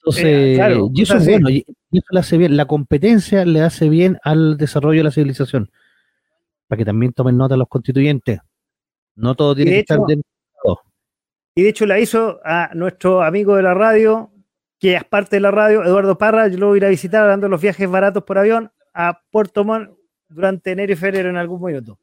Entonces, 0.00 0.24
eh, 0.24 0.78
y 0.94 1.02
eso 1.02 1.16
es 1.16 1.26
bueno, 1.26 1.48
y 1.48 1.64
eso 1.92 2.06
le 2.10 2.20
hace 2.20 2.36
bien, 2.36 2.56
la 2.56 2.66
competencia 2.66 3.44
le 3.44 3.62
hace 3.62 3.88
bien 3.88 4.18
al 4.22 4.58
desarrollo 4.58 5.00
de 5.00 5.04
la 5.04 5.10
civilización. 5.10 5.70
Para 6.66 6.78
que 6.78 6.84
también 6.84 7.12
tomen 7.12 7.36
nota 7.36 7.56
los 7.56 7.68
constituyentes. 7.68 8.40
No 9.16 9.34
todo 9.34 9.54
tiene 9.54 9.70
que 9.70 9.80
estar 9.80 9.98
dentro. 10.06 10.28
Y 11.54 11.62
de 11.62 11.70
hecho 11.70 11.86
la 11.86 11.98
hizo 11.98 12.38
a 12.44 12.70
nuestro 12.74 13.22
amigo 13.22 13.56
de 13.56 13.62
la 13.62 13.74
radio, 13.74 14.30
que 14.78 14.94
es 14.94 15.04
parte 15.04 15.36
de 15.36 15.40
la 15.40 15.50
radio, 15.50 15.82
Eduardo 15.82 16.16
Parra, 16.16 16.46
yo 16.46 16.56
lo 16.56 16.68
voy 16.68 16.76
a 16.76 16.78
ir 16.78 16.84
a 16.84 16.88
visitar 16.88 17.26
dando 17.26 17.48
los 17.48 17.60
viajes 17.60 17.90
baratos 17.90 18.22
por 18.22 18.38
avión 18.38 18.70
a 18.94 19.22
Puerto 19.30 19.64
Montt 19.64 19.90
durante 20.28 20.70
enero 20.70 20.92
y 20.92 20.96
febrero 20.96 21.30
en 21.30 21.36
algún 21.36 21.60
minuto. 21.60 21.98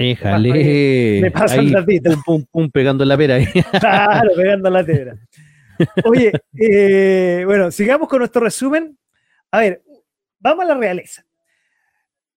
Éjale. 0.00 1.20
Me 1.20 1.30
pasa 1.30 1.60
un 1.60 1.70
ratito. 1.70 2.10
Pum, 2.12 2.22
pum, 2.24 2.46
pum, 2.50 2.70
pegando 2.70 3.04
la 3.04 3.18
pera. 3.18 3.36
Claro, 3.80 4.30
pegando 4.34 4.70
la 4.70 4.82
pera. 4.82 5.14
Oye, 6.04 6.32
eh, 6.58 7.42
bueno, 7.44 7.70
sigamos 7.70 8.08
con 8.08 8.20
nuestro 8.20 8.40
resumen. 8.40 8.96
A 9.50 9.60
ver, 9.60 9.82
vamos 10.38 10.64
a 10.64 10.68
la 10.68 10.74
realeza. 10.74 11.26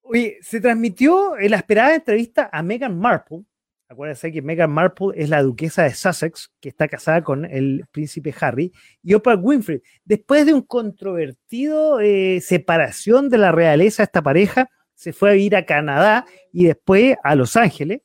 Oye, 0.01 0.39
se 0.41 0.59
transmitió 0.59 1.37
en 1.37 1.51
la 1.51 1.57
esperada 1.57 1.95
entrevista 1.95 2.49
a 2.51 2.61
Meghan 2.61 2.99
Markle. 2.99 3.45
Acuérdense 3.87 4.29
que 4.33 4.41
Meghan 4.41 4.71
Markle 4.71 5.13
es 5.15 5.29
la 5.29 5.41
duquesa 5.41 5.83
de 5.83 5.93
Sussex, 5.93 6.51
que 6.59 6.67
está 6.67 6.89
casada 6.89 7.23
con 7.23 7.45
el 7.45 7.85
príncipe 7.91 8.35
Harry, 8.41 8.73
y 9.01 9.13
Oprah 9.13 9.35
Winfrey. 9.35 9.81
Después 10.03 10.45
de 10.45 10.53
un 10.53 10.63
controvertido 10.63 12.01
eh, 12.01 12.41
separación 12.41 13.29
de 13.29 13.37
la 13.37 13.53
realeza, 13.53 14.03
esta 14.03 14.21
pareja 14.21 14.69
se 14.95 15.13
fue 15.13 15.31
a 15.31 15.35
ir 15.35 15.55
a 15.55 15.65
Canadá 15.65 16.25
y 16.51 16.65
después 16.65 17.15
a 17.23 17.35
Los 17.35 17.55
Ángeles. 17.55 18.01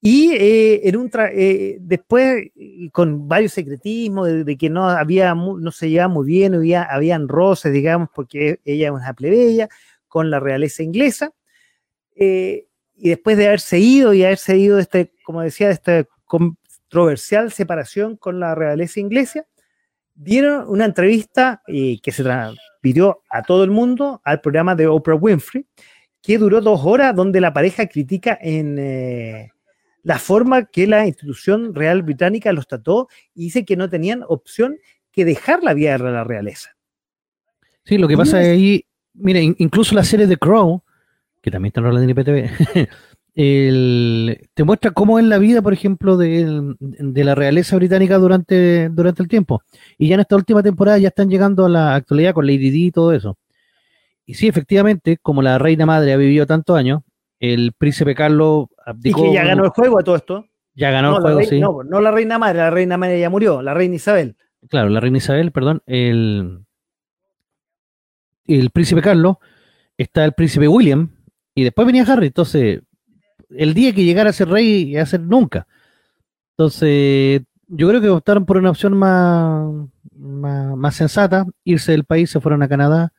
Y 0.00 0.32
eh, 0.34 0.92
un 0.98 1.10
eh, 1.32 1.78
después, 1.80 2.50
con 2.92 3.26
varios 3.26 3.52
secretismos 3.54 4.44
de, 4.44 4.56
que 4.58 4.68
no 4.68 4.86
había 4.90 5.34
no 5.34 5.70
se 5.70 5.88
llevaba 5.88 6.12
muy 6.12 6.26
bien, 6.26 6.54
había, 6.54 6.82
habían 6.82 7.26
roces, 7.26 7.72
digamos, 7.72 8.10
porque 8.14 8.60
ella 8.66 8.88
es 8.88 8.92
una 8.92 9.14
plebeya 9.14 9.70
con 10.06 10.30
la 10.30 10.40
realeza 10.40 10.82
inglesa. 10.82 11.32
Eh, 12.16 12.66
y 12.96 13.08
después 13.08 13.38
de 13.38 13.46
haberse 13.46 13.78
ido 13.78 14.12
y 14.12 14.24
haberse 14.24 14.58
ido, 14.58 14.78
este, 14.78 15.12
como 15.24 15.40
decía, 15.40 15.68
de 15.68 15.72
esta 15.72 16.06
controversial 16.26 17.50
separación 17.50 18.16
con 18.16 18.40
la 18.40 18.54
realeza 18.54 19.00
inglesa, 19.00 19.46
dieron 20.14 20.68
una 20.68 20.84
entrevista 20.84 21.62
que 21.66 22.12
se 22.12 22.24
pidió 22.80 23.22
a 23.30 23.42
todo 23.42 23.64
el 23.64 23.70
mundo 23.70 24.20
al 24.24 24.40
programa 24.40 24.74
de 24.74 24.86
Oprah 24.86 25.16
Winfrey, 25.16 25.66
que 26.22 26.38
duró 26.38 26.60
dos 26.60 26.80
horas, 26.84 27.14
donde 27.14 27.40
la 27.40 27.52
pareja 27.52 27.86
critica 27.86 28.38
en 28.40 28.78
eh, 28.78 29.52
la 30.02 30.18
forma 30.18 30.66
que 30.66 30.86
la 30.86 31.06
institución 31.06 31.74
real 31.74 32.02
británica 32.02 32.52
los 32.52 32.66
trató 32.66 33.08
y 33.34 33.44
dice 33.44 33.64
que 33.64 33.76
no 33.76 33.88
tenían 33.88 34.22
opción 34.28 34.78
que 35.12 35.24
dejar 35.24 35.62
la 35.62 35.74
vida 35.74 35.98
de 35.98 36.10
la 36.10 36.24
realeza. 36.24 36.76
Sí, 37.84 37.98
lo 37.98 38.08
que 38.08 38.16
pasa 38.16 38.42
es 38.42 38.48
ahí, 38.48 38.86
mire, 39.12 39.42
incluso 39.58 39.94
la 39.94 40.04
serie 40.04 40.26
de 40.26 40.38
Crow, 40.38 40.82
que 41.42 41.50
también 41.50 41.68
está 41.68 41.80
en 41.80 41.94
la 41.94 42.10
IPTV, 42.10 42.88
el, 43.34 44.48
te 44.54 44.62
muestra 44.62 44.92
cómo 44.92 45.18
es 45.18 45.24
la 45.24 45.38
vida, 45.38 45.60
por 45.60 45.72
ejemplo, 45.72 46.16
de, 46.16 46.76
la 46.78 47.34
realeza 47.34 47.76
británica 47.76 48.16
durante, 48.18 48.88
durante 48.90 49.22
el 49.22 49.28
tiempo. 49.28 49.62
Y 49.98 50.08
ya 50.08 50.14
en 50.14 50.20
esta 50.20 50.36
última 50.36 50.62
temporada 50.62 50.98
ya 50.98 51.08
están 51.08 51.28
llegando 51.28 51.66
a 51.66 51.68
la 51.68 51.94
actualidad 51.96 52.32
con 52.32 52.46
Lady 52.46 52.70
Di 52.70 52.86
y 52.86 52.90
todo 52.92 53.12
eso. 53.12 53.36
Y 54.24 54.34
sí, 54.34 54.46
efectivamente, 54.46 55.18
como 55.20 55.42
la 55.42 55.58
reina 55.58 55.84
madre 55.84 56.12
ha 56.12 56.16
vivido 56.16 56.46
tantos 56.46 56.76
años, 56.76 57.02
el 57.40 57.72
príncipe 57.76 58.14
Carlos 58.14 58.66
abdicó. 58.86 59.20
Y 59.20 59.28
que 59.28 59.34
ya 59.34 59.44
ganó 59.44 59.64
el 59.64 59.70
juego 59.70 59.98
a 59.98 60.04
todo 60.04 60.16
esto. 60.16 60.46
Ya 60.74 60.90
ganó 60.90 61.16
el 61.16 61.22
juego, 61.22 61.42
sí. 61.42 61.60
No, 61.60 61.82
no 61.82 62.00
la 62.00 62.10
reina 62.10 62.38
madre, 62.38 62.58
la 62.58 62.70
reina 62.70 62.96
madre 62.96 63.20
ya 63.20 63.30
murió, 63.30 63.62
la 63.62 63.74
reina 63.74 63.96
Isabel. 63.96 64.36
Claro, 64.68 64.88
la 64.88 65.00
reina 65.00 65.18
Isabel, 65.18 65.52
perdón. 65.52 65.82
El, 65.86 66.60
el 68.46 68.70
príncipe 68.70 69.02
Carlos, 69.02 69.36
está 69.98 70.24
el 70.24 70.32
príncipe 70.32 70.68
William, 70.68 71.10
y 71.54 71.64
después 71.64 71.86
venía 71.86 72.04
Harry. 72.04 72.28
Entonces, 72.28 72.80
el 73.56 73.74
día 73.74 73.94
que 73.94 74.04
llegara 74.04 74.30
a 74.30 74.32
ser 74.32 74.48
rey 74.48 74.90
iba 74.90 75.02
a 75.02 75.06
ser 75.06 75.20
nunca. 75.20 75.66
Entonces, 76.56 77.42
yo 77.68 77.88
creo 77.88 78.00
que 78.00 78.08
optaron 78.08 78.46
por 78.46 78.56
una 78.56 78.70
opción 78.70 78.96
más, 78.96 79.88
más, 80.16 80.94
sensata, 80.94 81.46
irse 81.64 81.92
del 81.92 82.04
país, 82.04 82.30
se 82.30 82.40
fueron 82.40 82.62
a 82.62 82.68
Canadá. 82.68 83.12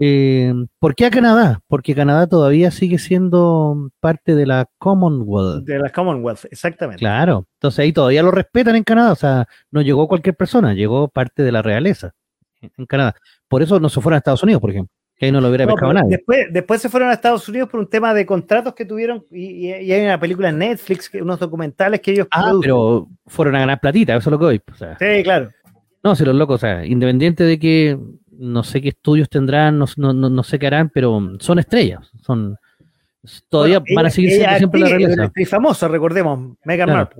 Eh, 0.00 0.52
¿Por 0.78 0.94
qué 0.94 1.06
a 1.06 1.10
Canadá? 1.10 1.60
Porque 1.66 1.94
Canadá 1.94 2.26
todavía 2.26 2.70
sigue 2.70 2.98
siendo 2.98 3.90
parte 4.00 4.34
de 4.34 4.46
la 4.46 4.68
Commonwealth. 4.78 5.64
De 5.64 5.78
la 5.78 5.90
Commonwealth, 5.90 6.44
exactamente. 6.50 7.00
Claro, 7.00 7.46
entonces 7.54 7.80
ahí 7.80 7.92
todavía 7.92 8.22
lo 8.22 8.30
respetan 8.30 8.76
en 8.76 8.84
Canadá, 8.84 9.12
o 9.12 9.16
sea, 9.16 9.48
no 9.70 9.82
llegó 9.82 10.06
cualquier 10.08 10.36
persona, 10.36 10.74
llegó 10.74 11.08
parte 11.08 11.42
de 11.42 11.52
la 11.52 11.62
realeza 11.62 12.14
en 12.60 12.86
Canadá. 12.86 13.14
Por 13.48 13.62
eso 13.62 13.80
no 13.80 13.88
se 13.88 14.00
fueron 14.00 14.16
a 14.16 14.18
Estados 14.18 14.42
Unidos, 14.42 14.60
por 14.60 14.70
ejemplo. 14.70 14.97
Que 15.18 15.26
ahí 15.26 15.32
no 15.32 15.40
lo 15.40 15.48
hubiera 15.48 15.66
No, 15.66 15.72
pescado 15.74 15.92
nadie. 15.92 16.10
después, 16.16 16.46
después 16.52 16.80
se 16.80 16.88
fueron 16.88 17.08
a 17.10 17.12
Estados 17.14 17.48
Unidos 17.48 17.68
por 17.68 17.80
un 17.80 17.88
tema 17.88 18.14
de 18.14 18.24
contratos 18.24 18.72
que 18.74 18.84
tuvieron 18.84 19.24
y, 19.32 19.66
y- 19.68 19.74
y 19.74 19.92
hay 19.92 20.04
una 20.04 20.20
película 20.20 20.48
en 20.50 20.58
Netflix, 20.58 21.10
que- 21.10 21.20
unos 21.20 21.40
documentales 21.40 22.00
que 22.00 22.12
ellos 22.12 22.28
Ah, 22.30 22.42
producen. 22.44 22.60
pero 22.60 23.08
fueron 23.26 23.56
a 23.56 23.60
ganar 23.60 23.80
platita, 23.80 24.14
eso 24.14 24.30
es 24.30 24.32
lo 24.32 24.38
que. 24.38 24.62
O 24.70 24.74
sea, 24.76 24.96
Sí, 24.98 25.22
claro. 25.24 25.50
no, 26.04 26.14
si 26.14 26.24
los 26.24 26.36
locos, 26.36 26.54
o 26.56 26.58
sea, 26.58 26.86
independiente 26.86 27.42
de 27.42 27.58
que 27.58 27.98
no 28.30 28.62
sé 28.62 28.80
qué 28.80 28.90
estudios 28.90 29.28
tendrán, 29.28 29.76
no, 29.78 29.86
no, 29.96 30.12
no, 30.12 30.42
sé 30.44 30.58
qué 30.60 30.68
harán, 30.68 30.88
pero 30.90 31.20
son 31.40 31.58
estrellas, 31.58 32.08
son 32.22 32.56
todavía 33.48 33.80
Bueno, 33.80 33.96
van 33.96 34.06
a 34.06 34.10
seguir 34.10 34.30
ella 34.34 34.56
siendo 34.56 34.58
siempre 34.58 34.80
la 34.80 34.88
realeza. 34.88 35.24
actriz 35.24 35.48
famosa, 35.48 35.88
recordemos, 35.88 36.56
Meghan 36.64 36.88
Claro. 36.88 37.10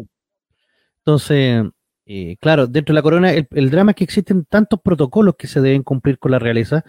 Entonces, 0.99 1.65
eh, 2.07 2.37
claro, 2.41 2.67
dentro 2.67 2.93
de 2.93 2.99
la 2.99 3.03
corona, 3.03 3.33
el, 3.33 3.49
el 3.51 3.71
drama 3.71 3.91
es 3.93 3.97
que 3.97 4.05
existen 4.05 4.45
tantos 4.45 4.81
protocolos 4.81 5.35
que 5.37 5.47
se 5.47 5.61
deben 5.61 5.83
cumplir 5.83 6.19
con 6.19 6.31
la 6.31 6.39
realeza 6.39 6.85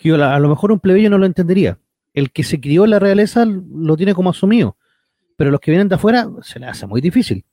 que 0.00 0.12
a, 0.12 0.34
a 0.34 0.40
lo 0.40 0.48
mejor 0.48 0.72
un 0.72 0.80
plebeyo 0.80 1.10
no 1.10 1.18
lo 1.18 1.26
entendería. 1.26 1.78
El 2.14 2.30
que 2.32 2.42
se 2.42 2.60
crió 2.60 2.84
en 2.84 2.90
la 2.90 2.98
realeza 2.98 3.44
lo 3.44 3.96
tiene 3.96 4.14
como 4.14 4.30
asumido, 4.30 4.76
pero 5.36 5.50
los 5.50 5.60
que 5.60 5.70
vienen 5.70 5.88
de 5.88 5.94
afuera 5.94 6.28
se 6.42 6.58
le 6.58 6.66
hace 6.66 6.86
muy 6.86 7.00
difícil. 7.00 7.44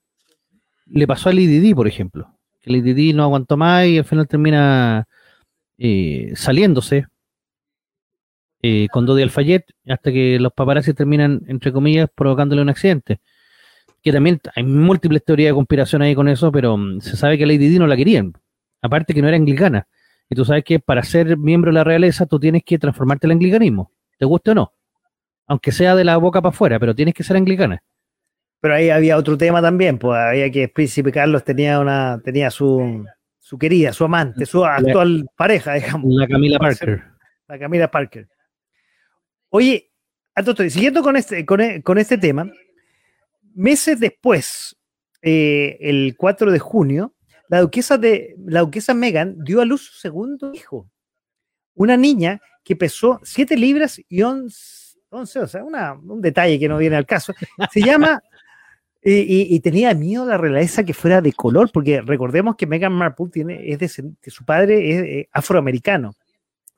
Le 0.87 1.05
pasó 1.05 1.29
a 1.29 1.33
Lady 1.33 1.59
Di, 1.59 1.75
por 1.75 1.87
ejemplo, 1.87 2.33
que 2.61 2.71
Lady 2.71 2.93
Di 2.93 3.13
no 3.13 3.23
aguantó 3.23 3.57
más 3.57 3.85
y 3.85 3.97
al 3.97 4.05
final 4.05 4.27
termina 4.27 5.07
eh, 5.77 6.31
saliéndose 6.35 7.07
eh, 8.61 8.87
con 8.91 9.05
Dodi 9.05 9.21
Alfayet 9.21 9.65
hasta 9.87 10.11
que 10.11 10.39
los 10.39 10.53
paparazzi 10.53 10.93
terminan, 10.93 11.41
entre 11.47 11.71
comillas, 11.71 12.09
provocándole 12.15 12.61
un 12.61 12.69
accidente 12.69 13.19
que 14.07 14.13
también 14.13 14.39
hay 14.55 14.63
múltiples 14.63 15.23
teorías 15.23 15.49
de 15.49 15.55
conspiración 15.55 16.01
ahí 16.01 16.15
con 16.15 16.27
eso, 16.29 16.49
pero 16.51 16.77
mm, 16.77 17.01
se 17.01 17.17
sabe 17.17 17.37
que 17.37 17.45
Lady 17.45 17.67
Di 17.67 17.77
no 17.79 17.87
la 17.87 17.97
querían. 17.97 18.33
Aparte 18.81 19.13
que 19.13 19.21
no 19.21 19.27
era 19.27 19.35
anglicana. 19.35 19.87
Y 20.29 20.35
tú 20.35 20.43
sabes 20.45 20.63
que 20.63 20.79
para 20.79 21.03
ser 21.03 21.37
miembro 21.37 21.69
de 21.69 21.75
la 21.75 21.83
realeza 21.83 22.25
tú 22.25 22.39
tienes 22.39 22.63
que 22.63 22.77
transformarte 22.77 23.27
al 23.27 23.31
anglicanismo, 23.31 23.91
te 24.17 24.25
guste 24.25 24.51
o 24.51 24.55
no. 24.55 24.73
Aunque 25.47 25.71
sea 25.71 25.95
de 25.95 26.03
la 26.03 26.17
boca 26.17 26.41
para 26.41 26.53
afuera, 26.53 26.79
pero 26.79 26.93
tienes 26.93 27.13
que 27.13 27.23
ser 27.23 27.37
anglicana. 27.37 27.81
Pero 28.59 28.75
ahí 28.75 28.89
había 28.89 29.17
otro 29.17 29.37
tema 29.37 29.61
también, 29.61 29.97
pues 29.97 30.17
había 30.19 30.49
que 30.51 30.67
Príncipe 30.67 31.11
Carlos 31.11 31.43
tenía 31.43 31.79
una, 31.79 32.19
tenía 32.23 32.49
su, 32.51 33.05
su 33.37 33.57
querida, 33.57 33.93
su 33.93 34.03
amante, 34.03 34.45
su 34.45 34.65
actual 34.65 35.25
pareja, 35.37 35.75
digamos, 35.75 36.11
La 36.13 36.27
Camila. 36.27 36.59
Parker. 36.59 37.03
la 37.47 37.59
Camila 37.59 37.89
Parker. 37.91 38.27
Oye, 39.49 39.91
esto, 40.35 40.55
siguiendo 40.69 41.01
con 41.01 41.15
este, 41.15 41.45
con, 41.45 41.61
e- 41.61 41.81
con 41.81 41.97
este 41.97 42.17
tema, 42.17 42.51
meses 43.55 43.99
después, 43.99 44.75
eh, 45.21 45.77
el 45.79 46.15
4 46.17 46.51
de 46.51 46.59
junio, 46.59 47.13
la 47.49 47.61
duquesa 47.61 47.97
de 47.97 48.35
la 48.45 48.61
duquesa 48.61 48.93
Meghan 48.93 49.37
dio 49.43 49.61
a 49.61 49.65
luz 49.65 49.81
su 49.83 49.93
segundo 49.99 50.51
hijo, 50.53 50.89
una 51.75 51.95
niña 51.97 52.41
que 52.63 52.75
pesó 52.75 53.19
7 53.23 53.55
libras 53.55 54.01
y 54.09 54.21
11, 54.21 54.97
11, 55.09 55.39
o 55.39 55.47
sea, 55.47 55.63
una- 55.63 55.93
un 55.93 56.21
detalle 56.21 56.59
que 56.59 56.67
no 56.67 56.77
viene 56.77 56.95
al 56.97 57.05
caso. 57.05 57.33
Se 57.71 57.81
llama 57.81 58.21
y, 59.03 59.13
y- 59.13 59.55
y 59.55 59.59
tenía 59.61 59.93
miedo 59.93 60.23
a 60.23 60.27
la 60.27 60.37
realeza 60.37 60.83
que 60.83 60.93
fuera 60.93 61.21
de 61.21 61.31
color, 61.31 61.71
porque 61.71 62.01
recordemos 62.01 62.55
que 62.57 62.67
Meghan 62.67 62.91
Markle 62.93 63.27
tiene, 63.31 63.71
es 63.71 63.79
de, 63.79 64.11
que 64.21 64.31
su 64.31 64.43
padre 64.43 64.91
es 64.91 65.03
eh, 65.03 65.29
afroamericano. 65.31 66.13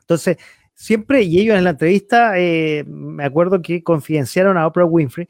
Entonces, 0.01 0.37
siempre, 0.75 1.23
y 1.23 1.39
ellos 1.39 1.57
en 1.57 1.63
la 1.63 1.71
entrevista, 1.71 2.37
eh, 2.37 2.83
me 2.87 3.23
acuerdo 3.25 3.61
que 3.61 3.81
confidenciaron 3.83 4.57
a 4.57 4.67
Oprah 4.67 4.85
Winfrey, 4.85 5.27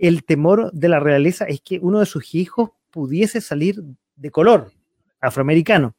el 0.00 0.24
temor 0.24 0.72
de 0.72 0.88
la 0.88 0.98
realeza 0.98 1.44
es 1.44 1.60
que 1.60 1.78
uno 1.80 2.00
de 2.00 2.06
sus 2.06 2.34
hijos 2.34 2.70
pudiese 2.90 3.40
salir 3.40 3.80
de 4.16 4.30
color 4.30 4.72
afroamericano. 5.20 5.94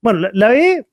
Bueno, 0.00 0.20
la, 0.20 0.30
la 0.32 0.48
bebé 0.48 0.86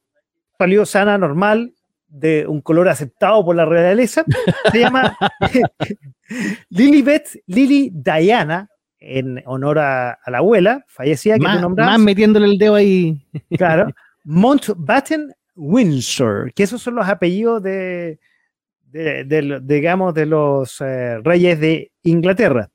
salió 0.57 0.85
sana, 0.85 1.17
normal, 1.17 1.73
de 2.07 2.45
un 2.47 2.61
color 2.61 2.87
aceptado 2.89 3.43
por 3.43 3.55
la 3.55 3.65
realeza. 3.65 4.23
Se 4.71 4.79
llama 4.79 5.17
Lilibet 6.69 7.27
Lily 7.47 7.91
Diana, 7.93 8.69
en 8.99 9.43
honor 9.45 9.79
a, 9.79 10.11
a 10.13 10.31
la 10.31 10.37
abuela, 10.39 10.83
fallecida, 10.87 11.35
que 11.35 11.41
Más, 11.43 11.61
más 11.69 11.99
metiéndole 11.99 12.47
el 12.47 12.57
dedo 12.57 12.75
ahí. 12.75 13.21
Claro. 13.57 13.87
Mountbatten 14.23 15.33
Windsor, 15.55 16.51
que 16.53 16.63
esos 16.63 16.81
son 16.81 16.95
los 16.95 17.07
apellidos 17.07 17.61
de, 17.61 18.19
de- 18.91 19.59
digamos, 19.63 20.13
de 20.15 20.25
los 20.25 20.81
eh, 20.81 21.19
reyes 21.23 21.59
de 21.59 21.91
Inglaterra. 22.03 22.69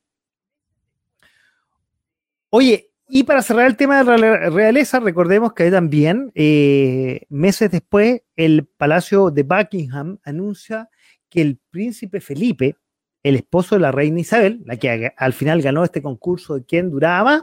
Oye, 2.50 2.89
y 3.10 3.24
para 3.24 3.42
cerrar 3.42 3.66
el 3.66 3.76
tema 3.76 3.98
de 3.98 4.04
la 4.04 4.16
re- 4.16 4.50
realeza, 4.50 5.00
recordemos 5.00 5.52
que 5.52 5.70
también, 5.70 6.30
eh, 6.34 7.22
meses 7.28 7.70
después, 7.70 8.22
el 8.36 8.66
Palacio 8.66 9.30
de 9.30 9.42
Buckingham 9.42 10.18
anuncia 10.24 10.88
que 11.28 11.40
el 11.42 11.58
príncipe 11.70 12.20
Felipe, 12.20 12.76
el 13.22 13.36
esposo 13.36 13.74
de 13.74 13.80
la 13.82 13.92
reina 13.92 14.20
Isabel, 14.20 14.62
la 14.64 14.76
que 14.76 15.12
al 15.16 15.32
final 15.32 15.60
ganó 15.62 15.84
este 15.84 16.00
concurso 16.02 16.54
de 16.56 16.64
quién 16.64 16.90
duraba 16.90 17.24
más, 17.24 17.42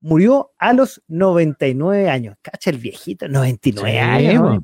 murió 0.00 0.52
a 0.58 0.72
los 0.72 1.02
99 1.08 2.08
años. 2.08 2.36
Cacha 2.40 2.70
el 2.70 2.78
viejito, 2.78 3.26
99 3.28 3.90
Sí, 3.90 3.96
años. 3.98 4.58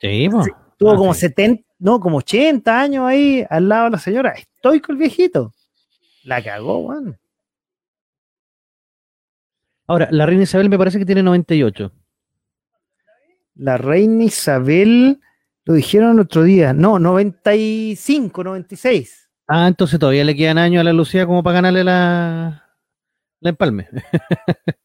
Sí. 0.00 0.28
Tuvo 0.76 0.92
Ah, 0.92 0.96
como 0.96 1.14
sí. 1.14 1.20
70, 1.20 1.62
no, 1.78 2.00
como 2.00 2.16
80 2.18 2.80
años 2.80 3.04
ahí 3.06 3.44
al 3.48 3.68
lado 3.68 3.84
de 3.84 3.90
la 3.92 3.98
señora. 3.98 4.30
Estoy 4.32 4.80
con 4.80 4.96
el 4.96 4.98
viejito. 5.00 5.52
La 6.24 6.42
cagó, 6.42 6.78
weón. 6.78 7.16
Ahora, 9.90 10.06
la 10.12 10.24
reina 10.24 10.44
Isabel 10.44 10.68
me 10.70 10.78
parece 10.78 11.00
que 11.00 11.04
tiene 11.04 11.22
98. 11.22 11.90
La 13.56 13.76
reina 13.76 14.22
Isabel, 14.22 15.20
lo 15.64 15.74
dijeron 15.74 16.12
el 16.12 16.20
otro 16.20 16.44
día. 16.44 16.72
No, 16.72 17.00
95, 17.00 18.44
96. 18.44 19.28
Ah, 19.48 19.66
entonces 19.66 19.98
todavía 19.98 20.22
le 20.24 20.36
quedan 20.36 20.58
años 20.58 20.80
a 20.80 20.84
la 20.84 20.92
Lucía 20.92 21.26
como 21.26 21.42
para 21.42 21.54
ganarle 21.54 21.82
la, 21.82 22.68
la 23.40 23.50
empalme. 23.50 23.88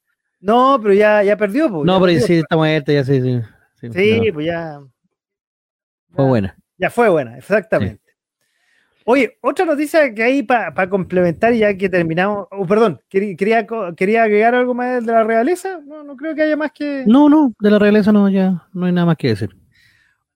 No, 0.42 0.80
pero 0.80 0.94
ya, 0.94 1.24
ya 1.24 1.36
perdió. 1.38 1.70
po, 1.70 1.84
No, 1.84 1.94
ya 1.94 2.00
pero 2.06 2.12
perdió. 2.14 2.28
sí, 2.28 2.34
está 2.36 2.56
muerta, 2.56 2.92
ya 2.94 3.04
sí, 3.04 3.20
sí. 3.20 3.42
Sí, 3.82 3.90
Sí, 3.94 4.22
no, 4.28 4.34
pues 4.34 4.46
ya. 4.46 4.80
fue 6.12 6.26
buena. 6.26 6.56
Ya 6.78 6.90
fue 6.92 7.10
buena, 7.10 7.36
exactamente. 7.38 8.04
Oye, 9.08 9.38
otra 9.42 9.66
noticia 9.66 10.12
que 10.16 10.24
hay 10.24 10.42
para 10.42 10.90
complementar, 10.90 11.54
ya 11.54 11.78
que 11.78 11.88
terminamos. 11.90 12.48
oh, 12.50 12.66
perdón, 12.66 13.00
quería, 13.08 13.66
quería, 13.96 14.24
agregar 14.24 14.56
algo 14.56 14.74
más 14.74 15.06
de 15.06 15.12
la 15.12 15.24
realeza. 15.24 15.80
No, 15.86 16.04
no 16.04 16.16
creo 16.18 16.34
que 16.34 16.42
haya 16.42 16.58
más 16.58 16.72
que. 16.72 17.04
No, 17.06 17.30
no, 17.30 17.54
de 17.60 17.70
la 17.70 17.78
realeza 17.78 18.12
no, 18.12 18.28
ya 18.30 18.68
no 18.74 18.88
hay 18.88 18.92
nada 18.92 19.06
más 19.06 19.18
que 19.18 19.28
decir. 19.28 19.56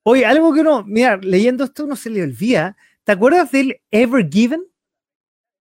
Oye, 0.04 0.24
algo 0.26 0.54
que 0.54 0.62
uno, 0.62 0.84
mira, 0.86 1.18
leyendo 1.18 1.64
esto 1.64 1.84
uno 1.86 1.96
se 1.96 2.12
le 2.12 2.22
olvida. 2.24 2.78
¿Te 3.04 3.12
acuerdas 3.14 3.52
del 3.52 3.82
Ever 3.90 4.30
Given? 4.30 4.62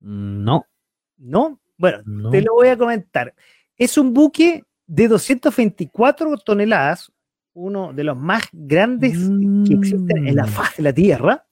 No, 0.01 0.65
¿No? 1.19 1.61
Bueno, 1.79 1.99
no. 2.07 2.31
te 2.31 2.41
lo 2.41 2.55
voy 2.55 2.69
a 2.69 2.77
comentar. 2.79 3.35
Es 3.77 3.99
un 3.99 4.15
buque 4.15 4.65
de 4.87 5.09
224 5.09 6.37
toneladas, 6.39 7.13
uno 7.53 7.93
de 7.93 8.05
los 8.05 8.17
más 8.17 8.45
grandes 8.53 9.19
que 9.67 9.75
existen 9.75 10.29
en 10.29 10.37
la 10.37 10.45
Mm. 10.45 10.49
faz 10.49 10.77
de 10.77 10.83
la 10.83 10.93
Tierra, 10.93 11.45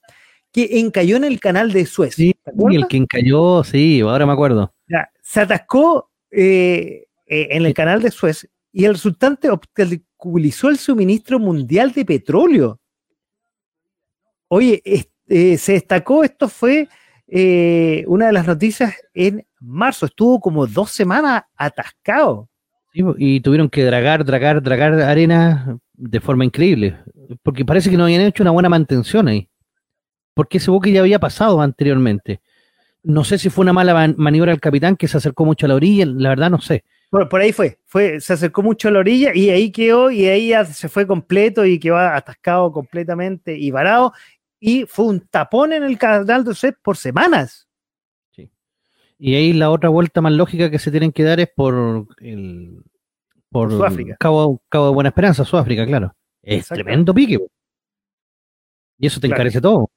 que 0.55 0.79
encalló 0.79 1.17
en 1.17 1.25
el 1.25 1.41
canal 1.41 1.73
de 1.73 1.85
Suez. 1.85 2.15
Sí, 2.15 2.33
el 2.71 2.87
que 2.87 2.97
encalló, 2.97 3.65
sí, 3.65 4.01
ahora 4.01 4.25
me 4.25 4.33
acuerdo. 4.33 4.73
Ya, 4.89 5.11
se 5.21 5.41
atascó 5.41 6.11
eh, 6.31 7.07
eh, 7.27 7.49
en 7.51 7.67
el 7.67 7.75
canal 7.75 8.01
de 8.01 8.13
Suez 8.13 8.49
y 8.73 8.85
el 8.85 8.93
resultante 8.93 9.51
obstaculizó 9.51 10.69
el 10.69 10.79
suministro 10.79 11.41
mundial 11.41 11.91
de 11.93 12.05
petróleo. 12.05 12.81
Oye, 14.49 14.81
es- 14.85 15.09
eh, 15.27 15.59
se 15.59 15.73
destacó, 15.73 16.23
esto 16.23 16.49
fue 16.49 16.89
una 18.07 18.27
de 18.27 18.33
las 18.33 18.47
noticias 18.47 18.95
en 19.13 19.45
marzo, 19.59 20.07
estuvo 20.07 20.39
como 20.39 20.67
dos 20.69 20.91
semanas 20.93 21.43
atascado. 21.57 22.49
Sí, 22.93 23.03
y 23.19 23.41
tuvieron 23.41 23.69
que 23.69 23.83
dragar, 23.85 24.25
dragar, 24.25 24.63
dragar 24.63 24.93
arena 25.01 25.79
de 25.95 26.21
forma 26.21 26.45
increíble, 26.45 26.97
porque 27.43 27.65
parece 27.65 27.91
que 27.91 27.97
no 27.97 28.05
habían 28.05 28.21
hecho 28.21 28.45
una 28.45 28.53
buena 28.53 28.69
mantención 28.69 29.27
ahí, 29.27 29.49
porque 30.35 30.59
ese 30.59 30.71
buque 30.71 30.93
ya 30.93 31.01
había 31.01 31.19
pasado 31.19 31.61
anteriormente. 31.61 32.41
No 33.03 33.23
sé 33.25 33.39
si 33.39 33.51
fue 33.51 33.63
una 33.63 33.73
mala 33.73 33.95
man- 33.95 34.15
maniobra 34.19 34.53
del 34.53 34.61
capitán 34.61 34.97
que 34.97 35.09
se 35.09 35.17
acercó 35.19 35.45
mucho 35.45 35.67
a 35.67 35.69
la 35.69 35.75
orilla, 35.77 36.07
la 36.07 36.31
verdad 36.31 36.51
no 36.51 36.61
sé. 36.61 36.85
Por, 37.11 37.29
por 37.29 37.41
ahí 37.41 37.53
fue, 37.53 37.79
fue, 37.87 38.21
se 38.21 38.33
acercó 38.33 38.63
mucho 38.63 38.89
a 38.89 38.91
la 38.91 38.99
orilla 39.01 39.33
y 39.35 39.51
ahí 39.51 39.71
quedó 39.71 40.11
y 40.11 40.27
ahí 40.27 40.53
se 40.73 40.89
fue 40.89 41.07
completo 41.07 41.65
y 41.65 41.79
quedó 41.79 41.97
atascado 41.99 42.73
completamente 42.73 43.57
y 43.57 43.71
varado 43.71 44.13
y 44.59 44.87
fue 44.87 45.05
un 45.07 45.21
tapón 45.29 45.73
en 45.73 45.83
el 45.85 45.97
canal 45.99 46.45
de 46.45 46.55
Suez 46.55 46.75
por 46.83 46.97
semanas. 46.97 47.69
Y 49.17 49.37
ahí 49.37 49.53
la 49.53 49.71
otra 49.71 49.91
vuelta 49.91 50.21
más 50.21 50.33
lógica 50.33 50.71
que 50.71 50.79
se 50.81 50.91
tienen 50.91 51.13
que 51.13 51.23
dar 51.23 51.39
es 51.39 51.49
por 51.55 52.09
el 52.19 52.83
por 53.49 53.69
Por 53.69 53.79
Sudáfrica. 53.79 54.17
Cabo, 54.19 54.61
Cabo 54.69 54.87
de 54.89 54.93
Buena 54.95 55.09
Esperanza, 55.11 55.45
Sudáfrica, 55.45 55.87
claro. 55.87 56.15
Es 56.43 56.67
tremendo 56.67 57.15
pique. 57.15 57.39
Y 58.99 59.07
eso 59.07 59.21
te 59.21 59.29
Claro. 59.29 59.37
encarece 59.43 59.61
todo. 59.61 59.91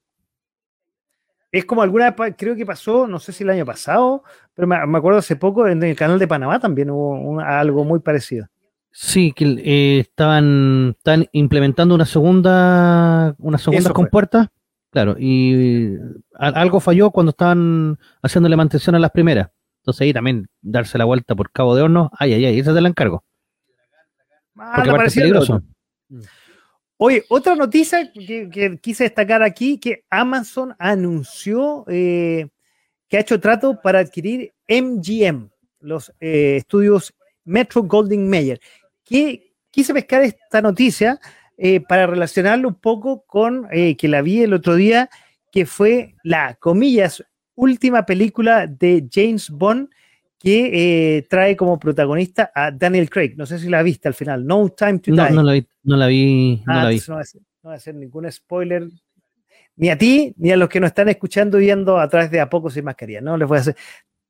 Es 1.52 1.66
como 1.66 1.82
alguna, 1.82 2.14
creo 2.38 2.56
que 2.56 2.66
pasó, 2.66 3.08
no 3.08 3.20
sé 3.20 3.32
si 3.32 3.44
el 3.44 3.50
año 3.50 3.66
pasado, 3.66 4.24
pero 4.54 4.68
me, 4.68 4.86
me 4.86 4.98
acuerdo 4.98 5.20
hace 5.20 5.36
poco 5.38 5.68
en 5.68 5.82
el 5.82 5.96
canal 5.96 6.20
de 6.20 6.28
Panamá 6.28 6.60
también 6.60 6.90
hubo 6.90 7.12
un- 7.20 7.42
algo 7.42 7.84
muy 7.86 8.00
parecido. 8.00 8.48
Sí, 8.92 9.32
que 9.32 9.46
eh, 9.64 10.00
estaban, 10.00 10.96
estaban 10.98 11.28
implementando 11.32 11.96
una 11.96 12.06
segunda, 12.06 13.34
una 13.38 13.58
segunda 13.58 13.92
compuerta, 13.94 14.52
claro, 14.92 15.16
y 15.20 15.96
a- 16.36 16.48
algo 16.50 16.80
falló 16.80 17.12
cuando 17.12 17.30
estaban 17.30 17.98
haciéndole 18.22 18.56
mantención 18.58 18.96
a 18.96 19.00
las 19.00 19.12
primeras. 19.12 19.50
Entonces 19.82 20.02
ahí 20.02 20.14
también 20.14 20.48
darse 20.62 20.98
la 20.98 21.06
vuelta 21.06 21.34
por 21.36 21.52
cabo 21.52 21.76
de 21.76 21.84
horno, 21.84 22.12
ay, 22.18 22.34
ay, 22.34 22.46
ay, 22.46 22.60
esa 22.60 22.74
te 22.74 22.82
la 22.82 22.90
encargo. 22.90 23.24
Ah, 24.58 24.74
Porque 24.76 24.90
no 24.90 24.96
aparte 24.96 25.08
es 25.10 25.16
parecía 25.16 25.22
peligroso. 25.22 25.54
otro. 25.54 25.68
Oye, 26.98 27.24
otra 27.30 27.56
noticia 27.56 28.12
que, 28.12 28.80
quise 28.82 29.04
destacar 29.04 29.44
aquí, 29.44 29.78
que 29.78 30.04
Amazon 30.10 30.76
anunció 30.80 31.86
eh, 31.88 32.48
que 33.08 33.18
ha 33.18 33.22
hecho 33.22 33.40
trato 33.40 33.80
para 33.82 34.00
adquirir 34.00 34.54
MGM, 34.68 35.50
los 35.80 36.12
eh, 36.20 36.58
estudios 36.58 37.14
Metro 37.46 37.84
Golding 37.84 38.30
Mayer. 38.30 38.60
Que 39.04 39.54
quise 39.72 39.94
pescar 39.94 40.24
esta 40.24 40.62
noticia 40.62 41.20
eh, 41.58 41.80
para 41.80 42.08
relacionarlo 42.08 42.70
un 42.70 42.76
poco 42.76 43.24
con 43.26 43.68
eh, 43.72 43.96
que 43.96 44.08
la 44.08 44.22
vi 44.22 44.42
el 44.42 44.54
otro 44.54 44.76
día, 44.76 45.10
que 45.52 45.66
fue 45.66 46.16
la, 46.24 46.56
comillas, 46.56 47.24
última 47.56 48.06
película 48.06 48.68
de 48.68 49.08
James 49.12 49.50
Bond 49.50 49.90
que 50.40 51.18
eh, 51.18 51.22
trae 51.30 51.56
como 51.56 51.80
protagonista 51.80 52.52
a 52.54 52.72
Daniel 52.72 53.10
Craig. 53.10 53.34
No 53.38 53.46
sé 53.46 53.58
si 53.60 53.70
la 53.70 53.82
viste 53.84 54.08
al 54.08 54.14
final. 54.14 54.46
No 54.46 54.70
Time 54.70 55.00
to 55.00 55.12
No, 55.12 55.26
Die. 55.26 55.34
no 55.34 55.44
la 55.44 55.54
vi, 55.54 55.68
no 55.84 55.98
la 55.98 56.08
vi, 56.08 56.64
no 56.66 56.74
Ah, 56.74 56.84
la 56.84 56.90
vi. 56.90 57.02
no, 57.08 57.16
va 57.16 57.22
a 57.22 57.74
no 57.74 57.80
ser 57.80 57.96
ningún 57.96 58.32
spoiler 58.32 58.88
ni 59.76 59.90
a 59.90 59.98
ti 59.98 60.34
ni 60.38 60.52
a 60.52 60.58
los 60.58 60.70
que 60.70 60.80
nos 60.80 60.88
están 60.90 61.10
escuchando 61.10 61.60
y 61.60 61.66
viendo 61.66 62.00
a 62.00 62.08
través 62.08 62.30
de 62.32 62.40
A 62.40 62.50
Poco 62.50 62.70
Sin 62.70 62.86
Mascarilla. 62.86 63.22
No 63.22 63.38
les 63.38 63.48
voy 63.48 63.58
a 63.58 63.62
hacer. 63.62 63.76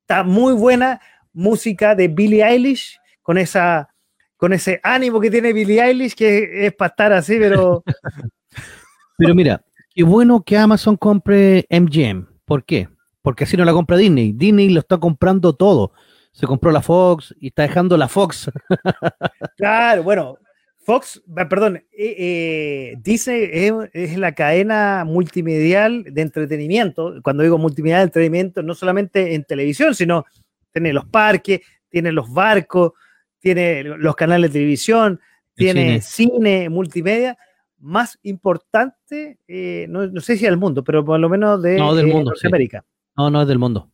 Está 0.01 0.23
muy 0.23 0.53
buena 0.53 0.99
música 1.33 1.93
de 1.95 2.07
Billie 2.07 2.43
Eilish 2.43 2.97
con 3.21 3.37
esa 3.37 3.93
con 4.37 4.53
ese 4.53 4.79
ánimo 4.83 5.19
que 5.19 5.31
tiene 5.31 5.51
Billie 5.51 5.81
Eilish 5.83 6.13
que 6.15 6.65
es 6.67 6.73
para 6.73 6.89
estar 6.89 7.13
así, 7.13 7.37
pero 7.39 7.83
Pero 9.17 9.33
mira, 9.35 9.63
qué 9.95 10.03
bueno 10.03 10.43
que 10.43 10.55
Amazon 10.57 10.95
compre 10.95 11.65
MGM. 11.69 12.27
¿Por 12.45 12.63
qué? 12.63 12.87
Porque 13.27 13.43
así 13.43 13.57
no 13.57 13.65
la 13.65 13.73
compra 13.73 13.97
Disney. 13.97 14.31
Disney 14.31 14.69
lo 14.69 14.79
está 14.79 14.99
comprando 14.99 15.53
todo. 15.53 15.91
Se 16.31 16.47
compró 16.47 16.71
la 16.71 16.81
Fox 16.81 17.35
y 17.41 17.47
está 17.47 17.63
dejando 17.63 17.97
la 17.97 18.07
Fox. 18.07 18.49
claro, 19.57 20.01
bueno, 20.01 20.37
Fox, 20.77 21.21
ah, 21.35 21.49
perdón, 21.49 21.75
eh, 21.75 22.15
eh, 22.17 22.93
Disney 23.01 23.49
es, 23.51 23.73
es 23.91 24.17
la 24.17 24.33
cadena 24.33 25.03
multimedial 25.05 26.05
de 26.05 26.21
entretenimiento. 26.21 27.15
Cuando 27.21 27.43
digo 27.43 27.57
multimedial 27.57 27.99
de 27.99 28.03
entretenimiento, 28.05 28.63
no 28.63 28.73
solamente 28.73 29.35
en 29.35 29.43
televisión, 29.43 29.93
sino 29.93 30.23
tiene 30.71 30.93
los 30.93 31.03
parques, 31.03 31.59
tiene 31.89 32.13
los 32.13 32.31
barcos, 32.31 32.93
tiene 33.39 33.83
los 33.83 34.15
canales 34.15 34.51
de 34.51 34.59
televisión, 34.59 35.19
tiene 35.53 35.99
cine, 35.99 36.69
multimedia, 36.69 37.37
más 37.79 38.19
importante, 38.23 39.37
eh, 39.49 39.85
no, 39.89 40.07
no, 40.07 40.21
sé 40.21 40.37
si 40.37 40.45
del 40.45 40.55
mundo, 40.55 40.81
pero 40.81 41.03
por 41.03 41.19
lo 41.19 41.27
menos 41.27 41.61
de 41.61 41.77
no, 41.77 41.93
del 41.93 42.07
mundo, 42.07 42.31
Norteamérica. 42.31 42.85
Sí. 42.87 42.96
No, 43.17 43.29
no 43.29 43.41
es 43.41 43.47
del 43.47 43.59
mundo. 43.59 43.89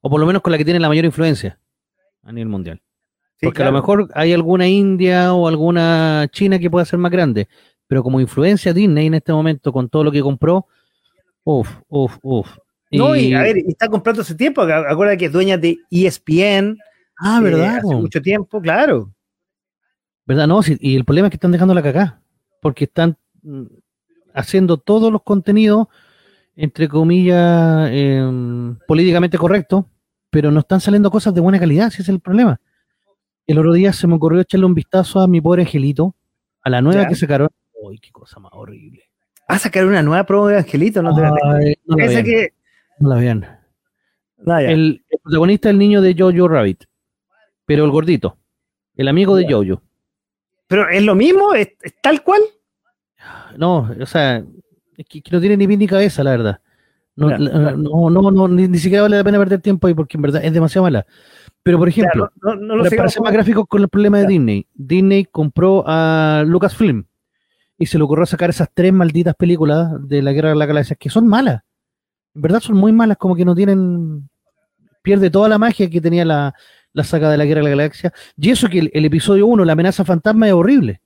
O 0.00 0.10
por 0.10 0.20
lo 0.20 0.26
menos 0.26 0.42
con 0.42 0.52
la 0.52 0.58
que 0.58 0.64
tiene 0.64 0.80
la 0.80 0.88
mayor 0.88 1.04
influencia 1.04 1.58
a 2.22 2.32
nivel 2.32 2.48
mundial. 2.48 2.82
Sí, 3.38 3.46
Porque 3.46 3.56
claro. 3.56 3.68
a 3.68 3.72
lo 3.72 3.78
mejor 3.78 4.10
hay 4.14 4.32
alguna 4.32 4.66
India 4.66 5.32
o 5.32 5.46
alguna 5.46 6.26
China 6.32 6.58
que 6.58 6.70
pueda 6.70 6.84
ser 6.84 6.98
más 6.98 7.12
grande, 7.12 7.48
pero 7.86 8.02
como 8.02 8.20
influencia 8.20 8.72
Disney 8.72 9.06
en 9.06 9.14
este 9.14 9.32
momento 9.32 9.72
con 9.72 9.88
todo 9.88 10.04
lo 10.04 10.12
que 10.12 10.22
compró, 10.22 10.66
uff, 11.44 11.70
uff, 11.88 12.18
uff. 12.22 12.58
No, 12.90 13.14
y 13.14 13.34
a 13.34 13.42
ver, 13.42 13.58
está 13.58 13.88
comprando 13.88 14.22
hace 14.22 14.34
tiempo, 14.34 14.62
acuérdate 14.62 15.18
que 15.18 15.24
es 15.26 15.32
dueña 15.32 15.58
de 15.58 15.78
ESPN. 15.90 16.78
Ah, 17.18 17.40
¿verdad? 17.40 17.76
Eh, 17.76 17.78
hace 17.78 17.94
mucho 17.94 18.22
tiempo, 18.22 18.60
claro. 18.60 19.12
¿Verdad? 20.24 20.46
No, 20.46 20.62
sí, 20.62 20.76
y 20.80 20.96
el 20.96 21.04
problema 21.04 21.28
es 21.28 21.30
que 21.30 21.36
están 21.36 21.52
dejando 21.52 21.74
la 21.74 21.82
cagá, 21.82 22.20
porque 22.60 22.84
están 22.84 23.16
mm, 23.42 23.64
haciendo 24.34 24.76
todos 24.76 25.12
los 25.12 25.22
contenidos, 25.22 25.88
entre 26.56 26.88
comillas, 26.88 27.88
eh, 27.92 28.74
políticamente 28.88 29.36
correctos, 29.38 29.84
pero 30.30 30.50
no 30.50 30.60
están 30.60 30.80
saliendo 30.80 31.10
cosas 31.10 31.34
de 31.34 31.40
buena 31.40 31.60
calidad, 31.60 31.88
ese 31.88 32.02
es 32.02 32.08
el 32.08 32.20
problema. 32.20 32.60
El 33.46 33.58
otro 33.58 33.74
día 33.74 33.92
se 33.92 34.06
me 34.06 34.14
ocurrió 34.14 34.40
echarle 34.40 34.66
un 34.66 34.74
vistazo 34.74 35.20
a 35.20 35.28
mi 35.28 35.40
pobre 35.40 35.62
angelito, 35.62 36.16
a 36.62 36.70
la 36.70 36.80
nueva 36.80 37.02
¿Ya? 37.02 37.08
que 37.08 37.14
sacaron. 37.14 37.48
¡Uy, 37.80 37.98
qué 37.98 38.10
cosa 38.10 38.40
más 38.40 38.50
horrible! 38.54 39.04
¿A 39.46 39.58
sacar 39.58 39.86
una 39.86 40.02
nueva 40.02 40.24
prueba 40.24 40.50
de 40.50 40.58
Angelito? 40.58 41.02
No, 41.02 41.14
te 41.14 41.20
la 41.20 42.04
Esa 42.04 42.14
vean, 42.14 42.24
que... 42.24 42.52
no 42.98 43.10
la 43.10 43.16
vean. 43.16 43.46
No. 44.38 44.58
El, 44.58 45.04
el 45.08 45.18
protagonista 45.22 45.68
es 45.68 45.72
el 45.74 45.78
niño 45.78 46.00
de 46.00 46.16
Jojo 46.18 46.48
Rabbit, 46.48 46.84
pero 47.64 47.84
el 47.84 47.90
gordito, 47.90 48.36
el 48.96 49.06
amigo 49.06 49.36
de. 49.36 49.46
Jojo. 49.48 49.82
Pero 50.66 50.88
es 50.88 51.02
lo 51.02 51.14
mismo, 51.14 51.54
es, 51.54 51.68
es 51.80 51.94
tal 52.02 52.24
cual. 52.24 52.40
No, 53.56 53.88
o 54.00 54.06
sea, 54.06 54.44
es 54.96 55.06
que, 55.06 55.22
que 55.22 55.30
no 55.30 55.40
tiene 55.40 55.56
ni 55.56 55.66
pie 55.66 55.76
ni 55.76 55.86
cabeza, 55.86 56.22
la 56.24 56.30
verdad. 56.30 56.60
No, 57.16 57.28
Claro, 57.28 57.44
la- 57.44 57.50
claro. 57.50 57.76
no, 57.78 58.10
no, 58.10 58.30
no, 58.30 58.48
ni, 58.48 58.68
ni 58.68 58.78
siquiera 58.78 59.02
vale 59.02 59.16
la 59.16 59.24
pena 59.24 59.38
perder 59.38 59.60
tiempo 59.60 59.86
ahí 59.86 59.94
porque 59.94 60.18
en 60.18 60.22
verdad 60.22 60.44
es 60.44 60.52
demasiado 60.52 60.84
mala. 60.84 61.06
Pero, 61.62 61.78
por 61.78 61.88
ejemplo, 61.88 62.30
Claro, 62.40 62.56
no, 62.58 62.66
no 62.66 62.76
lo 62.76 62.82
para, 62.82 62.90
sé. 62.90 62.96
para 62.96 63.08
ser 63.08 63.22
más 63.22 63.32
gráficos 63.32 63.66
con 63.68 63.82
el 63.82 63.88
problema 63.88 64.18
de. 64.20 64.26
Disney, 64.26 64.66
Disney 64.74 65.24
compró 65.24 65.82
a 65.86 66.44
Lucasfilm 66.46 67.04
y 67.78 67.86
se 67.86 67.98
le 67.98 68.04
ocurrió 68.04 68.26
sacar 68.26 68.50
esas 68.50 68.68
tres 68.72 68.92
malditas 68.92 69.34
películas 69.34 69.90
de 70.06 70.22
la 70.22 70.32
Guerra 70.32 70.50
de 70.50 70.56
la 70.56 70.66
Galaxia 70.66 70.96
que 70.96 71.10
son 71.10 71.26
malas. 71.26 71.62
En 72.34 72.42
verdad 72.42 72.60
son 72.60 72.76
muy 72.76 72.92
malas, 72.92 73.16
como 73.16 73.34
que 73.34 73.44
no 73.44 73.54
tienen. 73.54 74.28
Pierde 75.02 75.30
toda 75.30 75.48
la 75.48 75.56
magia 75.58 75.88
que 75.88 76.00
tenía 76.00 76.24
la, 76.24 76.54
la 76.92 77.04
saga 77.04 77.30
de 77.30 77.38
la 77.38 77.44
Guerra 77.44 77.60
de 77.60 77.64
la 77.64 77.70
Galaxia. 77.70 78.12
Y 78.36 78.50
eso 78.50 78.68
que 78.68 78.78
el, 78.80 78.90
el 78.92 79.04
episodio 79.06 79.46
1, 79.46 79.64
la 79.64 79.72
amenaza 79.72 80.04
fantasma, 80.04 80.46
es 80.48 80.52
horrible. 80.52 81.00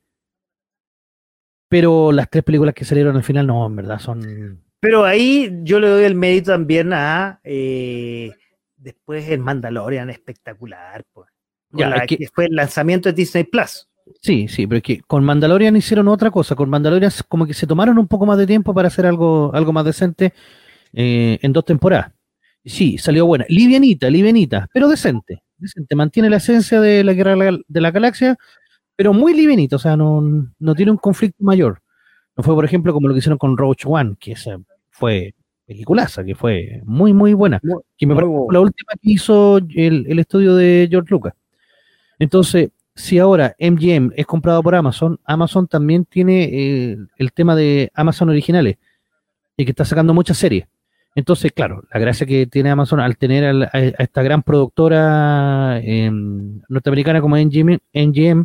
Pero 1.71 2.13
las 2.13 2.29
tres 2.29 2.45
películas 2.45 2.75
que 2.75 2.85
salieron 2.85 3.17
al 3.17 3.23
final, 3.23 3.47
no, 3.47 3.65
en 3.67 3.77
verdad 3.77 3.99
son. 3.99 4.61
Pero 4.81 5.05
ahí 5.05 5.51
yo 5.63 5.81
le 5.81 5.89
doy 5.89 6.05
el 6.05 6.15
mérito 6.15 6.51
también 6.53 6.93
a 6.93 7.41
eh, 7.45 8.33
después 8.77 9.27
el 9.31 9.41
Mandalorian 9.41 10.11
espectacular, 10.11 11.05
pues. 11.13 11.29
Con 11.71 11.81
Ya, 11.81 11.89
la- 11.91 11.97
es 11.99 12.07
que- 12.09 12.17
que 12.19 12.29
fue 12.35 12.47
el 12.47 12.55
lanzamiento 12.57 13.09
de 13.09 13.13
Disney 13.15 13.45
Plus. 13.45 13.87
Sí, 14.21 14.49
sí, 14.49 14.67
pero 14.67 14.79
es 14.79 14.83
que 14.83 15.01
con 15.03 15.23
Mandalorian 15.25 15.77
hicieron 15.77 16.09
otra 16.09 16.31
cosa. 16.33 16.57
Con 16.57 16.69
Mandalorian 16.69 17.13
como 17.29 17.47
que 17.47 17.55
se 17.55 17.67
tomaron 17.69 17.97
un 17.99 18.09
poco 18.09 18.27
más 18.27 18.37
de 18.39 18.47
tiempo 18.49 18.75
para 18.75 18.89
hacer 18.89 19.07
algo, 19.07 19.53
algo 19.55 19.73
más 19.73 19.85
decente 19.85 20.33
eh, 20.93 21.39
en 21.41 21.53
dos 21.53 21.65
temporadas. 21.65 22.13
Sí, 22.65 22.99
salió 22.99 23.25
buena. 23.27 23.45
Livianita, 23.49 24.11
livianita, 24.11 24.69
pero 24.75 24.89
decente. 24.89 25.45
Decente. 25.57 25.95
Mantiene 25.95 26.29
la 26.29 26.39
esencia 26.39 26.81
de 26.81 27.05
la 27.05 27.13
guerra 27.13 27.37
de 27.69 27.81
la 27.81 27.91
galaxia, 27.93 28.37
pero 29.01 29.15
muy 29.15 29.33
livianita. 29.33 29.77
O 29.77 29.79
sea, 29.79 29.97
no, 29.97 30.21
no 30.59 30.75
tiene 30.75 30.93
un 30.93 30.99
conflicto 30.99 31.43
mayor. 31.43 31.81
No 32.37 32.45
fue, 32.45 32.55
por 32.55 32.67
ejemplo, 32.67 32.93
como 32.93 33.09
lo 33.09 33.15
que 33.15 33.21
hicieron 33.21 33.39
con 33.39 33.57
Roach 33.57 33.87
One, 33.87 34.15
que 34.21 34.33
esa 34.33 34.59
fue 34.91 35.35
peliculaza, 35.67 36.23
que 36.23 36.35
fue 36.35 36.83
muy, 36.85 37.15
muy 37.15 37.33
buena. 37.33 37.61
Muy- 37.63 37.81
que 37.97 38.05
me 38.07 38.13
muy 38.13 38.21
parece 38.23 38.37
buena. 38.37 38.53
la 38.53 38.61
última 38.61 38.93
que 39.01 39.11
hizo 39.11 39.57
el, 39.57 40.05
el 40.07 40.19
estudio 40.19 40.55
de 40.55 40.87
George 40.91 41.09
Lucas. 41.13 41.33
Entonces, 42.19 42.69
si 42.95 43.19
ahora 43.19 43.57
MGM 43.59 44.11
es 44.17 44.27
comprado 44.27 44.63
por 44.63 44.75
Amazon, 44.75 45.19
Amazon 45.25 45.67
también 45.67 46.05
tiene 46.05 46.45
eh, 46.45 46.97
el 47.17 47.33
tema 47.33 47.57
de 47.57 47.91
Amazon 47.95 48.29
originales 48.29 48.77
y 49.57 49.65
que 49.65 49.71
está 49.71 49.87
sacando 49.87 50.13
muchas 50.13 50.37
series. 50.37 50.67
Entonces, 51.15 51.53
claro, 51.53 51.85
la 51.91 51.99
gracia 52.01 52.27
que 52.27 52.47
tiene 52.47 52.69
Amazon 52.69 53.01
al 53.01 53.17
tener 53.17 53.45
a, 53.47 53.71
a 53.73 53.79
esta 53.81 54.23
gran 54.23 54.43
productora 54.43 55.81
eh, 55.83 56.11
norteamericana 56.69 57.23
como 57.23 57.37
MGM, 57.39 57.79
MGM, 57.95 58.45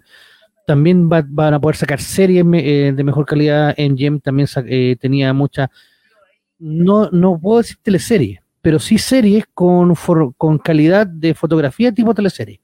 también 0.65 1.09
va- 1.09 1.25
van 1.27 1.53
a 1.53 1.59
poder 1.59 1.75
sacar 1.75 1.99
series 2.01 2.45
eh, 2.53 2.91
de 2.95 3.03
mejor 3.03 3.25
calidad. 3.25 3.75
MGM 3.77 4.19
también 4.19 4.47
eh, 4.67 4.95
tenía 4.99 5.33
muchas, 5.33 5.69
no, 6.59 7.09
no 7.11 7.39
puedo 7.39 7.59
decir 7.61 7.77
teleseries, 7.81 8.39
pero 8.61 8.79
sí 8.79 8.97
series 8.97 9.45
con, 9.53 9.95
for- 9.95 10.33
con 10.37 10.57
calidad 10.57 11.05
de 11.07 11.33
fotografía 11.33 11.91
tipo 11.91 12.13
teleserie. 12.13 12.59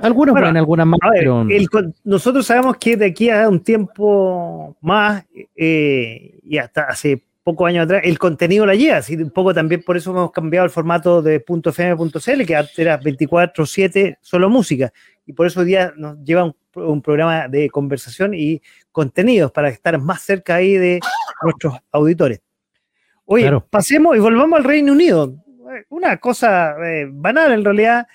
Algunas 0.00 0.32
Bueno, 0.32 0.46
buenas, 0.46 0.60
algunas 0.60 0.86
más, 0.86 1.00
ver, 1.02 1.18
pero 1.18 1.42
el 1.42 1.68
nosotros 2.04 2.46
sabemos 2.46 2.78
que 2.78 2.96
de 2.96 3.06
aquí 3.06 3.28
a 3.28 3.46
un 3.46 3.60
tiempo 3.62 4.74
más 4.80 5.22
eh, 5.54 6.38
y 6.42 6.56
hasta 6.56 6.84
hace 6.84 7.22
pocos 7.44 7.68
años 7.68 7.84
atrás, 7.84 8.00
el 8.04 8.18
contenido 8.18 8.64
la 8.64 8.74
lleva, 8.74 8.96
así 8.98 9.16
un 9.16 9.30
poco 9.30 9.52
también 9.52 9.82
por 9.82 9.98
eso 9.98 10.10
hemos 10.12 10.32
cambiado 10.32 10.64
el 10.64 10.70
formato 10.70 11.20
de 11.20 11.44
.fm.cl, 11.46 12.46
que 12.46 12.56
antes 12.56 12.78
era 12.78 12.98
24-7 13.00 14.16
solo 14.22 14.48
música, 14.48 14.92
y 15.26 15.32
por 15.32 15.46
eso 15.46 15.60
hoy 15.60 15.66
día 15.66 15.92
nos 15.96 16.18
lleva 16.24 16.44
un, 16.44 16.54
un 16.74 17.02
programa 17.02 17.48
de 17.48 17.68
conversación 17.70 18.34
y 18.34 18.60
contenidos 18.90 19.52
para 19.52 19.68
estar 19.68 19.98
más 19.98 20.22
cerca 20.22 20.56
ahí 20.56 20.74
de 20.74 21.00
nuestros 21.42 21.74
auditores. 21.90 22.40
Oye, 23.24 23.44
Claro. 23.44 23.66
pasemos 23.68 24.16
y 24.16 24.20
volvamos 24.20 24.58
al 24.58 24.64
Reino 24.64 24.92
Unido. 24.92 25.34
Una 25.88 26.18
cosa 26.18 26.74
eh, 26.84 27.08
banal 27.10 27.52
en 27.52 27.64
realidad, 27.64 28.06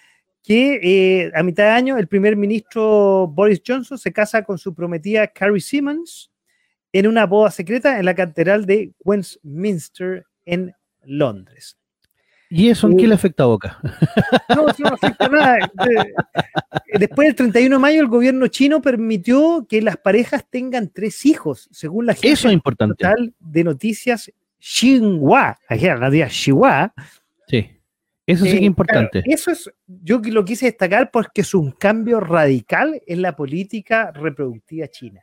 que 0.44 0.80
eh, 1.24 1.32
a 1.34 1.44
mitad 1.44 1.64
de 1.64 1.70
año 1.72 1.98
el 1.98 2.08
primer 2.08 2.36
ministro 2.36 3.28
Boris 3.28 3.62
Johnson 3.66 3.98
se 3.98 4.14
casa 4.14 4.44
con 4.44 4.58
su 4.58 4.74
prometida 4.74 5.28
Carrie 5.28 5.60
Simmons 5.60 6.32
en 6.94 7.08
una 7.08 7.26
boda 7.26 7.52
secreta 7.52 8.00
en 8.00 8.06
la 8.06 8.16
catedral 8.16 8.66
de 8.66 8.94
Westminster 9.04 10.26
en 10.46 10.74
Londres. 11.04 11.78
¿Y 12.50 12.70
eso 12.70 12.88
en 12.88 12.98
qué 12.98 13.08
le 13.08 13.16
afecta 13.16 13.44
a 13.44 13.48
Boca? 13.48 13.80
No, 14.56 14.70
eso 14.70 14.84
no 14.84 14.94
afecta 14.94 15.28
nada. 15.28 15.72
Después 16.94 17.28
del 17.28 17.36
31 17.36 17.76
de 17.76 17.80
mayo, 17.80 18.02
el 18.02 18.08
gobierno 18.08 18.48
chino 18.48 18.82
permitió 18.82 19.66
que 19.70 19.82
las 19.82 19.98
parejas 19.98 20.46
tengan 20.50 20.90
tres 20.90 21.26
hijos, 21.26 21.68
según 21.72 22.06
la 22.06 22.14
agencia 22.14 22.34
eso 22.34 22.48
es 22.48 22.54
importante. 22.54 23.06
de 23.40 23.64
noticias 23.64 24.32
Xinhua. 24.60 25.60
La 25.70 26.10
día 26.10 26.30
Xinhua. 26.30 26.94
Sí. 27.48 27.70
Eso 28.26 28.44
sí 28.44 28.52
que 28.52 28.58
es 28.58 28.62
eh, 28.64 28.66
importante. 28.66 29.24
eso 29.26 29.52
es, 29.52 29.72
yo 29.86 30.20
lo 30.20 30.44
quise 30.44 30.66
destacar 30.66 31.12
porque 31.12 31.42
es 31.42 31.54
un 31.54 31.72
cambio 31.72 32.20
radical 32.20 33.02
en 33.08 33.22
la 33.22 33.36
política 33.36 34.12
reproductiva 34.12 34.88
china. 34.90 35.22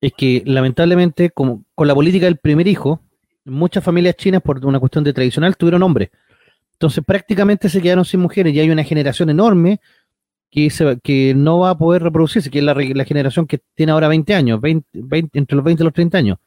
Es 0.00 0.12
que 0.16 0.42
lamentablemente, 0.44 1.30
como 1.30 1.64
con 1.76 1.86
la 1.86 1.94
política 1.94 2.26
del 2.26 2.38
primer 2.38 2.66
hijo, 2.66 3.05
muchas 3.46 3.82
familias 3.82 4.16
chinas, 4.16 4.42
por 4.42 4.64
una 4.64 4.78
cuestión 4.78 5.04
de 5.04 5.12
tradicional, 5.12 5.56
tuvieron 5.56 5.82
hombres. 5.82 6.10
Entonces 6.72 7.02
prácticamente 7.04 7.68
se 7.68 7.80
quedaron 7.80 8.04
sin 8.04 8.20
mujeres 8.20 8.52
y 8.54 8.60
hay 8.60 8.68
una 8.70 8.84
generación 8.84 9.30
enorme 9.30 9.80
que, 10.50 10.70
que 11.02 11.34
no 11.34 11.60
va 11.60 11.70
a 11.70 11.78
poder 11.78 12.02
reproducirse, 12.02 12.50
que 12.50 12.58
es 12.58 12.64
la, 12.64 13.04
generación 13.04 13.46
que 13.46 13.60
tiene 13.74 13.92
ahora 13.92 14.08
20 14.08 14.34
años, 14.34 14.60
20, 14.60 14.88
entre 15.32 15.56
los 15.56 15.64
20 15.64 15.82
y 15.82 15.84
los 15.84 15.94
30 15.94 16.18
años. 16.18 16.38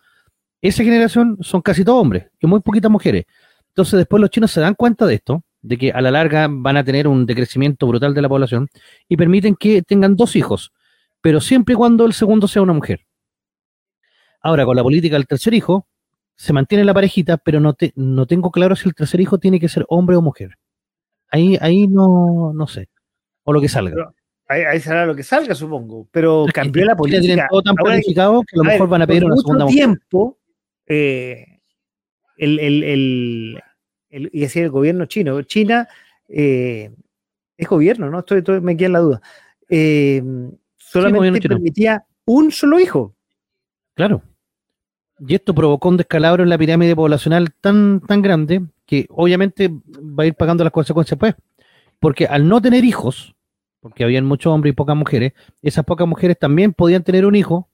Esa 0.62 0.84
generación 0.84 1.38
son 1.42 1.62
casi 1.62 1.84
todos 1.84 2.02
hombres 2.02 2.28
y 2.40 2.46
muy 2.46 2.60
poquitas 2.60 2.92
mujeres. 2.92 3.26
Entonces 3.70 3.98
después 3.98 4.22
los 4.22 4.30
chinos 4.30 4.52
se 4.52 4.60
dan 4.60 4.76
cuenta 4.76 5.06
de 5.06 5.16
esto, 5.16 5.44
de 5.62 5.78
que 5.78 5.92
a 5.92 6.02
la 6.02 6.12
larga 6.12 6.48
van 6.50 6.78
a 6.78 6.84
tener 6.84 7.08
un 7.08 7.26
decrecimiento 7.26 7.88
brutal 7.88 8.14
de 8.14 8.22
la 8.22 8.30
población 8.30 8.68
y 9.08 9.18
permiten 9.18 9.56
que 9.56 9.82
tengan 9.82 10.16
dos 10.16 10.36
hijos, 10.36 10.74
pero 11.22 11.42
siempre 11.42 11.74
y 11.74 11.76
cuando 11.76 12.06
el 12.06 12.14
segundo 12.14 12.48
sea 12.48 12.62
una 12.62 12.74
mujer. 12.74 13.06
Ahora, 14.42 14.66
con 14.66 14.76
la 14.76 14.84
política 14.84 15.16
del 15.16 15.28
tercer 15.28 15.54
hijo, 15.54 15.88
se 16.40 16.54
mantiene 16.54 16.86
la 16.86 16.94
parejita, 16.94 17.36
pero 17.36 17.60
no, 17.60 17.74
te, 17.74 17.92
no 17.98 18.26
tengo 18.26 18.50
claro 18.50 18.74
si 18.78 18.88
el 18.88 18.96
tercer 18.96 19.20
hijo 19.20 19.40
tiene 19.40 19.60
que 19.60 19.68
ser 19.68 19.86
hombre 19.90 20.16
o 20.16 20.22
mujer. 20.22 20.52
Ahí, 21.30 21.58
ahí 21.60 21.86
no, 21.86 22.54
no 22.54 22.66
sé. 22.66 22.88
O 23.44 23.52
lo 23.52 23.60
que 23.60 23.68
salga. 23.68 24.14
ahí, 24.48 24.80
será 24.80 25.06
lo 25.06 25.14
que 25.14 25.24
salga, 25.24 25.54
supongo. 25.54 26.08
Pero 26.12 26.46
cambió 26.54 26.86
la 26.86 26.96
política. 26.96 27.22
Tienen 27.22 27.46
todo 27.50 27.62
tan 27.62 27.76
planificado 27.76 28.42
que 28.44 28.56
a 28.56 28.64
lo 28.64 28.64
mejor 28.64 28.88
van 28.88 29.02
a 29.02 29.08
pedir 29.08 29.26
una 29.26 29.36
segunda 29.36 29.66
mujer. 29.66 29.76
tiempo, 29.76 30.38
eh, 30.88 31.60
el, 32.38 32.58
el, 32.58 33.62
el, 34.10 34.30
y 34.32 34.40
decir 34.40 34.64
el 34.64 34.70
gobierno 34.70 35.08
chino. 35.08 35.42
China 35.42 35.90
eh, 36.30 36.90
es 37.58 37.68
gobierno, 37.68 38.10
¿no? 38.10 38.20
Estoy, 38.20 38.62
me 38.62 38.78
queda 38.78 38.88
en 38.88 38.94
la 38.94 39.00
duda. 39.00 39.22
Eh, 39.68 40.24
solamente 40.78 41.50
permitía 41.50 42.06
un 42.24 42.50
solo 42.50 42.80
hijo. 42.80 43.14
Claro. 43.94 44.24
Y 45.20 45.36
esto 45.36 45.54
provocó 45.54 45.90
un 45.90 45.98
descalabro 45.98 46.44
en 46.44 46.50
la 46.50 46.58
pirámide 46.58 46.96
poblacional 46.96 47.54
tan, 47.60 48.02
tan 48.02 48.22
grande 48.22 48.62
que 48.86 49.08
obviamente 49.10 49.70
va 49.70 50.24
a 50.24 50.28
ir 50.28 50.36
pagando 50.36 50.64
las 50.64 50.74
consecuencias 50.74 51.20
pues. 51.20 51.36
Porque 52.00 52.26
al 52.26 52.48
no 52.48 52.62
tener 52.62 52.86
hijos, 52.86 53.36
porque 53.82 54.04
habían 54.04 54.26
muchos 54.26 54.52
hombres 54.52 54.72
y 54.72 54.76
pocas 54.76 54.96
mujeres, 54.96 55.34
esas 55.62 55.86
pocas 55.86 56.08
mujeres 56.08 56.38
también 56.40 56.74
podían 56.74 57.04
tener 57.04 57.26
un 57.26 57.36
hijo. 57.36 57.70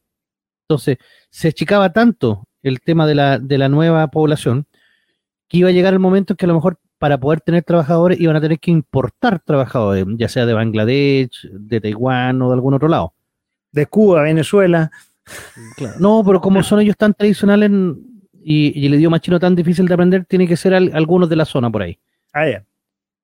Entonces, 0.67 0.97
se 1.29 1.49
achicaba 1.49 1.93
tanto 1.93 2.47
el 2.63 2.81
tema 2.81 3.05
de 3.05 3.15
la, 3.15 3.37
de 3.37 3.57
la 3.57 3.69
nueva 3.69 4.07
población 4.07 4.65
que 5.47 5.59
iba 5.59 5.69
a 5.69 5.71
llegar 5.71 5.93
el 5.93 5.99
momento 5.99 6.33
en 6.33 6.37
que 6.37 6.45
a 6.45 6.47
lo 6.47 6.55
mejor 6.55 6.79
para 6.97 7.19
poder 7.19 7.41
tener 7.41 7.63
trabajadores 7.63 8.19
iban 8.19 8.35
a 8.35 8.41
tener 8.41 8.59
que 8.59 8.71
importar 8.71 9.39
trabajadores, 9.39 10.05
ya 10.17 10.27
sea 10.27 10.45
de 10.45 10.53
Bangladesh, 10.53 11.49
de 11.51 11.81
Taiwán 11.81 12.41
o 12.41 12.47
de 12.49 12.53
algún 12.55 12.73
otro 12.73 12.87
lado. 12.87 13.13
De 13.71 13.85
Cuba, 13.85 14.23
Venezuela. 14.23 14.91
No, 15.99 16.23
pero 16.25 16.41
como 16.41 16.61
son 16.63 16.81
ellos 16.81 16.97
tan 16.97 17.13
tradicionales 17.13 17.71
y, 18.43 18.85
el 18.85 18.95
idioma 18.95 19.19
chino 19.19 19.39
tan 19.39 19.55
difícil 19.55 19.87
de 19.87 19.93
aprender, 19.93 20.25
tiene 20.25 20.47
que 20.47 20.57
ser 20.57 20.73
algunos 20.73 21.29
de 21.29 21.35
la 21.35 21.45
zona 21.45 21.69
por 21.69 21.81
ahí. 21.81 21.97
Ah, 22.33 22.47
ya. 22.47 22.65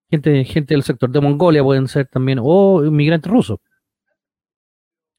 Gente, 0.09 0.43
gente 0.45 0.73
del 0.73 0.83
sector 0.83 1.09
de 1.09 1.21
Mongolia 1.21 1.63
pueden 1.63 1.87
ser 1.87 2.07
también, 2.07 2.39
o 2.41 2.83
inmigrantes 2.83 3.31
rusos. 3.31 3.59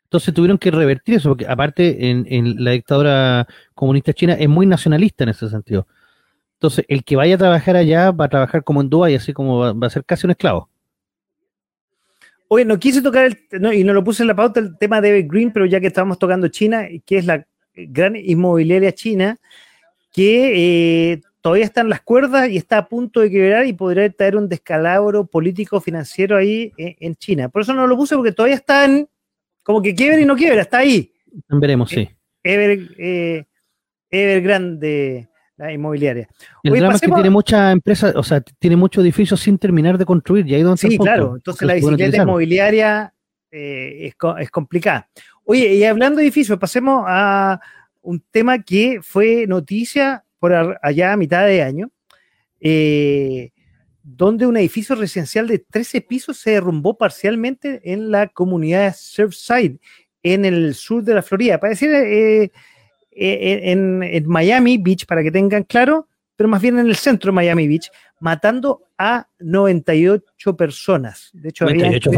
Entonces 0.05 0.35
tuvieron 0.35 0.59
que 0.59 0.71
revertir 0.71 1.15
eso, 1.15 1.31
porque 1.31 1.47
aparte 1.47 2.11
en, 2.11 2.63
la 2.63 2.73
dictadura 2.73 3.47
comunista 3.75 4.13
china 4.13 4.35
es 4.35 4.49
muy 4.49 4.67
nacionalista 4.67 5.25
en 5.25 5.31
ese 5.31 5.49
sentido. 5.49 5.87
Entonces, 6.55 6.85
el 6.89 7.03
que 7.03 7.17
vaya 7.17 7.37
a 7.37 7.39
trabajar 7.39 7.77
allá 7.77 8.11
va 8.11 8.27
a 8.27 8.29
trabajar 8.29 8.63
como 8.63 8.83
en 8.83 8.91
Dubái, 8.91 9.15
así 9.15 9.33
como 9.33 9.75
va 9.75 9.87
a 9.87 9.91
ser 9.91 10.05
casi 10.05 10.27
un 10.27 10.33
esclavo. 10.33 10.69
Oye, 12.55 12.67
no 12.67 12.79
quise 12.79 13.01
tocar 13.01 13.25
el, 13.25 13.75
y 13.75 13.83
no 13.83 13.95
lo 13.95 14.05
puse 14.05 14.23
en 14.23 14.27
la 14.27 14.37
pauta 14.37 14.61
el 14.61 14.77
tema 14.77 15.01
de 15.01 15.09
Evergreen, 15.09 15.55
pero 15.55 15.65
ya 15.65 15.81
que 15.81 15.87
estamos 15.87 16.19
tocando 16.19 16.49
China, 16.49 16.87
que 17.07 17.17
es 17.17 17.25
la 17.25 17.47
gran 17.73 18.15
inmobiliaria 18.15 18.93
china, 18.93 19.41
que 20.13 21.13
eh, 21.13 21.23
todavía 21.41 21.65
está 21.65 21.81
en 21.81 21.89
las 21.89 22.03
cuerdas 22.03 22.51
y 22.51 22.59
está 22.59 22.77
a 22.77 22.89
punto 22.91 23.21
de 23.21 23.31
quebrar 23.31 23.65
y 23.65 23.73
podría 23.73 24.13
traer 24.13 24.37
un 24.37 24.51
descalabro 24.51 25.25
político 25.25 25.81
financiero 25.81 26.37
ahí 26.37 26.75
eh, 26.77 26.95
en, 27.01 27.17
China. 27.17 27.49
Por 27.49 27.63
eso 27.63 27.73
no 27.73 27.87
lo 27.87 27.97
puse 27.97 28.17
porque 28.17 28.33
todavía 28.33 28.57
están 28.57 29.09
como 29.63 29.81
que 29.81 29.95
quiebra 29.95 30.21
y 30.21 30.27
no 30.27 30.37
quiebra, 30.37 30.61
está 30.61 30.81
ahí. 30.81 31.11
Veremos, 31.49 31.89
sí. 31.89 32.07
Ever, 32.43 33.47
Evergrande 34.11 35.32
la 35.57 35.73
inmobiliaria. 35.73 36.29
El 36.63 36.75
drama 36.75 36.95
es 36.95 37.01
que 37.01 37.11
tiene 37.11 37.31
muchas 37.31 37.73
empresas, 37.73 38.15
o 38.17 38.23
sea, 38.23 38.41
tiene 38.41 38.77
muchos 38.77 39.05
edificios 39.05 39.41
sin 39.41 39.59
terminar 39.59 39.99
de 39.99 40.05
construir. 40.05 40.47
Y 40.47 40.55
ahí 40.55 40.63
donde 40.63 40.79
sí, 40.79 40.99
claro. 40.99 41.37
Entonces 41.37 41.67
la 41.67 41.75
bicicleta 41.75 42.23
inmobiliaria 42.23 43.15
eh, 43.51 44.07
es, 44.07 44.15
es, 44.39 44.51
complicada. 44.51 45.09
Oye, 45.45 45.75
y 45.75 45.85
hablando 45.85 46.19
de 46.19 46.25
edificios, 46.25 46.59
pasemos 46.59 47.05
a 47.07 47.61
un 48.01 48.21
tema 48.31 48.63
que 48.63 49.01
fue 49.03 49.47
noticia 49.47 50.25
por 50.39 50.79
allá 50.83 51.13
a 51.13 51.17
mitad 51.17 51.47
de 51.47 51.63
año, 51.63 51.91
eh, 52.61 53.51
donde 54.03 54.47
un 54.47 54.57
edificio 54.57 54.97
residencial 54.97 55.47
de 55.47 55.61
13 55.61 56.01
pisos 56.01 56.39
se 56.39 56.51
derrumbó 56.51 56.99
parcialmente 56.99 57.81
en 57.93 58.11
la 58.11 58.29
comunidad 58.29 58.87
de 58.87 58.95
Surfside, 58.95 59.79
en 60.23 60.45
el 60.45 60.75
sur 60.75 61.05
de 61.05 61.15
la 61.15 61.23
Florida. 61.23 61.61
Para 61.61 61.71
decir, 61.71 61.91
eh, 61.93 62.51
eh, 63.15 63.73
en, 63.73 64.27
Miami 64.27 64.79
Beach, 64.79 65.07
para 65.07 65.23
que 65.23 65.31
tengan 65.31 65.65
claro, 65.65 66.09
pero 66.37 66.49
más 66.49 66.63
bien 66.63 66.79
en 66.79 66.87
el 66.87 66.97
centro 66.97 67.31
de 67.31 67.37
Miami 67.37 67.69
Beach, 67.69 67.91
matando 68.21 68.83
a 68.97 69.29
98 69.41 70.57
personas. 70.57 71.31
De 71.33 71.51
hecho, 71.51 71.65
98, 71.67 72.11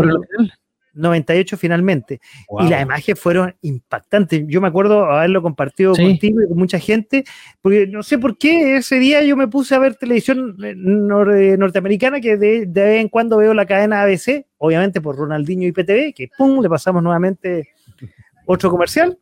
98 0.94 1.56
finalmente. 1.56 2.20
Y 2.60 2.68
las 2.68 2.82
imágenes 2.82 3.20
fueron 3.20 3.54
impactantes. 3.62 4.44
Yo 4.46 4.60
me 4.60 4.68
acuerdo 4.68 5.04
haberlo 5.04 5.42
compartido 5.42 5.94
contigo 5.94 6.40
y 6.42 6.48
con 6.48 6.56
mucha 6.56 6.78
gente, 6.78 7.24
porque 7.60 7.86
no 7.86 8.02
sé 8.02 8.18
por 8.18 8.38
qué 8.38 8.76
ese 8.76 8.98
día 8.98 9.22
yo 9.22 9.36
me 9.36 9.48
puse 9.48 9.74
a 9.74 9.78
ver 9.78 9.96
televisión 9.96 10.56
eh, 10.62 10.70
eh, 10.70 11.56
norteamericana, 11.58 12.20
que 12.20 12.36
de, 12.36 12.66
de, 12.66 12.82
vez 12.82 13.00
en 13.00 13.08
cuando 13.08 13.38
veo 13.38 13.52
la 13.52 13.66
cadena 13.66 14.02
ABC, 14.02 14.46
obviamente 14.58 15.00
por 15.00 15.16
Ronaldinho 15.16 15.66
y 15.66 15.72
PTV, 15.72 16.14
que 16.14 16.28
pum, 16.38 16.62
le 16.62 16.68
pasamos 16.68 17.02
nuevamente 17.02 17.68
otro 18.46 18.70
comercial. 18.70 19.18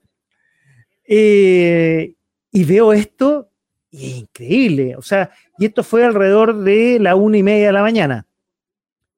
Eh, 1.06 2.14
y 2.50 2.64
veo 2.64 2.92
esto 2.92 3.50
y 3.90 4.06
es 4.06 4.16
increíble. 4.18 4.96
O 4.96 5.02
sea, 5.02 5.30
y 5.58 5.66
esto 5.66 5.84
fue 5.84 6.04
alrededor 6.04 6.56
de 6.56 6.98
la 6.98 7.14
una 7.14 7.36
y 7.36 7.42
media 7.42 7.66
de 7.66 7.72
la 7.72 7.82
mañana. 7.82 8.26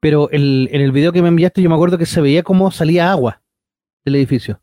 Pero 0.01 0.29
el, 0.31 0.69
en 0.73 0.81
el 0.81 0.93
video 0.93 1.13
que 1.13 1.23
me 1.23 1.29
enviaste, 1.29 1.63
yo 1.63 1.71
me 1.71 1.77
acuerdo 1.77 1.97
que 1.97 2.07
se 2.07 2.21
veía 2.21 2.43
cómo 2.43 2.71
salía 2.71 3.11
agua 3.11 3.41
del 4.05 4.17
edificio. 4.17 4.61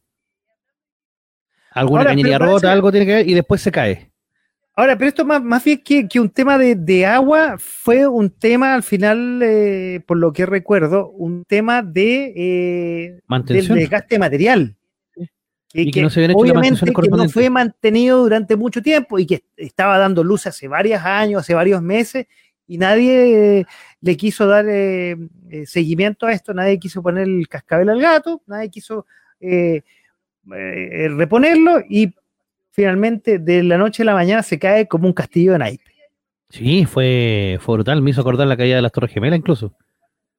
Alguna 1.72 2.06
cañería 2.06 2.38
rota, 2.38 2.72
algo 2.72 2.92
tiene 2.92 3.06
que 3.06 3.14
ver, 3.14 3.30
y 3.30 3.34
después 3.34 3.62
se 3.62 3.72
cae. 3.72 4.12
Ahora, 4.76 4.98
pero 4.98 5.08
esto 5.08 5.26
más, 5.26 5.42
más 5.42 5.64
bien 5.64 5.82
que, 5.84 6.08
que 6.08 6.20
un 6.20 6.30
tema 6.30 6.58
de, 6.58 7.06
agua, 7.06 7.56
fue 7.58 8.08
un 8.08 8.30
tema 8.30 8.74
al 8.74 8.84
final, 8.84 9.42
eh, 9.42 10.02
por 10.06 10.18
lo 10.18 10.34
que 10.34 10.46
recuerdo, 10.46 11.10
un 11.10 11.46
tema 11.46 11.82
de 11.82 12.34
eh, 12.36 13.22
del 13.46 13.68
desgaste 13.68 14.20
material 14.20 14.76
y 15.74 15.92
que, 15.92 16.02
no 16.02 16.10
se 16.10 16.30
obviamente 16.34 16.86
que 16.86 17.10
no 17.10 17.30
fue 17.30 17.50
mantenido 17.50 18.24
durante 18.24 18.56
mucho 18.56 18.82
tiempo 18.82 19.20
y 19.20 19.26
que 19.26 19.44
estaba 19.56 19.98
dando 19.98 20.24
luz 20.24 20.48
hace 20.48 20.68
varios 20.68 21.02
años, 21.02 21.42
hace 21.42 21.54
varios 21.54 21.82
meses, 21.82 22.28
y 22.68 22.78
nadie 22.78 23.60
eh, 23.60 23.66
le 24.02 24.18
quiso 24.18 24.48
dar 24.48 24.66
eh, 24.68 25.18
eh, 25.50 25.66
seguimiento 25.66 26.26
a 26.26 26.34
esto, 26.34 26.54
nadie 26.54 26.80
quiso 26.80 27.02
poner 27.02 27.28
el 27.28 27.48
cascabel 27.48 27.90
al 27.90 28.02
gato, 28.02 28.42
nadie 28.48 28.70
quiso 28.70 29.06
reponerlo 30.44 31.82
y 31.90 32.14
finalmente 32.72 33.40
de 33.40 33.64
la 33.64 33.78
noche 33.78 34.04
a 34.04 34.06
la 34.06 34.14
mañana 34.14 34.44
se 34.44 34.60
cae 34.60 34.88
como 34.88 35.08
un 35.08 35.14
castillo 35.14 35.54
de 35.54 35.60
naipes. 35.60 35.94
Sí, 36.50 36.86
fue, 36.86 37.58
fue 37.62 37.76
brutal, 37.76 38.02
me 38.02 38.12
hizo 38.12 38.22
acordar 38.22 38.48
la 38.48 38.58
caída 38.58 38.76
de 38.76 38.82
las 38.82 38.92
Torres 38.92 39.12
Gemelas 39.12 39.40
incluso. 39.40 39.74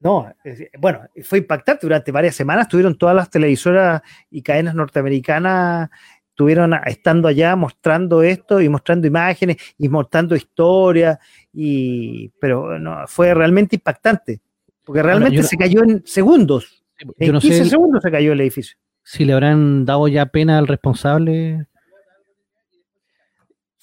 No, 0.03 0.35
bueno, 0.79 1.03
fue 1.23 1.39
impactante. 1.39 1.87
Durante 1.87 2.11
varias 2.11 2.35
semanas 2.35 2.69
tuvieron 2.69 2.99
todas 2.99 3.15
las 3.15 3.31
televisoras 3.31 4.03
y 4.31 4.43
cadenas 4.43 4.74
norteamericanas, 4.74 5.91
estuvieron 6.29 6.74
estando 6.87 7.29
allá 7.29 7.55
mostrando 7.55 8.23
esto 8.23 8.61
y 8.61 8.69
mostrando 8.69 9.07
imágenes 9.07 9.59
y 9.79 9.89
mostrando 9.89 10.35
historias, 10.35 11.19
y, 11.53 12.31
pero 12.41 12.79
no, 12.79 13.07
fue 13.07 13.33
realmente 13.33 13.77
impactante, 13.77 14.41
porque 14.85 15.03
realmente 15.03 15.43
se 15.45 15.57
cayó 15.57 15.85
en 15.85 16.03
segundos. 16.05 16.83
en 17.19 17.39
15 17.39 17.66
segundos 17.66 18.03
se 18.03 18.11
cayó 18.11 18.33
el 18.33 18.41
edificio. 18.41 18.77
Si 19.05 19.24
le 19.24 19.35
habrán 19.35 19.85
dado 19.85 20.09
ya 20.09 20.27
pena 20.27 20.59
al 20.59 20.66
responsable. 20.66 21.66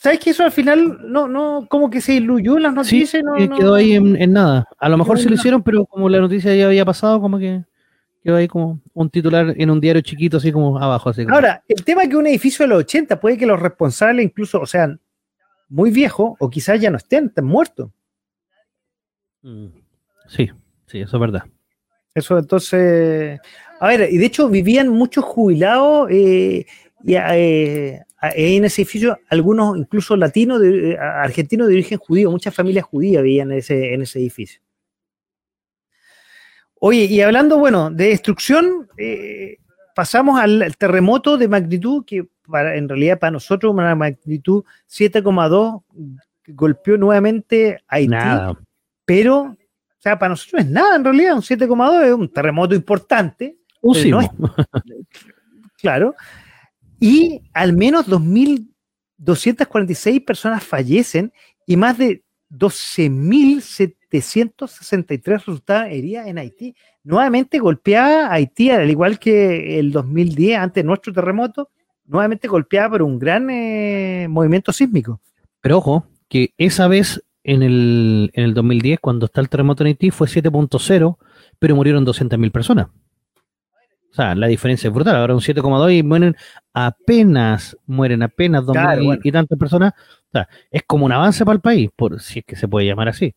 ¿Sabes 0.02 0.20
que 0.22 0.30
eso 0.30 0.44
al 0.46 0.52
final 0.54 0.98
no, 1.12 1.28
no, 1.28 1.68
como 1.70 1.90
que 1.90 2.00
se 2.00 2.14
diluyó 2.14 2.56
en 2.56 2.64
las 2.64 2.74
noticias? 2.74 3.10
Sí, 3.10 3.22
no, 3.22 3.36
no- 3.36 3.58
quedó 3.58 3.76
ahí 3.76 3.94
en, 3.94 4.16
en 4.16 4.32
nada. 4.32 4.66
A 4.78 4.88
lo 4.88 4.98
mejor 4.98 5.20
en 5.20 5.28
lo 5.28 5.34
hicieron, 5.34 5.62
pero 5.62 5.86
como 5.86 6.08
la 6.08 6.20
noticia 6.20 6.56
ya 6.56 6.68
había 6.68 6.86
pasado, 6.86 7.20
como 7.20 7.38
que 7.38 7.64
quedó 8.24 8.38
ahí 8.38 8.48
como 8.48 8.80
un 8.94 9.10
titular 9.10 9.54
en 9.58 9.70
un 9.70 9.82
diario 9.82 10.02
chiquito, 10.02 10.38
así 10.38 10.54
como 10.54 10.78
abajo. 10.80 11.10
Así 11.10 11.24
como- 11.24 11.36
Ahora, 11.36 11.62
el 11.68 11.84
tema 11.84 12.04
es 12.04 12.10
que 12.10 12.16
un 12.16 12.28
edificio 12.28 12.64
de 12.64 12.70
los 12.70 12.80
80 12.80 13.20
puede 13.20 13.38
que 13.38 13.46
los 13.46 13.60
responsables 13.60 14.24
incluso, 14.26 14.62
o 14.62 14.66
sea, 14.66 14.88
muy 15.68 15.92
viejos 15.92 16.32
o 16.40 16.50
quizás 16.50 16.80
ya 16.80 16.90
no 16.90 16.96
estén, 16.98 17.26
estén 17.26 17.44
muertos. 17.46 17.92
Mm. 19.42 19.68
Sí, 20.28 20.50
sí, 20.88 21.00
eso 21.02 21.18
es 21.18 21.22
verdad. 21.22 21.44
Eso 22.16 22.38
entonces, 22.38 23.40
a 23.82 23.88
ver, 23.88 24.08
y 24.12 24.18
de 24.18 24.26
hecho 24.26 24.48
vivían 24.50 24.88
muchos 24.90 25.24
jubilados 25.26 26.10
eh, 26.10 26.66
y, 27.04 27.14
eh, 27.16 28.02
en 28.22 28.66
ese 28.66 28.82
edificio, 28.82 29.20
algunos 29.30 29.78
incluso 29.78 30.16
latinos, 30.16 30.60
de- 30.62 30.92
eh, 30.92 30.98
argentinos 30.98 31.68
de 31.68 31.74
origen 31.76 31.98
judío, 31.98 32.32
muchas 32.32 32.54
familias 32.54 32.86
judías 32.86 33.24
vivían 33.24 33.52
en 33.52 33.58
ese, 33.60 33.94
en 33.94 34.02
ese 34.02 34.20
edificio. 34.20 34.62
Oye, 36.82 37.06
y 37.06 37.22
hablando, 37.22 37.58
bueno, 37.58 37.90
de 37.90 38.10
destrucción, 38.10 38.88
eh, 38.98 39.58
pasamos 39.94 40.40
al, 40.40 40.76
terremoto 40.78 41.38
de 41.38 41.48
magnitud, 41.48 42.06
que 42.06 42.26
para, 42.50 42.76
en 42.76 42.88
realidad 42.88 43.20
para 43.20 43.32
nosotros 43.32 43.74
una 43.74 43.96
magnitud 43.96 44.64
7,2 44.88 45.84
que 46.42 46.54
golpeó 46.54 46.98
nuevamente 46.98 47.84
Haití 47.88 48.08
Nada. 48.08 48.58
pero, 49.06 49.42
o 49.42 49.58
sea, 50.00 50.18
para 50.18 50.30
nosotros 50.30 50.62
es 50.62 50.70
nada 50.70 50.96
en 50.96 51.04
realidad, 51.04 51.36
un 51.36 51.42
7,2 51.42 52.06
es 52.06 52.14
un 52.14 52.32
terremoto 52.32 52.74
importante, 52.76 53.58
Un 53.82 54.10
no 54.10 54.20
claro, 55.78 56.16
y 57.00 57.42
al 57.54 57.74
menos 57.74 58.08
2.246 58.08 60.26
personas 60.26 60.64
fallecen 60.64 61.32
y 61.66 61.78
más 61.78 61.98
de 61.98 62.24
12.763 62.52 65.24
resultaban 65.24 65.92
heridas 65.92 66.28
en 66.28 66.38
Haití. 66.38 66.76
Nuevamente 67.04 67.60
golpeada 67.60 68.32
Haití, 68.32 68.70
al 68.72 68.90
igual 68.90 69.20
que 69.20 69.78
el 69.80 69.92
2010, 69.92 70.58
antes 70.58 70.84
de 70.84 70.88
nuestro 70.88 71.14
terremoto, 71.14 71.70
nuevamente 72.06 72.48
golpeada 72.48 72.90
por 72.90 73.04
un 73.04 73.20
gran 73.20 73.50
eh, 73.50 74.28
movimiento 74.30 74.72
sísmico. 74.74 75.22
Pero 75.62 75.78
ojo, 75.78 76.06
que 76.28 76.54
esa 76.58 76.88
vez 76.88 77.24
en 77.44 77.62
el, 77.64 78.32
en 78.34 78.44
el 78.44 78.54
2010, 78.54 79.00
cuando 79.00 79.28
está 79.28 79.40
el 79.42 79.50
terremoto 79.50 79.84
en 79.84 79.88
Haití, 79.88 80.12
fue 80.12 80.28
7.0, 80.28 81.18
pero 81.60 81.76
murieron 81.76 82.06
200.000 82.06 82.52
personas. 82.52 82.88
O 84.12 84.14
sea, 84.14 84.34
la 84.36 84.48
diferencia 84.48 84.88
es 84.88 84.94
brutal. 84.94 85.16
Ahora 85.16 85.34
un 85.36 85.42
7,2 85.42 85.92
y 85.94 86.04
mueren 86.04 86.36
apenas, 86.74 87.78
mueren 87.86 88.24
apenas 88.24 88.66
2.000 88.66 88.82
Claro, 88.84 89.02
y- 89.02 89.06
bueno. 89.06 89.22
y 89.24 89.32
tantas 89.32 89.58
personas. 89.60 89.94
O 89.98 90.32
sea, 90.32 90.48
es 90.72 90.84
como 90.88 91.06
un 91.06 91.12
avance 91.12 91.46
para 91.46 91.56
el 91.56 91.62
país, 91.62 91.90
por, 91.96 92.20
si 92.20 92.40
es 92.40 92.46
que 92.46 92.56
se 92.56 92.68
puede 92.68 92.88
llamar 92.88 93.10
así. 93.10 93.34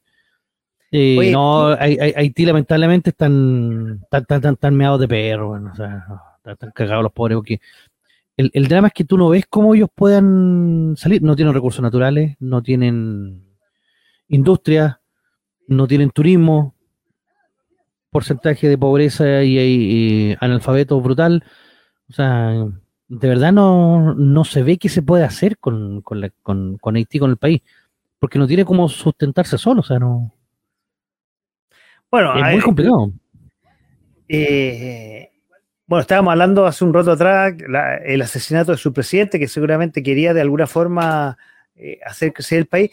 Eh, 0.90 1.16
Oye, 1.18 1.32
no, 1.32 1.70
Hai- 1.72 1.98
Hai- 1.98 2.14
Haití 2.16 2.44
lamentablemente 2.44 3.10
están 3.10 4.00
tan, 4.10 4.24
tan, 4.26 4.40
tan, 4.42 4.56
tan 4.56 4.74
meados 4.76 5.00
de 5.00 5.08
perro, 5.08 5.48
bueno, 5.48 5.70
o 5.72 5.74
sea, 5.76 6.04
están, 6.36 6.52
están 6.52 6.70
cagados 6.72 7.02
los 7.02 7.12
pobres 7.12 7.36
porque 7.36 7.60
el, 8.36 8.50
el 8.52 8.68
drama 8.68 8.88
es 8.88 8.92
que 8.94 9.04
tú 9.04 9.16
no 9.16 9.28
ves 9.30 9.44
cómo 9.48 9.74
ellos 9.74 9.88
puedan 9.94 10.94
salir. 10.96 11.22
No 11.22 11.34
tienen 11.36 11.54
recursos 11.54 11.82
naturales, 11.82 12.36
no 12.40 12.62
tienen 12.62 13.42
industria, 14.28 15.00
no 15.68 15.86
tienen 15.86 16.10
turismo, 16.10 16.71
porcentaje 18.12 18.68
de 18.68 18.78
pobreza 18.78 19.42
y, 19.42 19.58
y 19.58 20.36
analfabeto 20.40 21.00
brutal. 21.00 21.42
O 22.08 22.12
sea, 22.12 22.52
de 23.08 23.28
verdad 23.28 23.52
no, 23.52 24.14
no 24.14 24.44
se 24.44 24.62
ve 24.62 24.76
qué 24.78 24.88
se 24.88 25.02
puede 25.02 25.24
hacer 25.24 25.58
con, 25.58 26.02
con, 26.02 26.20
la- 26.20 26.30
con, 26.42 26.76
con 26.78 26.94
Haití, 26.96 27.18
con 27.18 27.30
el 27.30 27.38
país, 27.38 27.62
porque 28.18 28.38
no 28.38 28.46
tiene 28.46 28.64
cómo 28.66 28.88
sustentarse 28.88 29.56
solo. 29.58 29.80
O 29.80 29.84
sea, 29.84 29.98
no, 29.98 30.32
Bueno, 32.10 32.34
es 32.36 32.52
muy 32.52 32.60
complicado. 32.60 33.10
Eh, 34.28 35.30
bueno, 35.86 36.00
estábamos 36.02 36.32
hablando 36.32 36.66
hace 36.66 36.84
un 36.84 36.94
rato 36.94 37.12
atrás 37.12 37.54
la- 37.68 37.96
el 37.96 38.22
asesinato 38.22 38.72
de 38.72 38.78
su 38.78 38.92
presidente, 38.92 39.38
que 39.38 39.48
seguramente 39.48 40.02
quería 40.02 40.32
de 40.34 40.40
alguna 40.42 40.66
forma 40.66 41.36
eh, 41.74 41.98
hacer 42.04 42.32
crecer 42.32 42.58
el 42.58 42.66
país. 42.66 42.90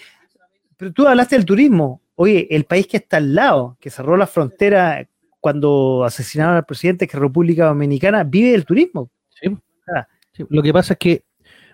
Pero 0.78 0.94
tú 0.94 1.06
hablaste 1.08 1.36
del 1.36 1.46
turismo. 1.46 2.02
Oye, 2.16 2.48
el 2.50 2.64
país 2.64 2.88
que 2.88 2.98
está 2.98 3.18
al 3.18 3.36
lado, 3.36 3.78
que 3.80 3.90
cerró 3.90 4.16
la 4.18 4.28
frontera 4.28 5.08
cuando 5.40 6.04
asesinaron 6.04 6.56
al 6.56 6.66
presidente, 6.66 7.08
que 7.08 7.18
República 7.18 7.66
Dominicana, 7.68 8.24
vive 8.24 8.52
del 8.52 8.66
turismo. 8.66 9.10
Sí. 9.30 9.56
Ah. 9.94 10.08
Sí, 10.34 10.44
Lo 10.50 10.62
que 10.62 10.74
pasa 10.74 10.94
es 10.94 11.00
que 11.00 11.24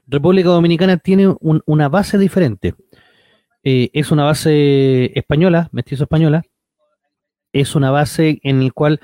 República 0.07 0.49
Dominicana 0.49 0.97
tiene 0.97 1.27
un- 1.39 1.61
una 1.65 1.89
base 1.89 2.17
diferente. 2.17 2.75
Eh, 3.63 3.89
es 3.93 4.11
una 4.11 4.23
base 4.23 5.17
española, 5.17 5.69
mestizo 5.71 6.03
española. 6.03 6.43
Es 7.51 7.75
una 7.75 7.89
base 7.91 8.39
en 8.43 8.63
la 8.63 8.71
cual 8.71 8.99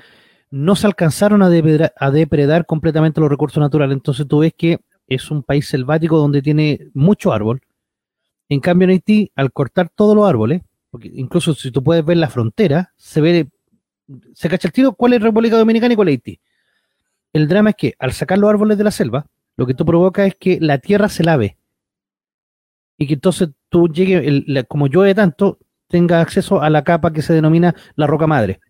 no 0.50 0.76
se 0.76 0.86
alcanzaron 0.86 1.42
a 1.42 1.48
depredar, 1.48 1.92
a 1.98 2.10
depredar 2.10 2.66
completamente 2.66 3.20
los 3.20 3.30
recursos 3.30 3.60
naturales. 3.60 3.94
Entonces 3.94 4.26
tú 4.28 4.40
ves 4.40 4.52
que 4.56 4.78
es 5.08 5.30
un 5.30 5.42
país 5.42 5.66
selvático 5.68 6.18
donde 6.18 6.42
tiene 6.42 6.88
mucho 6.94 7.32
árbol. 7.32 7.60
En 8.48 8.60
cambio 8.60 8.84
en 8.84 8.90
Haití, 8.90 9.32
al 9.34 9.50
cortar 9.52 9.88
todos 9.94 10.14
los 10.14 10.28
árboles, 10.28 10.62
porque 10.90 11.10
incluso 11.14 11.54
si 11.54 11.70
tú 11.70 11.82
puedes 11.82 12.04
ver 12.04 12.18
la 12.18 12.28
frontera, 12.28 12.92
se 12.96 13.20
ve, 13.22 13.48
se 14.34 14.48
cacha 14.48 14.68
el 14.68 14.72
tiro 14.72 14.92
cuál 14.92 15.14
es 15.14 15.22
República 15.22 15.56
Dominicana 15.56 15.92
y 15.92 15.96
cuál 15.96 16.08
es 16.08 16.12
Haití. 16.14 16.40
El 17.32 17.48
drama 17.48 17.70
es 17.70 17.76
que 17.76 17.94
al 17.98 18.12
sacar 18.12 18.38
los 18.38 18.50
árboles 18.50 18.76
de 18.78 18.84
la 18.84 18.90
selva, 18.90 19.26
lo 19.56 19.66
que 19.66 19.74
tú 19.74 19.84
provocas 19.84 20.26
es 20.28 20.34
que 20.36 20.58
la 20.60 20.78
tierra 20.78 21.08
se 21.08 21.24
lave. 21.24 21.56
Y 22.98 23.06
que 23.06 23.14
entonces 23.14 23.48
tú 23.68 23.88
llegues, 23.88 24.26
el- 24.26 24.44
la- 24.46 24.62
como 24.64 24.86
llueve 24.86 25.14
tanto, 25.14 25.58
tengas 25.88 26.22
acceso 26.22 26.60
a 26.62 26.70
la 26.70 26.84
capa 26.84 27.12
que 27.12 27.22
se 27.22 27.32
denomina 27.32 27.74
la 27.96 28.06
roca 28.06 28.26
madre. 28.26 28.60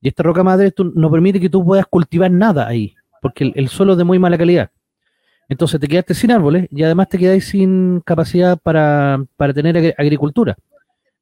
Y 0.00 0.08
esta 0.08 0.22
roca 0.22 0.42
madre 0.42 0.72
no 0.94 1.10
permite 1.10 1.38
que 1.40 1.48
tú 1.48 1.64
puedas 1.64 1.86
cultivar 1.86 2.30
nada 2.30 2.66
ahí, 2.66 2.94
porque 3.20 3.44
el, 3.44 3.52
el 3.56 3.68
suelo 3.68 3.92
es 3.92 3.98
de 3.98 4.04
muy 4.04 4.18
mala 4.18 4.36
calidad. 4.36 4.70
Entonces 5.48 5.78
te 5.80 5.86
quedaste 5.86 6.14
sin 6.14 6.32
árboles 6.32 6.66
y 6.70 6.82
además 6.82 7.08
te 7.08 7.18
quedáis 7.18 7.46
sin 7.46 8.00
capacidad 8.00 8.58
para, 8.58 9.24
para 9.36 9.52
tener 9.52 9.76
agri- 9.76 9.94
agricultura. 9.96 10.56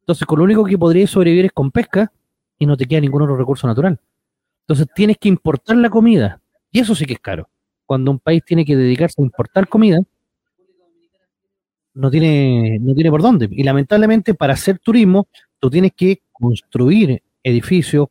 Entonces, 0.00 0.26
con 0.26 0.38
lo 0.38 0.44
único 0.44 0.64
que 0.64 0.78
podrías 0.78 1.10
sobrevivir 1.10 1.46
es 1.46 1.52
con 1.52 1.70
pesca 1.70 2.10
y 2.60 2.66
no 2.66 2.76
te 2.76 2.86
queda 2.86 3.00
ningún 3.00 3.22
otro 3.22 3.36
recurso 3.36 3.66
natural. 3.66 3.98
Entonces, 4.60 4.86
tienes 4.94 5.16
que 5.18 5.28
importar 5.28 5.76
la 5.76 5.90
comida 5.90 6.40
y 6.70 6.78
eso 6.78 6.94
sí 6.94 7.06
que 7.06 7.14
es 7.14 7.18
caro. 7.20 7.48
Cuando 7.86 8.12
un 8.12 8.20
país 8.20 8.44
tiene 8.44 8.64
que 8.64 8.76
dedicarse 8.76 9.20
a 9.20 9.24
importar 9.24 9.66
comida, 9.66 9.98
no 11.94 12.10
tiene, 12.10 12.78
no 12.80 12.94
tiene 12.94 13.10
por 13.10 13.22
dónde. 13.22 13.48
Y 13.50 13.64
lamentablemente, 13.64 14.34
para 14.34 14.52
hacer 14.52 14.78
turismo, 14.78 15.26
tú 15.58 15.70
tienes 15.70 15.92
que 15.96 16.22
construir 16.30 17.22
edificios, 17.42 18.08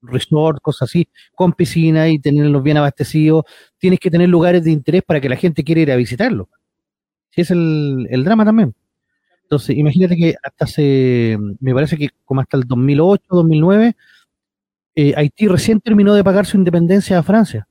resort, 0.00 0.62
cosas 0.62 0.88
así, 0.88 1.08
con 1.34 1.52
piscina 1.52 2.08
y 2.08 2.20
tenerlos 2.20 2.62
bien 2.62 2.76
abastecidos. 2.76 3.44
Tienes 3.78 3.98
que 3.98 4.10
tener 4.10 4.28
lugares 4.28 4.62
de 4.62 4.70
interés 4.70 5.02
para 5.02 5.20
que 5.20 5.28
la 5.28 5.36
gente 5.36 5.64
quiera 5.64 5.80
ir 5.80 5.92
a 5.92 5.96
visitarlo. 5.96 6.48
Sí, 7.30 7.40
es 7.40 7.50
el 7.50 8.22
drama 8.24 8.44
también. 8.44 8.74
Entonces, 9.48 9.78
imagínate 9.78 10.14
que 10.14 10.34
hasta 10.42 10.66
hace, 10.66 11.38
me 11.58 11.72
parece 11.72 11.96
que 11.96 12.10
como 12.26 12.42
hasta 12.42 12.58
el 12.58 12.64
2008, 12.64 13.24
2009, 13.30 13.96
eh, 14.94 15.14
Haití 15.16 15.48
recién 15.48 15.80
terminó 15.80 16.12
de 16.12 16.22
pagar 16.22 16.44
su 16.44 16.58
independencia 16.58 17.18
a 17.18 17.22
Francia. 17.22 17.66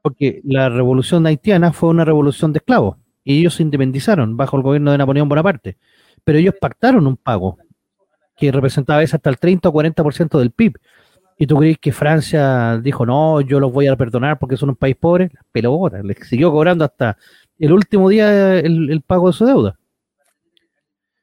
Porque 0.00 0.40
la 0.44 0.70
revolución 0.70 1.26
haitiana 1.26 1.74
fue 1.74 1.90
una 1.90 2.06
revolución 2.06 2.50
de 2.54 2.60
esclavos 2.60 2.96
y 3.22 3.40
ellos 3.40 3.56
se 3.56 3.62
independizaron 3.62 4.38
bajo 4.38 4.56
el 4.56 4.62
gobierno 4.62 4.90
de 4.90 4.98
Napoleón 4.98 5.28
Bonaparte. 5.28 5.76
Pero 6.24 6.38
ellos 6.38 6.54
pactaron 6.58 7.06
un 7.06 7.18
pago 7.18 7.58
que 8.34 8.50
representaba 8.50 8.96
a 8.96 9.00
veces 9.00 9.16
hasta 9.16 9.28
el 9.28 9.38
30 9.38 9.68
o 9.68 9.72
40% 9.72 10.38
del 10.38 10.50
PIB. 10.50 10.78
¿Y 11.36 11.46
tú 11.46 11.58
crees 11.58 11.76
que 11.76 11.92
Francia 11.92 12.78
dijo, 12.78 13.04
no, 13.04 13.42
yo 13.42 13.60
los 13.60 13.70
voy 13.70 13.86
a 13.88 13.96
perdonar 13.96 14.38
porque 14.38 14.56
son 14.56 14.70
un 14.70 14.76
país 14.76 14.96
pobre? 14.96 15.28
Las 15.34 15.44
pelotas, 15.52 16.02
les 16.02 16.16
siguió 16.26 16.50
cobrando 16.50 16.86
hasta 16.86 17.18
el 17.58 17.70
último 17.72 18.08
día 18.08 18.58
el 18.60 19.02
pago 19.06 19.26
de 19.26 19.34
su 19.34 19.44
deuda. 19.44 19.78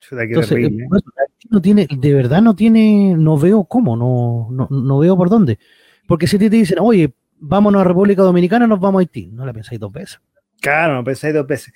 Chuta, 0.10 0.22
qué 0.24 0.34
Entonces, 0.34 0.50
terrible, 0.50 0.84
eh, 0.86 0.88
¿eh? 0.88 0.98
eso, 0.98 1.50
no 1.52 1.62
tiene, 1.62 1.88
de 1.90 2.14
verdad 2.14 2.42
no 2.42 2.56
tiene, 2.56 3.14
no 3.16 3.38
veo 3.38 3.64
cómo, 3.66 3.96
no, 3.96 4.48
no, 4.50 4.68
no 4.70 4.98
veo 4.98 5.16
por 5.16 5.30
dónde. 5.30 5.60
Porque 6.08 6.26
si 6.26 6.40
te 6.40 6.50
dicen, 6.50 6.80
oye, 6.82 7.14
vámonos 7.38 7.82
a 7.82 7.84
República 7.84 8.24
Dominicana, 8.24 8.66
nos 8.66 8.80
vamos 8.80 9.00
a 9.00 9.02
Haití, 9.02 9.28
no 9.28 9.46
la 9.46 9.54
pensáis 9.54 9.80
dos 9.80 9.92
veces. 9.92 10.20
Claro, 10.62 10.96
no 10.96 11.04
pensáis 11.04 11.34
dos 11.34 11.46
veces. 11.46 11.74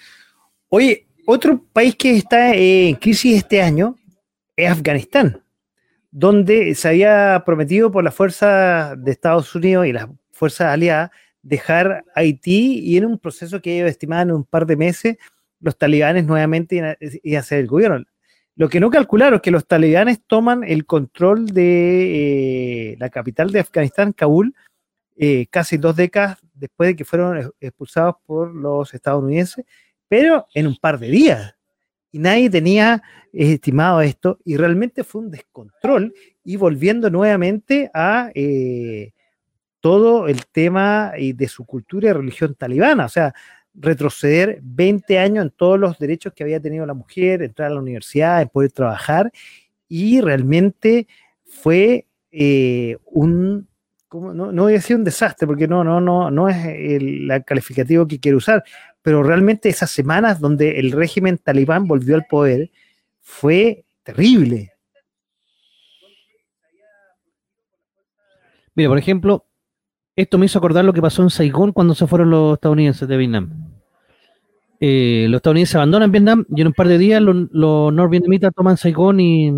Oye, 0.69 1.07
otro 1.27 1.64
país 1.72 1.95
que 1.95 2.18
está 2.18 2.55
en 2.55 2.95
crisis 2.95 3.38
este 3.38 3.61
año 3.61 3.95
es 4.55 4.72
Afganistán, 4.72 5.43
donde 6.10 6.73
se 6.73 6.88
había 6.88 7.43
prometido 7.45 7.91
por 7.91 8.03
las 8.03 8.15
fuerzas 8.15 8.95
de 9.03 9.11
Estados 9.11 9.53
Unidos 9.53 9.85
y 9.85 9.93
las 9.93 10.07
fuerzas 10.31 10.69
aliadas 10.69 11.11
dejar 11.43 12.03
Haití 12.15 12.80
y 12.80 12.97
en 12.97 13.05
un 13.05 13.19
proceso 13.19 13.61
que 13.61 13.76
ellos 13.76 13.91
estimaban 13.91 14.30
en 14.30 14.35
un 14.38 14.43
par 14.43 14.65
de 14.65 14.76
meses 14.76 15.18
los 15.64 15.77
talibanes 15.77 16.26
nuevamente 16.26 16.76
iban 16.76 16.89
a, 16.91 16.97
iban 16.99 17.39
a 17.39 17.43
ser 17.43 17.60
el 17.60 17.68
gobierno. 17.68 18.03
Lo 18.55 18.69
que 18.69 18.80
no 18.80 18.89
calcularon 18.89 19.35
es 19.35 19.41
que 19.41 19.51
los 19.51 19.65
talibanes 19.65 20.21
toman 20.27 20.63
el 20.63 20.85
control 20.85 21.47
de 21.47 22.91
eh, 22.91 22.95
la 22.99 23.09
capital 23.09 23.51
de 23.51 23.61
Afganistán, 23.61 24.11
Kabul, 24.11 24.53
eh, 25.15 25.47
casi 25.49 25.77
dos 25.77 25.95
décadas 25.95 26.38
después 26.53 26.89
de 26.89 26.95
que 26.95 27.05
fueron 27.05 27.51
expulsados 27.59 28.15
por 28.25 28.53
los 28.53 28.93
estadounidenses, 28.93 29.65
pero 30.07 30.45
en 30.53 30.67
un 30.67 30.77
par 30.77 30.99
de 30.99 31.07
días. 31.07 31.55
Y 32.11 32.19
nadie 32.19 32.49
tenía 32.49 33.01
estimado 33.31 34.01
esto 34.01 34.38
y 34.45 34.55
realmente 34.55 35.03
fue 35.03 35.21
un 35.21 35.31
descontrol 35.31 36.13
y 36.43 36.57
volviendo 36.57 37.09
nuevamente 37.09 37.89
a 37.91 38.30
eh, 38.35 39.13
todo 39.80 40.27
el 40.27 40.45
tema 40.45 41.13
de 41.17 41.47
su 41.47 41.65
cultura 41.65 42.09
y 42.09 42.13
religión 42.13 42.53
talibana, 42.53 43.05
o 43.05 43.09
sea, 43.09 43.34
retroceder 43.73 44.59
20 44.61 45.19
años 45.19 45.45
en 45.45 45.51
todos 45.51 45.79
los 45.79 45.97
derechos 45.97 46.33
que 46.33 46.43
había 46.43 46.59
tenido 46.59 46.85
la 46.85 46.93
mujer, 46.93 47.41
entrar 47.41 47.71
a 47.71 47.73
la 47.75 47.81
universidad, 47.81 48.49
poder 48.51 48.71
trabajar 48.71 49.31
y 49.87 50.21
realmente 50.21 51.07
fue 51.45 52.07
eh, 52.31 52.97
un 53.05 53.67
no, 54.13 54.51
no, 54.51 54.63
voy 54.63 54.73
a 54.73 54.75
decir 54.75 54.95
un 54.95 55.03
desastre, 55.03 55.47
porque 55.47 55.67
no, 55.67 55.83
no, 55.83 55.99
no, 55.99 56.29
no 56.29 56.49
es 56.49 56.57
el, 56.65 57.29
calificativo 57.45 58.07
que 58.07 58.19
quiero 58.19 58.37
usar, 58.37 58.63
pero 59.01 59.23
realmente 59.23 59.69
esas 59.69 59.91
semanas 59.91 60.39
donde 60.39 60.79
el 60.79 60.91
régimen 60.91 61.37
talibán 61.37 61.87
volvió 61.87 62.15
al 62.15 62.25
poder 62.25 62.71
fue 63.21 63.85
terrible. 64.03 64.71
Mira, 68.75 68.89
por 68.89 68.97
ejemplo, 68.97 69.45
esto 70.15 70.37
me 70.37 70.45
hizo 70.45 70.57
acordar 70.57 70.85
lo 70.85 70.93
que 70.93 71.01
pasó 71.01 71.21
en 71.21 71.29
Saigón 71.29 71.71
cuando 71.71 71.95
se 71.95 72.07
fueron 72.07 72.29
los 72.29 72.53
estadounidenses 72.55 73.07
de 73.07 73.17
Vietnam. 73.17 73.62
Eh, 74.85 75.27
los 75.30 75.38
estadounidenses 75.38 75.76
abandonan 75.76 76.11
Vietnam 76.11 76.45
y 76.53 76.60
en 76.60 76.68
un 76.68 76.73
par 76.73 76.89
de 76.89 76.97
días 76.97 77.22
los, 77.22 77.93
norvietnamitas 77.93 78.53
toman 78.53 78.76
Saigón 78.76 79.22
y, 79.22 79.49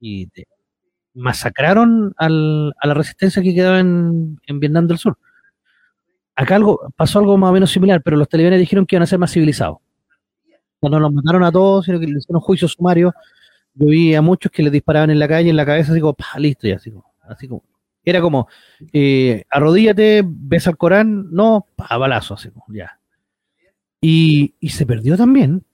y 0.00 0.26
masacraron 1.12 2.14
a 2.16 2.30
la 2.30 2.94
resistencia 2.94 3.42
que 3.42 3.54
quedaba 3.54 3.78
en, 3.80 4.38
Vietnam 4.46 4.86
del 4.86 4.96
Sur. 4.96 5.18
Acá 6.34 6.56
algo, 6.56 6.80
pasó 6.96 7.18
algo 7.18 7.36
más 7.36 7.50
o 7.50 7.52
menos 7.52 7.70
similar, 7.70 8.00
pero 8.02 8.16
los 8.16 8.26
talibanes 8.26 8.58
dijeron 8.58 8.86
que 8.86 8.96
iban 8.96 9.02
a 9.02 9.06
ser 9.06 9.18
más 9.18 9.30
civilizados. 9.30 9.80
No 10.80 10.98
los 10.98 11.12
mataron 11.12 11.44
a 11.44 11.52
todos, 11.52 11.84
sino 11.84 12.00
que 12.00 12.06
les 12.06 12.24
hicieron 12.24 12.40
juicios 12.40 12.72
sumarios. 12.72 13.12
Yo 13.74 13.88
vi 13.88 14.14
a 14.14 14.22
muchos 14.22 14.50
que 14.50 14.62
les 14.62 14.72
disparaban 14.72 15.10
en 15.10 15.18
la 15.18 15.28
calle, 15.28 15.50
en 15.50 15.56
la 15.56 15.66
cabeza, 15.66 15.92
así 15.92 16.00
como, 16.00 16.16
listo, 16.38 16.66
y 16.66 16.70
así 16.70 16.90
como, 16.90 17.04
así 17.28 17.48
como. 17.48 17.64
Era 18.02 18.22
como, 18.22 18.48
eh, 18.94 19.44
arrodíllate, 19.50 20.22
ves 20.24 20.66
al 20.68 20.78
Corán, 20.78 21.30
no, 21.30 21.66
pa, 21.76 21.98
balazo, 21.98 22.32
así 22.32 22.48
como, 22.48 22.64
ya. 22.70 22.98
Y, 24.04 24.54
se 24.68 24.84
perdió 24.84 25.16
también. 25.16 25.64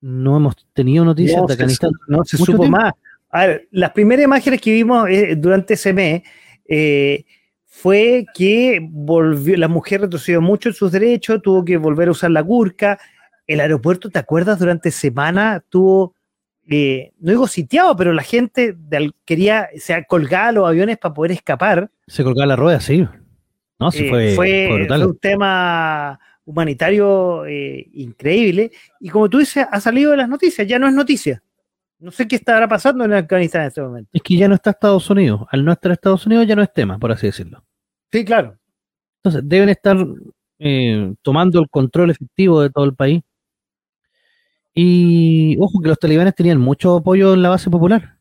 No 0.00 0.36
hemos 0.36 0.56
tenido 0.72 1.04
noticias 1.04 1.44
de 1.46 1.52
Afganistán. 1.52 1.90
No 2.06 2.24
se 2.24 2.38
supo 2.38 2.64
más. 2.64 2.92
A 3.30 3.46
ver, 3.46 3.68
las 3.72 3.90
primeras 3.90 4.24
imágenes 4.24 4.60
que 4.60 4.72
vimos 4.72 5.08
eh, 5.08 5.34
durante 5.36 5.74
ese 5.74 5.92
mes 5.92 6.22
eh, 6.68 7.24
fue 7.66 8.24
que 8.34 8.78
volvió, 8.88 9.56
la 9.56 9.68
mujer 9.68 10.02
retrocedió 10.02 10.40
mucho 10.40 10.68
en 10.68 10.74
sus 10.74 10.92
derechos, 10.92 11.42
tuvo 11.42 11.64
que 11.64 11.76
volver 11.76 12.08
a 12.08 12.12
usar 12.12 12.30
la 12.30 12.44
curca. 12.44 12.98
El 13.46 13.60
aeropuerto, 13.60 14.10
¿te 14.10 14.18
acuerdas? 14.18 14.58
Durante 14.58 14.90
semana 14.90 15.64
tuvo, 15.68 16.14
eh, 16.68 17.12
no 17.18 17.32
digo 17.32 17.48
sitiado, 17.48 17.96
pero 17.96 18.12
la 18.12 18.22
gente 18.22 18.76
quería, 19.24 19.68
se 19.76 20.04
colgaba 20.06 20.52
los 20.52 20.68
aviones 20.68 20.98
para 20.98 21.14
poder 21.14 21.32
escapar. 21.32 21.90
Se 22.06 22.22
colgaba 22.22 22.46
la 22.46 22.56
rueda, 22.56 22.80
sí. 22.80 23.08
No, 23.80 23.90
sí 23.90 24.08
fue, 24.08 24.34
fue, 24.36 24.84
fue, 24.86 25.06
un 25.06 25.18
tema 25.18 26.20
humanitario 26.44 27.44
increíble. 27.48 28.70
Y 29.00 29.08
como 29.08 29.28
tú 29.28 29.38
dices, 29.38 29.66
ha 29.70 29.80
salido 29.80 30.12
de 30.12 30.18
las 30.18 30.28
noticias, 30.28 30.66
ya 30.66 30.78
no 30.78 30.88
es 30.88 30.94
noticia. 30.94 31.42
No 31.98 32.10
sé 32.10 32.26
qué 32.26 32.34
estará 32.34 32.66
pasando 32.66 33.04
en 33.04 33.12
Afganistán 33.12 33.62
en 33.62 33.68
este 33.68 33.80
momento. 33.80 34.10
Es 34.12 34.22
que 34.22 34.36
ya 34.36 34.48
no 34.48 34.56
está 34.56 34.70
Estados 34.70 35.08
Unidos. 35.08 35.42
Al 35.50 35.64
no 35.64 35.70
estar 35.70 35.92
Estados 35.92 36.26
Unidos 36.26 36.48
ya 36.48 36.56
no 36.56 36.62
es 36.62 36.72
tema, 36.72 36.98
por 36.98 37.12
así 37.12 37.28
decirlo. 37.28 37.64
Sí, 38.10 38.24
claro. 38.24 38.58
Entonces, 39.18 39.48
deben 39.48 39.68
estar 39.68 39.96
eh, 40.58 41.14
tomando 41.22 41.60
el 41.60 41.68
control 41.68 42.10
efectivo 42.10 42.60
de 42.60 42.70
todo 42.70 42.84
el 42.84 42.94
país. 42.94 43.22
Y 44.74 45.56
ojo 45.60 45.80
que 45.80 45.88
los 45.88 45.98
talibanes 45.98 46.34
tenían 46.34 46.58
mucho 46.58 46.96
apoyo 46.96 47.34
en 47.34 47.42
la 47.42 47.50
base 47.50 47.70
popular. 47.70 48.18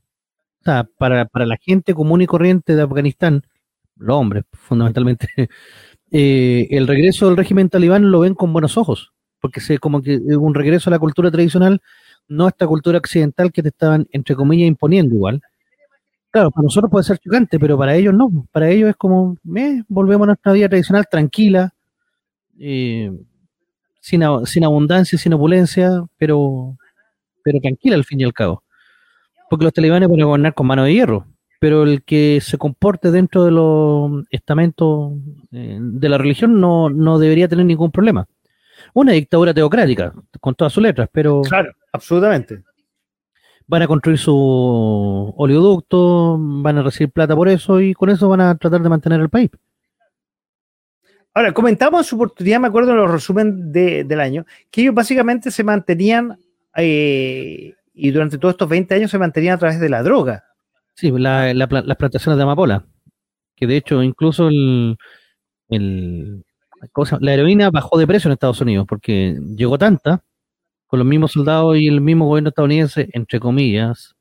O 0.61 0.64
sea, 0.64 0.84
para, 0.98 1.27
la 1.34 1.57
gente 1.57 1.95
común 1.95 2.22
y 2.22 2.27
corriente 2.27 2.76
de 2.76 2.84
Afganistán, 2.84 3.41
los 3.95 4.15
hombres 4.15 4.43
fundamentalmente, 4.53 5.27
eh, 6.11 6.67
el 6.71 6.88
regreso 6.88 7.27
del 7.27 7.38
régimen 7.38 7.69
talibán 7.69 8.11
lo 8.11 8.19
ven 8.19 8.35
con 8.35 8.51
buenos 8.51 8.77
ojos, 8.77 9.13
porque 9.39 9.61
es 9.61 9.79
como 9.79 10.01
que 10.01 10.17
un 10.17 10.53
regreso 10.53 10.89
a 10.89 10.91
la 10.91 10.99
cultura 10.99 11.31
tradicional 11.31 11.81
no 12.27 12.47
esta 12.47 12.67
cultura 12.67 12.97
occidental 12.97 13.51
que 13.51 13.61
te 13.61 13.69
estaban, 13.69 14.07
entre 14.11 14.35
comillas, 14.35 14.67
imponiendo 14.67 15.15
igual. 15.15 15.41
Claro, 16.31 16.49
para 16.51 16.63
nosotros 16.63 16.89
puede 16.89 17.03
ser 17.03 17.17
chocante, 17.19 17.59
pero 17.59 17.77
para 17.77 17.95
ellos 17.95 18.13
no. 18.13 18.47
Para 18.51 18.69
ellos 18.69 18.89
es 18.89 18.95
como, 18.95 19.38
eh, 19.55 19.83
volvemos 19.89 20.25
a 20.25 20.27
nuestra 20.27 20.53
vida 20.53 20.69
tradicional 20.69 21.05
tranquila, 21.09 21.73
eh, 22.57 23.11
sin, 23.99 24.23
sin 24.45 24.63
abundancia, 24.63 25.17
sin 25.17 25.33
opulencia, 25.33 26.03
pero, 26.17 26.77
pero 27.43 27.59
tranquila 27.59 27.95
al 27.95 28.05
fin 28.05 28.21
y 28.21 28.23
al 28.23 28.33
cabo. 28.33 28.63
Porque 29.49 29.65
los 29.65 29.73
talibanes 29.73 30.07
pueden 30.07 30.25
gobernar 30.25 30.53
con 30.53 30.67
mano 30.67 30.85
de 30.85 30.93
hierro, 30.93 31.27
pero 31.61 31.83
el 31.83 32.03
que 32.03 32.39
se 32.41 32.57
comporte 32.57 33.11
dentro 33.11 33.45
de 33.45 33.51
los 33.51 34.25
estamentos 34.31 35.13
eh, 35.51 35.77
de 35.79 36.09
la 36.09 36.17
religión 36.17 36.59
no, 36.59 36.89
no 36.89 37.19
debería 37.19 37.47
tener 37.47 37.67
ningún 37.67 37.91
problema. 37.91 38.27
Una 38.95 39.11
dictadura 39.11 39.53
teocrática, 39.53 40.11
con 40.39 40.55
todas 40.55 40.73
sus 40.73 40.81
letras, 40.81 41.07
pero... 41.13 41.43
Claro 41.43 41.71
absolutamente. 41.91 42.63
Van 43.67 43.81
a 43.83 43.88
construir 43.88 44.17
su 44.17 45.33
oleoducto, 45.38 46.38
van 46.39 46.79
a 46.79 46.83
recibir 46.83 47.11
plata 47.11 47.35
por 47.35 47.47
eso 47.47 47.79
y 47.79 47.93
con 47.93 48.09
eso 48.09 48.27
van 48.27 48.41
a 48.41 48.55
tratar 48.57 48.81
de 48.81 48.89
mantener 48.89 49.21
el 49.21 49.29
país. 49.29 49.49
Ahora, 51.33 51.53
comentamos 51.53 52.01
en 52.01 52.05
su 52.05 52.15
oportunidad, 52.15 52.59
me 52.59 52.67
acuerdo 52.67 52.91
en 52.91 52.97
los 52.97 53.11
resumen 53.11 53.71
del 53.71 54.19
año, 54.19 54.45
que 54.69 54.81
ellos 54.81 54.93
básicamente 54.93 55.49
se 55.49 55.63
mantenían, 55.63 56.38
eh, 56.75 57.73
y 57.93 58.11
durante 58.11 58.38
todos 58.38 58.55
estos 58.55 58.67
20 58.67 58.95
años 58.95 59.11
se 59.11 59.17
mantenían 59.17 59.55
a 59.55 59.57
través 59.57 59.79
de 59.79 59.88
la 59.88 60.03
droga. 60.03 60.43
Sí, 61.01 61.11
las 61.17 61.67
plantaciones 61.97 62.37
de 62.37 62.43
amapola, 62.43 62.85
que 63.55 63.65
de 63.65 63.75
hecho 63.75 64.03
incluso 64.03 64.49
el, 64.49 64.95
la 67.19 67.33
heroína 67.33 67.71
bajó 67.71 67.97
de 67.97 68.05
precio 68.05 68.27
en 68.27 68.33
Estados 68.33 68.61
Unidos, 68.61 68.85
porque 68.87 69.35
llegó 69.55 69.79
tanta 69.79 70.23
con 70.85 70.99
los 70.99 71.07
mismos 71.07 71.31
soldados 71.31 71.75
y 71.77 71.87
el 71.87 72.01
mismo 72.01 72.27
gobierno 72.27 72.49
estadounidense, 72.49 73.09
entre 73.13 73.39
comillas, 73.39 74.13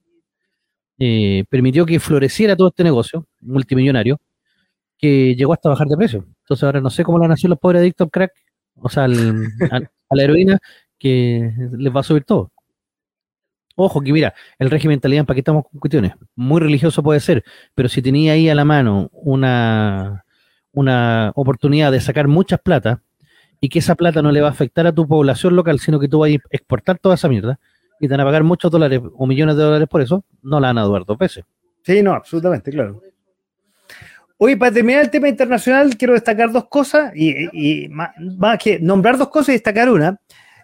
eh, 0.99 1.45
permitió 1.51 1.85
que 1.85 2.01
floreciera 2.01 2.57
todo 2.57 2.69
este 2.69 2.83
negocio 2.83 3.27
multimillonario 3.43 4.19
que 4.97 5.35
llegó 5.35 5.53
hasta 5.53 5.69
bajar 5.69 5.87
de 5.87 5.99
precio. 5.99 6.25
Entonces 6.45 6.65
ahora 6.65 6.81
no 6.81 6.89
sé 6.89 7.05
cómo 7.05 7.19
la 7.19 7.29
nación 7.29 7.51
los 7.51 7.59
pobres 7.59 7.81
adictos 7.81 8.07
al 8.07 8.11
crack, 8.11 8.33
o 8.77 8.89
sea, 8.89 9.05
a, 9.71 10.17
la 10.17 10.23
heroína, 10.23 10.59
que 10.99 11.53
les 11.77 11.95
va 11.95 12.01
a 12.01 12.05
subir 12.05 12.25
todo. 12.25 12.51
Ojo 13.85 14.01
que 14.01 14.13
mira, 14.13 14.35
el 14.59 14.71
régimen 14.71 15.01
talibán, 15.01 15.27
¿para 15.27 15.35
qué 15.35 15.41
estamos 15.41 15.65
con 15.71 15.81
cuestiones? 15.81 16.13
Muy 16.37 16.61
religioso 16.61 17.03
puede 17.03 17.21
ser, 17.21 17.45
pero 17.75 17.89
si 17.89 18.03
tenía 18.03 18.35
ahí 18.35 18.49
a 18.49 18.55
la 18.55 18.65
mano 18.65 19.11
una, 19.13 20.25
una 20.73 21.33
oportunidad 21.35 21.93
de 21.93 22.01
sacar 22.01 22.29
muchas 22.29 22.61
plata, 22.61 23.03
y 23.61 23.69
que 23.69 23.79
esa 23.79 23.95
plata 23.95 24.23
no 24.23 24.33
le 24.33 24.41
va 24.41 24.49
a 24.49 24.53
afectar 24.53 24.87
a 24.87 24.93
tu 24.93 25.07
población 25.07 25.55
local, 25.55 25.79
sino 25.79 26.01
que 26.01 26.09
tú 26.09 26.21
vas 26.21 26.31
a 26.31 26.35
exportar 26.51 26.99
toda 26.99 27.15
esa 27.15 27.29
mierda 27.29 27.59
y 28.01 28.09
te 28.09 28.15
van 28.15 28.21
a 28.21 28.25
pagar 28.25 28.43
muchos 28.43 28.71
dólares 28.71 29.01
o 29.15 29.27
millones 29.27 29.57
de 29.57 29.63
dólares 29.63 29.89
por 29.89 30.01
eso, 30.01 30.25
no 30.43 30.59
la 30.59 30.69
van 30.69 30.79
a 30.79 30.89
dar 30.89 31.05
dos 31.05 31.19
veces. 31.19 31.45
Sí, 31.83 32.03
no, 32.03 32.15
absolutamente, 32.15 32.71
claro. 32.71 33.03
Hoy, 34.39 34.57
para 34.57 34.73
terminar 34.73 35.03
el 35.03 35.11
tema 35.11 35.29
internacional, 35.29 35.95
quiero 35.99 36.15
destacar 36.15 36.51
dos 36.51 36.67
cosas, 36.69 37.13
y, 37.15 37.89
más, 37.91 38.13
que 38.59 38.81
nombrar 38.81 39.19
dos 39.19 39.29
cosas 39.29 39.51
y 39.51 39.53
destacar 39.53 39.91
una. 39.91 40.19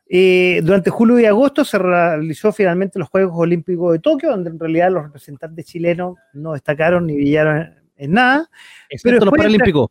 Eh, 0.09 0.61
durante 0.62 0.91
julio 0.91 1.19
y 1.19 1.24
agosto 1.24 1.65
se 1.65 1.78
realizó 1.78 2.53
finalmente 2.53 2.99
los 2.99 3.09
Juegos 3.09 3.35
Olímpicos 3.37 3.93
de 3.93 3.99
Tokio, 3.99 4.31
donde 4.31 4.51
en 4.51 4.59
realidad 4.59 4.93
los 4.93 5.03
representantes 5.05 5.66
chilenos 5.66 6.16
no 6.33 6.53
destacaron 6.53 7.07
ni 7.07 7.16
brillaron 7.16 7.74
en, 7.97 8.12
nada. 8.12 8.49
Excepto 8.89 9.19
pero 9.19 9.24
los 9.24 9.37
Paralímpicos. 9.37 9.91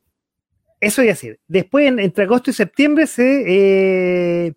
Eso 0.80 1.02
es 1.02 1.08
decir, 1.08 1.40
después 1.48 1.88
entre 1.98 2.24
agosto 2.24 2.50
y 2.50 2.54
septiembre 2.54 3.08
se 3.08 3.44
eh, 4.48 4.54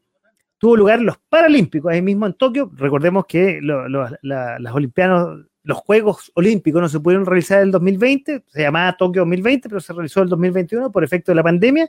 tuvo 0.59 0.77
lugar 0.77 1.01
los 1.01 1.17
Paralímpicos, 1.29 1.93
ahí 1.93 2.03
mismo 2.03 2.27
en 2.27 2.35
Tokio. 2.35 2.71
Recordemos 2.77 3.27
que 3.27 3.61
las 3.61 4.75
Olimpiadas, 4.75 5.39
los 5.65 5.79
Juegos 5.79 6.31
Olímpicos 6.35 6.81
no 6.83 6.89
se 6.89 7.01
pudieron 7.01 7.27
realizar 7.27 7.59
en 7.59 7.67
el 7.67 7.71
2020, 7.73 8.45
se 8.47 8.63
llamaba 8.63 8.97
Tokio 8.97 9.23
2020, 9.23 9.69
pero 9.69 9.81
se 9.81 9.93
realizó 9.93 10.21
en 10.21 10.25
el 10.25 10.31
2021 10.31 10.93
por 10.93 11.03
efecto 11.03 11.33
de 11.33 11.37
la 11.37 11.43
pandemia, 11.43 11.89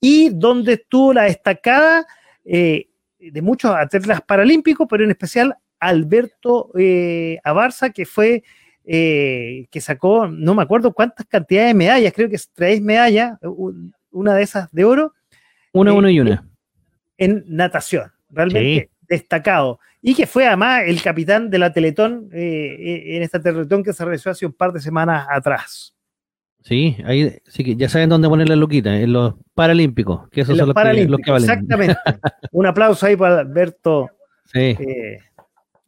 y 0.00 0.30
donde 0.30 0.74
estuvo 0.74 1.12
la 1.12 1.24
destacada 1.24 2.06
eh, 2.48 2.88
de 3.18 3.42
muchos 3.42 3.74
atletas 3.74 4.22
paralímpicos, 4.22 4.86
pero 4.88 5.04
en 5.04 5.10
especial 5.10 5.54
Alberto 5.78 6.70
eh, 6.78 7.38
Abarza, 7.44 7.90
que 7.90 8.06
fue 8.06 8.42
eh, 8.84 9.66
que 9.70 9.80
sacó, 9.80 10.26
no 10.26 10.54
me 10.54 10.62
acuerdo 10.62 10.92
cuántas 10.92 11.26
cantidades 11.26 11.68
de 11.68 11.74
medallas, 11.74 12.12
creo 12.14 12.30
que 12.30 12.38
tres 12.54 12.80
medallas, 12.80 13.38
una 14.10 14.34
de 14.34 14.42
esas 14.42 14.70
de 14.72 14.84
oro. 14.84 15.14
Una, 15.72 15.92
una 15.92 16.10
y 16.10 16.20
una. 16.20 16.48
En 17.18 17.44
natación, 17.46 18.10
realmente 18.30 18.90
destacado. 19.08 19.80
Y 20.00 20.14
que 20.14 20.26
fue 20.26 20.46
además 20.46 20.82
el 20.86 21.02
capitán 21.02 21.50
de 21.50 21.58
la 21.58 21.72
Teletón, 21.72 22.28
eh, 22.32 22.76
eh, 22.78 23.16
en 23.16 23.22
esta 23.22 23.40
Teletón 23.40 23.82
que 23.82 23.92
se 23.92 24.04
realizó 24.04 24.30
hace 24.30 24.46
un 24.46 24.52
par 24.52 24.72
de 24.72 24.80
semanas 24.80 25.26
atrás. 25.28 25.94
Sí, 26.62 26.96
ahí 27.04 27.38
sí 27.46 27.64
que 27.64 27.76
ya 27.76 27.88
saben 27.88 28.08
dónde 28.10 28.28
poner 28.28 28.48
la 28.48 28.56
loquita, 28.56 28.94
en 28.98 29.12
los 29.12 29.34
Paralímpicos, 29.54 30.28
que 30.30 30.42
esos 30.42 30.56
son 30.56 30.68
los 30.68 30.76
los 30.76 30.84
que, 30.94 31.04
los 31.06 31.20
que 31.20 31.30
valen. 31.30 31.50
Exactamente. 31.50 31.96
Un 32.52 32.66
aplauso 32.66 33.06
ahí 33.06 33.16
para 33.16 33.40
Alberto 33.40 34.10
Sí, 34.52 34.60
eh, 34.60 35.18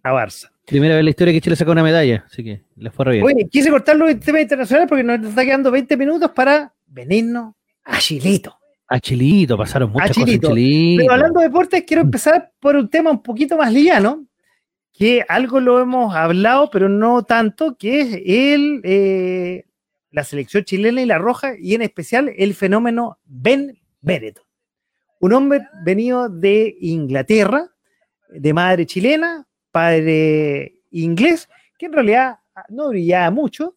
Abarza. 0.03 0.51
primera 0.67 0.95
vez 0.95 1.01
en 1.01 1.05
la 1.07 1.11
historia 1.11 1.33
que 1.33 1.41
Chile 1.41 1.57
sacó 1.57 1.73
una 1.73 1.83
medalla, 1.83 2.25
así 2.27 2.45
que 2.45 2.63
les 2.77 2.93
fue 2.93 3.07
re 3.07 3.13
bien. 3.13 3.25
Oye, 3.25 3.49
quise 3.51 3.71
cortarlo 3.71 4.09
en 4.09 4.21
tema 4.21 4.41
internacional 4.41 4.87
porque 4.87 5.03
nos 5.03 5.23
está 5.25 5.45
quedando 5.45 5.71
20 5.71 5.97
minutos 5.97 6.31
para 6.33 6.73
venirnos 6.87 7.55
a 7.85 7.99
Chilito. 7.99 8.55
A 8.87 9.01
Chilito, 9.01 9.57
pasaron 9.57 9.91
muchas 9.91 10.09
cosas 10.09 10.23
en 10.23 10.27
Chilito. 10.27 10.55
Chilito. 10.55 11.03
Pero 11.03 11.13
hablando 11.15 11.41
de 11.41 11.47
deportes, 11.47 11.85
quiero 11.87 12.03
empezar 12.03 12.53
por 12.61 12.77
un 12.77 12.89
tema 12.91 13.11
un 13.11 13.23
poquito 13.23 13.57
más 13.57 13.73
liviano, 13.73 14.27
que 14.93 15.25
algo 15.27 15.59
lo 15.59 15.81
hemos 15.81 16.15
hablado, 16.15 16.69
pero 16.71 16.91
no 16.91 17.23
tanto, 17.23 17.79
que 17.79 18.01
es 18.01 18.23
el, 18.27 18.83
eh, 18.85 19.65
la 20.11 20.25
selección 20.25 20.65
chilena 20.65 21.03
y 21.03 21.07
la 21.07 21.19
roja, 21.19 21.55
y 21.59 21.75
en 21.75 21.83
especial 21.83 22.33
el 22.37 22.55
fenómeno 22.55 23.19
Ben 23.25 23.79
Bereton. 24.01 24.45
Un 25.21 25.33
hombre 25.35 25.61
venido 25.85 26.29
de 26.29 26.77
Inglaterra, 26.81 27.71
de 28.31 28.53
madre 28.53 28.87
chilena, 28.87 29.47
padre 29.71 30.77
inglés, 30.91 31.49
que 31.79 31.87
en 31.87 31.93
realidad 31.93 32.37
no 32.69 32.89
brillaba 32.89 33.31
mucho, 33.31 33.77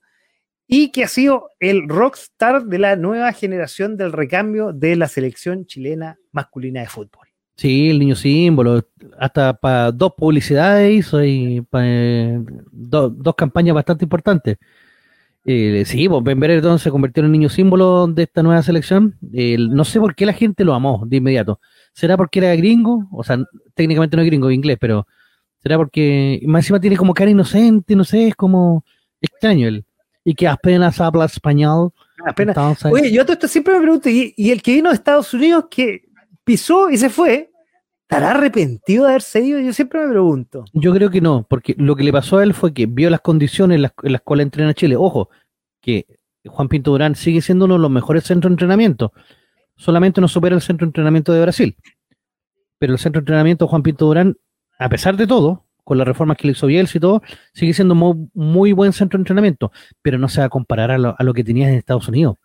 y 0.65 0.91
que 0.91 1.03
ha 1.03 1.07
sido 1.07 1.49
el 1.59 1.87
rockstar 1.87 2.63
de 2.63 2.79
la 2.79 2.95
nueva 2.95 3.31
generación 3.33 3.97
del 3.97 4.11
recambio 4.11 4.71
de 4.73 4.95
la 4.95 5.07
selección 5.07 5.65
chilena 5.65 6.17
masculina 6.31 6.79
de 6.81 6.87
fútbol. 6.87 7.27
Sí, 7.55 7.91
el 7.91 7.99
niño 7.99 8.15
símbolo, 8.15 8.87
hasta 9.19 9.53
para 9.53 9.91
dos 9.91 10.13
publicidades 10.17 11.13
y 11.23 11.61
eh, 11.73 12.39
do- 12.71 13.09
dos 13.09 13.35
campañas 13.35 13.75
bastante 13.75 14.05
importantes. 14.05 14.57
Eh, 15.45 15.83
sí, 15.85 16.07
pues 16.07 16.23
Ben 16.23 16.39
Brereton 16.39 16.79
se 16.79 16.89
convirtió 16.89 17.21
en 17.21 17.25
el 17.25 17.31
niño 17.33 17.49
símbolo 17.49 18.07
de 18.07 18.23
esta 18.23 18.41
nueva 18.43 18.63
selección. 18.63 19.17
Eh, 19.33 19.57
no 19.59 19.83
sé 19.83 19.99
por 19.99 20.15
qué 20.15 20.25
la 20.25 20.33
gente 20.33 20.63
lo 20.63 20.73
amó 20.73 21.03
de 21.05 21.17
inmediato. 21.17 21.59
¿Será 21.93 22.15
porque 22.15 22.39
era 22.39 22.55
gringo? 22.55 23.07
O 23.11 23.23
sea, 23.23 23.37
técnicamente 23.75 24.15
no 24.15 24.23
es 24.23 24.27
gringo, 24.27 24.49
es 24.49 24.55
inglés, 24.55 24.77
pero 24.79 25.05
será 25.61 25.77
porque 25.77 26.41
más 26.45 26.63
encima 26.63 26.79
tiene 26.79 26.95
como 26.97 27.13
cara 27.13 27.29
inocente, 27.31 27.95
no 27.95 28.03
sé, 28.05 28.29
es 28.29 28.35
como 28.35 28.85
extraño 29.21 29.67
él. 29.67 29.85
Y 30.23 30.33
que 30.33 30.47
apenas 30.47 31.01
habla 31.01 31.25
español. 31.25 31.91
Apenas. 32.25 32.55
entonces- 32.55 32.91
Oye, 32.91 33.11
yo 33.11 33.23
siempre 33.47 33.73
me 33.73 33.81
pregunto, 33.81 34.09
¿y, 34.09 34.33
y 34.37 34.51
el 34.51 34.61
que 34.61 34.75
vino 34.75 34.89
de 34.89 34.95
Estados 34.95 35.33
Unidos 35.33 35.65
que 35.69 36.03
pisó 36.45 36.89
y 36.89 36.95
se 36.97 37.09
fue, 37.09 37.51
¿estará 38.13 38.31
arrepentido 38.31 39.05
de 39.05 39.09
haberse 39.09 39.41
ido? 39.41 39.59
Yo 39.59 39.73
siempre 39.73 40.01
me 40.01 40.11
pregunto. 40.11 40.65
Yo 40.73 40.93
creo 40.93 41.09
que 41.09 41.19
no, 41.19 41.47
porque 41.49 41.73
lo 41.79 41.95
que 41.95 42.03
le 42.03 42.11
pasó 42.11 42.37
a 42.37 42.43
él 42.43 42.53
fue 42.53 42.71
que 42.71 42.85
vio 42.85 43.09
las 43.09 43.21
condiciones 43.21 43.75
en 43.77 43.81
las, 43.81 43.93
en 44.03 44.11
las 44.11 44.21
cuales 44.21 44.45
entrena 44.45 44.75
Chile. 44.75 44.95
Ojo, 44.95 45.29
que 45.81 46.05
Juan 46.45 46.67
Pinto 46.67 46.91
Durán 46.91 47.15
sigue 47.15 47.41
siendo 47.41 47.65
uno 47.65 47.75
de 47.75 47.79
los 47.79 47.89
mejores 47.89 48.23
centros 48.23 48.51
de 48.51 48.53
entrenamiento. 48.53 49.13
Solamente 49.75 50.21
no 50.21 50.27
supera 50.27 50.55
el 50.55 50.61
centro 50.61 50.85
de 50.85 50.89
entrenamiento 50.89 51.33
de 51.33 51.41
Brasil. 51.41 51.75
Pero 52.77 52.93
el 52.93 52.99
centro 52.99 53.19
de 53.19 53.23
entrenamiento 53.23 53.65
de 53.65 53.69
Juan 53.69 53.81
Pinto 53.81 54.05
Durán, 54.05 54.37
a 54.77 54.89
pesar 54.89 55.17
de 55.17 55.25
todo, 55.25 55.65
con 55.83 55.97
las 55.97 56.07
reformas 56.07 56.37
que 56.37 56.47
le 56.47 56.51
hizo 56.51 56.67
Bielsa 56.67 56.99
y 56.99 57.01
todo, 57.01 57.23
sigue 57.53 57.73
siendo 57.73 57.95
muy, 57.95 58.29
muy 58.35 58.73
buen 58.73 58.93
centro 58.93 59.17
de 59.17 59.21
entrenamiento, 59.21 59.71
pero 60.03 60.19
no 60.19 60.29
se 60.29 60.39
va 60.39 60.45
a 60.45 60.49
comparar 60.49 60.91
a 60.91 60.99
lo, 60.99 61.15
a 61.17 61.23
lo 61.23 61.33
que 61.33 61.43
tenía 61.43 61.67
en 61.67 61.75
Estados 61.75 62.07
Unidos. 62.07 62.37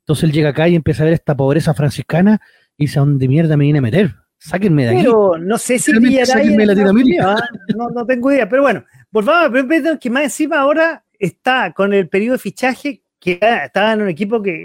Entonces 0.00 0.24
él 0.24 0.32
llega 0.32 0.50
acá 0.50 0.68
y 0.68 0.74
empieza 0.74 1.02
a 1.02 1.06
ver 1.06 1.14
esta 1.14 1.34
pobreza 1.34 1.72
franciscana 1.72 2.42
y 2.76 2.84
dice, 2.84 2.98
¿a 2.98 3.02
dónde 3.02 3.26
mierda 3.26 3.56
me 3.56 3.64
vine 3.64 3.78
a 3.78 3.82
meter? 3.82 4.23
Sáquenme 4.38 4.84
de 4.84 4.88
aquí. 4.90 4.98
Pero 5.02 5.38
no 5.38 5.56
sé 5.58 5.78
si 5.78 5.92
sáquenme 5.92 6.50
en 6.52 6.56
de 6.58 6.66
Latinoamérica. 6.66 7.32
¿ah? 7.34 7.48
no, 7.76 7.88
no 7.90 8.04
tengo 8.06 8.30
idea. 8.30 8.48
Pero 8.48 8.62
bueno, 8.62 8.84
volvamos 9.10 9.44
a 9.46 9.48
Bereton, 9.48 9.98
que 9.98 10.10
más 10.10 10.24
encima 10.24 10.58
ahora 10.60 11.04
está 11.18 11.72
con 11.72 11.94
el 11.94 12.08
periodo 12.08 12.32
de 12.34 12.38
fichaje 12.38 13.02
que 13.18 13.38
ah, 13.40 13.64
estaba 13.66 13.92
en 13.94 14.02
un 14.02 14.08
equipo 14.08 14.42
que, 14.42 14.64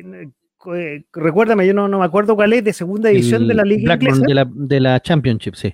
eh, 0.76 1.04
recuérdame, 1.14 1.66
yo 1.66 1.74
no, 1.74 1.88
no 1.88 2.00
me 2.00 2.06
acuerdo 2.06 2.36
cuál 2.36 2.52
es, 2.52 2.64
de 2.64 2.74
segunda 2.74 3.10
división 3.10 3.44
El 3.44 3.48
de 3.48 3.54
la 3.54 3.64
Liga 3.64 3.84
Blackburn, 3.96 4.16
Inglesa. 4.16 4.28
de 4.28 4.34
la, 4.34 4.48
de 4.54 4.80
la 4.82 5.00
Championship, 5.00 5.56
sí. 5.56 5.74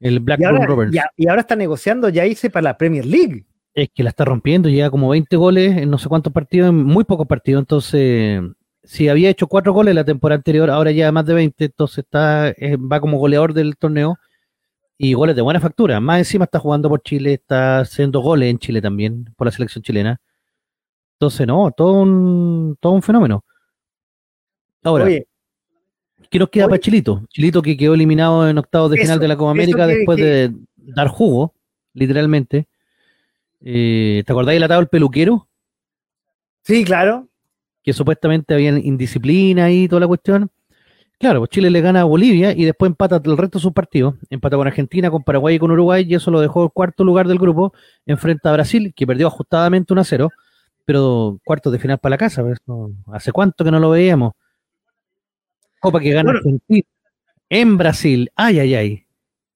El 0.00 0.14
Y 0.14 0.18
Blackburn 0.18 0.54
ahora, 0.56 0.66
Rovers. 0.66 0.92
y 0.94 0.98
a- 0.98 1.10
y 1.16 1.28
ahora 1.28 1.42
está 1.42 1.54
negociando 1.54 2.08
ya 2.08 2.26
irse 2.26 2.50
para 2.50 2.64
la 2.64 2.78
Premier 2.78 3.04
League. 3.06 3.44
Es 3.74 3.90
que 3.94 4.02
la 4.02 4.08
está 4.10 4.24
rompiendo, 4.24 4.68
llega 4.68 4.90
como 4.90 5.10
20 5.10 5.36
goles 5.36 5.76
en 5.76 5.88
no 5.90 5.98
sé 5.98 6.08
cuántos 6.08 6.32
partidos, 6.32 6.70
en 6.70 6.82
muy 6.82 7.04
pocos 7.04 7.28
partidos. 7.28 7.60
Entonces, 7.62 8.40
si 8.90 9.08
había 9.08 9.30
hecho 9.30 9.46
cuatro 9.46 9.72
goles 9.72 9.94
la 9.94 10.04
temporada 10.04 10.38
anterior, 10.38 10.68
ahora 10.68 10.90
ya 10.90 11.12
más 11.12 11.24
de 11.24 11.34
20, 11.34 11.64
entonces 11.66 11.98
está 11.98 12.48
eh, 12.48 12.76
va 12.76 13.00
como 13.00 13.18
goleador 13.18 13.54
del 13.54 13.76
torneo 13.76 14.18
y 14.98 15.12
goles 15.14 15.36
de 15.36 15.42
buena 15.42 15.60
factura. 15.60 16.00
Más 16.00 16.18
encima 16.18 16.44
está 16.46 16.58
jugando 16.58 16.88
por 16.88 17.00
Chile, 17.00 17.34
está 17.34 17.78
haciendo 17.80 18.18
goles 18.20 18.50
en 18.50 18.58
Chile 18.58 18.82
también, 18.82 19.26
por 19.36 19.46
la 19.46 19.52
selección 19.52 19.82
chilena. 19.84 20.20
Entonces, 21.14 21.46
no, 21.46 21.70
todo 21.70 21.92
un, 22.02 22.76
todo 22.80 22.92
un 22.94 23.02
fenómeno. 23.02 23.44
Ahora, 24.82 25.04
Oye, 25.04 25.26
¿Qué 26.28 26.38
nos 26.40 26.48
queda 26.48 26.64
Oye. 26.64 26.70
para 26.70 26.80
Chilito? 26.80 27.22
Chilito 27.28 27.62
que 27.62 27.76
quedó 27.76 27.94
eliminado 27.94 28.48
en 28.48 28.58
octavos 28.58 28.90
de 28.90 28.96
Eso, 28.96 29.04
final 29.04 29.20
de 29.20 29.28
la 29.28 29.36
Copa 29.36 29.52
América 29.52 29.86
que- 29.86 29.94
después 29.94 30.16
que- 30.16 30.24
de 30.24 30.52
dar 30.78 31.06
jugo, 31.08 31.54
literalmente. 31.94 32.66
Eh, 33.60 34.22
¿Te 34.26 34.32
acordáis 34.32 34.56
del 34.56 34.64
atado 34.64 34.80
el 34.80 34.88
peluquero? 34.88 35.46
sí, 36.62 36.84
claro. 36.84 37.28
Que 37.82 37.92
supuestamente 37.92 38.54
había 38.54 38.70
indisciplina 38.70 39.70
y 39.70 39.88
toda 39.88 40.00
la 40.00 40.06
cuestión. 40.06 40.50
Claro, 41.18 41.40
pues 41.40 41.50
Chile 41.50 41.68
le 41.70 41.80
gana 41.82 42.00
a 42.00 42.04
Bolivia 42.04 42.52
y 42.52 42.64
después 42.64 42.88
empata 42.90 43.20
el 43.22 43.36
resto 43.36 43.58
de 43.58 43.62
sus 43.62 43.72
partidos. 43.72 44.14
Empata 44.30 44.56
con 44.56 44.66
Argentina, 44.66 45.10
con 45.10 45.22
Paraguay 45.22 45.56
y 45.56 45.58
con 45.58 45.70
Uruguay 45.70 46.06
y 46.08 46.14
eso 46.14 46.30
lo 46.30 46.40
dejó 46.40 46.64
el 46.64 46.70
cuarto 46.70 47.04
lugar 47.04 47.28
del 47.28 47.38
grupo. 47.38 47.74
Enfrenta 48.06 48.48
a 48.50 48.52
Brasil, 48.54 48.92
que 48.96 49.06
perdió 49.06 49.26
ajustadamente 49.26 49.92
1 49.92 50.00
a 50.00 50.04
0, 50.04 50.30
pero 50.86 51.38
cuartos 51.44 51.72
de 51.72 51.78
final 51.78 51.98
para 51.98 52.10
la 52.14 52.18
casa. 52.18 52.42
pues, 52.42 52.58
no- 52.66 52.90
¿Hace 53.12 53.32
cuánto 53.32 53.64
que 53.64 53.70
no 53.70 53.78
lo 53.78 53.90
veíamos? 53.90 54.32
Copa 55.78 56.00
que 56.00 56.10
gana 56.10 56.32
Bueno. 56.32 56.38
Argentina 56.38 56.86
en 57.50 57.76
Brasil. 57.78 58.30
Ay, 58.34 58.58
ay, 58.60 58.74
ay. 58.74 59.06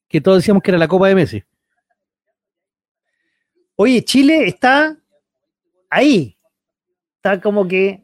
Que 0.09 0.21
todos 0.21 0.39
decíamos 0.39 0.63
que 0.63 0.71
era 0.71 0.79
la 0.79 0.89
Copa 0.89 1.09
de 1.09 1.15
Messi. 1.15 1.43
Oye, 3.77 4.05
Chile 4.05 4.47
está 4.47 4.97
ahí. 5.91 6.37
Está 7.17 7.41
como 7.41 7.67
que. 7.67 8.04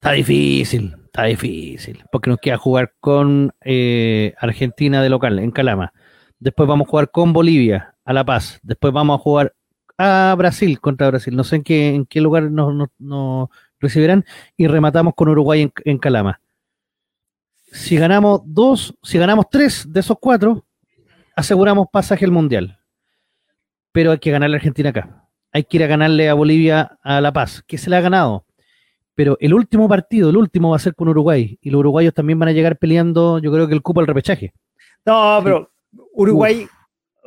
Está 0.00 0.12
difícil, 0.12 0.94
está 1.06 1.24
difícil. 1.24 2.04
Porque 2.12 2.30
nos 2.30 2.38
queda 2.38 2.56
jugar 2.56 2.94
con 3.00 3.52
eh, 3.64 4.32
Argentina 4.38 5.02
de 5.02 5.08
local, 5.08 5.40
en 5.40 5.50
Calama. 5.50 5.92
Después 6.38 6.68
vamos 6.68 6.86
a 6.86 6.90
jugar 6.90 7.10
con 7.10 7.32
Bolivia, 7.32 7.96
a 8.04 8.12
La 8.12 8.24
Paz. 8.24 8.60
Después 8.62 8.92
vamos 8.92 9.18
a 9.18 9.22
jugar 9.22 9.56
a 9.98 10.32
Brasil 10.38 10.78
contra 10.80 11.08
Brasil. 11.08 11.34
No 11.34 11.42
sé 11.42 11.56
en 11.56 11.62
qué, 11.64 11.88
en 11.88 12.06
qué 12.06 12.20
lugar 12.20 12.44
nos, 12.48 13.48
recibirán. 13.80 14.24
Y 14.56 14.68
rematamos 14.68 15.14
con 15.16 15.30
Uruguay 15.30 15.62
en, 15.62 15.72
en 15.84 15.98
Calama. 15.98 16.40
Si 17.72 17.96
ganamos 17.96 18.42
dos, 18.44 18.94
si 19.02 19.18
ganamos 19.18 19.46
tres 19.50 19.84
de 19.92 19.98
esos 19.98 20.16
cuatro, 20.20 20.64
aseguramos 21.34 21.88
pasaje 21.92 22.24
al 22.24 22.30
Mundial. 22.30 22.78
Pero 23.90 24.12
hay 24.12 24.18
que 24.18 24.30
ganarle 24.30 24.54
a 24.54 24.58
Argentina 24.58 24.90
acá. 24.90 25.28
Hay 25.50 25.64
que 25.64 25.78
ir 25.78 25.82
a 25.82 25.88
ganarle 25.88 26.28
a 26.28 26.34
Bolivia 26.34 26.98
a 27.02 27.20
La 27.20 27.32
Paz, 27.32 27.64
que 27.66 27.78
se 27.78 27.90
le 27.90 27.96
ha 27.96 28.00
ganado. 28.00 28.44
Pero 29.18 29.36
el 29.40 29.52
último 29.52 29.88
partido, 29.88 30.30
el 30.30 30.36
último 30.36 30.70
va 30.70 30.76
a 30.76 30.78
ser 30.78 30.94
con 30.94 31.08
Uruguay. 31.08 31.58
Y 31.60 31.70
los 31.70 31.80
uruguayos 31.80 32.14
también 32.14 32.38
van 32.38 32.50
a 32.50 32.52
llegar 32.52 32.78
peleando, 32.78 33.40
yo 33.40 33.50
creo 33.50 33.66
que 33.66 33.74
el 33.74 33.82
cupo 33.82 33.98
al 33.98 34.06
repechaje. 34.06 34.54
No, 35.04 35.40
pero 35.42 35.72
Uruguay, 36.12 36.68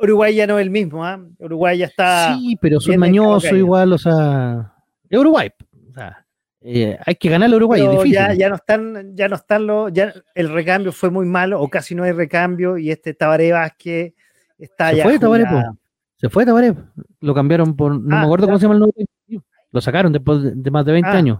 Uruguay 0.00 0.34
ya 0.34 0.46
no 0.46 0.58
es 0.58 0.62
el 0.64 0.70
mismo, 0.70 1.04
¿ah? 1.04 1.20
Uruguay 1.38 1.76
ya 1.76 1.84
está. 1.86 2.34
sí, 2.34 2.56
pero 2.62 2.80
son 2.80 2.96
mañosos 2.96 3.52
igual, 3.52 3.92
o 3.92 3.98
sea. 3.98 4.72
Es 5.10 5.18
Uruguay. 5.18 5.50
O 5.90 5.92
sea, 5.92 6.24
eh, 6.62 6.96
hay 7.04 7.14
que 7.16 7.28
ganarle 7.28 7.56
a 7.56 7.58
Uruguay, 7.58 7.82
es 7.82 7.86
pero 7.88 8.02
difícil. 8.02 8.14
ya, 8.26 8.32
ya 8.32 8.48
no 8.48 8.54
están, 8.54 9.14
ya 9.14 9.28
no 9.28 9.36
están 9.36 9.66
los, 9.66 9.92
ya 9.92 10.14
el 10.34 10.48
recambio 10.48 10.92
fue 10.92 11.10
muy 11.10 11.26
malo, 11.26 11.60
o 11.60 11.68
casi 11.68 11.94
no 11.94 12.04
hay 12.04 12.12
recambio, 12.12 12.78
y 12.78 12.90
este 12.90 13.12
Tabaré 13.12 13.52
Vázquez 13.52 14.14
está 14.56 14.88
Se 14.92 14.96
ya. 14.96 15.04
fue 15.04 15.18
Tabaré. 15.18 15.44
Se 16.16 16.30
fue 16.30 16.46
Tabaré. 16.46 16.74
Lo 17.20 17.34
cambiaron 17.34 17.76
por. 17.76 18.00
No 18.00 18.16
Ah, 18.16 18.20
me 18.20 18.24
acuerdo 18.24 18.46
ya. 18.46 18.52
cómo 18.52 18.58
se 18.58 18.62
llama 18.62 18.74
el 18.76 18.80
nombre. 18.80 19.04
Lo 19.72 19.80
sacaron 19.82 20.10
después 20.10 20.42
de, 20.42 20.52
de 20.54 20.70
más 20.70 20.86
de 20.86 20.92
20 20.92 21.10
Ah. 21.10 21.12
años. 21.18 21.38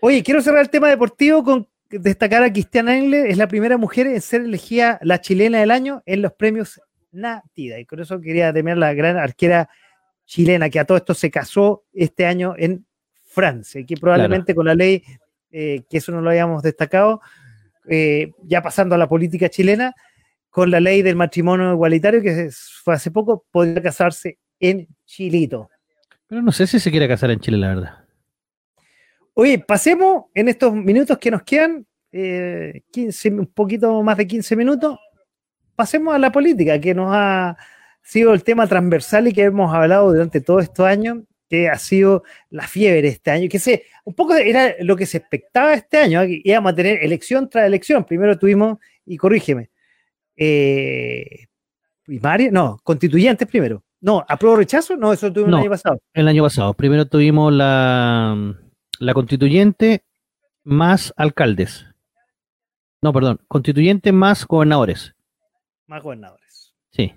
Oye, 0.00 0.22
quiero 0.22 0.40
cerrar 0.40 0.62
el 0.62 0.70
tema 0.70 0.88
deportivo 0.88 1.42
con 1.42 1.68
destacar 1.90 2.42
a 2.42 2.52
Cristiana 2.52 2.96
Engler, 2.96 3.26
es 3.26 3.36
la 3.36 3.48
primera 3.48 3.76
mujer 3.76 4.06
en 4.06 4.20
ser 4.20 4.42
elegida 4.42 4.98
la 5.02 5.20
chilena 5.20 5.60
del 5.60 5.70
año 5.70 6.02
en 6.06 6.22
los 6.22 6.32
premios 6.32 6.80
Natida. 7.10 7.78
Y 7.78 7.86
con 7.86 8.00
eso 8.00 8.20
quería 8.20 8.52
terminar 8.52 8.78
la 8.78 8.92
gran 8.92 9.16
arquera 9.16 9.68
chilena 10.26 10.68
que 10.68 10.78
a 10.78 10.84
todo 10.84 10.98
esto 10.98 11.14
se 11.14 11.30
casó 11.30 11.84
este 11.92 12.26
año 12.26 12.54
en 12.56 12.86
Francia, 13.24 13.80
y 13.80 13.86
que 13.86 13.96
probablemente 13.96 14.54
con 14.54 14.66
la 14.66 14.74
ley, 14.74 15.02
eh, 15.50 15.82
que 15.88 15.98
eso 15.98 16.12
no 16.12 16.20
lo 16.20 16.30
habíamos 16.30 16.62
destacado, 16.62 17.20
eh, 17.88 18.32
ya 18.42 18.62
pasando 18.62 18.94
a 18.94 18.98
la 18.98 19.08
política 19.08 19.48
chilena, 19.48 19.94
con 20.50 20.70
la 20.70 20.80
ley 20.80 21.02
del 21.02 21.16
matrimonio 21.16 21.72
igualitario 21.72 22.22
que 22.22 22.50
fue 22.82 22.94
hace 22.94 23.10
poco, 23.10 23.44
podría 23.50 23.82
casarse 23.82 24.38
en 24.58 24.88
Chilito. 25.04 25.70
Pero 26.26 26.42
no 26.42 26.52
sé 26.52 26.66
si 26.66 26.80
se 26.80 26.90
quiere 26.90 27.08
casar 27.08 27.30
en 27.30 27.40
Chile, 27.40 27.58
la 27.58 27.68
verdad. 27.68 28.07
Oye, 29.40 29.60
pasemos 29.60 30.24
en 30.34 30.48
estos 30.48 30.74
minutos 30.74 31.16
que 31.18 31.30
nos 31.30 31.44
quedan, 31.44 31.86
eh, 32.10 32.82
15, 32.90 33.30
un 33.30 33.46
poquito 33.46 34.02
más 34.02 34.16
de 34.16 34.26
15 34.26 34.56
minutos, 34.56 34.98
pasemos 35.76 36.12
a 36.12 36.18
la 36.18 36.32
política, 36.32 36.80
que 36.80 36.92
nos 36.92 37.10
ha 37.12 37.56
sido 38.02 38.34
el 38.34 38.42
tema 38.42 38.66
transversal 38.66 39.28
y 39.28 39.32
que 39.32 39.44
hemos 39.44 39.72
hablado 39.72 40.10
durante 40.12 40.40
todos 40.40 40.64
estos 40.64 40.84
años, 40.84 41.18
que 41.48 41.68
ha 41.68 41.78
sido 41.78 42.24
la 42.50 42.66
fiebre 42.66 43.06
este 43.06 43.30
año, 43.30 43.48
que 43.48 43.60
se, 43.60 43.84
un 44.02 44.14
poco 44.14 44.34
era 44.34 44.74
lo 44.80 44.96
que 44.96 45.06
se 45.06 45.18
expectaba 45.18 45.72
este 45.74 45.98
año, 45.98 46.20
que 46.22 46.40
íbamos 46.42 46.72
a 46.72 46.74
tener 46.74 47.04
elección 47.04 47.48
tras 47.48 47.64
elección. 47.64 48.02
Primero 48.02 48.36
tuvimos, 48.36 48.78
y 49.06 49.16
corrígeme, 49.16 49.70
eh, 50.36 51.46
primaria, 52.02 52.50
no, 52.50 52.80
constituyentes 52.82 53.46
primero. 53.46 53.84
No, 54.00 54.24
apruebo 54.28 54.56
rechazo, 54.56 54.96
no, 54.96 55.12
eso 55.12 55.32
tuvimos 55.32 55.52
No. 55.52 55.56
el 55.58 55.62
año 55.62 55.70
pasado. 55.70 56.00
El 56.12 56.26
año 56.26 56.42
pasado. 56.42 56.74
Primero 56.74 57.06
tuvimos 57.06 57.52
la, 57.52 58.56
la 58.98 59.14
constituyente 59.14 60.04
más 60.64 61.12
alcaldes. 61.16 61.86
No, 63.00 63.12
perdón, 63.12 63.40
constituyente 63.48 64.12
más 64.12 64.46
gobernadores. 64.46 65.14
Más 65.86 66.02
gobernadores. 66.02 66.74
Sí. 66.90 67.14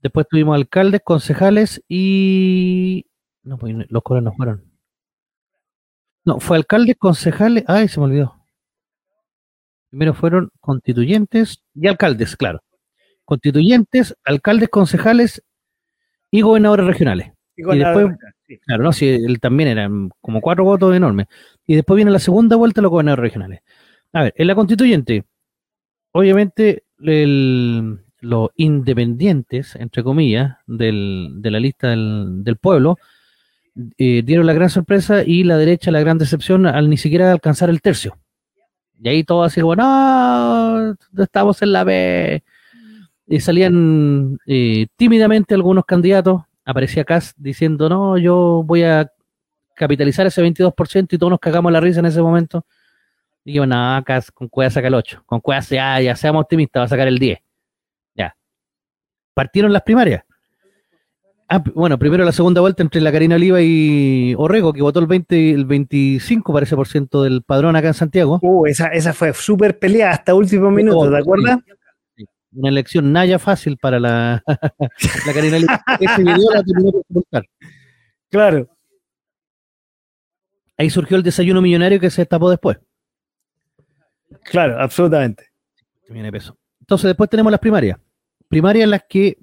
Después 0.00 0.26
tuvimos 0.28 0.54
alcaldes, 0.54 1.00
concejales 1.04 1.82
y. 1.88 3.06
No, 3.42 3.58
pues 3.58 3.74
los 3.88 4.02
coros 4.02 4.22
no 4.22 4.32
fueron. 4.32 4.64
No, 6.24 6.40
fue 6.40 6.56
alcaldes, 6.56 6.96
concejales. 6.98 7.64
Ay, 7.66 7.88
se 7.88 8.00
me 8.00 8.06
olvidó. 8.06 8.36
Primero 9.90 10.14
fueron 10.14 10.50
constituyentes 10.60 11.62
y 11.74 11.86
alcaldes, 11.86 12.36
claro. 12.36 12.60
Constituyentes, 13.24 14.16
alcaldes, 14.24 14.68
concejales 14.68 15.42
y 16.30 16.40
gobernadores 16.40 16.86
regionales. 16.86 17.32
Y 17.56 17.62
gobernadores, 17.62 18.16
Claro, 18.64 18.84
no, 18.84 18.92
sí, 18.92 19.08
él 19.08 19.40
también 19.40 19.68
eran 19.70 20.10
como 20.20 20.40
cuatro 20.40 20.64
votos 20.64 20.94
enormes. 20.94 21.26
Y 21.66 21.74
después 21.74 21.96
viene 21.96 22.10
la 22.12 22.18
segunda 22.20 22.56
vuelta 22.56 22.80
los 22.80 22.90
gobernadores 22.90 23.22
regionales. 23.22 23.60
A 24.12 24.22
ver, 24.24 24.34
en 24.36 24.46
la 24.46 24.54
constituyente, 24.54 25.24
obviamente 26.12 26.84
el- 27.00 28.00
los 28.20 28.50
independientes, 28.56 29.76
entre 29.76 30.02
comillas, 30.04 30.56
del- 30.66 31.30
de 31.38 31.50
la 31.52 31.60
lista 31.60 31.90
del, 31.90 32.44
del 32.44 32.56
pueblo, 32.56 32.98
eh, 33.98 34.22
dieron 34.24 34.46
la 34.46 34.52
gran 34.54 34.70
sorpresa 34.70 35.22
y 35.24 35.44
la 35.44 35.58
derecha 35.58 35.90
la 35.90 36.00
gran 36.00 36.18
decepción 36.18 36.66
al 36.66 36.88
ni 36.88 36.96
siquiera 36.96 37.30
alcanzar 37.32 37.68
el 37.70 37.82
tercio. 37.82 38.16
Y 39.02 39.08
ahí 39.08 39.24
todo 39.24 39.44
así 39.44 39.60
como, 39.60 39.76
no, 39.76 40.96
estamos 41.18 41.62
en 41.62 41.72
la 41.72 41.84
B. 41.84 42.42
Y 43.26 43.40
salían 43.40 44.38
eh, 44.46 44.86
tímidamente 44.96 45.54
algunos 45.54 45.84
candidatos, 45.86 46.42
aparecía 46.66 47.04
Kass 47.04 47.34
diciendo, 47.38 47.88
no, 47.88 48.18
yo 48.18 48.62
voy 48.66 48.82
a 48.82 49.10
capitalizar 49.74 50.26
ese 50.26 50.42
22% 50.42 51.06
y 51.12 51.18
todos 51.18 51.30
nos 51.30 51.40
cagamos 51.40 51.72
la 51.72 51.80
risa 51.80 52.00
en 52.00 52.06
ese 52.06 52.20
momento. 52.20 52.66
Y 53.44 53.54
yo, 53.54 53.64
no, 53.64 54.02
Kass, 54.04 54.30
con 54.32 54.48
Cueva 54.48 54.70
saca 54.70 54.88
el 54.88 54.94
8, 54.94 55.22
con 55.24 55.40
Cueva 55.40 55.60
ya, 55.60 56.00
ya 56.00 56.16
seamos 56.16 56.42
optimistas, 56.42 56.80
va 56.80 56.84
a 56.84 56.88
sacar 56.88 57.06
el 57.06 57.18
10. 57.18 57.38
Ya. 58.16 58.36
Partieron 59.32 59.72
las 59.72 59.82
primarias. 59.82 60.24
Ah, 61.48 61.62
bueno, 61.74 61.96
primero 61.96 62.24
la 62.24 62.32
segunda 62.32 62.60
vuelta 62.60 62.82
entre 62.82 63.00
la 63.00 63.12
Karina 63.12 63.36
Oliva 63.36 63.62
y 63.62 64.34
Orrego, 64.36 64.72
que 64.72 64.82
votó 64.82 64.98
el 64.98 65.06
20, 65.06 65.52
el 65.52 65.64
25, 65.64 66.52
parece, 66.52 66.74
por 66.74 66.88
ciento 66.88 67.22
del 67.22 67.42
padrón 67.42 67.76
acá 67.76 67.86
en 67.86 67.94
Santiago. 67.94 68.40
Uh, 68.42 68.66
esa, 68.66 68.88
esa 68.88 69.12
fue 69.12 69.32
súper 69.32 69.78
pelea 69.78 70.10
hasta 70.10 70.34
último 70.34 70.72
minuto, 70.72 71.08
¿te 71.08 71.18
acuerdas? 71.18 71.60
Una 72.56 72.70
elección 72.70 73.12
naya 73.12 73.38
fácil 73.38 73.76
para 73.76 74.00
la, 74.00 74.42
la 75.26 75.32
Karina 75.32 75.58
Oliva. 75.58 75.84
Ese 76.00 76.22
video 76.22 76.50
la 76.52 76.62
terminó 76.62 76.90
por 76.90 77.02
sepultar. 77.06 77.46
Claro. 78.30 78.68
Ahí 80.78 80.90
surgió 80.90 81.16
el 81.16 81.22
desayuno 81.22 81.60
millonario 81.60 82.00
que 82.00 82.10
se 82.10 82.22
destapó 82.22 82.48
después. 82.50 82.78
Claro, 84.42 84.80
absolutamente. 84.80 85.50
Viene 86.08 86.32
peso. 86.32 86.56
Entonces, 86.80 87.08
después 87.08 87.28
tenemos 87.28 87.50
las 87.50 87.60
primarias. 87.60 87.98
Primarias 88.48 88.84
en 88.84 88.90
las 88.90 89.04
que 89.08 89.38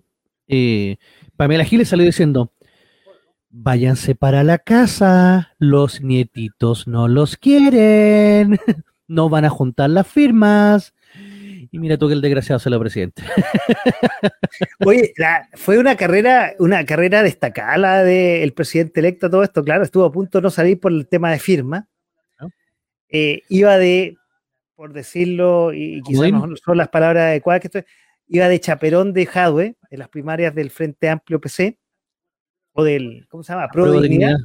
eh, 0.47 0.97
Pamela 1.35 1.65
Giles 1.65 1.89
salió 1.89 2.05
diciendo: 2.05 2.51
Váyanse 3.49 4.15
para 4.15 4.43
la 4.43 4.57
casa, 4.57 5.53
los 5.59 6.01
nietitos 6.01 6.87
no 6.87 7.07
los 7.07 7.37
quieren, 7.37 8.57
no 9.07 9.29
van 9.29 9.45
a 9.45 9.49
juntar 9.49 9.89
las 9.89 10.07
firmas. 10.07 10.93
Y 11.73 11.79
mira 11.79 11.97
tú 11.97 12.07
que 12.07 12.13
el 12.13 12.21
desgraciado 12.21 12.59
se 12.59 12.69
lo 12.69 12.79
presidente. 12.79 13.23
Oye, 14.85 15.11
la- 15.17 15.49
fue 15.53 15.79
una 15.79 15.95
carrera, 15.95 16.53
una 16.59 16.85
carrera 16.85 17.23
destacada 17.23 17.77
la 17.77 18.03
del 18.03 18.53
presidente 18.53 18.99
electo, 18.99 19.27
todo 19.27 19.41
esto, 19.41 19.63
claro, 19.63 19.83
estuvo 19.83 20.05
a 20.05 20.11
punto 20.11 20.37
de 20.37 20.43
no 20.43 20.49
salir 20.51 20.79
por 20.79 20.91
el 20.91 21.07
tema 21.07 21.31
de 21.31 21.39
firma. 21.39 21.87
¿No? 22.39 22.49
Eh, 23.09 23.41
iba 23.49 23.75
de, 23.79 24.15
por 24.75 24.93
decirlo, 24.93 25.73
y, 25.73 25.95
y 25.97 26.01
quizás 26.03 26.31
no 26.31 26.55
son 26.57 26.77
las 26.77 26.89
palabras 26.89 27.23
adecuadas 27.23 27.61
que 27.61 27.67
estoy, 27.69 27.83
iba 28.27 28.47
de 28.47 28.59
chaperón 28.59 29.11
de 29.11 29.25
Jadwe 29.25 29.75
en 29.89 29.99
las 29.99 30.09
primarias 30.09 30.53
del 30.53 30.69
Frente 30.69 31.09
Amplio 31.09 31.41
PC, 31.41 31.79
o 32.73 32.83
del, 32.83 33.25
¿cómo 33.29 33.41
se 33.41 33.51
llama? 33.53 33.67
Pro 33.69 33.85
Dignidad. 33.99 34.09
dignidad. 34.09 34.37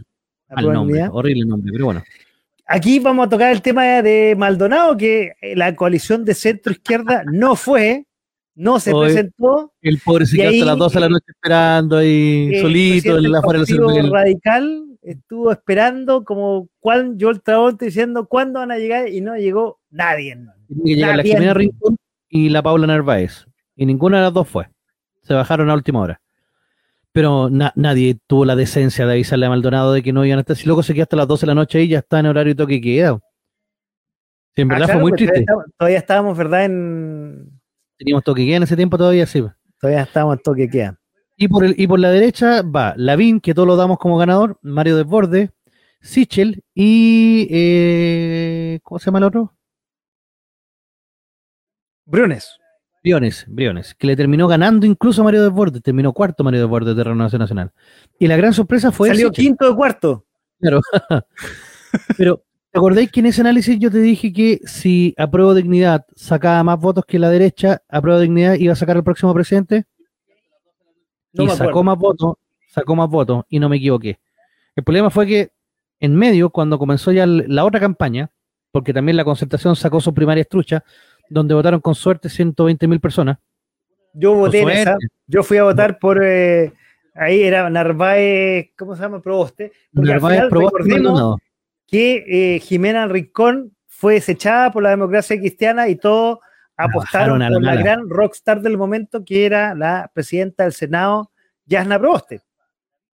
Al 0.48 0.64
Pro 0.64 0.72
nombre, 0.72 0.94
Dignidad. 0.94 1.14
horrible 1.14 1.44
nombre, 1.44 1.72
pero 1.72 1.84
bueno. 1.84 2.02
Aquí 2.70 2.98
vamos 2.98 3.26
a 3.26 3.30
tocar 3.30 3.50
el 3.50 3.62
tema 3.62 3.84
de 4.02 4.34
Maldonado, 4.36 4.96
que 4.96 5.32
eh, 5.40 5.56
la 5.56 5.74
coalición 5.74 6.24
de 6.24 6.34
centro 6.34 6.70
izquierda 6.72 7.24
no 7.32 7.56
fue, 7.56 8.04
no 8.54 8.78
se 8.78 8.92
Hoy- 8.92 9.06
presentó. 9.06 9.72
El 9.80 9.98
pobre 10.04 10.26
se 10.26 10.36
Y 10.36 10.40
quedó 10.40 10.50
hasta 10.50 10.64
las 10.66 10.78
12 10.78 10.94
de 10.94 11.00
la 11.00 11.06
eh, 11.06 11.10
noche 11.10 11.24
esperando 11.28 11.96
ahí, 11.96 12.50
el 12.52 12.60
solito, 12.60 13.16
en 13.18 13.32
la 13.32 13.38
afuera 13.38 13.62
del 13.64 14.10
radical 14.12 14.84
estuvo 15.00 15.50
esperando 15.50 16.24
como 16.24 16.68
cuál 16.80 17.16
Joel 17.18 17.40
Travolta 17.40 17.86
diciendo 17.86 18.26
cuándo 18.26 18.60
van 18.60 18.70
a 18.70 18.76
llegar 18.76 19.08
y 19.08 19.22
no 19.22 19.36
llegó 19.36 19.80
nadie. 19.90 20.36
Tiene 20.66 20.84
que 20.84 20.94
llegar 20.94 21.16
la. 21.16 21.22
Jimena 21.22 21.54
Rincón 21.54 21.96
y 22.28 22.50
la 22.50 22.62
Paula 22.62 22.86
Narváez. 22.86 23.46
Y 23.76 23.86
ninguna 23.86 24.18
de 24.18 24.24
las 24.24 24.34
dos 24.34 24.46
fue. 24.48 24.68
Se 25.22 25.32
bajaron 25.32 25.70
a 25.70 25.74
última 25.74 26.00
hora. 26.00 26.20
Pero 27.12 27.48
na- 27.50 27.72
nadie 27.74 28.18
tuvo 28.26 28.44
la 28.44 28.54
decencia 28.56 29.06
de 29.06 29.12
avisarle 29.12 29.46
a 29.46 29.50
Maldonado 29.50 29.92
de 29.92 30.02
que 30.02 30.12
no 30.12 30.24
iban 30.24 30.38
a 30.38 30.40
estar. 30.40 30.56
Si 30.56 30.66
luego 30.66 30.82
se 30.82 30.92
quedó 30.94 31.04
hasta 31.04 31.16
las 31.16 31.26
12 31.28 31.42
de 31.42 31.46
la 31.48 31.54
noche 31.54 31.82
y 31.82 31.88
ya 31.88 31.98
está 32.00 32.20
en 32.20 32.26
horario 32.26 32.54
toque 32.54 32.74
y 32.74 32.80
queda. 32.80 33.18
En 34.56 34.70
Ah, 34.70 34.74
verdad 34.74 34.86
claro, 34.86 34.92
fue 34.92 35.02
muy 35.02 35.10
pues 35.12 35.18
triste. 35.30 35.46
Todavía 35.78 35.98
estábamos, 35.98 36.36
¿verdad? 36.36 36.64
En, 36.64 37.60
Teníamos 37.96 38.24
toque 38.24 38.42
y 38.42 38.46
queda 38.46 38.56
en 38.58 38.62
ese 38.64 38.76
tiempo 38.76 38.96
todavía, 38.98 39.26
sí. 39.26 39.42
todavía 39.80 40.02
estábamos 40.02 40.36
en 40.36 40.42
toque 40.42 40.68
queda. 40.68 40.98
Y 41.36 41.48
por, 41.48 41.64
el, 41.64 41.74
y 41.78 41.86
por 41.86 41.98
la 42.00 42.10
derecha 42.10 42.62
va 42.62 42.94
Lavín, 42.96 43.40
que 43.40 43.54
todos 43.54 43.66
lo 43.68 43.76
damos 43.76 43.98
como 43.98 44.18
ganador, 44.18 44.58
Mario 44.62 44.96
Desborde, 44.96 45.50
Sichel 46.00 46.62
y. 46.74 47.46
eh, 47.50 48.80
¿Cómo 48.82 48.98
se 48.98 49.06
llama 49.06 49.18
el 49.18 49.24
otro? 49.24 49.54
Brunes. 52.06 52.57
Briones, 53.02 53.44
Briones, 53.48 53.94
que 53.94 54.06
le 54.06 54.16
terminó 54.16 54.48
ganando 54.48 54.86
incluso 54.86 55.20
a 55.20 55.24
Mario 55.24 55.42
Desbordes, 55.42 55.82
terminó 55.82 56.12
cuarto 56.12 56.44
Mario 56.44 56.60
Desbordes 56.60 56.96
de 56.96 57.04
Renovación 57.04 57.40
Nacional. 57.40 57.72
Y 58.18 58.26
la 58.26 58.36
gran 58.36 58.52
sorpresa 58.52 58.92
fue 58.92 59.08
Salió 59.08 59.30
quinto 59.30 59.68
de 59.68 59.76
cuarto. 59.76 60.24
Pero, 62.18 62.44
¿te 62.70 62.78
acordáis 62.78 63.10
que 63.10 63.20
en 63.20 63.26
ese 63.26 63.40
análisis 63.40 63.78
yo 63.78 63.90
te 63.90 63.98
dije 63.98 64.32
que 64.32 64.60
si 64.64 65.14
Apruebo 65.16 65.54
Dignidad 65.54 66.04
sacaba 66.14 66.62
más 66.64 66.80
votos 66.80 67.04
que 67.06 67.18
la 67.18 67.30
derecha, 67.30 67.82
Apruebo 67.88 68.20
Dignidad 68.20 68.54
iba 68.54 68.72
a 68.72 68.76
sacar 68.76 68.96
al 68.96 69.04
próximo 69.04 69.32
presidente? 69.32 69.86
No 71.32 71.44
y 71.44 71.48
sacó 71.50 71.84
más 71.84 71.96
votos, 71.96 72.34
sacó 72.68 72.96
más 72.96 73.08
votos 73.08 73.44
y 73.48 73.58
no 73.58 73.68
me 73.68 73.76
equivoqué. 73.76 74.18
El 74.74 74.84
problema 74.84 75.10
fue 75.10 75.26
que 75.26 75.52
en 76.00 76.14
medio, 76.14 76.50
cuando 76.50 76.78
comenzó 76.78 77.12
ya 77.12 77.26
la 77.26 77.64
otra 77.64 77.80
campaña, 77.80 78.30
porque 78.70 78.92
también 78.92 79.16
la 79.16 79.24
concertación 79.24 79.76
sacó 79.76 80.00
su 80.00 80.14
primaria 80.14 80.42
estrucha, 80.42 80.84
donde 81.28 81.54
votaron 81.54 81.80
con 81.80 81.94
suerte 81.94 82.28
120 82.28 82.86
mil 82.88 83.00
personas. 83.00 83.38
Yo 84.12 84.34
voté 84.34 84.62
en 84.62 84.70
esa. 84.70 84.96
Yo 85.26 85.42
fui 85.42 85.58
a 85.58 85.64
votar 85.64 85.98
por. 85.98 86.22
eh, 86.22 86.72
ahí 87.14 87.42
era 87.42 87.68
Narváez, 87.68 88.70
¿cómo 88.76 88.94
se 88.94 89.02
llama? 89.02 89.20
Proboste. 89.20 89.72
Narváez, 89.92 90.44
Proboste 90.48 91.02
que 91.86 92.24
eh, 92.28 92.60
Jimena 92.60 93.06
Rincón 93.06 93.74
fue 93.86 94.14
desechada 94.14 94.70
por 94.70 94.82
la 94.82 94.90
democracia 94.90 95.38
cristiana 95.38 95.88
y 95.88 95.96
todos 95.96 96.38
apostaron 96.76 97.42
a 97.42 97.48
la 97.50 97.56
por 97.56 97.64
la 97.64 97.76
gran 97.76 98.08
rockstar 98.08 98.60
del 98.60 98.76
momento 98.76 99.24
que 99.24 99.46
era 99.46 99.74
la 99.74 100.10
presidenta 100.12 100.64
del 100.64 100.72
Senado, 100.72 101.32
Yasna 101.66 101.98
Proboste. 101.98 102.42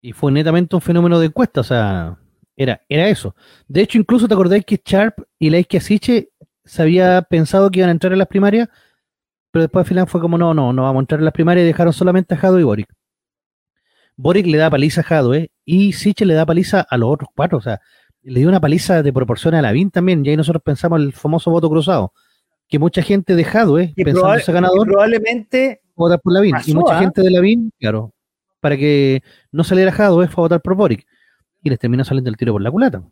Y 0.01 0.13
fue 0.13 0.31
netamente 0.31 0.75
un 0.75 0.81
fenómeno 0.81 1.19
de 1.19 1.25
encuesta, 1.25 1.61
o 1.61 1.63
sea, 1.63 2.17
era, 2.55 2.81
era 2.87 3.09
eso. 3.09 3.35
De 3.67 3.81
hecho, 3.81 3.97
incluso 3.97 4.27
te 4.27 4.33
acordáis 4.33 4.63
que 4.63 4.81
Sharp 4.83 5.17
y 5.39 5.49
la 5.49 5.57
Asiche 5.57 6.28
se 6.69 6.83
había 6.83 7.23
pensado 7.23 7.71
que 7.71 7.79
iban 7.79 7.89
a 7.89 7.93
entrar 7.93 8.13
en 8.13 8.19
las 8.19 8.27
primarias, 8.27 8.69
pero 9.49 9.63
después 9.63 9.83
al 9.83 9.87
final 9.87 10.07
fue 10.07 10.21
como, 10.21 10.37
no, 10.37 10.53
no, 10.53 10.71
no 10.71 10.83
vamos 10.83 10.99
a 10.99 11.01
entrar 11.01 11.19
en 11.19 11.25
las 11.25 11.33
primarias 11.33 11.63
y 11.63 11.67
dejaron 11.67 11.93
solamente 11.93 12.35
a 12.35 12.37
Jado 12.37 12.59
y 12.59 12.63
Boric. 12.63 12.87
Boric 14.15 14.45
le 14.45 14.57
da 14.57 14.69
paliza 14.69 15.01
a 15.01 15.03
Jado, 15.03 15.33
¿eh? 15.33 15.49
Y 15.65 15.93
Siche 15.93 16.25
le 16.25 16.35
da 16.35 16.45
paliza 16.45 16.85
a 16.87 16.97
los 16.97 17.09
otros 17.09 17.29
cuatro, 17.35 17.57
o 17.57 17.61
sea, 17.61 17.81
le 18.21 18.41
dio 18.41 18.49
una 18.49 18.59
paliza 18.59 19.01
de 19.01 19.11
proporción 19.11 19.55
a 19.55 19.63
Lavín 19.63 19.89
también, 19.89 20.23
y 20.23 20.29
ahí 20.29 20.37
nosotros 20.37 20.61
pensamos 20.61 20.99
el 20.99 21.11
famoso 21.11 21.49
voto 21.49 21.69
cruzado, 21.69 22.13
que 22.67 22.77
mucha 22.77 23.01
gente 23.01 23.35
de 23.35 23.43
Jado, 23.43 23.79
¿eh? 23.79 23.91
Ese 23.95 24.51
ganador, 24.51 24.85
probablemente 24.85 25.81
votar 25.95 26.21
por 26.21 26.33
Lavín. 26.33 26.51
Pasó, 26.51 26.69
y 26.69 26.75
mucha 26.75 26.97
¿ah? 26.97 26.99
gente 26.99 27.23
de 27.23 27.31
Lavín, 27.31 27.71
claro, 27.79 28.13
para 28.59 28.77
que 28.77 29.23
no 29.51 29.63
saliera 29.63 29.91
Jado, 29.91 30.17
fue 30.27 30.41
a 30.41 30.45
votar 30.45 30.61
por 30.61 30.75
Boric. 30.75 31.07
Y 31.63 31.69
les 31.71 31.79
terminó 31.79 32.03
saliendo 32.03 32.29
el 32.29 32.37
tiro 32.37 32.53
por 32.53 32.61
la 32.61 32.69
culata. 32.69 33.03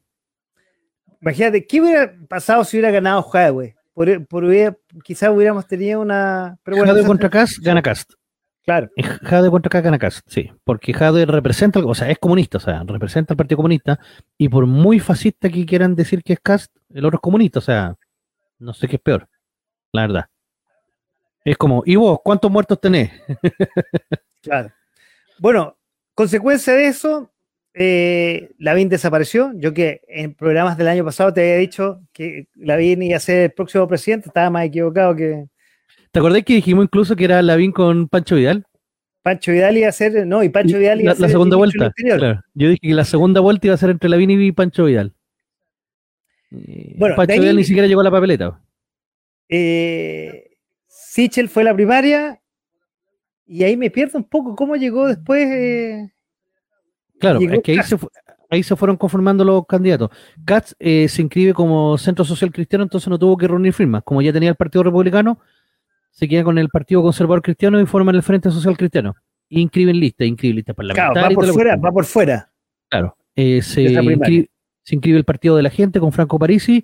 Imagínate, 1.21 1.65
¿qué 1.65 1.81
hubiera 1.81 2.13
pasado 2.29 2.63
si 2.63 2.77
hubiera 2.77 2.91
ganado 2.91 3.23
Jadwe? 3.23 3.75
Por, 3.93 4.27
por 4.27 4.43
hubiera- 4.43 4.77
quizás 5.03 5.29
hubiéramos 5.29 5.67
tenido 5.67 6.01
una. 6.01 6.57
Pero 6.63 6.77
bueno, 6.77 6.95
esa- 6.95 7.07
contra 7.07 7.29
Cast, 7.29 7.57
gana 7.59 7.81
Cast. 7.81 8.11
Claro. 8.63 8.89
Jade 9.23 9.49
contra 9.49 9.69
Kakanakast, 9.69 10.27
sí, 10.29 10.51
porque 10.65 10.91
Jade 10.93 11.25
representa, 11.25 11.79
o 11.79 11.95
sea, 11.95 12.09
es 12.09 12.19
comunista, 12.19 12.57
o 12.57 12.59
sea, 12.59 12.83
representa 12.85 13.31
al 13.33 13.37
Partido 13.37 13.55
Comunista, 13.55 13.97
y 14.37 14.49
por 14.49 14.65
muy 14.65 14.99
fascista 14.99 15.47
que 15.49 15.65
quieran 15.65 15.95
decir 15.95 16.21
que 16.21 16.33
es 16.33 16.39
Cast, 16.41 16.75
el 16.93 17.05
otro 17.05 17.15
es 17.15 17.21
comunista, 17.21 17.59
o 17.59 17.61
sea, 17.61 17.95
no 18.59 18.73
sé 18.73 18.89
qué 18.89 18.97
es 18.97 19.01
peor, 19.01 19.29
la 19.93 20.01
verdad. 20.01 20.25
Es 21.45 21.55
como, 21.55 21.81
¿y 21.85 21.95
vos 21.95 22.19
cuántos 22.21 22.51
muertos 22.51 22.81
tenés? 22.81 23.09
Claro. 24.41 24.71
Bueno, 25.39 25.77
consecuencia 26.13 26.73
de 26.73 26.87
eso, 26.87 27.31
eh, 27.79 28.49
Lavín 28.57 28.89
desapareció. 28.89 29.51
Yo 29.55 29.73
que 29.73 30.01
en 30.07 30.33
programas 30.33 30.77
del 30.77 30.87
año 30.87 31.05
pasado 31.05 31.31
te 31.33 31.41
había 31.41 31.57
dicho 31.57 32.01
que 32.11 32.47
Lavín 32.55 33.03
iba 33.03 33.17
a 33.17 33.19
ser 33.19 33.43
el 33.43 33.51
próximo 33.51 33.87
presidente, 33.87 34.29
estaba 34.29 34.49
más 34.49 34.65
equivocado 34.65 35.15
que 35.15 35.45
¿Te 36.11 36.19
acordás 36.19 36.43
que 36.43 36.53
dijimos 36.55 36.85
incluso 36.85 37.15
que 37.15 37.25
era 37.25 37.41
Lavín 37.41 37.71
con 37.71 38.07
Pancho 38.07 38.35
Vidal? 38.35 38.65
Pancho 39.21 39.51
Vidal 39.51 39.77
iba 39.77 39.89
a 39.89 39.91
ser, 39.91 40.25
no, 40.25 40.41
y 40.41 40.49
Pancho 40.49 40.79
Vidal 40.79 41.01
iba 41.01 41.07
la, 41.07 41.11
a 41.11 41.15
ser 41.15 41.21
la 41.23 41.29
segunda 41.29 41.57
vuelta. 41.57 41.91
Claro. 41.95 42.41
Yo 42.55 42.69
dije 42.69 42.79
que 42.81 42.93
la 42.93 43.03
segunda 43.05 43.41
vuelta 43.41 43.67
iba 43.67 43.73
a 43.75 43.77
ser 43.77 43.89
entre 43.91 44.09
Lavín 44.09 44.31
y 44.31 44.51
Pancho 44.53 44.85
Vidal. 44.85 45.13
Eh, 46.51 46.95
Bueno, 46.97 47.15
Pancho 47.15 47.33
ahí- 47.33 47.39
Vidal 47.41 47.57
ni 47.57 47.63
siquiera 47.65 47.87
llegó 47.87 48.01
a 48.01 48.05
la 48.05 48.11
papeleta. 48.11 48.59
Eh, 49.49 50.49
Sichel 50.87 51.49
fue 51.49 51.63
la 51.63 51.73
primaria 51.75 52.41
y 53.45 53.63
ahí 53.63 53.77
me 53.77 53.91
pierdo 53.91 54.17
un 54.17 54.25
poco 54.25 54.55
cómo 54.55 54.75
llegó 54.75 55.07
después. 55.07 55.45
eh, 55.47 56.09
Claro, 57.19 57.39
Llegó 57.39 57.53
es 57.55 57.61
que 57.63 57.71
ahí 57.73 57.83
se, 57.83 57.97
ahí 58.49 58.63
se 58.63 58.75
fueron 58.75 58.97
conformando 58.97 59.43
los 59.43 59.65
candidatos. 59.65 60.09
Katz 60.45 60.75
eh, 60.79 61.07
se 61.07 61.21
inscribe 61.21 61.53
como 61.53 61.97
Centro 61.97 62.23
Social 62.23 62.51
Cristiano, 62.51 62.83
entonces 62.83 63.09
no 63.09 63.17
tuvo 63.17 63.35
que 63.37 63.47
reunir 63.47 63.73
firmas. 63.73 64.03
Como 64.03 64.21
ya 64.21 64.31
tenía 64.31 64.49
el 64.49 64.55
Partido 64.55 64.83
Republicano, 64.83 65.39
se 66.11 66.27
queda 66.27 66.43
con 66.43 66.57
el 66.57 66.69
Partido 66.69 67.01
Conservador 67.01 67.41
Cristiano 67.41 67.79
y 67.79 67.85
forman 67.85 68.15
el 68.15 68.23
Frente 68.23 68.51
Social 68.51 68.77
Cristiano. 68.77 69.15
Inscriben 69.49 69.99
lista, 69.99 70.25
inscriben 70.25 70.57
lista 70.57 70.73
claro, 70.73 71.13
parlamentaria. 71.13 71.27
va 71.27 71.31
y 71.31 71.35
por 71.35 71.45
fuera, 71.53 71.69
cuestión. 71.71 71.85
va 71.85 71.91
por 71.93 72.05
fuera. 72.05 72.51
Claro, 72.89 73.17
eh, 73.35 73.61
se, 73.61 73.81
inscribe, 73.83 74.49
se 74.83 74.95
inscribe 74.95 75.17
el 75.17 75.23
Partido 75.25 75.55
de 75.55 75.63
la 75.63 75.69
Gente 75.69 75.99
con 75.99 76.11
Franco 76.11 76.37
Parisi, 76.37 76.83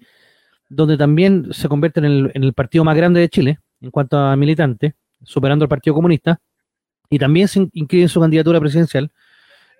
donde 0.70 0.98
también 0.98 1.48
se 1.52 1.68
convierte 1.68 2.00
en 2.00 2.06
el, 2.06 2.32
en 2.34 2.44
el 2.44 2.54
partido 2.54 2.84
más 2.84 2.96
grande 2.96 3.20
de 3.20 3.30
Chile 3.30 3.60
en 3.82 3.92
cuanto 3.92 4.18
a 4.18 4.36
militantes, 4.36 4.94
superando 5.24 5.66
al 5.66 5.70
Partido 5.70 5.94
Comunista, 5.94 6.40
y 7.10 7.20
también 7.20 7.48
se 7.48 7.60
in- 7.60 7.70
inscribe 7.74 8.04
en 8.04 8.10
su 8.10 8.20
candidatura 8.20 8.60
presidencial. 8.60 9.12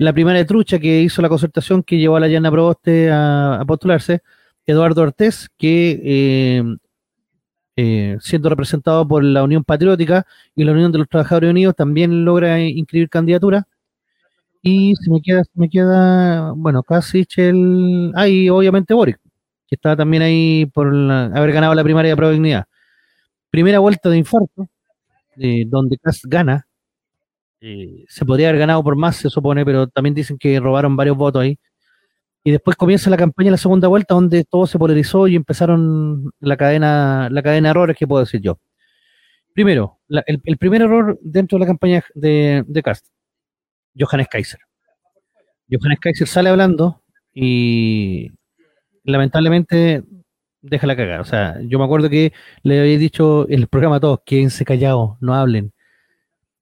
La 0.04 0.12
primera 0.12 0.46
trucha 0.46 0.80
que 0.80 1.02
hizo 1.02 1.22
la 1.22 1.30
concertación 1.30 1.82
que 1.82 1.98
llevó 1.98 2.18
a 2.18 2.20
la 2.20 2.28
Llana 2.28 2.52
Proboste 2.52 3.10
a, 3.10 3.64
postularse, 3.66 4.22
Eduardo 4.66 5.02
Ortiz, 5.02 5.48
que 5.58 6.02
eh, 6.04 6.64
eh, 7.78 8.18
siendo 8.20 8.50
representado 8.50 9.08
por 9.08 9.24
la 9.24 9.44
Unión 9.44 9.64
Patriótica 9.64 10.26
y 10.56 10.66
la 10.66 10.74
Unión 10.74 10.92
de 10.92 10.98
los 10.98 11.08
Trabajadores 11.08 11.52
Unidos, 11.52 11.74
también 11.78 12.26
logra 12.26 12.60
inscribir 12.60 13.08
candidatura. 13.08 13.66
Y 14.62 14.94
se 14.98 15.10
me 15.10 15.22
queda, 15.22 15.46
se 15.46 15.52
me 15.56 15.70
queda, 15.70 16.52
bueno, 16.52 16.84
Kasich, 16.84 17.38
el. 17.38 18.12
Ah, 18.14 18.28
y 18.28 18.50
obviamente 18.50 18.94
Boric, 18.94 19.20
que 19.68 19.76
estaba 19.76 19.96
también 19.96 20.24
ahí 20.24 20.66
por 20.66 20.94
la- 20.94 21.28
haber 21.28 21.54
ganado 21.54 21.74
la 21.76 21.84
primaria 21.84 22.12
de 22.12 22.18
Pro. 22.18 22.30
Primera 23.50 23.80
vuelta 23.80 24.10
de 24.10 24.18
infarto, 24.18 24.68
eh, 25.38 25.64
donde 25.68 25.98
Cas 25.98 26.22
gana. 26.26 26.68
Eh, 27.66 28.04
se 28.10 28.26
podría 28.26 28.50
haber 28.50 28.60
ganado 28.60 28.84
por 28.84 28.98
más, 28.98 29.16
se 29.16 29.30
supone, 29.30 29.64
pero 29.66 29.88
también 29.88 30.14
dicen 30.14 30.38
que 30.38 30.60
robaron 30.60 30.98
varios 30.98 31.16
votos 31.16 31.44
ahí. 31.44 31.58
Y 32.44 32.52
después 32.52 32.76
comienza 32.76 33.10
la 33.10 33.16
campaña 33.18 33.52
la 33.52 33.58
segunda 33.58 33.88
vuelta, 33.88 34.16
donde 34.16 34.44
todo 34.44 34.68
se 34.68 34.78
polarizó 34.78 35.28
y 35.30 35.36
empezaron 35.38 36.30
la 36.42 36.58
cadena, 36.58 37.30
la 37.32 37.42
cadena 37.42 37.70
de 37.70 37.72
errores 37.72 37.98
que 37.98 38.06
puedo 38.08 38.24
decir 38.26 38.42
yo. 38.42 38.60
Primero, 39.54 40.00
la- 40.08 40.24
el, 40.28 40.42
el 40.46 40.58
primer 40.58 40.82
error 40.82 41.18
dentro 41.22 41.58
de 41.58 41.62
la 41.62 41.68
campaña 41.68 42.04
de, 42.16 42.64
de 42.68 42.84
Cast, 42.84 43.06
Johannes 43.98 44.28
Kaiser. 44.30 44.60
Johannes 45.72 46.00
Kaiser 46.02 46.28
sale 46.28 46.50
hablando 46.50 47.02
y 47.34 48.30
lamentablemente 49.04 50.04
deja 50.62 50.88
la 50.88 50.96
cagada. 50.96 51.22
O 51.22 51.26
sea, 51.26 51.60
yo 51.62 51.80
me 51.80 51.86
acuerdo 51.86 52.10
que 52.10 52.34
le 52.64 52.80
había 52.82 52.98
dicho 52.98 53.48
en 53.50 53.60
el 53.62 53.68
programa 53.68 53.98
a 53.98 54.00
todos, 54.02 54.20
quédense 54.26 54.66
callados, 54.66 55.18
no 55.22 55.34
hablen. 55.34 55.72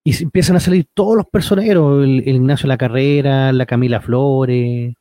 Y 0.03 0.23
empiezan 0.23 0.55
a 0.55 0.59
salir 0.59 0.87
todos 0.93 1.15
los 1.15 1.27
personeros, 1.27 2.03
el, 2.03 2.23
el 2.25 2.35
Ignacio 2.35 2.67
La 2.67 2.77
Carrera, 2.77 3.51
la 3.51 3.65
Camila 3.65 4.01
Flores, 4.01 4.95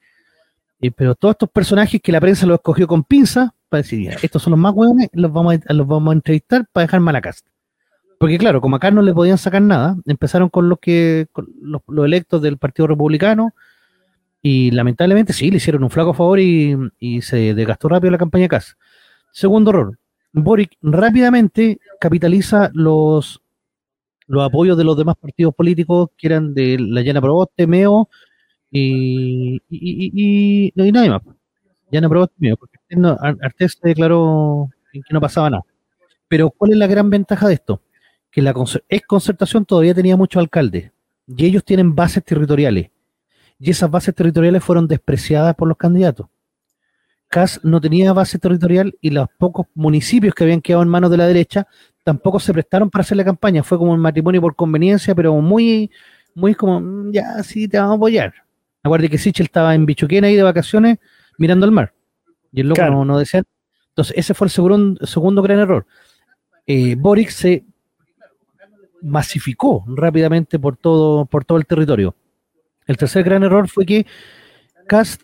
eh, 0.81 0.91
pero 0.91 1.15
todos 1.15 1.35
estos 1.35 1.51
personajes 1.51 2.01
que 2.03 2.13
la 2.13 2.21
prensa 2.21 2.47
los 2.47 2.57
escogió 2.57 2.87
con 2.87 3.05
pinza 3.05 3.55
para 3.69 3.83
decir, 3.83 4.11
estos 4.23 4.43
son 4.43 4.53
los 4.53 4.61
más 4.61 4.75
hueones, 4.75 5.09
los 5.13 5.33
vamos 5.33 5.59
a, 5.67 5.73
los 5.73 5.87
vamos 5.87 6.11
a 6.11 6.15
entrevistar 6.15 6.67
para 6.73 6.87
dejar 6.87 7.01
mal 7.01 7.17
a 7.17 7.21
Cast. 7.21 7.47
Porque 8.19 8.37
claro, 8.37 8.61
como 8.61 8.77
acá 8.77 8.91
no 8.91 9.01
le 9.01 9.15
podían 9.15 9.39
sacar 9.39 9.63
nada, 9.63 9.97
empezaron 10.07 10.49
con 10.49 10.69
los 10.69 10.79
que 10.79 11.29
los, 11.63 11.83
los 11.87 12.05
electos 12.05 12.43
del 12.43 12.59
Partido 12.59 12.87
Republicano 12.87 13.55
y 14.43 14.71
lamentablemente 14.73 15.33
sí, 15.33 15.51
le 15.51 15.59
hicieron 15.59 15.85
un 15.85 15.91
flaco 15.91 16.15
favor 16.15 16.41
y, 16.41 16.77
y 16.99 17.23
se 17.23 17.55
desgastó 17.55 17.89
rápido 17.89 18.11
la 18.11 18.19
campaña 18.19 18.45
de 18.45 18.49
Cast. 18.49 18.79
Segundo 19.33 19.71
error, 19.71 19.99
Boric 20.33 20.73
rápidamente 20.83 21.79
capitaliza 22.01 22.71
los, 22.75 23.43
los 24.31 24.45
apoyos 24.45 24.79
de 24.79 24.85
los 24.85 24.97
demás 24.97 25.17
partidos 25.21 25.53
políticos 25.55 26.11
que 26.17 26.29
eran 26.29 26.55
de 26.55 26.79
la 26.79 27.03
Llana 27.03 27.21
Proboste, 27.21 27.67
Meo 27.67 28.09
y, 28.71 29.57
y, 29.57 29.61
y, 29.69 30.73
y- 30.77 30.93
nadie 30.93 31.11
más. 31.11 31.23
Llana 31.91 32.09
Proboste, 32.09 32.35
Meo, 32.39 32.57
porque 32.57 32.79
Artés 33.43 33.77
se 33.81 33.89
declaró 33.89 34.69
que 34.93 35.01
no 35.11 35.21
pasaba 35.21 35.51
nada. 35.51 35.65
Pero 36.29 36.51
¿cuál 36.51 36.71
es 36.71 36.79
la 36.79 36.87
gran 36.87 37.11
ventaja 37.11 37.49
de 37.49 37.55
esto? 37.55 37.83
Que 38.31 38.41
la 38.41 38.55
ex 38.89 39.07
concertación 39.09 39.65
todavía 39.65 39.95
tenía 39.95 40.17
muchos 40.17 40.41
alcaldes 40.41 40.93
y 41.27 41.45
ellos 41.45 41.65
tienen 41.65 41.97
bases 41.97 42.25
territoriales 42.25 42.91
y 43.59 43.71
esas 43.71 43.91
bases 43.91 44.15
territoriales 44.15 44.63
fueron 44.63 44.87
despreciadas 44.87 45.57
por 45.57 45.67
los 45.67 45.77
candidatos. 45.77 46.29
CAS 47.29 47.61
no 47.65 47.81
tenía 47.81 48.13
base 48.13 48.39
territorial 48.39 48.97
y 49.01 49.11
los 49.11 49.29
pocos 49.39 49.67
municipios 49.75 50.35
que 50.35 50.45
habían 50.45 50.61
quedado 50.61 50.83
en 50.85 50.89
manos 50.89 51.11
de 51.11 51.17
la 51.17 51.27
derecha 51.27 51.67
tampoco 52.11 52.41
se 52.41 52.53
prestaron 52.53 52.91
para 52.91 53.03
hacer 53.03 53.17
la 53.17 53.25
campaña. 53.25 53.63
Fue 53.63 53.79
como 53.79 53.93
un 53.93 54.01
matrimonio 54.01 54.41
por 54.41 54.57
conveniencia, 54.57 55.15
pero 55.15 55.33
muy, 55.41 55.91
muy 56.35 56.55
como, 56.57 56.81
"Mm, 56.81 57.13
ya, 57.13 57.41
sí, 57.45 57.69
te 57.69 57.79
vamos 57.79 57.93
a 57.93 57.97
apoyar. 57.97 58.35
Acuérdate 58.83 59.11
que 59.11 59.19
Sichel 59.19 59.47
estaba 59.47 59.75
en 59.77 59.87
Bichuquén 59.87 60.25
ahí 60.25 60.35
de 60.35 60.43
vacaciones 60.43 60.99
mirando 61.39 61.67
al 61.67 61.73
mar. 61.73 61.93
Y 62.53 62.63
el 62.63 62.69
loco 62.69 62.81
Claro. 62.81 62.95
no, 62.95 63.05
no 63.05 63.19
decía. 63.19 63.45
Entonces, 63.91 64.17
ese 64.17 64.35
fue 64.35 64.47
el 64.47 64.51
segundo, 64.51 65.07
segundo 65.07 65.41
gran 65.43 65.61
error. 65.61 65.87
Eh, 66.67 66.97
Boric 66.99 67.29
se 67.31 67.65
masificó 69.03 69.85
rápidamente 69.87 70.59
por 70.59 70.77
todo, 70.77 71.27
por 71.27 71.45
todo 71.45 71.59
el 71.59 71.67
territorio. 71.67 72.15
El 72.87 72.97
tercer 72.97 73.23
gran 73.23 73.43
error 73.45 73.69
fue 73.69 73.87
que 73.87 74.05
Cast 74.89 75.23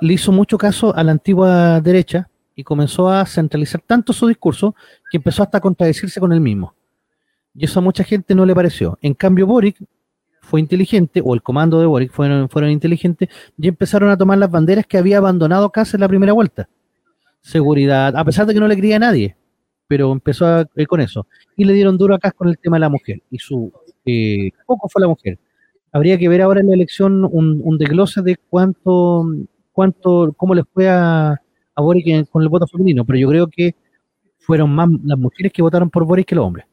le 0.00 0.12
hizo 0.12 0.32
mucho 0.32 0.58
caso 0.58 0.94
a 0.94 1.02
la 1.04 1.12
antigua 1.12 1.80
derecha 1.80 2.28
y 2.54 2.62
comenzó 2.64 3.08
a 3.08 3.24
centralizar 3.26 3.80
tanto 3.86 4.12
su 4.12 4.26
discurso 4.28 4.74
que 5.10 5.16
empezó 5.16 5.42
hasta 5.42 5.58
a 5.58 5.60
contradecirse 5.60 6.20
con 6.20 6.32
él 6.32 6.40
mismo. 6.40 6.74
Y 7.54 7.64
eso 7.64 7.78
a 7.80 7.82
mucha 7.82 8.04
gente 8.04 8.34
no 8.34 8.44
le 8.46 8.54
pareció. 8.54 8.98
En 9.00 9.14
cambio, 9.14 9.46
Boric 9.46 9.76
fue 10.40 10.60
inteligente, 10.60 11.22
o 11.24 11.34
el 11.34 11.42
comando 11.42 11.80
de 11.80 11.86
Boric 11.86 12.12
fueron, 12.12 12.48
fueron 12.48 12.70
inteligentes, 12.70 13.28
y 13.56 13.68
empezaron 13.68 14.10
a 14.10 14.16
tomar 14.16 14.38
las 14.38 14.50
banderas 14.50 14.86
que 14.86 14.98
había 14.98 15.18
abandonado 15.18 15.70
Cast 15.70 15.94
en 15.94 16.00
la 16.00 16.08
primera 16.08 16.32
vuelta. 16.32 16.68
Seguridad, 17.40 18.16
a 18.16 18.24
pesar 18.24 18.46
de 18.46 18.54
que 18.54 18.60
no 18.60 18.68
le 18.68 18.76
creía 18.76 18.96
a 18.96 19.00
nadie, 19.00 19.36
pero 19.86 20.12
empezó 20.12 20.46
a- 20.46 20.66
eh, 20.76 20.86
con 20.86 21.00
eso. 21.00 21.26
Y 21.56 21.64
le 21.64 21.72
dieron 21.72 21.96
duro 21.98 22.14
a 22.20 22.30
con 22.32 22.48
el 22.48 22.58
tema 22.58 22.76
de 22.76 22.80
la 22.80 22.88
mujer. 22.88 23.22
Y 23.30 23.38
su 23.38 23.72
eh, 24.06 24.50
foco 24.66 24.88
fue 24.88 25.00
la 25.00 25.08
mujer. 25.08 25.38
Habría 25.92 26.18
que 26.18 26.28
ver 26.28 26.42
ahora 26.42 26.60
en 26.60 26.66
la 26.68 26.74
elección 26.74 27.24
un, 27.24 27.60
un 27.62 27.78
desglose 27.78 28.22
de 28.22 28.36
cuánto, 28.50 29.24
cuánto, 29.72 30.34
cómo 30.36 30.54
les 30.54 30.64
fue 30.72 30.88
a, 30.88 31.40
a 31.74 31.82
Boric 31.82 32.06
en- 32.08 32.24
con 32.26 32.42
el 32.42 32.48
voto 32.48 32.66
femenino, 32.66 33.04
pero 33.04 33.18
yo 33.18 33.28
creo 33.28 33.46
que 33.48 33.74
fueron 34.38 34.74
más 34.74 34.88
las 35.04 35.18
mujeres 35.18 35.52
que 35.52 35.62
votaron 35.62 35.90
por 35.90 36.04
Boric 36.04 36.26
que 36.28 36.34
los 36.34 36.44
hombres. 36.44 36.66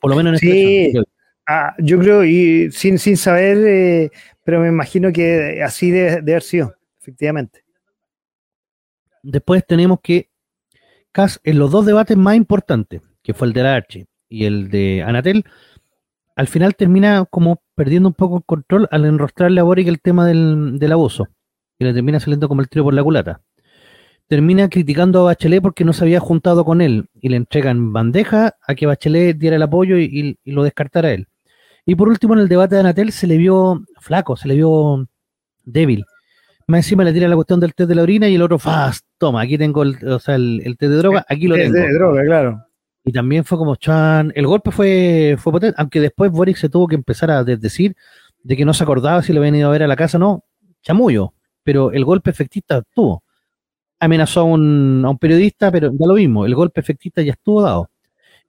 Por 0.00 0.10
lo 0.10 0.16
menos 0.16 0.30
en 0.30 0.34
esta 0.34 0.46
Sí. 0.46 0.76
elección. 0.76 1.04
Ah, 1.46 1.74
yo 1.78 1.98
creo, 1.98 2.24
y 2.24 2.70
sin, 2.72 2.98
sin 2.98 3.16
saber, 3.16 3.56
eh, 3.66 4.10
pero 4.44 4.60
me 4.60 4.68
imagino 4.68 5.10
que 5.12 5.62
así 5.62 5.90
debe, 5.90 6.16
debe 6.16 6.32
haber 6.32 6.42
sido, 6.42 6.74
efectivamente. 7.00 7.64
Después 9.22 9.64
tenemos 9.66 9.98
que 10.02 10.28
Cas 11.10 11.40
en 11.42 11.58
los 11.58 11.70
dos 11.70 11.86
debates 11.86 12.16
más 12.16 12.36
importantes, 12.36 13.00
que 13.22 13.32
fue 13.32 13.48
el 13.48 13.54
de 13.54 13.62
la 13.62 13.74
Archi 13.74 14.06
y 14.28 14.44
el 14.44 14.68
de 14.70 15.02
Anatel, 15.02 15.42
al 16.36 16.48
final 16.48 16.76
termina 16.76 17.24
como 17.24 17.62
perdiendo 17.74 18.10
un 18.10 18.14
poco 18.14 18.36
el 18.36 18.44
control 18.44 18.86
al 18.90 19.06
enrostrarle 19.06 19.58
a 19.60 19.64
Boric 19.64 19.88
el 19.88 20.00
tema 20.00 20.26
del, 20.26 20.78
del 20.78 20.92
abuso, 20.92 21.26
y 21.78 21.84
le 21.84 21.94
termina 21.94 22.20
saliendo 22.20 22.46
como 22.46 22.60
el 22.60 22.68
tiro 22.68 22.84
por 22.84 22.92
la 22.94 23.02
culata. 23.02 23.40
Termina 24.28 24.68
criticando 24.68 25.20
a 25.20 25.24
Bachelet 25.24 25.62
porque 25.62 25.84
no 25.84 25.92
se 25.94 26.04
había 26.04 26.20
juntado 26.20 26.64
con 26.64 26.80
él 26.82 27.08
y 27.20 27.30
le 27.30 27.36
entregan 27.36 27.92
bandeja 27.92 28.54
a 28.66 28.74
que 28.74 28.86
Bachelet 28.86 29.38
diera 29.38 29.56
el 29.56 29.62
apoyo 29.62 29.96
y, 29.96 30.04
y- 30.04 30.38
y 30.44 30.52
lo 30.52 30.62
descartara 30.64 31.08
a 31.08 31.12
él. 31.12 31.28
Y 31.86 31.94
por 31.94 32.08
último, 32.08 32.34
en 32.34 32.40
el 32.40 32.48
debate 32.48 32.74
de 32.74 32.80
Anatel 32.82 33.12
se 33.12 33.26
le 33.26 33.38
vio 33.38 33.82
flaco, 34.00 34.36
se 34.36 34.46
le 34.48 34.54
vio 34.56 35.08
débil. 35.64 36.04
Más 36.66 36.80
encima 36.80 37.02
le 37.04 37.14
tira 37.14 37.26
la 37.28 37.34
cuestión 37.36 37.60
del 37.60 37.72
test 37.74 37.88
de 37.88 37.94
la 37.94 38.02
orina 38.02 38.28
y 38.28 38.34
el 38.34 38.42
otro, 38.42 38.58
fast, 38.58 39.06
toma, 39.16 39.40
aquí 39.40 39.56
tengo 39.56 39.82
el, 39.82 39.96
o 40.06 40.18
sea, 40.18 40.34
el, 40.34 40.60
el 40.66 40.76
test 40.76 40.90
de 40.92 40.98
droga, 40.98 41.24
aquí 41.26 41.46
lo 41.48 41.56
tengo. 41.56 41.78
de 41.78 41.94
droga, 41.94 42.22
claro. 42.24 42.62
Y 43.06 43.12
también 43.12 43.42
fue 43.46 43.56
como 43.56 43.76
chan. 43.76 44.30
El 44.34 44.46
golpe 44.46 44.70
fue, 44.70 45.36
fue 45.38 45.50
potente, 45.50 45.74
aunque 45.78 45.98
después 46.02 46.30
Boric 46.30 46.58
se 46.58 46.68
tuvo 46.68 46.86
que 46.86 46.94
empezar 46.96 47.30
a 47.30 47.42
decir 47.42 47.96
de 48.42 48.54
que 48.54 48.66
no 48.66 48.74
se 48.74 48.82
acordaba 48.84 49.22
si 49.22 49.32
le 49.32 49.38
habían 49.38 49.54
ido 49.54 49.68
a 49.68 49.72
ver 49.72 49.82
a 49.82 49.86
la 49.86 49.96
casa 49.96 50.18
no. 50.18 50.44
Chamullo. 50.82 51.32
Pero 51.62 51.90
el 51.92 52.04
golpe 52.04 52.28
efectista 52.28 52.82
tuvo. 52.94 53.22
Amenazó 54.00 54.40
a 54.40 54.44
un, 54.44 55.02
a 55.04 55.10
un 55.10 55.18
periodista, 55.18 55.70
pero 55.72 55.90
ya 55.92 56.06
lo 56.06 56.14
mismo. 56.14 56.46
El 56.46 56.54
golpe 56.54 56.80
efectista 56.80 57.20
ya 57.22 57.32
estuvo 57.32 57.62
dado. 57.62 57.90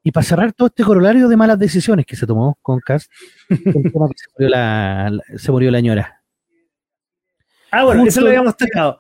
Y 0.04 0.12
para 0.12 0.24
cerrar 0.24 0.54
todo 0.54 0.68
este 0.68 0.84
corolario 0.84 1.28
de 1.28 1.36
malas 1.36 1.60
decisiones 1.60 2.06
que 2.06 2.16
se 2.16 2.26
tomó 2.28 2.58
con 2.62 2.80
Cast, 2.80 3.12
el 3.50 3.92
tema 3.92 4.08
que 4.08 4.18
se 4.18 4.26
murió 4.38 4.50
la, 4.50 5.10
la- 5.12 5.38
se 5.38 5.52
murió 5.52 5.72
la 5.72 5.80
ñora. 5.82 6.22
Ah, 7.72 7.84
bueno, 7.86 8.02
Justo- 8.02 8.10
eso 8.10 8.22
lo 8.22 8.28
habíamos 8.28 8.58
tocado. 8.58 9.00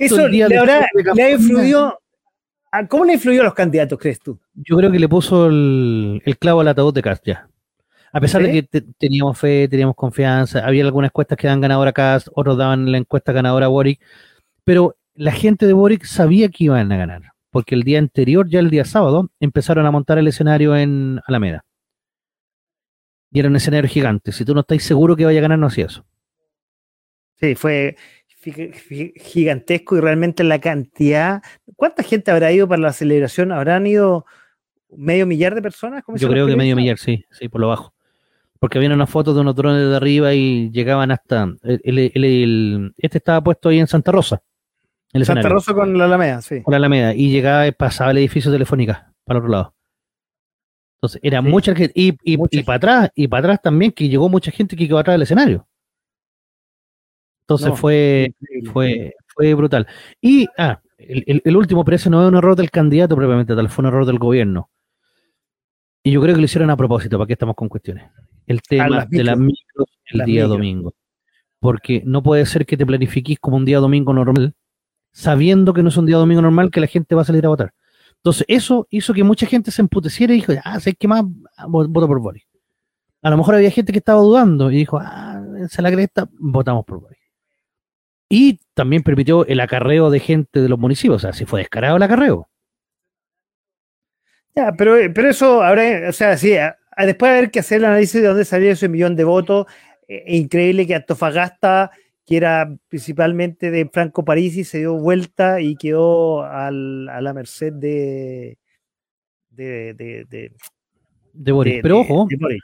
Eso 0.00 0.28
le, 0.28 0.42
habrá- 0.44 0.86
le 1.14 1.22
ha 1.22 1.30
influido. 1.30 1.98
¿a 2.72 2.88
¿Cómo 2.88 3.04
le 3.04 3.12
influyó 3.14 3.42
a 3.42 3.44
los 3.44 3.54
candidatos, 3.54 3.96
crees 3.98 4.18
tú? 4.18 4.38
Yo 4.54 4.76
creo 4.76 4.90
que 4.90 4.98
le 4.98 5.08
puso 5.08 5.46
el, 5.46 6.20
el 6.24 6.36
clavo 6.36 6.60
al 6.60 6.68
ataúd 6.68 6.92
de 6.92 7.02
Cast 7.02 7.24
ya. 7.26 7.48
A 8.12 8.20
pesar 8.20 8.42
¿Sí? 8.42 8.48
de 8.48 8.52
que 8.52 8.62
te- 8.64 8.92
teníamos 8.98 9.38
fe, 9.38 9.68
teníamos 9.68 9.94
confianza, 9.94 10.66
había 10.66 10.84
algunas 10.84 11.10
encuestas 11.10 11.38
que 11.38 11.46
dan 11.46 11.60
ganadora 11.60 11.90
a 11.90 11.92
Cast, 11.92 12.28
otros 12.34 12.58
daban 12.58 12.90
la 12.90 12.98
encuesta 12.98 13.32
ganadora 13.32 13.66
a 13.66 13.68
Boric, 13.68 14.00
pero 14.64 14.96
la 15.14 15.32
gente 15.32 15.66
de 15.66 15.72
Boric 15.72 16.04
sabía 16.04 16.48
que 16.48 16.64
iban 16.64 16.90
a 16.90 16.96
ganar, 16.96 17.22
porque 17.50 17.74
el 17.74 17.82
día 17.82 17.98
anterior, 17.98 18.48
ya 18.48 18.60
el 18.60 18.70
día 18.70 18.84
sábado, 18.84 19.30
empezaron 19.40 19.86
a 19.86 19.90
montar 19.90 20.18
el 20.18 20.26
escenario 20.28 20.76
en 20.76 21.20
Alameda. 21.26 21.64
Y 23.30 23.40
era 23.40 23.48
un 23.48 23.56
escenario 23.56 23.88
gigante. 23.90 24.32
Si 24.32 24.44
tú 24.44 24.54
no 24.54 24.60
estás 24.60 24.82
seguro 24.82 25.16
que 25.16 25.24
vaya 25.24 25.38
a 25.40 25.42
ganar, 25.42 25.58
no 25.58 25.66
hacía 25.66 25.86
eso. 25.86 26.04
Sí, 27.40 27.54
fue 27.56 27.96
gigantesco 29.16 29.96
y 29.96 30.00
realmente 30.00 30.44
la 30.44 30.60
cantidad. 30.60 31.42
¿Cuánta 31.76 32.02
gente 32.02 32.30
habrá 32.30 32.52
ido 32.52 32.68
para 32.68 32.82
la 32.82 32.92
celebración? 32.92 33.52
¿Habrán 33.52 33.86
ido 33.86 34.26
medio 34.96 35.26
millar 35.26 35.54
de 35.54 35.62
personas? 35.62 36.04
¿Cómo 36.04 36.18
Yo 36.18 36.28
creo 36.28 36.46
que 36.46 36.56
medio 36.56 36.76
millar, 36.76 36.98
sí, 36.98 37.24
sí, 37.30 37.48
por 37.48 37.60
lo 37.60 37.68
bajo. 37.68 37.94
Porque 38.60 38.78
había 38.78 38.92
una 38.94 39.06
foto 39.06 39.34
de 39.34 39.40
unos 39.40 39.56
drones 39.56 39.88
de 39.88 39.96
arriba 39.96 40.32
y 40.34 40.70
llegaban 40.70 41.10
hasta. 41.10 41.44
el- 41.62 41.80
el- 41.84 41.98
el- 42.14 42.24
el- 42.24 42.94
este 42.98 43.18
estaba 43.18 43.42
puesto 43.42 43.68
ahí 43.68 43.78
en 43.78 43.86
Santa 43.86 44.12
Rosa. 44.12 44.42
El 45.14 45.24
Santa 45.24 45.48
Rosa 45.48 45.72
con 45.74 45.96
la 45.96 46.04
Alameda, 46.04 46.42
sí. 46.42 46.60
por 46.60 46.72
la 46.72 46.76
Alameda. 46.76 47.14
Y 47.14 47.30
llegaba, 47.30 47.70
pasaba 47.72 48.10
el 48.10 48.18
edificio 48.18 48.50
Telefónica 48.52 49.12
para 49.24 49.38
el 49.38 49.44
otro 49.44 49.52
lado. 49.52 49.74
Entonces, 50.98 51.20
era 51.22 51.40
Sí, 51.40 51.48
mucha 51.48 51.74
gente. 51.74 51.92
Y, 51.94 52.16
y, 52.24 52.36
mucha 52.36 52.58
y 52.58 52.62
para 52.62 52.76
atrás, 52.76 53.10
y 53.14 53.28
para 53.28 53.40
atrás 53.46 53.62
también, 53.62 53.92
que 53.92 54.08
llegó 54.08 54.28
mucha 54.28 54.50
gente 54.50 54.76
que 54.76 54.86
quedó 54.86 54.98
atrás 54.98 55.14
del 55.14 55.22
escenario. 55.22 55.66
Entonces 57.44 57.68
No, 57.68 57.76
fue, 57.76 58.34
fue, 58.72 59.14
fue 59.28 59.54
brutal. 59.54 59.86
Y, 60.20 60.46
ah, 60.58 60.80
el, 60.98 61.22
el- 61.26 61.42
el 61.44 61.56
último, 61.56 61.84
pero 61.84 61.96
ese 61.96 62.08
no 62.10 62.22
es 62.22 62.28
un 62.28 62.36
error 62.36 62.56
del 62.56 62.70
candidato 62.70 63.14
propiamente 63.16 63.54
tal, 63.54 63.68
fue 63.68 63.82
un 63.82 63.88
error 63.88 64.06
del 64.06 64.18
gobierno. 64.18 64.70
Y 66.02 66.12
yo 66.12 66.20
creo 66.22 66.34
que 66.34 66.40
lo 66.40 66.44
hicieron 66.46 66.70
a 66.70 66.76
propósito, 66.76 67.18
¿para 67.18 67.26
qué 67.26 67.34
estamos 67.34 67.54
con 67.54 67.68
cuestiones? 67.68 68.10
El 68.46 68.60
tema 68.62 68.88
las 68.88 69.10
de 69.10 69.24
las 69.24 69.38
micros. 69.38 69.88
el 70.06 70.18
Las 70.18 70.26
día 70.26 70.46
domingo. 70.46 70.94
Porque 71.60 72.02
no 72.04 72.22
puede 72.22 72.44
ser 72.46 72.66
que 72.66 72.76
te 72.76 72.84
planifiques 72.84 73.38
como 73.38 73.56
un 73.56 73.64
día 73.64 73.78
domingo 73.78 74.12
normal, 74.12 74.54
sabiendo 75.14 75.72
que 75.72 75.82
no 75.82 75.88
es 75.90 75.96
un 75.96 76.06
día 76.06 76.16
domingo 76.16 76.42
normal, 76.42 76.70
que 76.72 76.80
la 76.80 76.88
gente 76.88 77.14
va 77.14 77.22
a 77.22 77.24
salir 77.24 77.46
a 77.46 77.48
votar. 77.48 77.72
Entonces, 78.16 78.44
eso 78.48 78.86
hizo 78.90 79.14
que 79.14 79.22
mucha 79.22 79.46
gente 79.46 79.70
se 79.70 79.80
emputeciera 79.80 80.32
y 80.32 80.36
dijo, 80.36 80.52
ah, 80.64 80.80
¿sabes 80.80 80.96
qué 80.98 81.06
más? 81.06 81.24
Ah, 81.56 81.66
vo- 81.66 81.86
Voto 81.88 82.08
por 82.08 82.20
Boris. 82.20 82.44
A 83.22 83.30
lo 83.30 83.36
mejor 83.36 83.54
había 83.54 83.70
gente 83.70 83.92
que 83.92 83.98
estaba 83.98 84.20
dudando 84.20 84.70
y 84.70 84.76
dijo, 84.76 84.98
ah, 85.00 85.40
es 85.62 85.78
la 85.80 85.92
cresta, 85.92 86.28
votamos 86.38 86.84
por 86.84 87.00
Boris. 87.00 87.18
Y 88.28 88.58
también 88.74 89.02
permitió 89.02 89.46
el 89.46 89.60
acarreo 89.60 90.10
de 90.10 90.18
gente 90.18 90.60
de 90.60 90.68
los 90.68 90.78
municipios, 90.78 91.16
o 91.16 91.18
sea, 91.26 91.32
si 91.32 91.44
fue 91.44 91.60
descarado 91.60 91.96
el 91.96 92.02
acarreo. 92.02 92.48
Ya, 94.56 94.72
pero, 94.76 94.96
pero 95.14 95.28
eso 95.30 95.62
habrá, 95.62 96.08
o 96.08 96.12
sea, 96.12 96.36
sí, 96.36 96.56
a- 96.56 96.76
a- 96.96 97.06
después 97.06 97.30
de 97.32 97.38
haber 97.38 97.50
que 97.50 97.60
hacer 97.60 97.78
el 97.78 97.86
análisis 97.86 98.20
de 98.20 98.28
dónde 98.28 98.44
salió 98.44 98.70
ese 98.70 98.88
millón 98.88 99.16
de 99.16 99.24
votos, 99.24 99.66
eh, 100.08 100.24
increíble 100.28 100.86
que 100.86 100.94
Antofagasta, 100.94 101.90
que 102.26 102.36
era 102.38 102.74
principalmente 102.88 103.70
de 103.70 103.88
Franco 103.92 104.24
Parisi, 104.24 104.64
se 104.64 104.78
dio 104.78 104.94
vuelta 104.94 105.60
y 105.60 105.76
quedó 105.76 106.42
al- 106.42 107.08
a 107.08 107.20
la 107.20 107.32
merced 107.34 107.72
de. 107.72 108.58
de, 109.50 109.94
de, 109.94 110.24
de- 110.28 110.52
De 111.32 111.52
Boris. 111.52 111.74
de- 111.76 111.82
Pero 111.82 112.00
ojo, 112.00 112.26
de 112.28 112.36
Boric. 112.36 112.62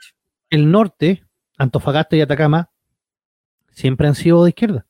el 0.49 0.71
norte, 0.71 1.23
Antofagasta 1.57 2.15
y 2.15 2.21
Atacama, 2.21 2.69
siempre 3.69 4.07
han 4.07 4.15
sido 4.15 4.43
de 4.43 4.49
izquierda. 4.49 4.85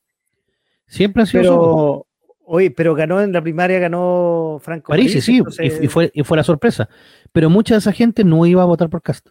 Siempre 0.86 1.22
han 1.22 1.26
sido. 1.26 1.42
Pero, 1.42 2.06
oye, 2.46 2.70
pero 2.70 2.94
ganó 2.94 3.20
en 3.20 3.32
la 3.32 3.42
primaria, 3.42 3.78
ganó 3.78 4.58
Franco 4.62 4.88
París, 4.90 5.22
sí, 5.24 5.38
entonces- 5.38 5.78
y, 5.80 5.84
y 5.84 5.88
fue, 5.88 6.10
y 6.14 6.22
fue 6.24 6.36
la 6.36 6.44
sorpresa. 6.44 6.88
Pero 7.32 7.50
mucha 7.50 7.74
de 7.74 7.78
esa 7.78 7.92
gente 7.92 8.24
no 8.24 8.44
iba 8.46 8.62
a 8.62 8.66
votar 8.66 8.88
por 8.88 9.02
Cast. 9.02 9.28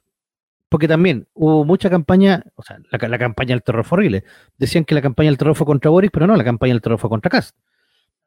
Porque 0.72 0.88
también 0.88 1.28
hubo 1.34 1.66
mucha 1.66 1.90
campaña, 1.90 2.46
o 2.56 2.64
sea, 2.64 2.78
la, 2.90 3.08
la 3.10 3.20
campaña 3.20 3.50
del 3.50 3.62
terror 3.62 3.84
fue 3.84 3.98
horrible. 3.98 4.24
Decían 4.58 4.86
que 4.86 4.96
la 4.96 5.02
campaña 5.02 5.30
del 5.30 5.38
terror 5.38 5.54
fue 5.54 5.66
contra 5.66 5.92
Boris, 5.92 6.10
pero 6.14 6.26
no, 6.28 6.38
la 6.38 6.46
campaña 6.46 6.72
del 6.74 6.82
terror 6.82 6.98
fue 6.98 7.10
contra 7.10 7.30
Cast. 7.30 7.58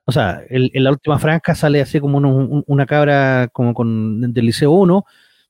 O 0.05 0.13
sea, 0.13 0.43
el- 0.51 0.71
en 0.75 0.85
la 0.85 0.91
última 0.91 1.19
franja 1.19 1.55
sale 1.55 1.81
así 1.81 2.01
como 2.01 2.19
un- 2.19 2.63
una 2.67 2.85
cabra 2.85 3.49
como 3.51 3.73
con, 3.73 4.31
del 4.35 4.45
Liceo 4.45 4.73
1, 4.73 5.07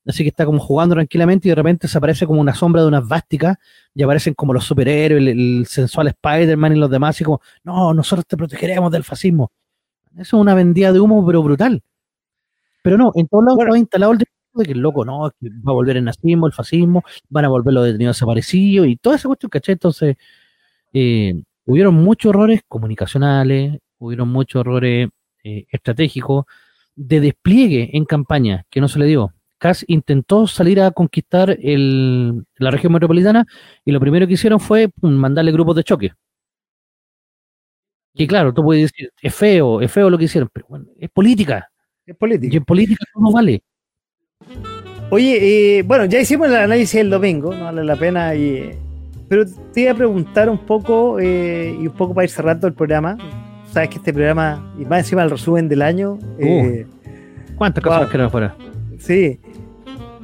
así 0.07 0.23
que 0.23 0.29
está 0.29 0.47
como 0.47 0.61
jugando 0.61 0.95
tranquilamente 0.95 1.49
y 1.49 1.51
de 1.51 1.57
repente 1.57 1.89
se 1.89 1.99
aparece 1.99 2.27
como 2.27 2.41
una 2.41 2.55
sombra 2.55 2.83
de 2.83 2.87
unas 2.89 3.09
vásticas 3.09 3.57
y 3.93 4.05
aparecen 4.05 4.35
como 4.35 4.53
los 4.55 4.65
superhéroes, 4.65 5.21
el, 5.21 5.29
el 5.59 5.67
sensual 5.67 6.07
Spider-Man 6.07 6.77
y 6.77 6.79
los 6.79 6.91
demás, 6.91 7.21
y 7.21 7.25
como, 7.25 7.41
no, 7.65 7.93
nosotros 7.93 8.25
te 8.25 8.37
protegeremos 8.37 8.93
del 8.93 9.03
fascismo. 9.03 9.51
Eso 10.13 10.37
es 10.37 10.41
una 10.41 10.55
vendida 10.55 10.93
de 10.93 11.01
humo, 11.01 11.27
pero 11.27 11.43
brutal. 11.43 11.83
Pero 12.83 12.97
no, 12.99 13.11
en 13.17 13.27
todos 13.27 13.43
lados 13.43 13.57
Bueno. 13.57 13.69
estaba 13.71 13.79
instalado 13.79 14.13
el 14.13 14.19
de 14.61 14.67
que 14.67 14.73
el 14.73 14.81
loco, 14.81 15.05
no, 15.05 15.31
que 15.41 15.49
va 15.51 15.73
a 15.73 15.75
volver 15.75 15.97
el 15.97 16.05
nazismo, 16.05 16.47
el 16.47 16.53
fascismo, 16.53 17.03
van 17.29 17.45
a 17.47 17.49
volver 17.49 17.75
los 17.75 17.85
detenidos 17.87 18.17
desaparecidos 18.17 18.87
y 18.89 18.97
toda 18.97 19.17
esa 19.17 19.29
cuestión, 19.29 19.51
¿cachai? 19.51 19.75
Entonces, 19.75 20.17
eh, 20.93 21.35
hubieron 21.67 21.95
muchos 21.95 22.31
errores 22.31 22.63
comunicacionales, 22.69 23.79
hubieron 23.99 24.29
muchos 24.29 24.61
errores 24.61 25.09
eh, 25.45 25.67
estratégicos 25.71 26.45
de 26.97 27.21
despliegue 27.21 27.91
en 27.97 28.05
campaña 28.07 28.65
que 28.71 28.81
no 28.81 28.89
se 28.89 28.99
le 28.99 29.07
dio. 29.07 29.33
Kass 29.59 29.85
intentó 29.89 30.47
salir 30.47 30.81
a 30.81 30.91
conquistar 30.93 31.57
el- 31.63 32.45
la 32.59 32.71
región 32.71 32.93
metropolitana 32.93 33.47
y 33.85 33.93
lo 33.93 34.01
primero 34.01 34.27
que 34.27 34.35
hicieron 34.35 34.61
fue 34.61 34.89
pum, 34.89 35.13
mandarle 35.15 35.53
grupos 35.53 35.77
de 35.77 35.85
choque. 35.85 36.13
Que 38.15 38.27
claro, 38.27 38.55
tú 38.55 38.63
puedes 38.63 38.91
decir, 38.93 39.11
es 39.21 39.35
feo, 39.35 39.81
es 39.81 39.91
feo 39.91 40.09
lo 40.09 40.17
que 40.19 40.25
hicieron, 40.25 40.49
pero 40.53 40.67
bueno, 40.69 40.87
es 40.99 41.11
política. 41.11 41.69
Es 42.07 42.15
Y 42.15 42.19
político. 42.19 42.57
en 42.57 42.65
política 42.65 43.05
todo 43.13 43.33
vale. 43.33 43.63
Oye, 45.11 45.79
eh, 45.79 45.83
bueno, 45.83 46.07
ya 46.07 46.21
hicimos 46.21 46.49
el 46.49 46.57
análisis 46.57 46.95
del 46.99 47.11
domingo, 47.11 47.55
no 47.55 47.65
vale 47.65 47.85
la 47.85 47.97
pena. 47.97 48.35
Y, 48.35 48.49
eh, 48.57 48.77
pero 49.29 49.45
te 49.73 49.83
iba 49.83 49.93
a 49.93 49.95
preguntar 49.95 50.49
un 50.49 50.59
poco, 50.59 51.19
eh, 51.21 51.77
y 51.81 51.87
un 51.87 51.93
poco 51.95 52.15
para 52.15 52.25
ir 52.25 52.31
cerrando 52.31 52.67
el 52.67 52.73
programa. 52.75 53.17
Sabes 53.73 53.91
que 53.91 53.97
este 53.97 54.13
programa, 54.13 54.73
y 54.79 54.85
más 54.85 55.01
encima 55.01 55.23
el 55.23 55.31
resumen 55.31 55.69
del 55.69 55.83
año, 55.83 56.19
eh, 56.39 56.87
¿Cuántas 57.57 57.85
Wow. 57.85 57.93
cosas 57.95 58.11
quedan 58.11 58.27
afuera? 58.27 58.57
sí. 58.99 59.39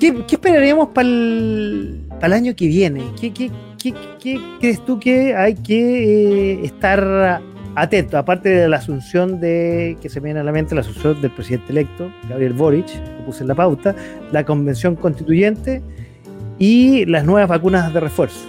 ¿Qué, 0.01 0.15
qué 0.27 0.37
esperaríamos 0.37 0.89
para 0.89 1.07
el, 1.07 2.07
año 2.23 2.57
que 2.57 2.67
viene? 2.67 3.03
¿Qué, 3.21 3.33
qué, 3.35 3.51
qué- 3.81 3.93
qué 4.19 4.41
crees 4.59 4.83
tú 4.87 4.99
que 4.99 5.35
hay 5.37 5.55
que 5.55 6.65
estar 6.65 7.43
atento? 7.75 8.19
Aparte 8.19 8.49
de 8.49 8.69
la 8.69 8.77
asunción 8.79 9.41
de, 9.41 9.97
que 10.03 10.09
se 10.09 10.21
me 10.21 10.27
viene 10.27 10.41
a 10.41 10.45
la 10.45 10.53
mente, 10.53 10.75
la 10.75 10.81
asunción 10.83 11.21
del 11.21 11.31
presidente 11.31 11.73
electo, 11.73 12.11
Gabriel 12.29 12.53
Boric, 12.53 12.87
que 12.87 13.23
puse 13.25 13.43
en 13.43 13.49
la 13.49 13.55
pauta, 13.55 13.95
la 14.33 14.45
convención 14.45 14.97
constituyente 14.97 15.83
y 16.59 17.05
las 17.07 17.25
nuevas 17.25 17.49
vacunas 17.49 17.93
de 17.93 18.01
refuerzo. 18.01 18.47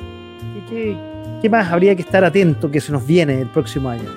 ¿Qué, 0.70 0.96
qué- 1.42 1.50
más 1.50 1.72
habría 1.72 1.96
que 1.96 2.02
estar 2.02 2.24
atento 2.24 2.70
que 2.72 2.80
se 2.82 2.92
nos 2.92 3.06
viene 3.06 3.42
el 3.42 3.48
próximo 3.48 3.90
año? 3.90 4.10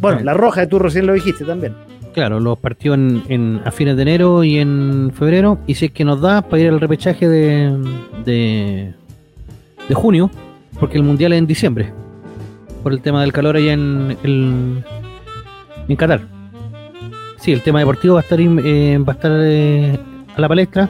Bueno, 0.00 0.20
la 0.20 0.34
roja, 0.34 0.66
tú 0.68 0.78
recién 0.78 1.06
lo 1.06 1.12
dijiste 1.14 1.44
también. 1.44 1.74
Claro, 2.12 2.40
los 2.40 2.58
partidos 2.58 2.96
en, 2.98 3.22
en- 3.28 3.60
a 3.64 3.70
fines 3.70 3.96
de 3.96 4.02
enero 4.02 4.42
y 4.44 4.58
en 4.58 5.10
febrero. 5.14 5.58
Y 5.66 5.74
si 5.74 5.86
es 5.86 5.90
que 5.92 6.04
nos 6.04 6.20
da 6.20 6.42
para 6.42 6.62
ir 6.62 6.68
al 6.68 6.80
repechaje 6.80 7.28
de, 7.28 7.76
de, 8.24 8.94
de 9.88 9.94
junio, 9.94 10.30
porque 10.80 10.96
el 10.96 11.02
mundial 11.02 11.32
es 11.32 11.38
en 11.38 11.46
diciembre, 11.46 11.92
por 12.82 12.92
el 12.92 13.00
tema 13.00 13.20
del 13.20 13.32
calor 13.32 13.56
allá 13.56 13.72
en, 13.72 14.16
el, 14.22 14.84
en 15.88 15.96
Qatar. 15.96 16.22
Sí, 17.38 17.52
el 17.52 17.62
tema 17.62 17.80
deportivo 17.80 18.14
va 18.14 18.20
a 18.20 18.22
estar, 18.22 18.40
eh, 18.40 18.98
va 18.98 19.12
a, 19.12 19.16
estar 19.16 19.32
eh, 19.34 19.98
a 20.34 20.40
la 20.40 20.48
palestra. 20.48 20.88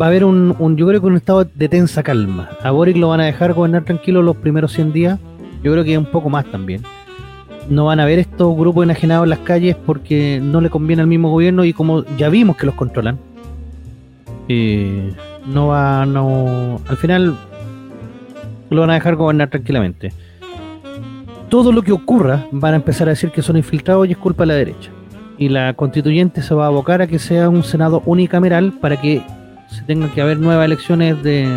Va 0.00 0.06
a 0.06 0.08
haber 0.08 0.24
un, 0.24 0.54
un, 0.58 0.76
yo 0.76 0.86
creo 0.86 1.00
que 1.00 1.06
un 1.06 1.16
estado 1.16 1.44
de 1.44 1.68
tensa 1.68 2.02
calma. 2.02 2.50
A 2.62 2.70
Boric 2.70 2.96
lo 2.96 3.08
van 3.08 3.20
a 3.20 3.24
dejar 3.24 3.54
gobernar 3.54 3.84
tranquilo 3.84 4.22
los 4.22 4.36
primeros 4.36 4.72
100 4.72 4.92
días. 4.92 5.18
Yo 5.62 5.72
creo 5.72 5.84
que 5.84 5.96
un 5.96 6.06
poco 6.06 6.28
más 6.28 6.44
también 6.46 6.82
no 7.68 7.84
van 7.84 8.00
a 8.00 8.04
ver 8.04 8.18
estos 8.18 8.56
grupos 8.56 8.84
enajenados 8.84 9.24
en 9.24 9.30
las 9.30 9.40
calles 9.40 9.76
porque 9.76 10.40
no 10.42 10.60
le 10.60 10.70
conviene 10.70 11.02
al 11.02 11.08
mismo 11.08 11.30
gobierno 11.30 11.64
y 11.64 11.72
como 11.72 12.04
ya 12.16 12.28
vimos 12.28 12.56
que 12.56 12.66
los 12.66 12.74
controlan, 12.74 13.18
eh, 14.48 15.12
no 15.46 15.68
va, 15.68 16.06
no, 16.06 16.80
al 16.88 16.96
final 16.96 17.36
lo 18.70 18.80
van 18.80 18.90
a 18.90 18.94
dejar 18.94 19.16
gobernar 19.16 19.50
tranquilamente. 19.50 20.12
Todo 21.48 21.72
lo 21.72 21.82
que 21.82 21.92
ocurra 21.92 22.46
van 22.52 22.74
a 22.74 22.76
empezar 22.76 23.08
a 23.08 23.10
decir 23.10 23.30
que 23.30 23.42
son 23.42 23.56
infiltrados 23.56 24.06
y 24.08 24.12
es 24.12 24.18
culpa 24.18 24.42
de 24.42 24.48
la 24.48 24.54
derecha. 24.54 24.90
Y 25.38 25.48
la 25.48 25.72
constituyente 25.74 26.42
se 26.42 26.54
va 26.54 26.64
a 26.64 26.68
abocar 26.68 27.00
a 27.00 27.06
que 27.06 27.18
sea 27.18 27.48
un 27.48 27.62
senado 27.62 28.02
unicameral 28.06 28.72
para 28.72 29.00
que 29.00 29.22
se 29.68 29.82
tengan 29.82 30.10
que 30.10 30.20
haber 30.20 30.38
nuevas 30.38 30.66
elecciones 30.66 31.22
de, 31.22 31.48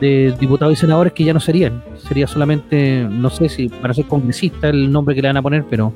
de 0.00 0.34
diputados 0.40 0.72
y 0.72 0.76
senadores 0.76 1.12
que 1.12 1.24
ya 1.24 1.34
no 1.34 1.40
serían. 1.40 1.82
Sería 1.96 2.26
solamente, 2.26 3.06
no 3.08 3.30
sé 3.30 3.48
si 3.48 3.68
para 3.68 3.94
ser 3.94 4.06
congresista 4.06 4.68
el 4.68 4.90
nombre 4.90 5.14
que 5.14 5.22
le 5.22 5.28
van 5.28 5.36
a 5.36 5.42
poner, 5.42 5.64
pero 5.68 5.92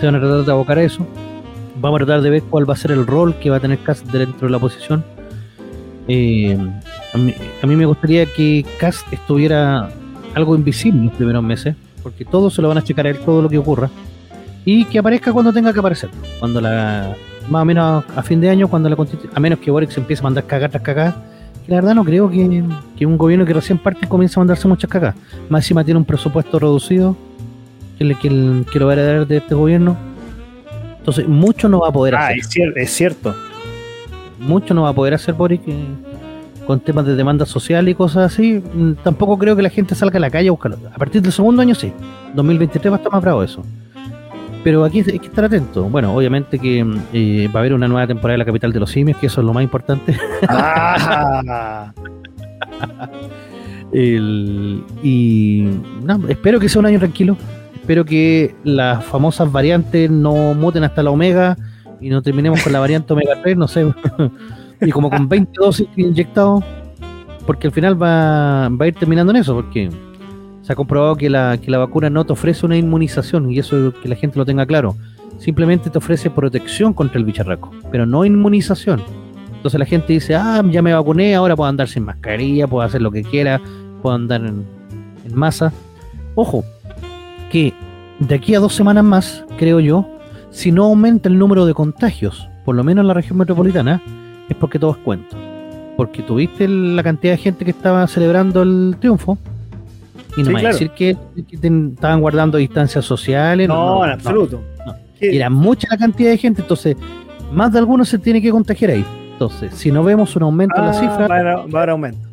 se 0.00 0.06
van 0.06 0.16
a 0.16 0.20
tratar 0.20 0.44
de 0.44 0.52
abocar 0.52 0.78
a 0.78 0.82
eso. 0.82 1.06
Vamos 1.80 2.00
a 2.00 2.04
tratar 2.04 2.22
de 2.22 2.30
ver 2.30 2.42
cuál 2.42 2.68
va 2.68 2.74
a 2.74 2.76
ser 2.76 2.90
el 2.90 3.06
rol 3.06 3.34
que 3.36 3.50
va 3.50 3.56
a 3.56 3.60
tener 3.60 3.78
Cast 3.78 4.06
dentro 4.06 4.48
de 4.48 4.50
la 4.50 4.56
oposición. 4.56 5.04
Eh, 6.08 6.58
a, 7.12 7.18
mí, 7.66 7.76
me 7.76 7.86
gustaría 7.86 8.26
que 8.26 8.64
Cast 8.78 9.10
estuviera 9.12 9.90
algo 10.34 10.56
invisible 10.56 10.98
en 10.98 11.06
los 11.06 11.14
primeros 11.14 11.42
meses, 11.42 11.76
porque 12.02 12.24
todos 12.24 12.54
se 12.54 12.62
lo 12.62 12.68
van 12.68 12.78
a 12.78 12.82
checar 12.84 13.06
a 13.06 13.10
él 13.10 13.18
todo 13.18 13.42
lo 13.42 13.48
que 13.48 13.58
ocurra, 13.58 13.90
y 14.64 14.84
que 14.84 14.98
aparezca 14.98 15.32
cuando 15.32 15.52
tenga 15.52 15.72
que 15.72 15.78
aparecer. 15.80 16.10
Cuando 16.38 16.60
la, 16.60 17.14
más 17.48 17.62
o 17.62 17.64
menos 17.64 18.04
a 18.14 18.22
fin 18.22 18.40
de 18.40 18.50
año, 18.50 18.68
cuando 18.68 18.88
la 18.88 18.96
a 19.34 19.40
menos 19.40 19.58
que 19.58 19.70
Boric 19.70 19.90
se 19.90 20.00
empiece 20.00 20.20
a 20.20 20.24
mandar 20.24 20.44
cagar 20.44 20.70
tras 20.70 20.82
cagar, 20.82 21.14
la 21.66 21.76
verdad 21.76 21.94
no 21.94 22.04
creo 22.04 22.30
que, 22.30 22.64
que 22.96 23.06
un 23.06 23.16
gobierno 23.16 23.44
que 23.46 23.52
recién 23.54 23.78
parte 23.78 24.06
comience 24.08 24.38
a 24.38 24.40
mandarse 24.40 24.66
muchas 24.68 24.90
cagas. 24.90 25.14
Más 25.48 25.64
encima 25.64 25.84
tiene 25.84 25.98
un 25.98 26.04
presupuesto 26.04 26.58
reducido, 26.58 27.16
que, 27.98 28.04
le, 28.04 28.14
que, 28.16 28.28
el- 28.28 28.66
que 28.72 28.78
lo 28.78 28.86
va 28.86 28.92
a 28.92 28.94
heredar 28.96 29.26
de 29.26 29.36
este 29.38 29.54
gobierno. 29.54 29.96
Entonces, 30.98 31.26
mucho 31.28 31.68
no 31.68 31.80
va 31.80 31.88
a 31.88 31.92
poder 31.92 32.14
Ah, 32.16 32.26
hacer. 32.26 32.38
es, 32.38 32.50
cier- 32.50 32.72
es 32.76 32.90
cierto. 32.90 33.34
mucho 34.38 34.74
no 34.74 34.82
va 34.82 34.90
a 34.90 34.92
poder 34.94 35.14
hacer 35.14 35.34
Boric 35.34 35.62
eh, 35.66 35.86
con 36.70 36.78
temas 36.78 37.04
de 37.04 37.16
demanda 37.16 37.44
social 37.46 37.88
y 37.88 37.96
cosas 37.96 38.32
así. 38.32 38.62
Mm, 38.74 38.92
Tampoco 39.02 39.36
creo 39.36 39.56
que 39.56 39.62
la 39.62 39.70
gente 39.70 39.96
salga 39.96 40.18
a 40.18 40.20
la 40.20 40.30
calle 40.30 40.46
a 40.48 40.52
buscarlo. 40.52 40.78
A 40.94 40.98
partir 40.98 41.20
del 41.20 41.32
segundo 41.32 41.62
año 41.62 41.74
sí. 41.74 41.92
2023 42.36 42.92
va 42.92 42.96
a 42.96 42.98
estar 42.98 43.12
más 43.12 43.20
bravo 43.22 43.42
eso. 43.42 43.64
Pero 44.62 44.84
aquí 44.84 45.00
hay 45.00 45.18
que 45.18 45.26
estar 45.26 45.46
atento. 45.46 45.82
Bueno, 45.84 46.14
obviamente 46.14 46.60
que 46.60 46.84
mm, 46.84 46.98
eh, 47.12 47.48
va 47.52 47.58
a 47.58 47.62
haber 47.62 47.74
una 47.74 47.88
nueva 47.88 48.06
temporada 48.06 48.34
de 48.34 48.38
la 48.38 48.44
capital 48.44 48.72
de 48.72 48.78
los 48.78 48.88
simios, 48.90 49.18
que 49.18 49.26
eso 49.26 49.40
es 49.40 49.46
lo 49.48 49.52
más 49.52 49.64
importante. 49.64 50.16
Ah, 50.48 51.92
El- 53.92 54.84
y 55.02 55.64
no, 56.04 56.28
espero 56.28 56.60
que 56.60 56.68
sea 56.68 56.78
un 56.78 56.86
año 56.86 57.00
tranquilo. 57.00 57.36
Espero 57.74 58.04
que 58.04 58.54
las 58.62 59.04
famosas 59.04 59.50
variantes 59.50 60.08
no 60.08 60.54
muten 60.54 60.84
hasta 60.84 61.02
la 61.02 61.10
omega 61.10 61.56
y 62.00 62.10
no 62.10 62.22
terminemos 62.22 62.62
con 62.62 62.72
la 62.72 62.78
variante 62.78 63.12
omega 63.12 63.32
3, 63.42 63.56
no 63.56 63.66
sé. 63.66 63.92
y 64.80 64.90
como 64.90 65.10
con 65.10 65.28
20 65.28 65.52
dosis 65.58 65.88
inyectados, 65.96 66.64
porque 67.46 67.66
al 67.66 67.72
final 67.72 68.00
va, 68.00 68.68
va 68.68 68.84
a 68.84 68.88
ir 68.88 68.94
terminando 68.94 69.30
en 69.32 69.36
eso, 69.36 69.54
porque 69.54 69.90
se 70.62 70.72
ha 70.72 70.76
comprobado 70.76 71.16
que 71.16 71.28
la, 71.28 71.58
que 71.58 71.70
la 71.70 71.78
vacuna 71.78 72.10
no 72.10 72.24
te 72.24 72.32
ofrece 72.32 72.66
una 72.66 72.76
inmunización 72.76 73.50
y 73.50 73.58
eso 73.58 73.92
que 74.02 74.08
la 74.08 74.16
gente 74.16 74.38
lo 74.38 74.44
tenga 74.44 74.66
claro. 74.66 74.96
Simplemente 75.38 75.88
te 75.88 75.98
ofrece 75.98 76.28
protección 76.28 76.92
contra 76.92 77.18
el 77.18 77.24
bicharraco, 77.24 77.70
pero 77.90 78.04
no 78.04 78.24
inmunización. 78.24 79.02
Entonces 79.54 79.78
la 79.78 79.86
gente 79.86 80.12
dice, 80.12 80.34
ah, 80.34 80.62
ya 80.70 80.82
me 80.82 80.92
vacuné, 80.92 81.34
ahora 81.34 81.56
puedo 81.56 81.68
andar 81.68 81.88
sin 81.88 82.04
mascarilla, 82.04 82.66
puedo 82.66 82.84
hacer 82.84 83.02
lo 83.02 83.10
que 83.10 83.22
quiera, 83.22 83.60
puedo 84.02 84.14
andar 84.14 84.42
en, 84.44 84.64
en 85.24 85.34
masa. 85.34 85.72
Ojo, 86.34 86.64
que 87.50 87.74
de 88.20 88.34
aquí 88.34 88.54
a 88.54 88.60
dos 88.60 88.74
semanas 88.74 89.04
más, 89.04 89.44
creo 89.58 89.80
yo, 89.80 90.06
si 90.50 90.72
no 90.72 90.84
aumenta 90.84 91.28
el 91.28 91.38
número 91.38 91.66
de 91.66 91.74
contagios, 91.74 92.48
por 92.64 92.74
lo 92.74 92.84
menos 92.84 93.02
en 93.02 93.08
la 93.08 93.14
región 93.14 93.38
metropolitana, 93.38 94.02
es 94.50 94.56
porque 94.56 94.78
todo 94.78 94.92
es 94.92 94.96
cuento. 94.98 95.36
Porque 95.96 96.22
tuviste 96.22 96.66
la 96.68 97.02
cantidad 97.02 97.34
de 97.34 97.38
gente 97.38 97.64
que 97.64 97.70
estaba 97.72 98.06
celebrando 98.06 98.62
el 98.62 98.96
triunfo 98.98 99.38
y 100.36 100.40
no 100.40 100.46
Sí, 100.46 100.52
me 100.54 100.60
claro. 100.60 100.74
decir 100.74 100.90
que, 100.92 101.16
que 101.48 101.56
ten- 101.58 101.92
estaban 101.94 102.20
guardando 102.20 102.56
distancias 102.58 103.04
sociales. 103.04 103.68
no, 103.68 104.04
en 104.04 104.10
absoluto. 104.12 104.60
Era 105.20 105.50
mucha 105.50 105.86
la 105.90 105.98
cantidad 105.98 106.30
de 106.30 106.38
gente, 106.38 106.62
entonces 106.62 106.96
más 107.52 107.72
de 107.72 107.78
algunos 107.80 108.08
se 108.08 108.18
tiene 108.18 108.40
que 108.40 108.50
contagiar 108.50 108.92
ahí. 108.92 109.04
Entonces, 109.32 109.74
si 109.74 109.90
no 109.92 110.02
vemos 110.04 110.34
un 110.36 110.42
aumento 110.44 110.76
en 110.78 110.84
la 110.84 110.90
Ah, 110.90 110.94
cifra, 110.94 111.26
va, 111.28 111.38
a, 111.38 111.42
va 111.42 111.60
a 111.60 111.62
haber 111.82 111.90
aumento. 111.90 112.28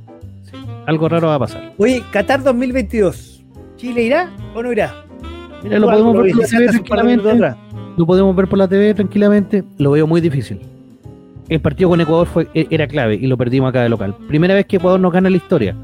algo 0.85 1.09
raro 1.09 1.27
va 1.27 1.35
a 1.35 1.39
pasar. 1.39 1.73
Oye, 1.77 2.01
Qatar 2.11 2.43
2022. 2.43 3.43
¿Chile 3.75 4.03
irá 4.03 4.29
o 4.55 4.63
no 4.63 4.71
irá? 4.71 4.93
Mira, 5.63 5.79
lo 5.79 5.87
podemos 5.89 6.15
ver 6.17 6.31
por 6.31 6.41
la 6.41 6.47
TV 6.47 6.67
tranquilamente. 6.69 7.55
Lo 7.97 8.05
podemos 8.05 8.35
ver 8.35 8.47
por 8.47 8.57
la 8.59 8.67
TV 8.67 8.93
tranquilamente. 8.93 9.63
Lo 9.77 9.91
veo 9.91 10.07
muy 10.07 10.21
difícil. 10.21 10.61
El 11.49 11.61
partido 11.61 11.89
con 11.89 12.01
Ecuador 12.01 12.27
fue, 12.27 12.47
e- 12.53 12.67
era 12.69 12.87
clave 12.87 13.15
y 13.15 13.27
lo 13.27 13.37
perdimos 13.37 13.69
acá 13.69 13.81
de 13.81 13.89
local. 13.89 14.15
Primera 14.27 14.53
vez 14.53 14.65
que 14.65 14.77
Ecuador 14.77 14.99
nos 14.99 15.13
gana 15.13 15.29
la 15.29 15.37
historia. 15.37 15.75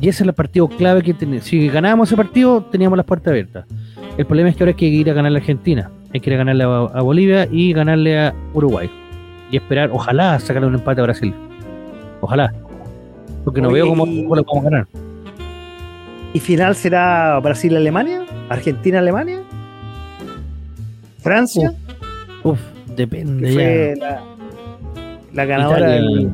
Y 0.00 0.08
ese 0.08 0.22
es 0.22 0.28
el 0.28 0.34
partido 0.34 0.68
clave 0.68 1.02
que 1.02 1.14
tenemos. 1.14 1.44
Si 1.44 1.68
ganábamos 1.68 2.08
ese 2.08 2.16
partido, 2.16 2.62
teníamos 2.62 2.96
las 2.96 3.06
puertas 3.06 3.30
abiertas. 3.30 3.66
El 4.16 4.26
problema 4.26 4.48
es 4.50 4.56
que 4.56 4.62
ahora 4.62 4.70
hay 4.70 4.76
que 4.76 4.86
ir 4.86 5.10
a 5.10 5.14
ganar 5.14 5.28
a 5.28 5.32
la 5.32 5.38
Argentina. 5.38 5.90
Hay 6.12 6.20
que 6.20 6.30
ir 6.30 6.34
a 6.34 6.38
ganarle 6.38 6.64
a, 6.64 6.68
a 6.68 7.02
Bolivia 7.02 7.48
y 7.50 7.72
ganarle 7.72 8.18
a 8.18 8.34
Uruguay. 8.54 8.90
Y 9.50 9.56
esperar, 9.56 9.90
ojalá, 9.92 10.38
sacarle 10.40 10.68
un 10.68 10.74
empate 10.74 11.00
a 11.00 11.04
Brasil. 11.04 11.34
Ojalá. 12.20 12.52
Porque 13.44 13.60
no 13.60 13.68
Oye, 13.68 13.82
veo 13.82 13.88
cómo, 13.88 14.04
cómo 14.04 14.36
lo 14.36 14.44
podemos 14.44 14.64
ganar. 14.70 14.86
¿Y 16.32 16.40
final 16.40 16.74
será 16.74 17.38
Brasil-Alemania? 17.40 18.24
¿Argentina-Alemania? 18.48 19.40
¿Francia? 21.20 21.72
Uf, 22.42 22.58
que 22.88 22.94
depende 22.94 23.52
fue 23.52 23.94
ya. 23.98 24.04
la, 24.04 24.22
la 25.36 25.44
ganadora 25.44 25.78
Italia. 25.78 26.00
del- 26.02 26.30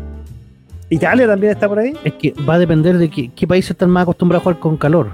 ¿Italia 0.90 1.26
también 1.26 1.52
está 1.52 1.68
por 1.68 1.78
ahí? 1.78 1.94
Es 2.04 2.12
que 2.14 2.34
va 2.48 2.54
a 2.54 2.58
depender 2.58 2.98
de 2.98 3.08
qué, 3.10 3.30
qué 3.34 3.46
países 3.46 3.70
están 3.72 3.90
más 3.90 4.02
acostumbrados 4.02 4.42
a 4.42 4.44
jugar 4.44 4.58
con 4.60 4.76
calor. 4.76 5.10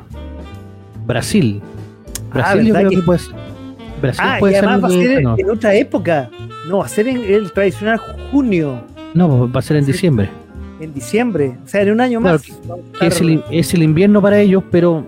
Brasil. 1.06 1.60
Brasil 2.32 2.66
yo 2.66 2.74
¿verdad 2.74 2.80
creo 2.80 2.90
que- 2.90 2.96
que 2.96 3.02
puede 3.02 3.18
ser. 3.20 3.34
Brasil 4.02 4.24
Ah, 4.26 4.36
y 4.36 4.40
puede 4.40 4.54
ser 4.54 4.68
va 4.68 4.74
a 4.74 4.90
ser 4.90 5.10
en 5.38 5.50
otra 5.50 5.74
época. 5.74 6.30
No, 6.68 6.78
va 6.78 6.84
a 6.84 6.88
ser 6.88 7.08
en 7.08 7.16
el 7.18 7.50
tradicional 7.52 7.98
junio, 8.30 8.80
No, 9.14 9.28
pues 9.38 9.54
va 9.56 9.58
a 9.58 9.62
ser 9.62 9.76
en 9.78 9.84
Sí. 9.86 9.92
diciembre. 9.92 10.28
en 10.80 10.94
diciembre. 10.94 11.56
O 11.64 11.66
sea, 11.68 11.82
en 11.82 11.90
un 11.92 12.00
año 12.00 12.20
Claro, 12.20 12.38
más. 12.38 12.80
Que 13.00 13.06
es, 13.08 13.20
el, 13.20 13.42
es 13.50 13.74
el 13.74 13.82
invierno 13.82 14.22
para 14.22 14.38
ellos, 14.38 14.62
pero 14.70 15.04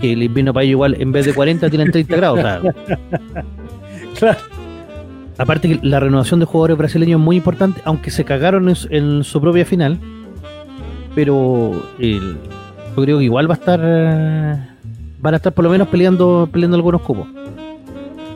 que 0.00 0.12
el 0.12 0.22
invierno 0.22 0.52
para 0.52 0.62
ellos 0.62 0.72
igual 0.74 0.96
en 1.00 1.10
vez 1.10 1.26
de 1.26 1.34
40 1.34 1.68
tienen 1.68 1.90
30 1.90 2.16
grados. 2.16 2.38
Claro. 4.18 4.38
Aparte 5.38 5.68
que 5.68 5.80
la 5.86 6.00
renovación 6.00 6.40
de 6.40 6.46
jugadores 6.46 6.76
brasileños 6.76 7.20
es 7.20 7.24
muy 7.24 7.36
importante, 7.36 7.80
aunque 7.84 8.10
se 8.10 8.24
cagaron 8.24 8.68
en, 8.68 8.74
su- 8.76 8.88
en 8.90 9.24
su 9.24 9.40
propia 9.40 9.64
final. 9.64 9.98
Pero 11.14 11.72
el- 11.98 12.36
yo 12.96 13.02
creo 13.02 13.18
que 13.18 13.24
igual 13.24 13.48
va 13.50 13.54
a 13.54 13.58
estar 13.58 13.80
eh, 13.82 14.56
van 15.20 15.34
a 15.34 15.36
estar 15.36 15.52
por 15.52 15.64
lo 15.64 15.70
menos 15.70 15.88
peleando 15.88 16.48
peleando 16.52 16.76
algunos 16.76 17.00
cupos. 17.02 17.26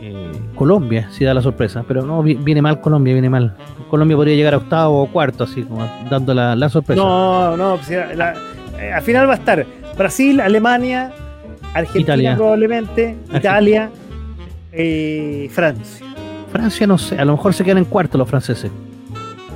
Eh, 0.02 0.32
Colombia 0.54 1.08
si 1.10 1.24
da 1.24 1.34
la 1.34 1.42
sorpresa, 1.42 1.84
pero 1.86 2.02
no 2.04 2.22
vi- 2.22 2.34
viene 2.34 2.62
mal 2.62 2.80
Colombia, 2.80 3.12
viene 3.12 3.30
mal. 3.30 3.54
Colombia 3.90 4.16
podría 4.16 4.34
llegar 4.36 4.54
a 4.54 4.56
octavo 4.58 5.02
o 5.02 5.06
cuarto, 5.06 5.44
así 5.44 5.62
como 5.62 5.86
dando 6.10 6.32
la, 6.34 6.56
la 6.56 6.68
sorpresa. 6.68 7.02
No, 7.02 7.56
no, 7.56 7.76
pues, 7.76 7.90
la- 8.16 8.34
eh, 8.80 8.92
al 8.92 9.02
final 9.02 9.28
va 9.28 9.32
a 9.32 9.36
estar 9.36 9.66
Brasil, 9.96 10.40
Alemania, 10.40 11.12
Argentina 11.74 12.02
Italia. 12.14 12.36
probablemente, 12.36 13.16
Italia, 13.34 13.90
eh, 14.72 15.48
Francia. 15.52 16.06
Francia 16.52 16.86
no 16.86 16.98
sé, 16.98 17.18
a 17.18 17.24
lo 17.24 17.32
mejor 17.32 17.54
se 17.54 17.64
quedan 17.64 17.78
en 17.78 17.84
cuarto 17.86 18.18
los 18.18 18.28
franceses. 18.28 18.70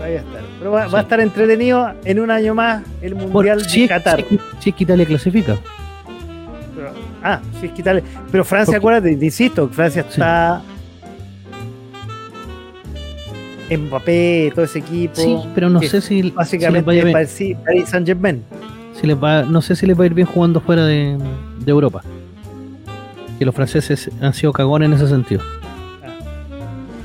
Ahí 0.03 0.15
va 0.15 0.19
a 0.21 0.23
estar. 0.23 0.43
Pero 0.59 0.71
va, 0.73 0.87
Sí. 0.87 0.93
va 0.93 0.99
a 0.99 1.03
estar 1.03 1.21
entretenido 1.21 1.93
en 2.05 2.21
un 2.21 2.31
año 2.31 2.55
más 2.55 2.83
el 3.03 3.15
Mundial 3.15 3.63
si, 3.65 3.81
de 3.81 3.85
es, 3.85 3.91
Qatar. 3.91 4.25
si 4.29 4.39
si 4.61 4.71
es 4.71 4.77
que 4.77 4.85
Italia 4.85 5.05
clasifica. 5.07 5.57
Pero- 6.75 6.91
ah, 7.23 7.41
sí, 7.61 7.67
es 7.67 7.73
que 7.73 7.81
Italia. 7.83 8.03
Pero 8.33 8.45
Francia, 8.45 8.79
acuérdate, 8.79 9.15
te 9.17 9.25
insisto, 9.25 9.69
Francia 9.69 10.03
Sí. 10.03 10.09
está. 10.11 10.63
Mbappé, 13.71 14.53
todo 14.55 14.65
ese 14.65 14.79
equipo. 14.79 15.17
Sí, 15.17 15.37
pero 15.55 15.69
no 15.69 15.81
sé 15.83 16.01
si, 16.01 16.07
si 16.07 16.23
les 16.25 16.35
Básicamente 16.35 16.87
vaya 16.87 17.03
bien- 17.03 17.13
Paris 17.13 17.57
Paris 17.65 17.89
Saint 17.89 18.07
Germain. 18.07 18.43
si 19.01 19.07
les 19.09 19.17
va, 19.21 19.43
no 19.43 19.61
sé 19.61 19.75
si 19.75 19.87
les 19.87 19.99
va 19.99 20.05
a 20.05 20.07
ir 20.07 20.15
bien 20.15 20.27
jugando 20.27 20.61
fuera 20.61 20.85
de, 20.85 21.19
de 21.65 21.71
Europa. 21.71 22.03
Que 23.39 23.45
los 23.45 23.55
franceses 23.55 24.09
han 24.21 24.33
sido 24.35 24.53
cagones 24.53 24.87
en 24.89 24.93
ese 24.95 25.09
sentido. 25.09 25.43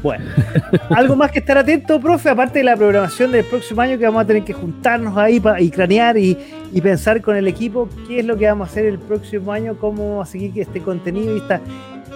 Bueno, 0.03 0.25
algo 0.89 1.15
más 1.15 1.31
que 1.31 1.39
estar 1.39 1.57
atento, 1.57 1.99
profe, 1.99 2.29
aparte 2.29 2.59
de 2.59 2.65
la 2.65 2.75
programación 2.75 3.31
del 3.31 3.45
próximo 3.45 3.81
año 3.81 3.97
que 3.99 4.05
vamos 4.05 4.23
a 4.23 4.25
tener 4.25 4.43
que 4.43 4.53
juntarnos 4.53 5.15
ahí 5.17 5.39
pa- 5.39 5.61
y 5.61 5.69
cranear 5.69 6.17
y, 6.17 6.37
y 6.73 6.81
pensar 6.81 7.21
con 7.21 7.35
el 7.35 7.47
equipo 7.47 7.87
qué 8.07 8.19
es 8.19 8.25
lo 8.25 8.35
que 8.35 8.47
vamos 8.47 8.67
a 8.67 8.71
hacer 8.71 8.85
el 8.85 8.97
próximo 8.97 9.51
año, 9.51 9.75
cómo 9.79 10.09
vamos 10.11 10.27
a 10.27 10.31
seguir 10.31 10.51
este 10.59 10.81
contenido 10.81 11.35
y 11.35 11.39
este 11.39 11.59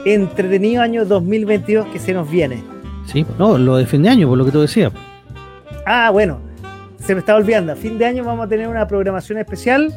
entretenido 0.05 0.81
año 0.81 1.05
2022 1.05 1.85
que 1.87 1.99
se 1.99 2.13
nos 2.13 2.29
viene. 2.29 2.63
Sí, 3.05 3.25
no, 3.37 3.57
lo 3.57 3.77
de 3.77 3.85
fin 3.85 4.01
de 4.01 4.09
año, 4.09 4.27
por 4.27 4.37
lo 4.37 4.45
que 4.45 4.51
tú 4.51 4.61
decías. 4.61 4.91
Ah, 5.85 6.09
bueno, 6.11 6.39
se 6.97 7.13
me 7.13 7.19
estaba 7.19 7.37
olvidando. 7.37 7.73
A 7.73 7.75
fin 7.75 7.97
de 7.99 8.05
año 8.05 8.23
vamos 8.23 8.45
a 8.45 8.49
tener 8.49 8.67
una 8.67 8.87
programación 8.87 9.37
especial. 9.37 9.93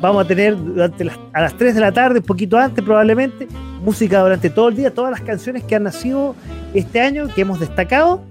Vamos 0.00 0.24
a 0.24 0.28
tener 0.28 0.56
durante 0.56 1.04
las, 1.04 1.18
a 1.34 1.42
las 1.42 1.54
3 1.58 1.74
de 1.74 1.80
la 1.80 1.92
tarde, 1.92 2.20
un 2.20 2.24
poquito 2.24 2.56
antes 2.56 2.82
probablemente, 2.82 3.46
música 3.82 4.20
durante 4.20 4.50
todo 4.50 4.68
el 4.68 4.76
día, 4.76 4.92
todas 4.92 5.10
las 5.10 5.20
canciones 5.20 5.64
que 5.64 5.76
han 5.76 5.84
nacido 5.84 6.34
este 6.74 7.00
año, 7.00 7.28
que 7.28 7.42
hemos 7.42 7.60
destacado 7.60 8.22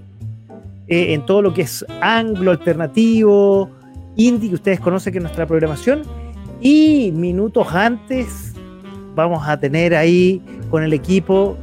eh, 0.86 1.14
en 1.14 1.24
todo 1.26 1.42
lo 1.42 1.54
que 1.54 1.62
es 1.62 1.84
anglo, 2.00 2.50
alternativo, 2.50 3.70
indie, 4.16 4.50
que 4.50 4.54
ustedes 4.54 4.80
conocen 4.80 5.12
que 5.12 5.18
es 5.18 5.22
nuestra 5.22 5.46
programación. 5.46 6.02
Y 6.60 7.12
minutos 7.14 7.72
antes 7.72 8.54
vamos 9.14 9.46
a 9.46 9.58
tener 9.58 9.94
ahí 9.94 10.42
con 10.70 10.82
el 10.82 10.92
equipo 10.92 11.56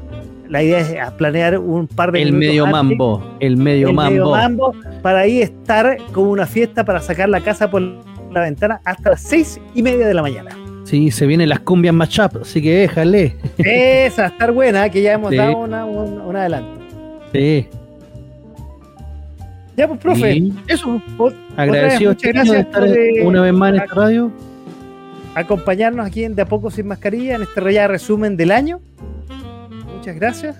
la 0.49 0.63
idea 0.63 0.79
es 0.79 1.11
planear 1.13 1.57
un 1.57 1.87
par 1.87 2.11
de 2.11 2.21
El 2.21 2.33
medio 2.33 2.67
mambo, 2.67 3.23
el 3.39 3.57
medio 3.57 3.89
el 3.89 3.95
mambo. 3.95 4.09
medio 4.09 4.29
mambo 4.29 4.75
para 5.01 5.21
ahí 5.21 5.41
estar 5.41 5.97
con 6.11 6.27
una 6.27 6.45
fiesta 6.45 6.85
para 6.85 7.01
sacar 7.01 7.29
la 7.29 7.41
casa 7.41 7.69
por 7.69 7.81
la 7.81 8.41
ventana 8.41 8.81
hasta 8.85 9.11
las 9.11 9.21
seis 9.21 9.59
y 9.73 9.81
media 9.81 10.07
de 10.07 10.13
la 10.13 10.21
mañana. 10.21 10.64
Sí, 10.85 11.11
se 11.11 11.25
vienen 11.25 11.49
las 11.49 11.59
cumbias 11.59 11.93
matchup, 11.93 12.37
así 12.43 12.61
que 12.61 12.75
déjale. 12.77 13.35
Esa 13.57 14.27
estar 14.27 14.51
buena, 14.51 14.87
que 14.89 15.01
ya 15.01 15.13
hemos 15.13 15.31
Sí. 15.31 15.37
dado 15.37 15.57
una, 15.57 15.83
un, 15.85 16.21
un 16.21 16.35
adelanto. 16.35 16.79
Sí. 17.33 17.67
Ya, 19.75 19.87
pues, 19.89 19.99
profe, 19.99 20.51
eso, 20.67 21.01
agradecido 21.57 22.11
muchas 22.11 22.21
chiquillos, 22.31 22.49
de 22.49 22.57
gracias 22.57 22.67
estar 22.67 22.81
por, 22.87 22.97
eh, 22.97 23.25
una 23.27 23.41
vez 23.41 23.53
más 23.53 23.69
en 23.71 23.75
esta 23.81 23.93
radio. 23.95 24.31
acompañarnos 25.33 26.05
aquí 26.07 26.23
en 26.23 26.33
De 26.33 26.43
a 26.43 26.45
poco 26.45 26.71
sin 26.71 26.87
mascarilla 26.87 27.35
en 27.35 27.41
este 27.41 27.73
ya 27.73 27.87
resumen 27.89 28.37
del 28.37 28.51
año. 28.51 28.79
Muchas 29.97 30.15
gracias. 30.15 30.55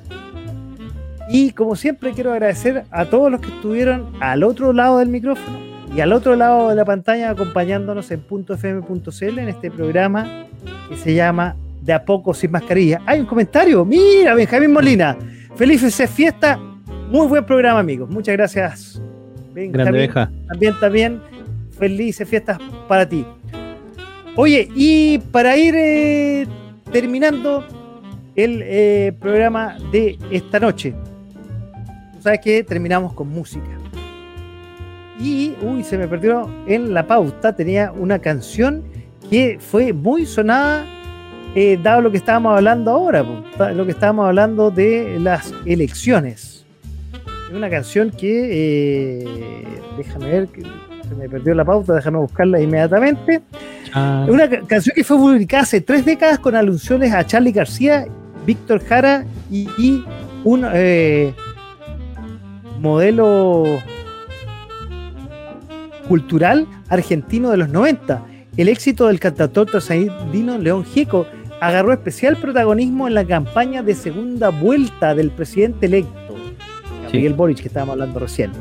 Y 1.29 1.51
como 1.51 1.75
siempre 1.77 2.11
quiero 2.11 2.33
agradecer 2.33 2.83
a 2.91 3.05
todos 3.05 3.31
los 3.31 3.39
que 3.39 3.47
estuvieron 3.47 4.07
al 4.19 4.43
otro 4.43 4.73
lado 4.73 4.97
del 4.99 5.07
micrófono 5.07 5.59
y 5.95 6.01
al 6.01 6.11
otro 6.11 6.35
lado 6.35 6.69
de 6.69 6.75
la 6.75 6.83
pantalla 6.83 7.29
acompañándonos 7.29 8.11
en 8.11 8.19
.fm.cl 8.19 9.39
en 9.39 9.47
este 9.47 9.71
programa 9.71 10.45
que 10.89 10.97
se 10.97 11.13
llama 11.13 11.55
De 11.81 11.93
a 11.93 12.03
poco 12.03 12.33
sin 12.33 12.51
mascarilla. 12.51 13.01
Hay 13.05 13.21
un 13.21 13.25
comentario. 13.25 13.85
Mira, 13.85 14.33
Benjamín 14.33 14.73
Molina. 14.73 15.17
Felices 15.55 16.09
fiesta. 16.11 16.59
Muy 17.09 17.27
buen 17.27 17.45
programa, 17.45 17.79
amigos. 17.79 18.09
Muchas 18.09 18.35
gracias. 18.35 19.01
Grande 19.53 19.71
Benjamín 19.71 20.01
deja. 20.01 20.31
también, 20.49 20.79
también, 20.81 21.21
felices 21.79 22.27
fiestas 22.27 22.59
para 22.89 23.07
ti. 23.07 23.25
Oye, 24.35 24.67
y 24.75 25.19
para 25.31 25.55
ir 25.55 25.75
eh, 25.77 26.45
terminando 26.91 27.63
el 28.35 28.61
eh, 28.65 29.13
programa 29.17 29.77
de 29.93 30.19
esta 30.29 30.59
noche, 30.59 30.93
tú 32.13 32.21
sabes 32.21 32.41
que 32.41 32.65
terminamos 32.65 33.13
con 33.13 33.29
música. 33.29 33.84
Y, 35.19 35.53
uy, 35.61 35.83
se 35.83 35.97
me 35.97 36.07
perdió 36.07 36.49
en 36.67 36.93
la 36.93 37.07
pauta, 37.07 37.55
tenía 37.55 37.91
una 37.91 38.19
canción 38.19 38.83
que 39.29 39.57
fue 39.59 39.93
muy 39.93 40.25
sonada, 40.25 40.85
eh, 41.55 41.79
dado 41.81 42.01
lo 42.01 42.11
que 42.11 42.17
estábamos 42.17 42.57
hablando 42.57 42.91
ahora, 42.91 43.23
lo 43.73 43.85
que 43.85 43.91
estábamos 43.91 44.27
hablando 44.27 44.71
de 44.71 45.17
las 45.19 45.53
elecciones. 45.65 46.65
Es 47.49 47.55
una 47.55 47.69
canción 47.69 48.11
que, 48.11 49.21
eh, 49.21 49.63
déjame 49.97 50.25
ver, 50.29 50.47
que 50.47 50.63
se 50.63 51.15
me 51.15 51.29
perdió 51.29 51.55
la 51.55 51.63
pauta, 51.63 51.93
déjame 51.93 52.17
buscarla 52.17 52.59
inmediatamente. 52.59 53.41
Ah, 53.93 54.25
Es 54.27 54.33
una 54.33 54.49
ca- 54.49 54.61
canción 54.67 54.93
que 54.95 55.03
fue 55.05 55.15
publicada 55.17 55.63
hace 55.63 55.79
tres 55.79 56.03
décadas 56.03 56.39
con 56.39 56.55
alusiones 56.55 57.13
a 57.13 57.25
Charlie 57.25 57.53
García, 57.53 58.05
Víctor 58.45 58.83
Jara 58.83 59.23
y, 59.49 59.69
y 59.77 60.03
un 60.43 60.65
eh, 60.73 61.33
modelo 62.79 63.63
cultural 66.07 66.67
argentino 66.89 67.51
de 67.51 67.57
los 67.57 67.69
90. 67.69 68.25
El 68.57 68.69
éxito 68.69 69.07
del 69.07 69.19
cantautor 69.19 69.67
trasandino 69.67 70.57
León 70.57 70.85
Gieco 70.85 71.27
agarró 71.59 71.93
especial 71.93 72.37
protagonismo 72.37 73.07
en 73.07 73.13
la 73.13 73.25
campaña 73.25 73.83
de 73.83 73.95
segunda 73.95 74.49
vuelta 74.49 75.15
del 75.15 75.31
presidente 75.31 75.85
electo, 75.87 76.35
Miguel 77.11 77.33
Boric, 77.33 77.61
que 77.61 77.67
estábamos 77.67 77.93
hablando 77.93 78.19
recién. 78.19 78.51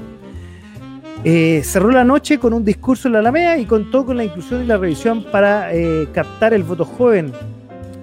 Eh, 1.25 1.63
cerró 1.65 1.91
la 1.91 2.05
noche 2.05 2.39
con 2.39 2.53
un 2.53 2.65
discurso 2.65 3.09
en 3.09 3.15
la 3.15 3.21
Alameda 3.21 3.57
y 3.57 3.65
contó 3.65 4.05
con 4.05 4.17
la 4.17 4.25
inclusión 4.25 4.63
y 4.63 4.67
la 4.67 4.77
revisión 4.77 5.25
para 5.33 5.75
eh, 5.75 6.07
captar 6.13 6.53
el 6.53 6.63
voto 6.63 6.85
joven, 6.85 7.33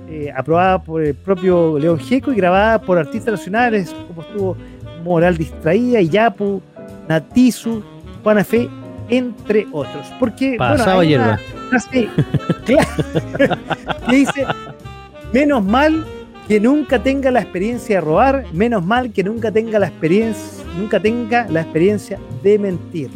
eh, 0.09 0.33
aprobada 0.35 0.81
por 0.81 1.03
el 1.03 1.13
propio 1.13 1.77
León 1.77 1.99
Gieco 1.99 2.33
y 2.33 2.35
grabada 2.35 2.81
por 2.81 2.97
artistas 2.97 3.33
nacionales 3.33 3.95
como 4.07 4.23
estuvo 4.23 4.57
Moral 5.03 5.37
Distraída, 5.37 6.01
Iyapu, 6.01 6.61
Natizu, 7.07 7.83
Juana 8.23 8.43
Fe, 8.43 8.67
entre 9.11 9.67
otros. 9.71 10.07
Porque 10.19 10.55
Pasaba 10.57 11.03
hierba. 11.05 11.37
una 11.37 11.39
frase 11.69 12.09
clara 12.65 13.59
que 14.09 14.15
dice, 14.15 14.45
menos 15.33 15.63
mal 15.63 16.03
que 16.47 16.59
nunca 16.59 16.97
tenga 17.01 17.29
la 17.31 17.41
experiencia 17.41 17.95
de 17.97 18.01
robar, 18.01 18.45
menos 18.51 18.83
mal 18.85 19.11
que 19.11 19.23
nunca 19.23 19.51
tenga 19.51 19.77
la 19.79 19.87
experiencia, 19.87 20.63
nunca 20.77 20.99
tenga 20.99 21.47
la 21.49 21.61
experiencia 21.61 22.17
de 22.41 22.57
mentir. 22.59 23.09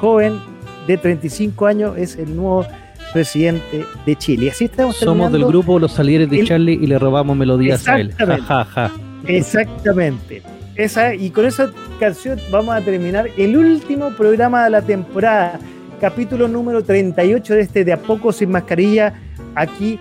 Joven 0.00 0.38
de 0.86 0.96
35 0.96 1.66
años 1.66 1.96
es 1.98 2.16
el 2.16 2.34
nuevo 2.34 2.64
presidente 3.12 3.84
de 4.06 4.16
Chile. 4.16 4.50
Así 4.50 4.64
estamos 4.64 4.96
Somos 4.96 5.30
del 5.30 5.44
grupo 5.44 5.78
Los 5.78 5.92
Salieres 5.92 6.30
de 6.30 6.40
el- 6.40 6.46
Charlie 6.48 6.78
y 6.80 6.86
le 6.86 6.98
robamos 6.98 7.36
melodías 7.36 7.86
a 7.86 8.00
él. 8.00 8.12
Ja, 8.14 8.24
Exactamente. 8.24 8.46
ja, 8.46 8.64
ja. 8.64 8.90
Exactamente. 9.26 10.42
Esa, 10.74 11.14
y 11.14 11.30
con 11.30 11.44
esa 11.44 11.70
canción 12.00 12.40
vamos 12.50 12.74
a 12.74 12.80
terminar 12.80 13.28
el 13.36 13.56
último 13.56 14.10
programa 14.10 14.64
de 14.64 14.70
la 14.70 14.82
temporada, 14.82 15.58
capítulo 16.00 16.48
número 16.48 16.82
38 16.82 17.54
de 17.54 17.60
este 17.60 17.84
De 17.84 17.92
a 17.92 17.98
poco 17.98 18.32
sin 18.32 18.50
mascarilla, 18.50 19.14
aquí 19.54 20.00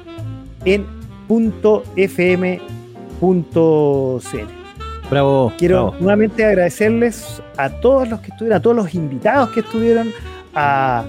en 0.65 0.85
.fm.cl. 1.95 2.61
Bravo. 5.09 5.53
Quiero 5.57 5.75
bravo. 5.75 5.95
nuevamente 5.99 6.45
agradecerles 6.45 7.41
a 7.57 7.69
todos 7.69 8.09
los 8.09 8.21
que 8.21 8.31
estuvieron, 8.31 8.57
a 8.57 8.61
todos 8.61 8.75
los 8.75 8.93
invitados 8.93 9.49
que 9.49 9.59
estuvieron, 9.59 10.09
a 10.55 11.03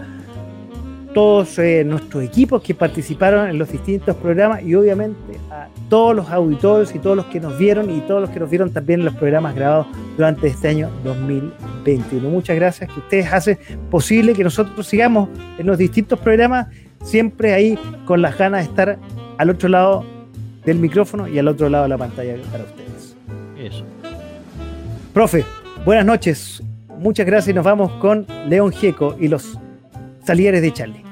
todos 1.14 1.59
eh, 1.59 1.84
nuestros 1.84 2.22
equipos 2.22 2.62
que 2.62 2.74
participaron 2.74 3.48
en 3.48 3.59
los 3.59 3.70
distintos 3.70 4.16
programas 4.16 4.62
y 4.62 4.74
obviamente 4.74 5.39
a 5.51 5.68
todos 5.89 6.16
los 6.16 6.30
auditores 6.30 6.94
y 6.94 6.98
todos 6.98 7.16
los 7.16 7.26
que 7.26 7.40
nos 7.40 7.59
vieron 7.59 7.90
y 7.90 8.01
todos 8.01 8.22
los 8.22 8.30
que 8.30 8.40
nos 8.40 8.51
vieron 8.51 8.72
también 8.72 9.01
en 9.01 9.06
los 9.06 9.14
programas 9.14 9.55
grabados 9.55 9.86
durante 10.16 10.48
este 10.48 10.68
año 10.68 10.90
2021. 11.05 12.28
Muchas 12.28 12.56
gracias 12.56 12.90
que 12.93 13.01
ustedes 13.01 13.32
hacen 13.32 13.59
posible 13.90 14.34
que 14.34 14.44
nosotros 14.44 14.86
sigamos 14.86 15.28
en 15.59 15.66
los 15.66 15.78
distintos 15.78 16.18
programas 16.18 16.68
siempre 17.02 17.52
ahí 17.52 17.78
con 18.06 18.22
las 18.22 18.39
ganas 18.39 18.64
de 18.64 18.70
estar 18.70 18.98
al 19.39 19.51
otro 19.51 19.68
lado 19.68 20.05
del 20.64 20.78
micrófono 20.78 21.28
y 21.28 21.39
al 21.39 21.48
otro 21.48 21.68
lado 21.68 21.84
de 21.84 21.89
la 21.89 21.98
pantalla 21.98 22.36
para 22.51 22.64
ustedes. 22.64 23.16
Eso. 23.59 23.84
Profe, 25.12 25.44
buenas 25.84 26.06
noches. 26.06 26.62
Muchas 26.98 27.26
gracias 27.26 27.48
y 27.48 27.55
nos 27.55 27.64
vamos 27.64 27.90
con 28.01 28.26
León 28.47 28.70
Gieco 28.70 29.16
y 29.18 29.28
los 29.28 29.59
Salieres 30.24 30.62
de 30.62 30.73
Charlie. 30.73 31.11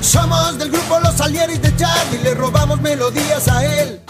Somos 0.00 0.58
del 0.58 0.70
grupo 0.70 0.98
Los 1.00 1.14
Salieres 1.14 1.60
de 1.60 1.76
Charlie. 1.76 2.18
Le 2.22 2.34
robamos 2.34 2.80
melodías 2.80 3.46
a 3.48 3.64
él. 3.64 4.00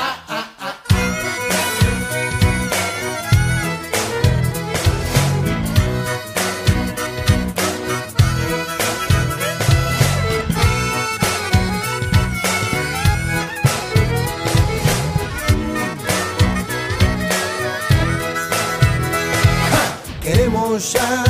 Queremos 20.22 20.92
ya 20.92 21.29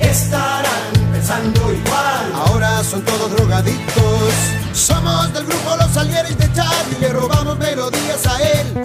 Estarán 0.00 1.12
pensando 1.12 1.72
igual, 1.72 2.32
ahora 2.34 2.82
son 2.82 3.02
todos 3.02 3.30
drogadictos. 3.32 4.32
Somos 4.72 5.32
del 5.32 5.44
grupo 5.44 5.76
Los 5.76 5.96
Alieres 5.96 6.36
de 6.38 6.52
Charlie, 6.52 6.98
le 7.00 7.08
robamos 7.10 7.58
melodías 7.58 8.26
a 8.26 8.42
él. 8.42 8.84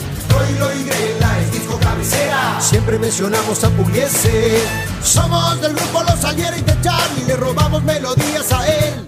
Troilo 0.31 0.73
y 0.73 0.83
Grela 0.83 1.39
es 1.39 1.51
disco 1.51 1.77
cabecera. 1.79 2.59
Siempre 2.61 2.97
mencionamos 2.97 3.63
a 3.63 3.69
Pugliese. 3.69 4.63
Somos 5.03 5.59
del 5.61 5.73
grupo 5.73 6.03
Los 6.03 6.23
Alieres 6.23 6.65
de 6.65 6.79
Charlie, 6.81 7.25
le 7.27 7.35
robamos 7.35 7.83
melodías 7.83 8.51
a 8.51 8.65
él. 8.67 9.07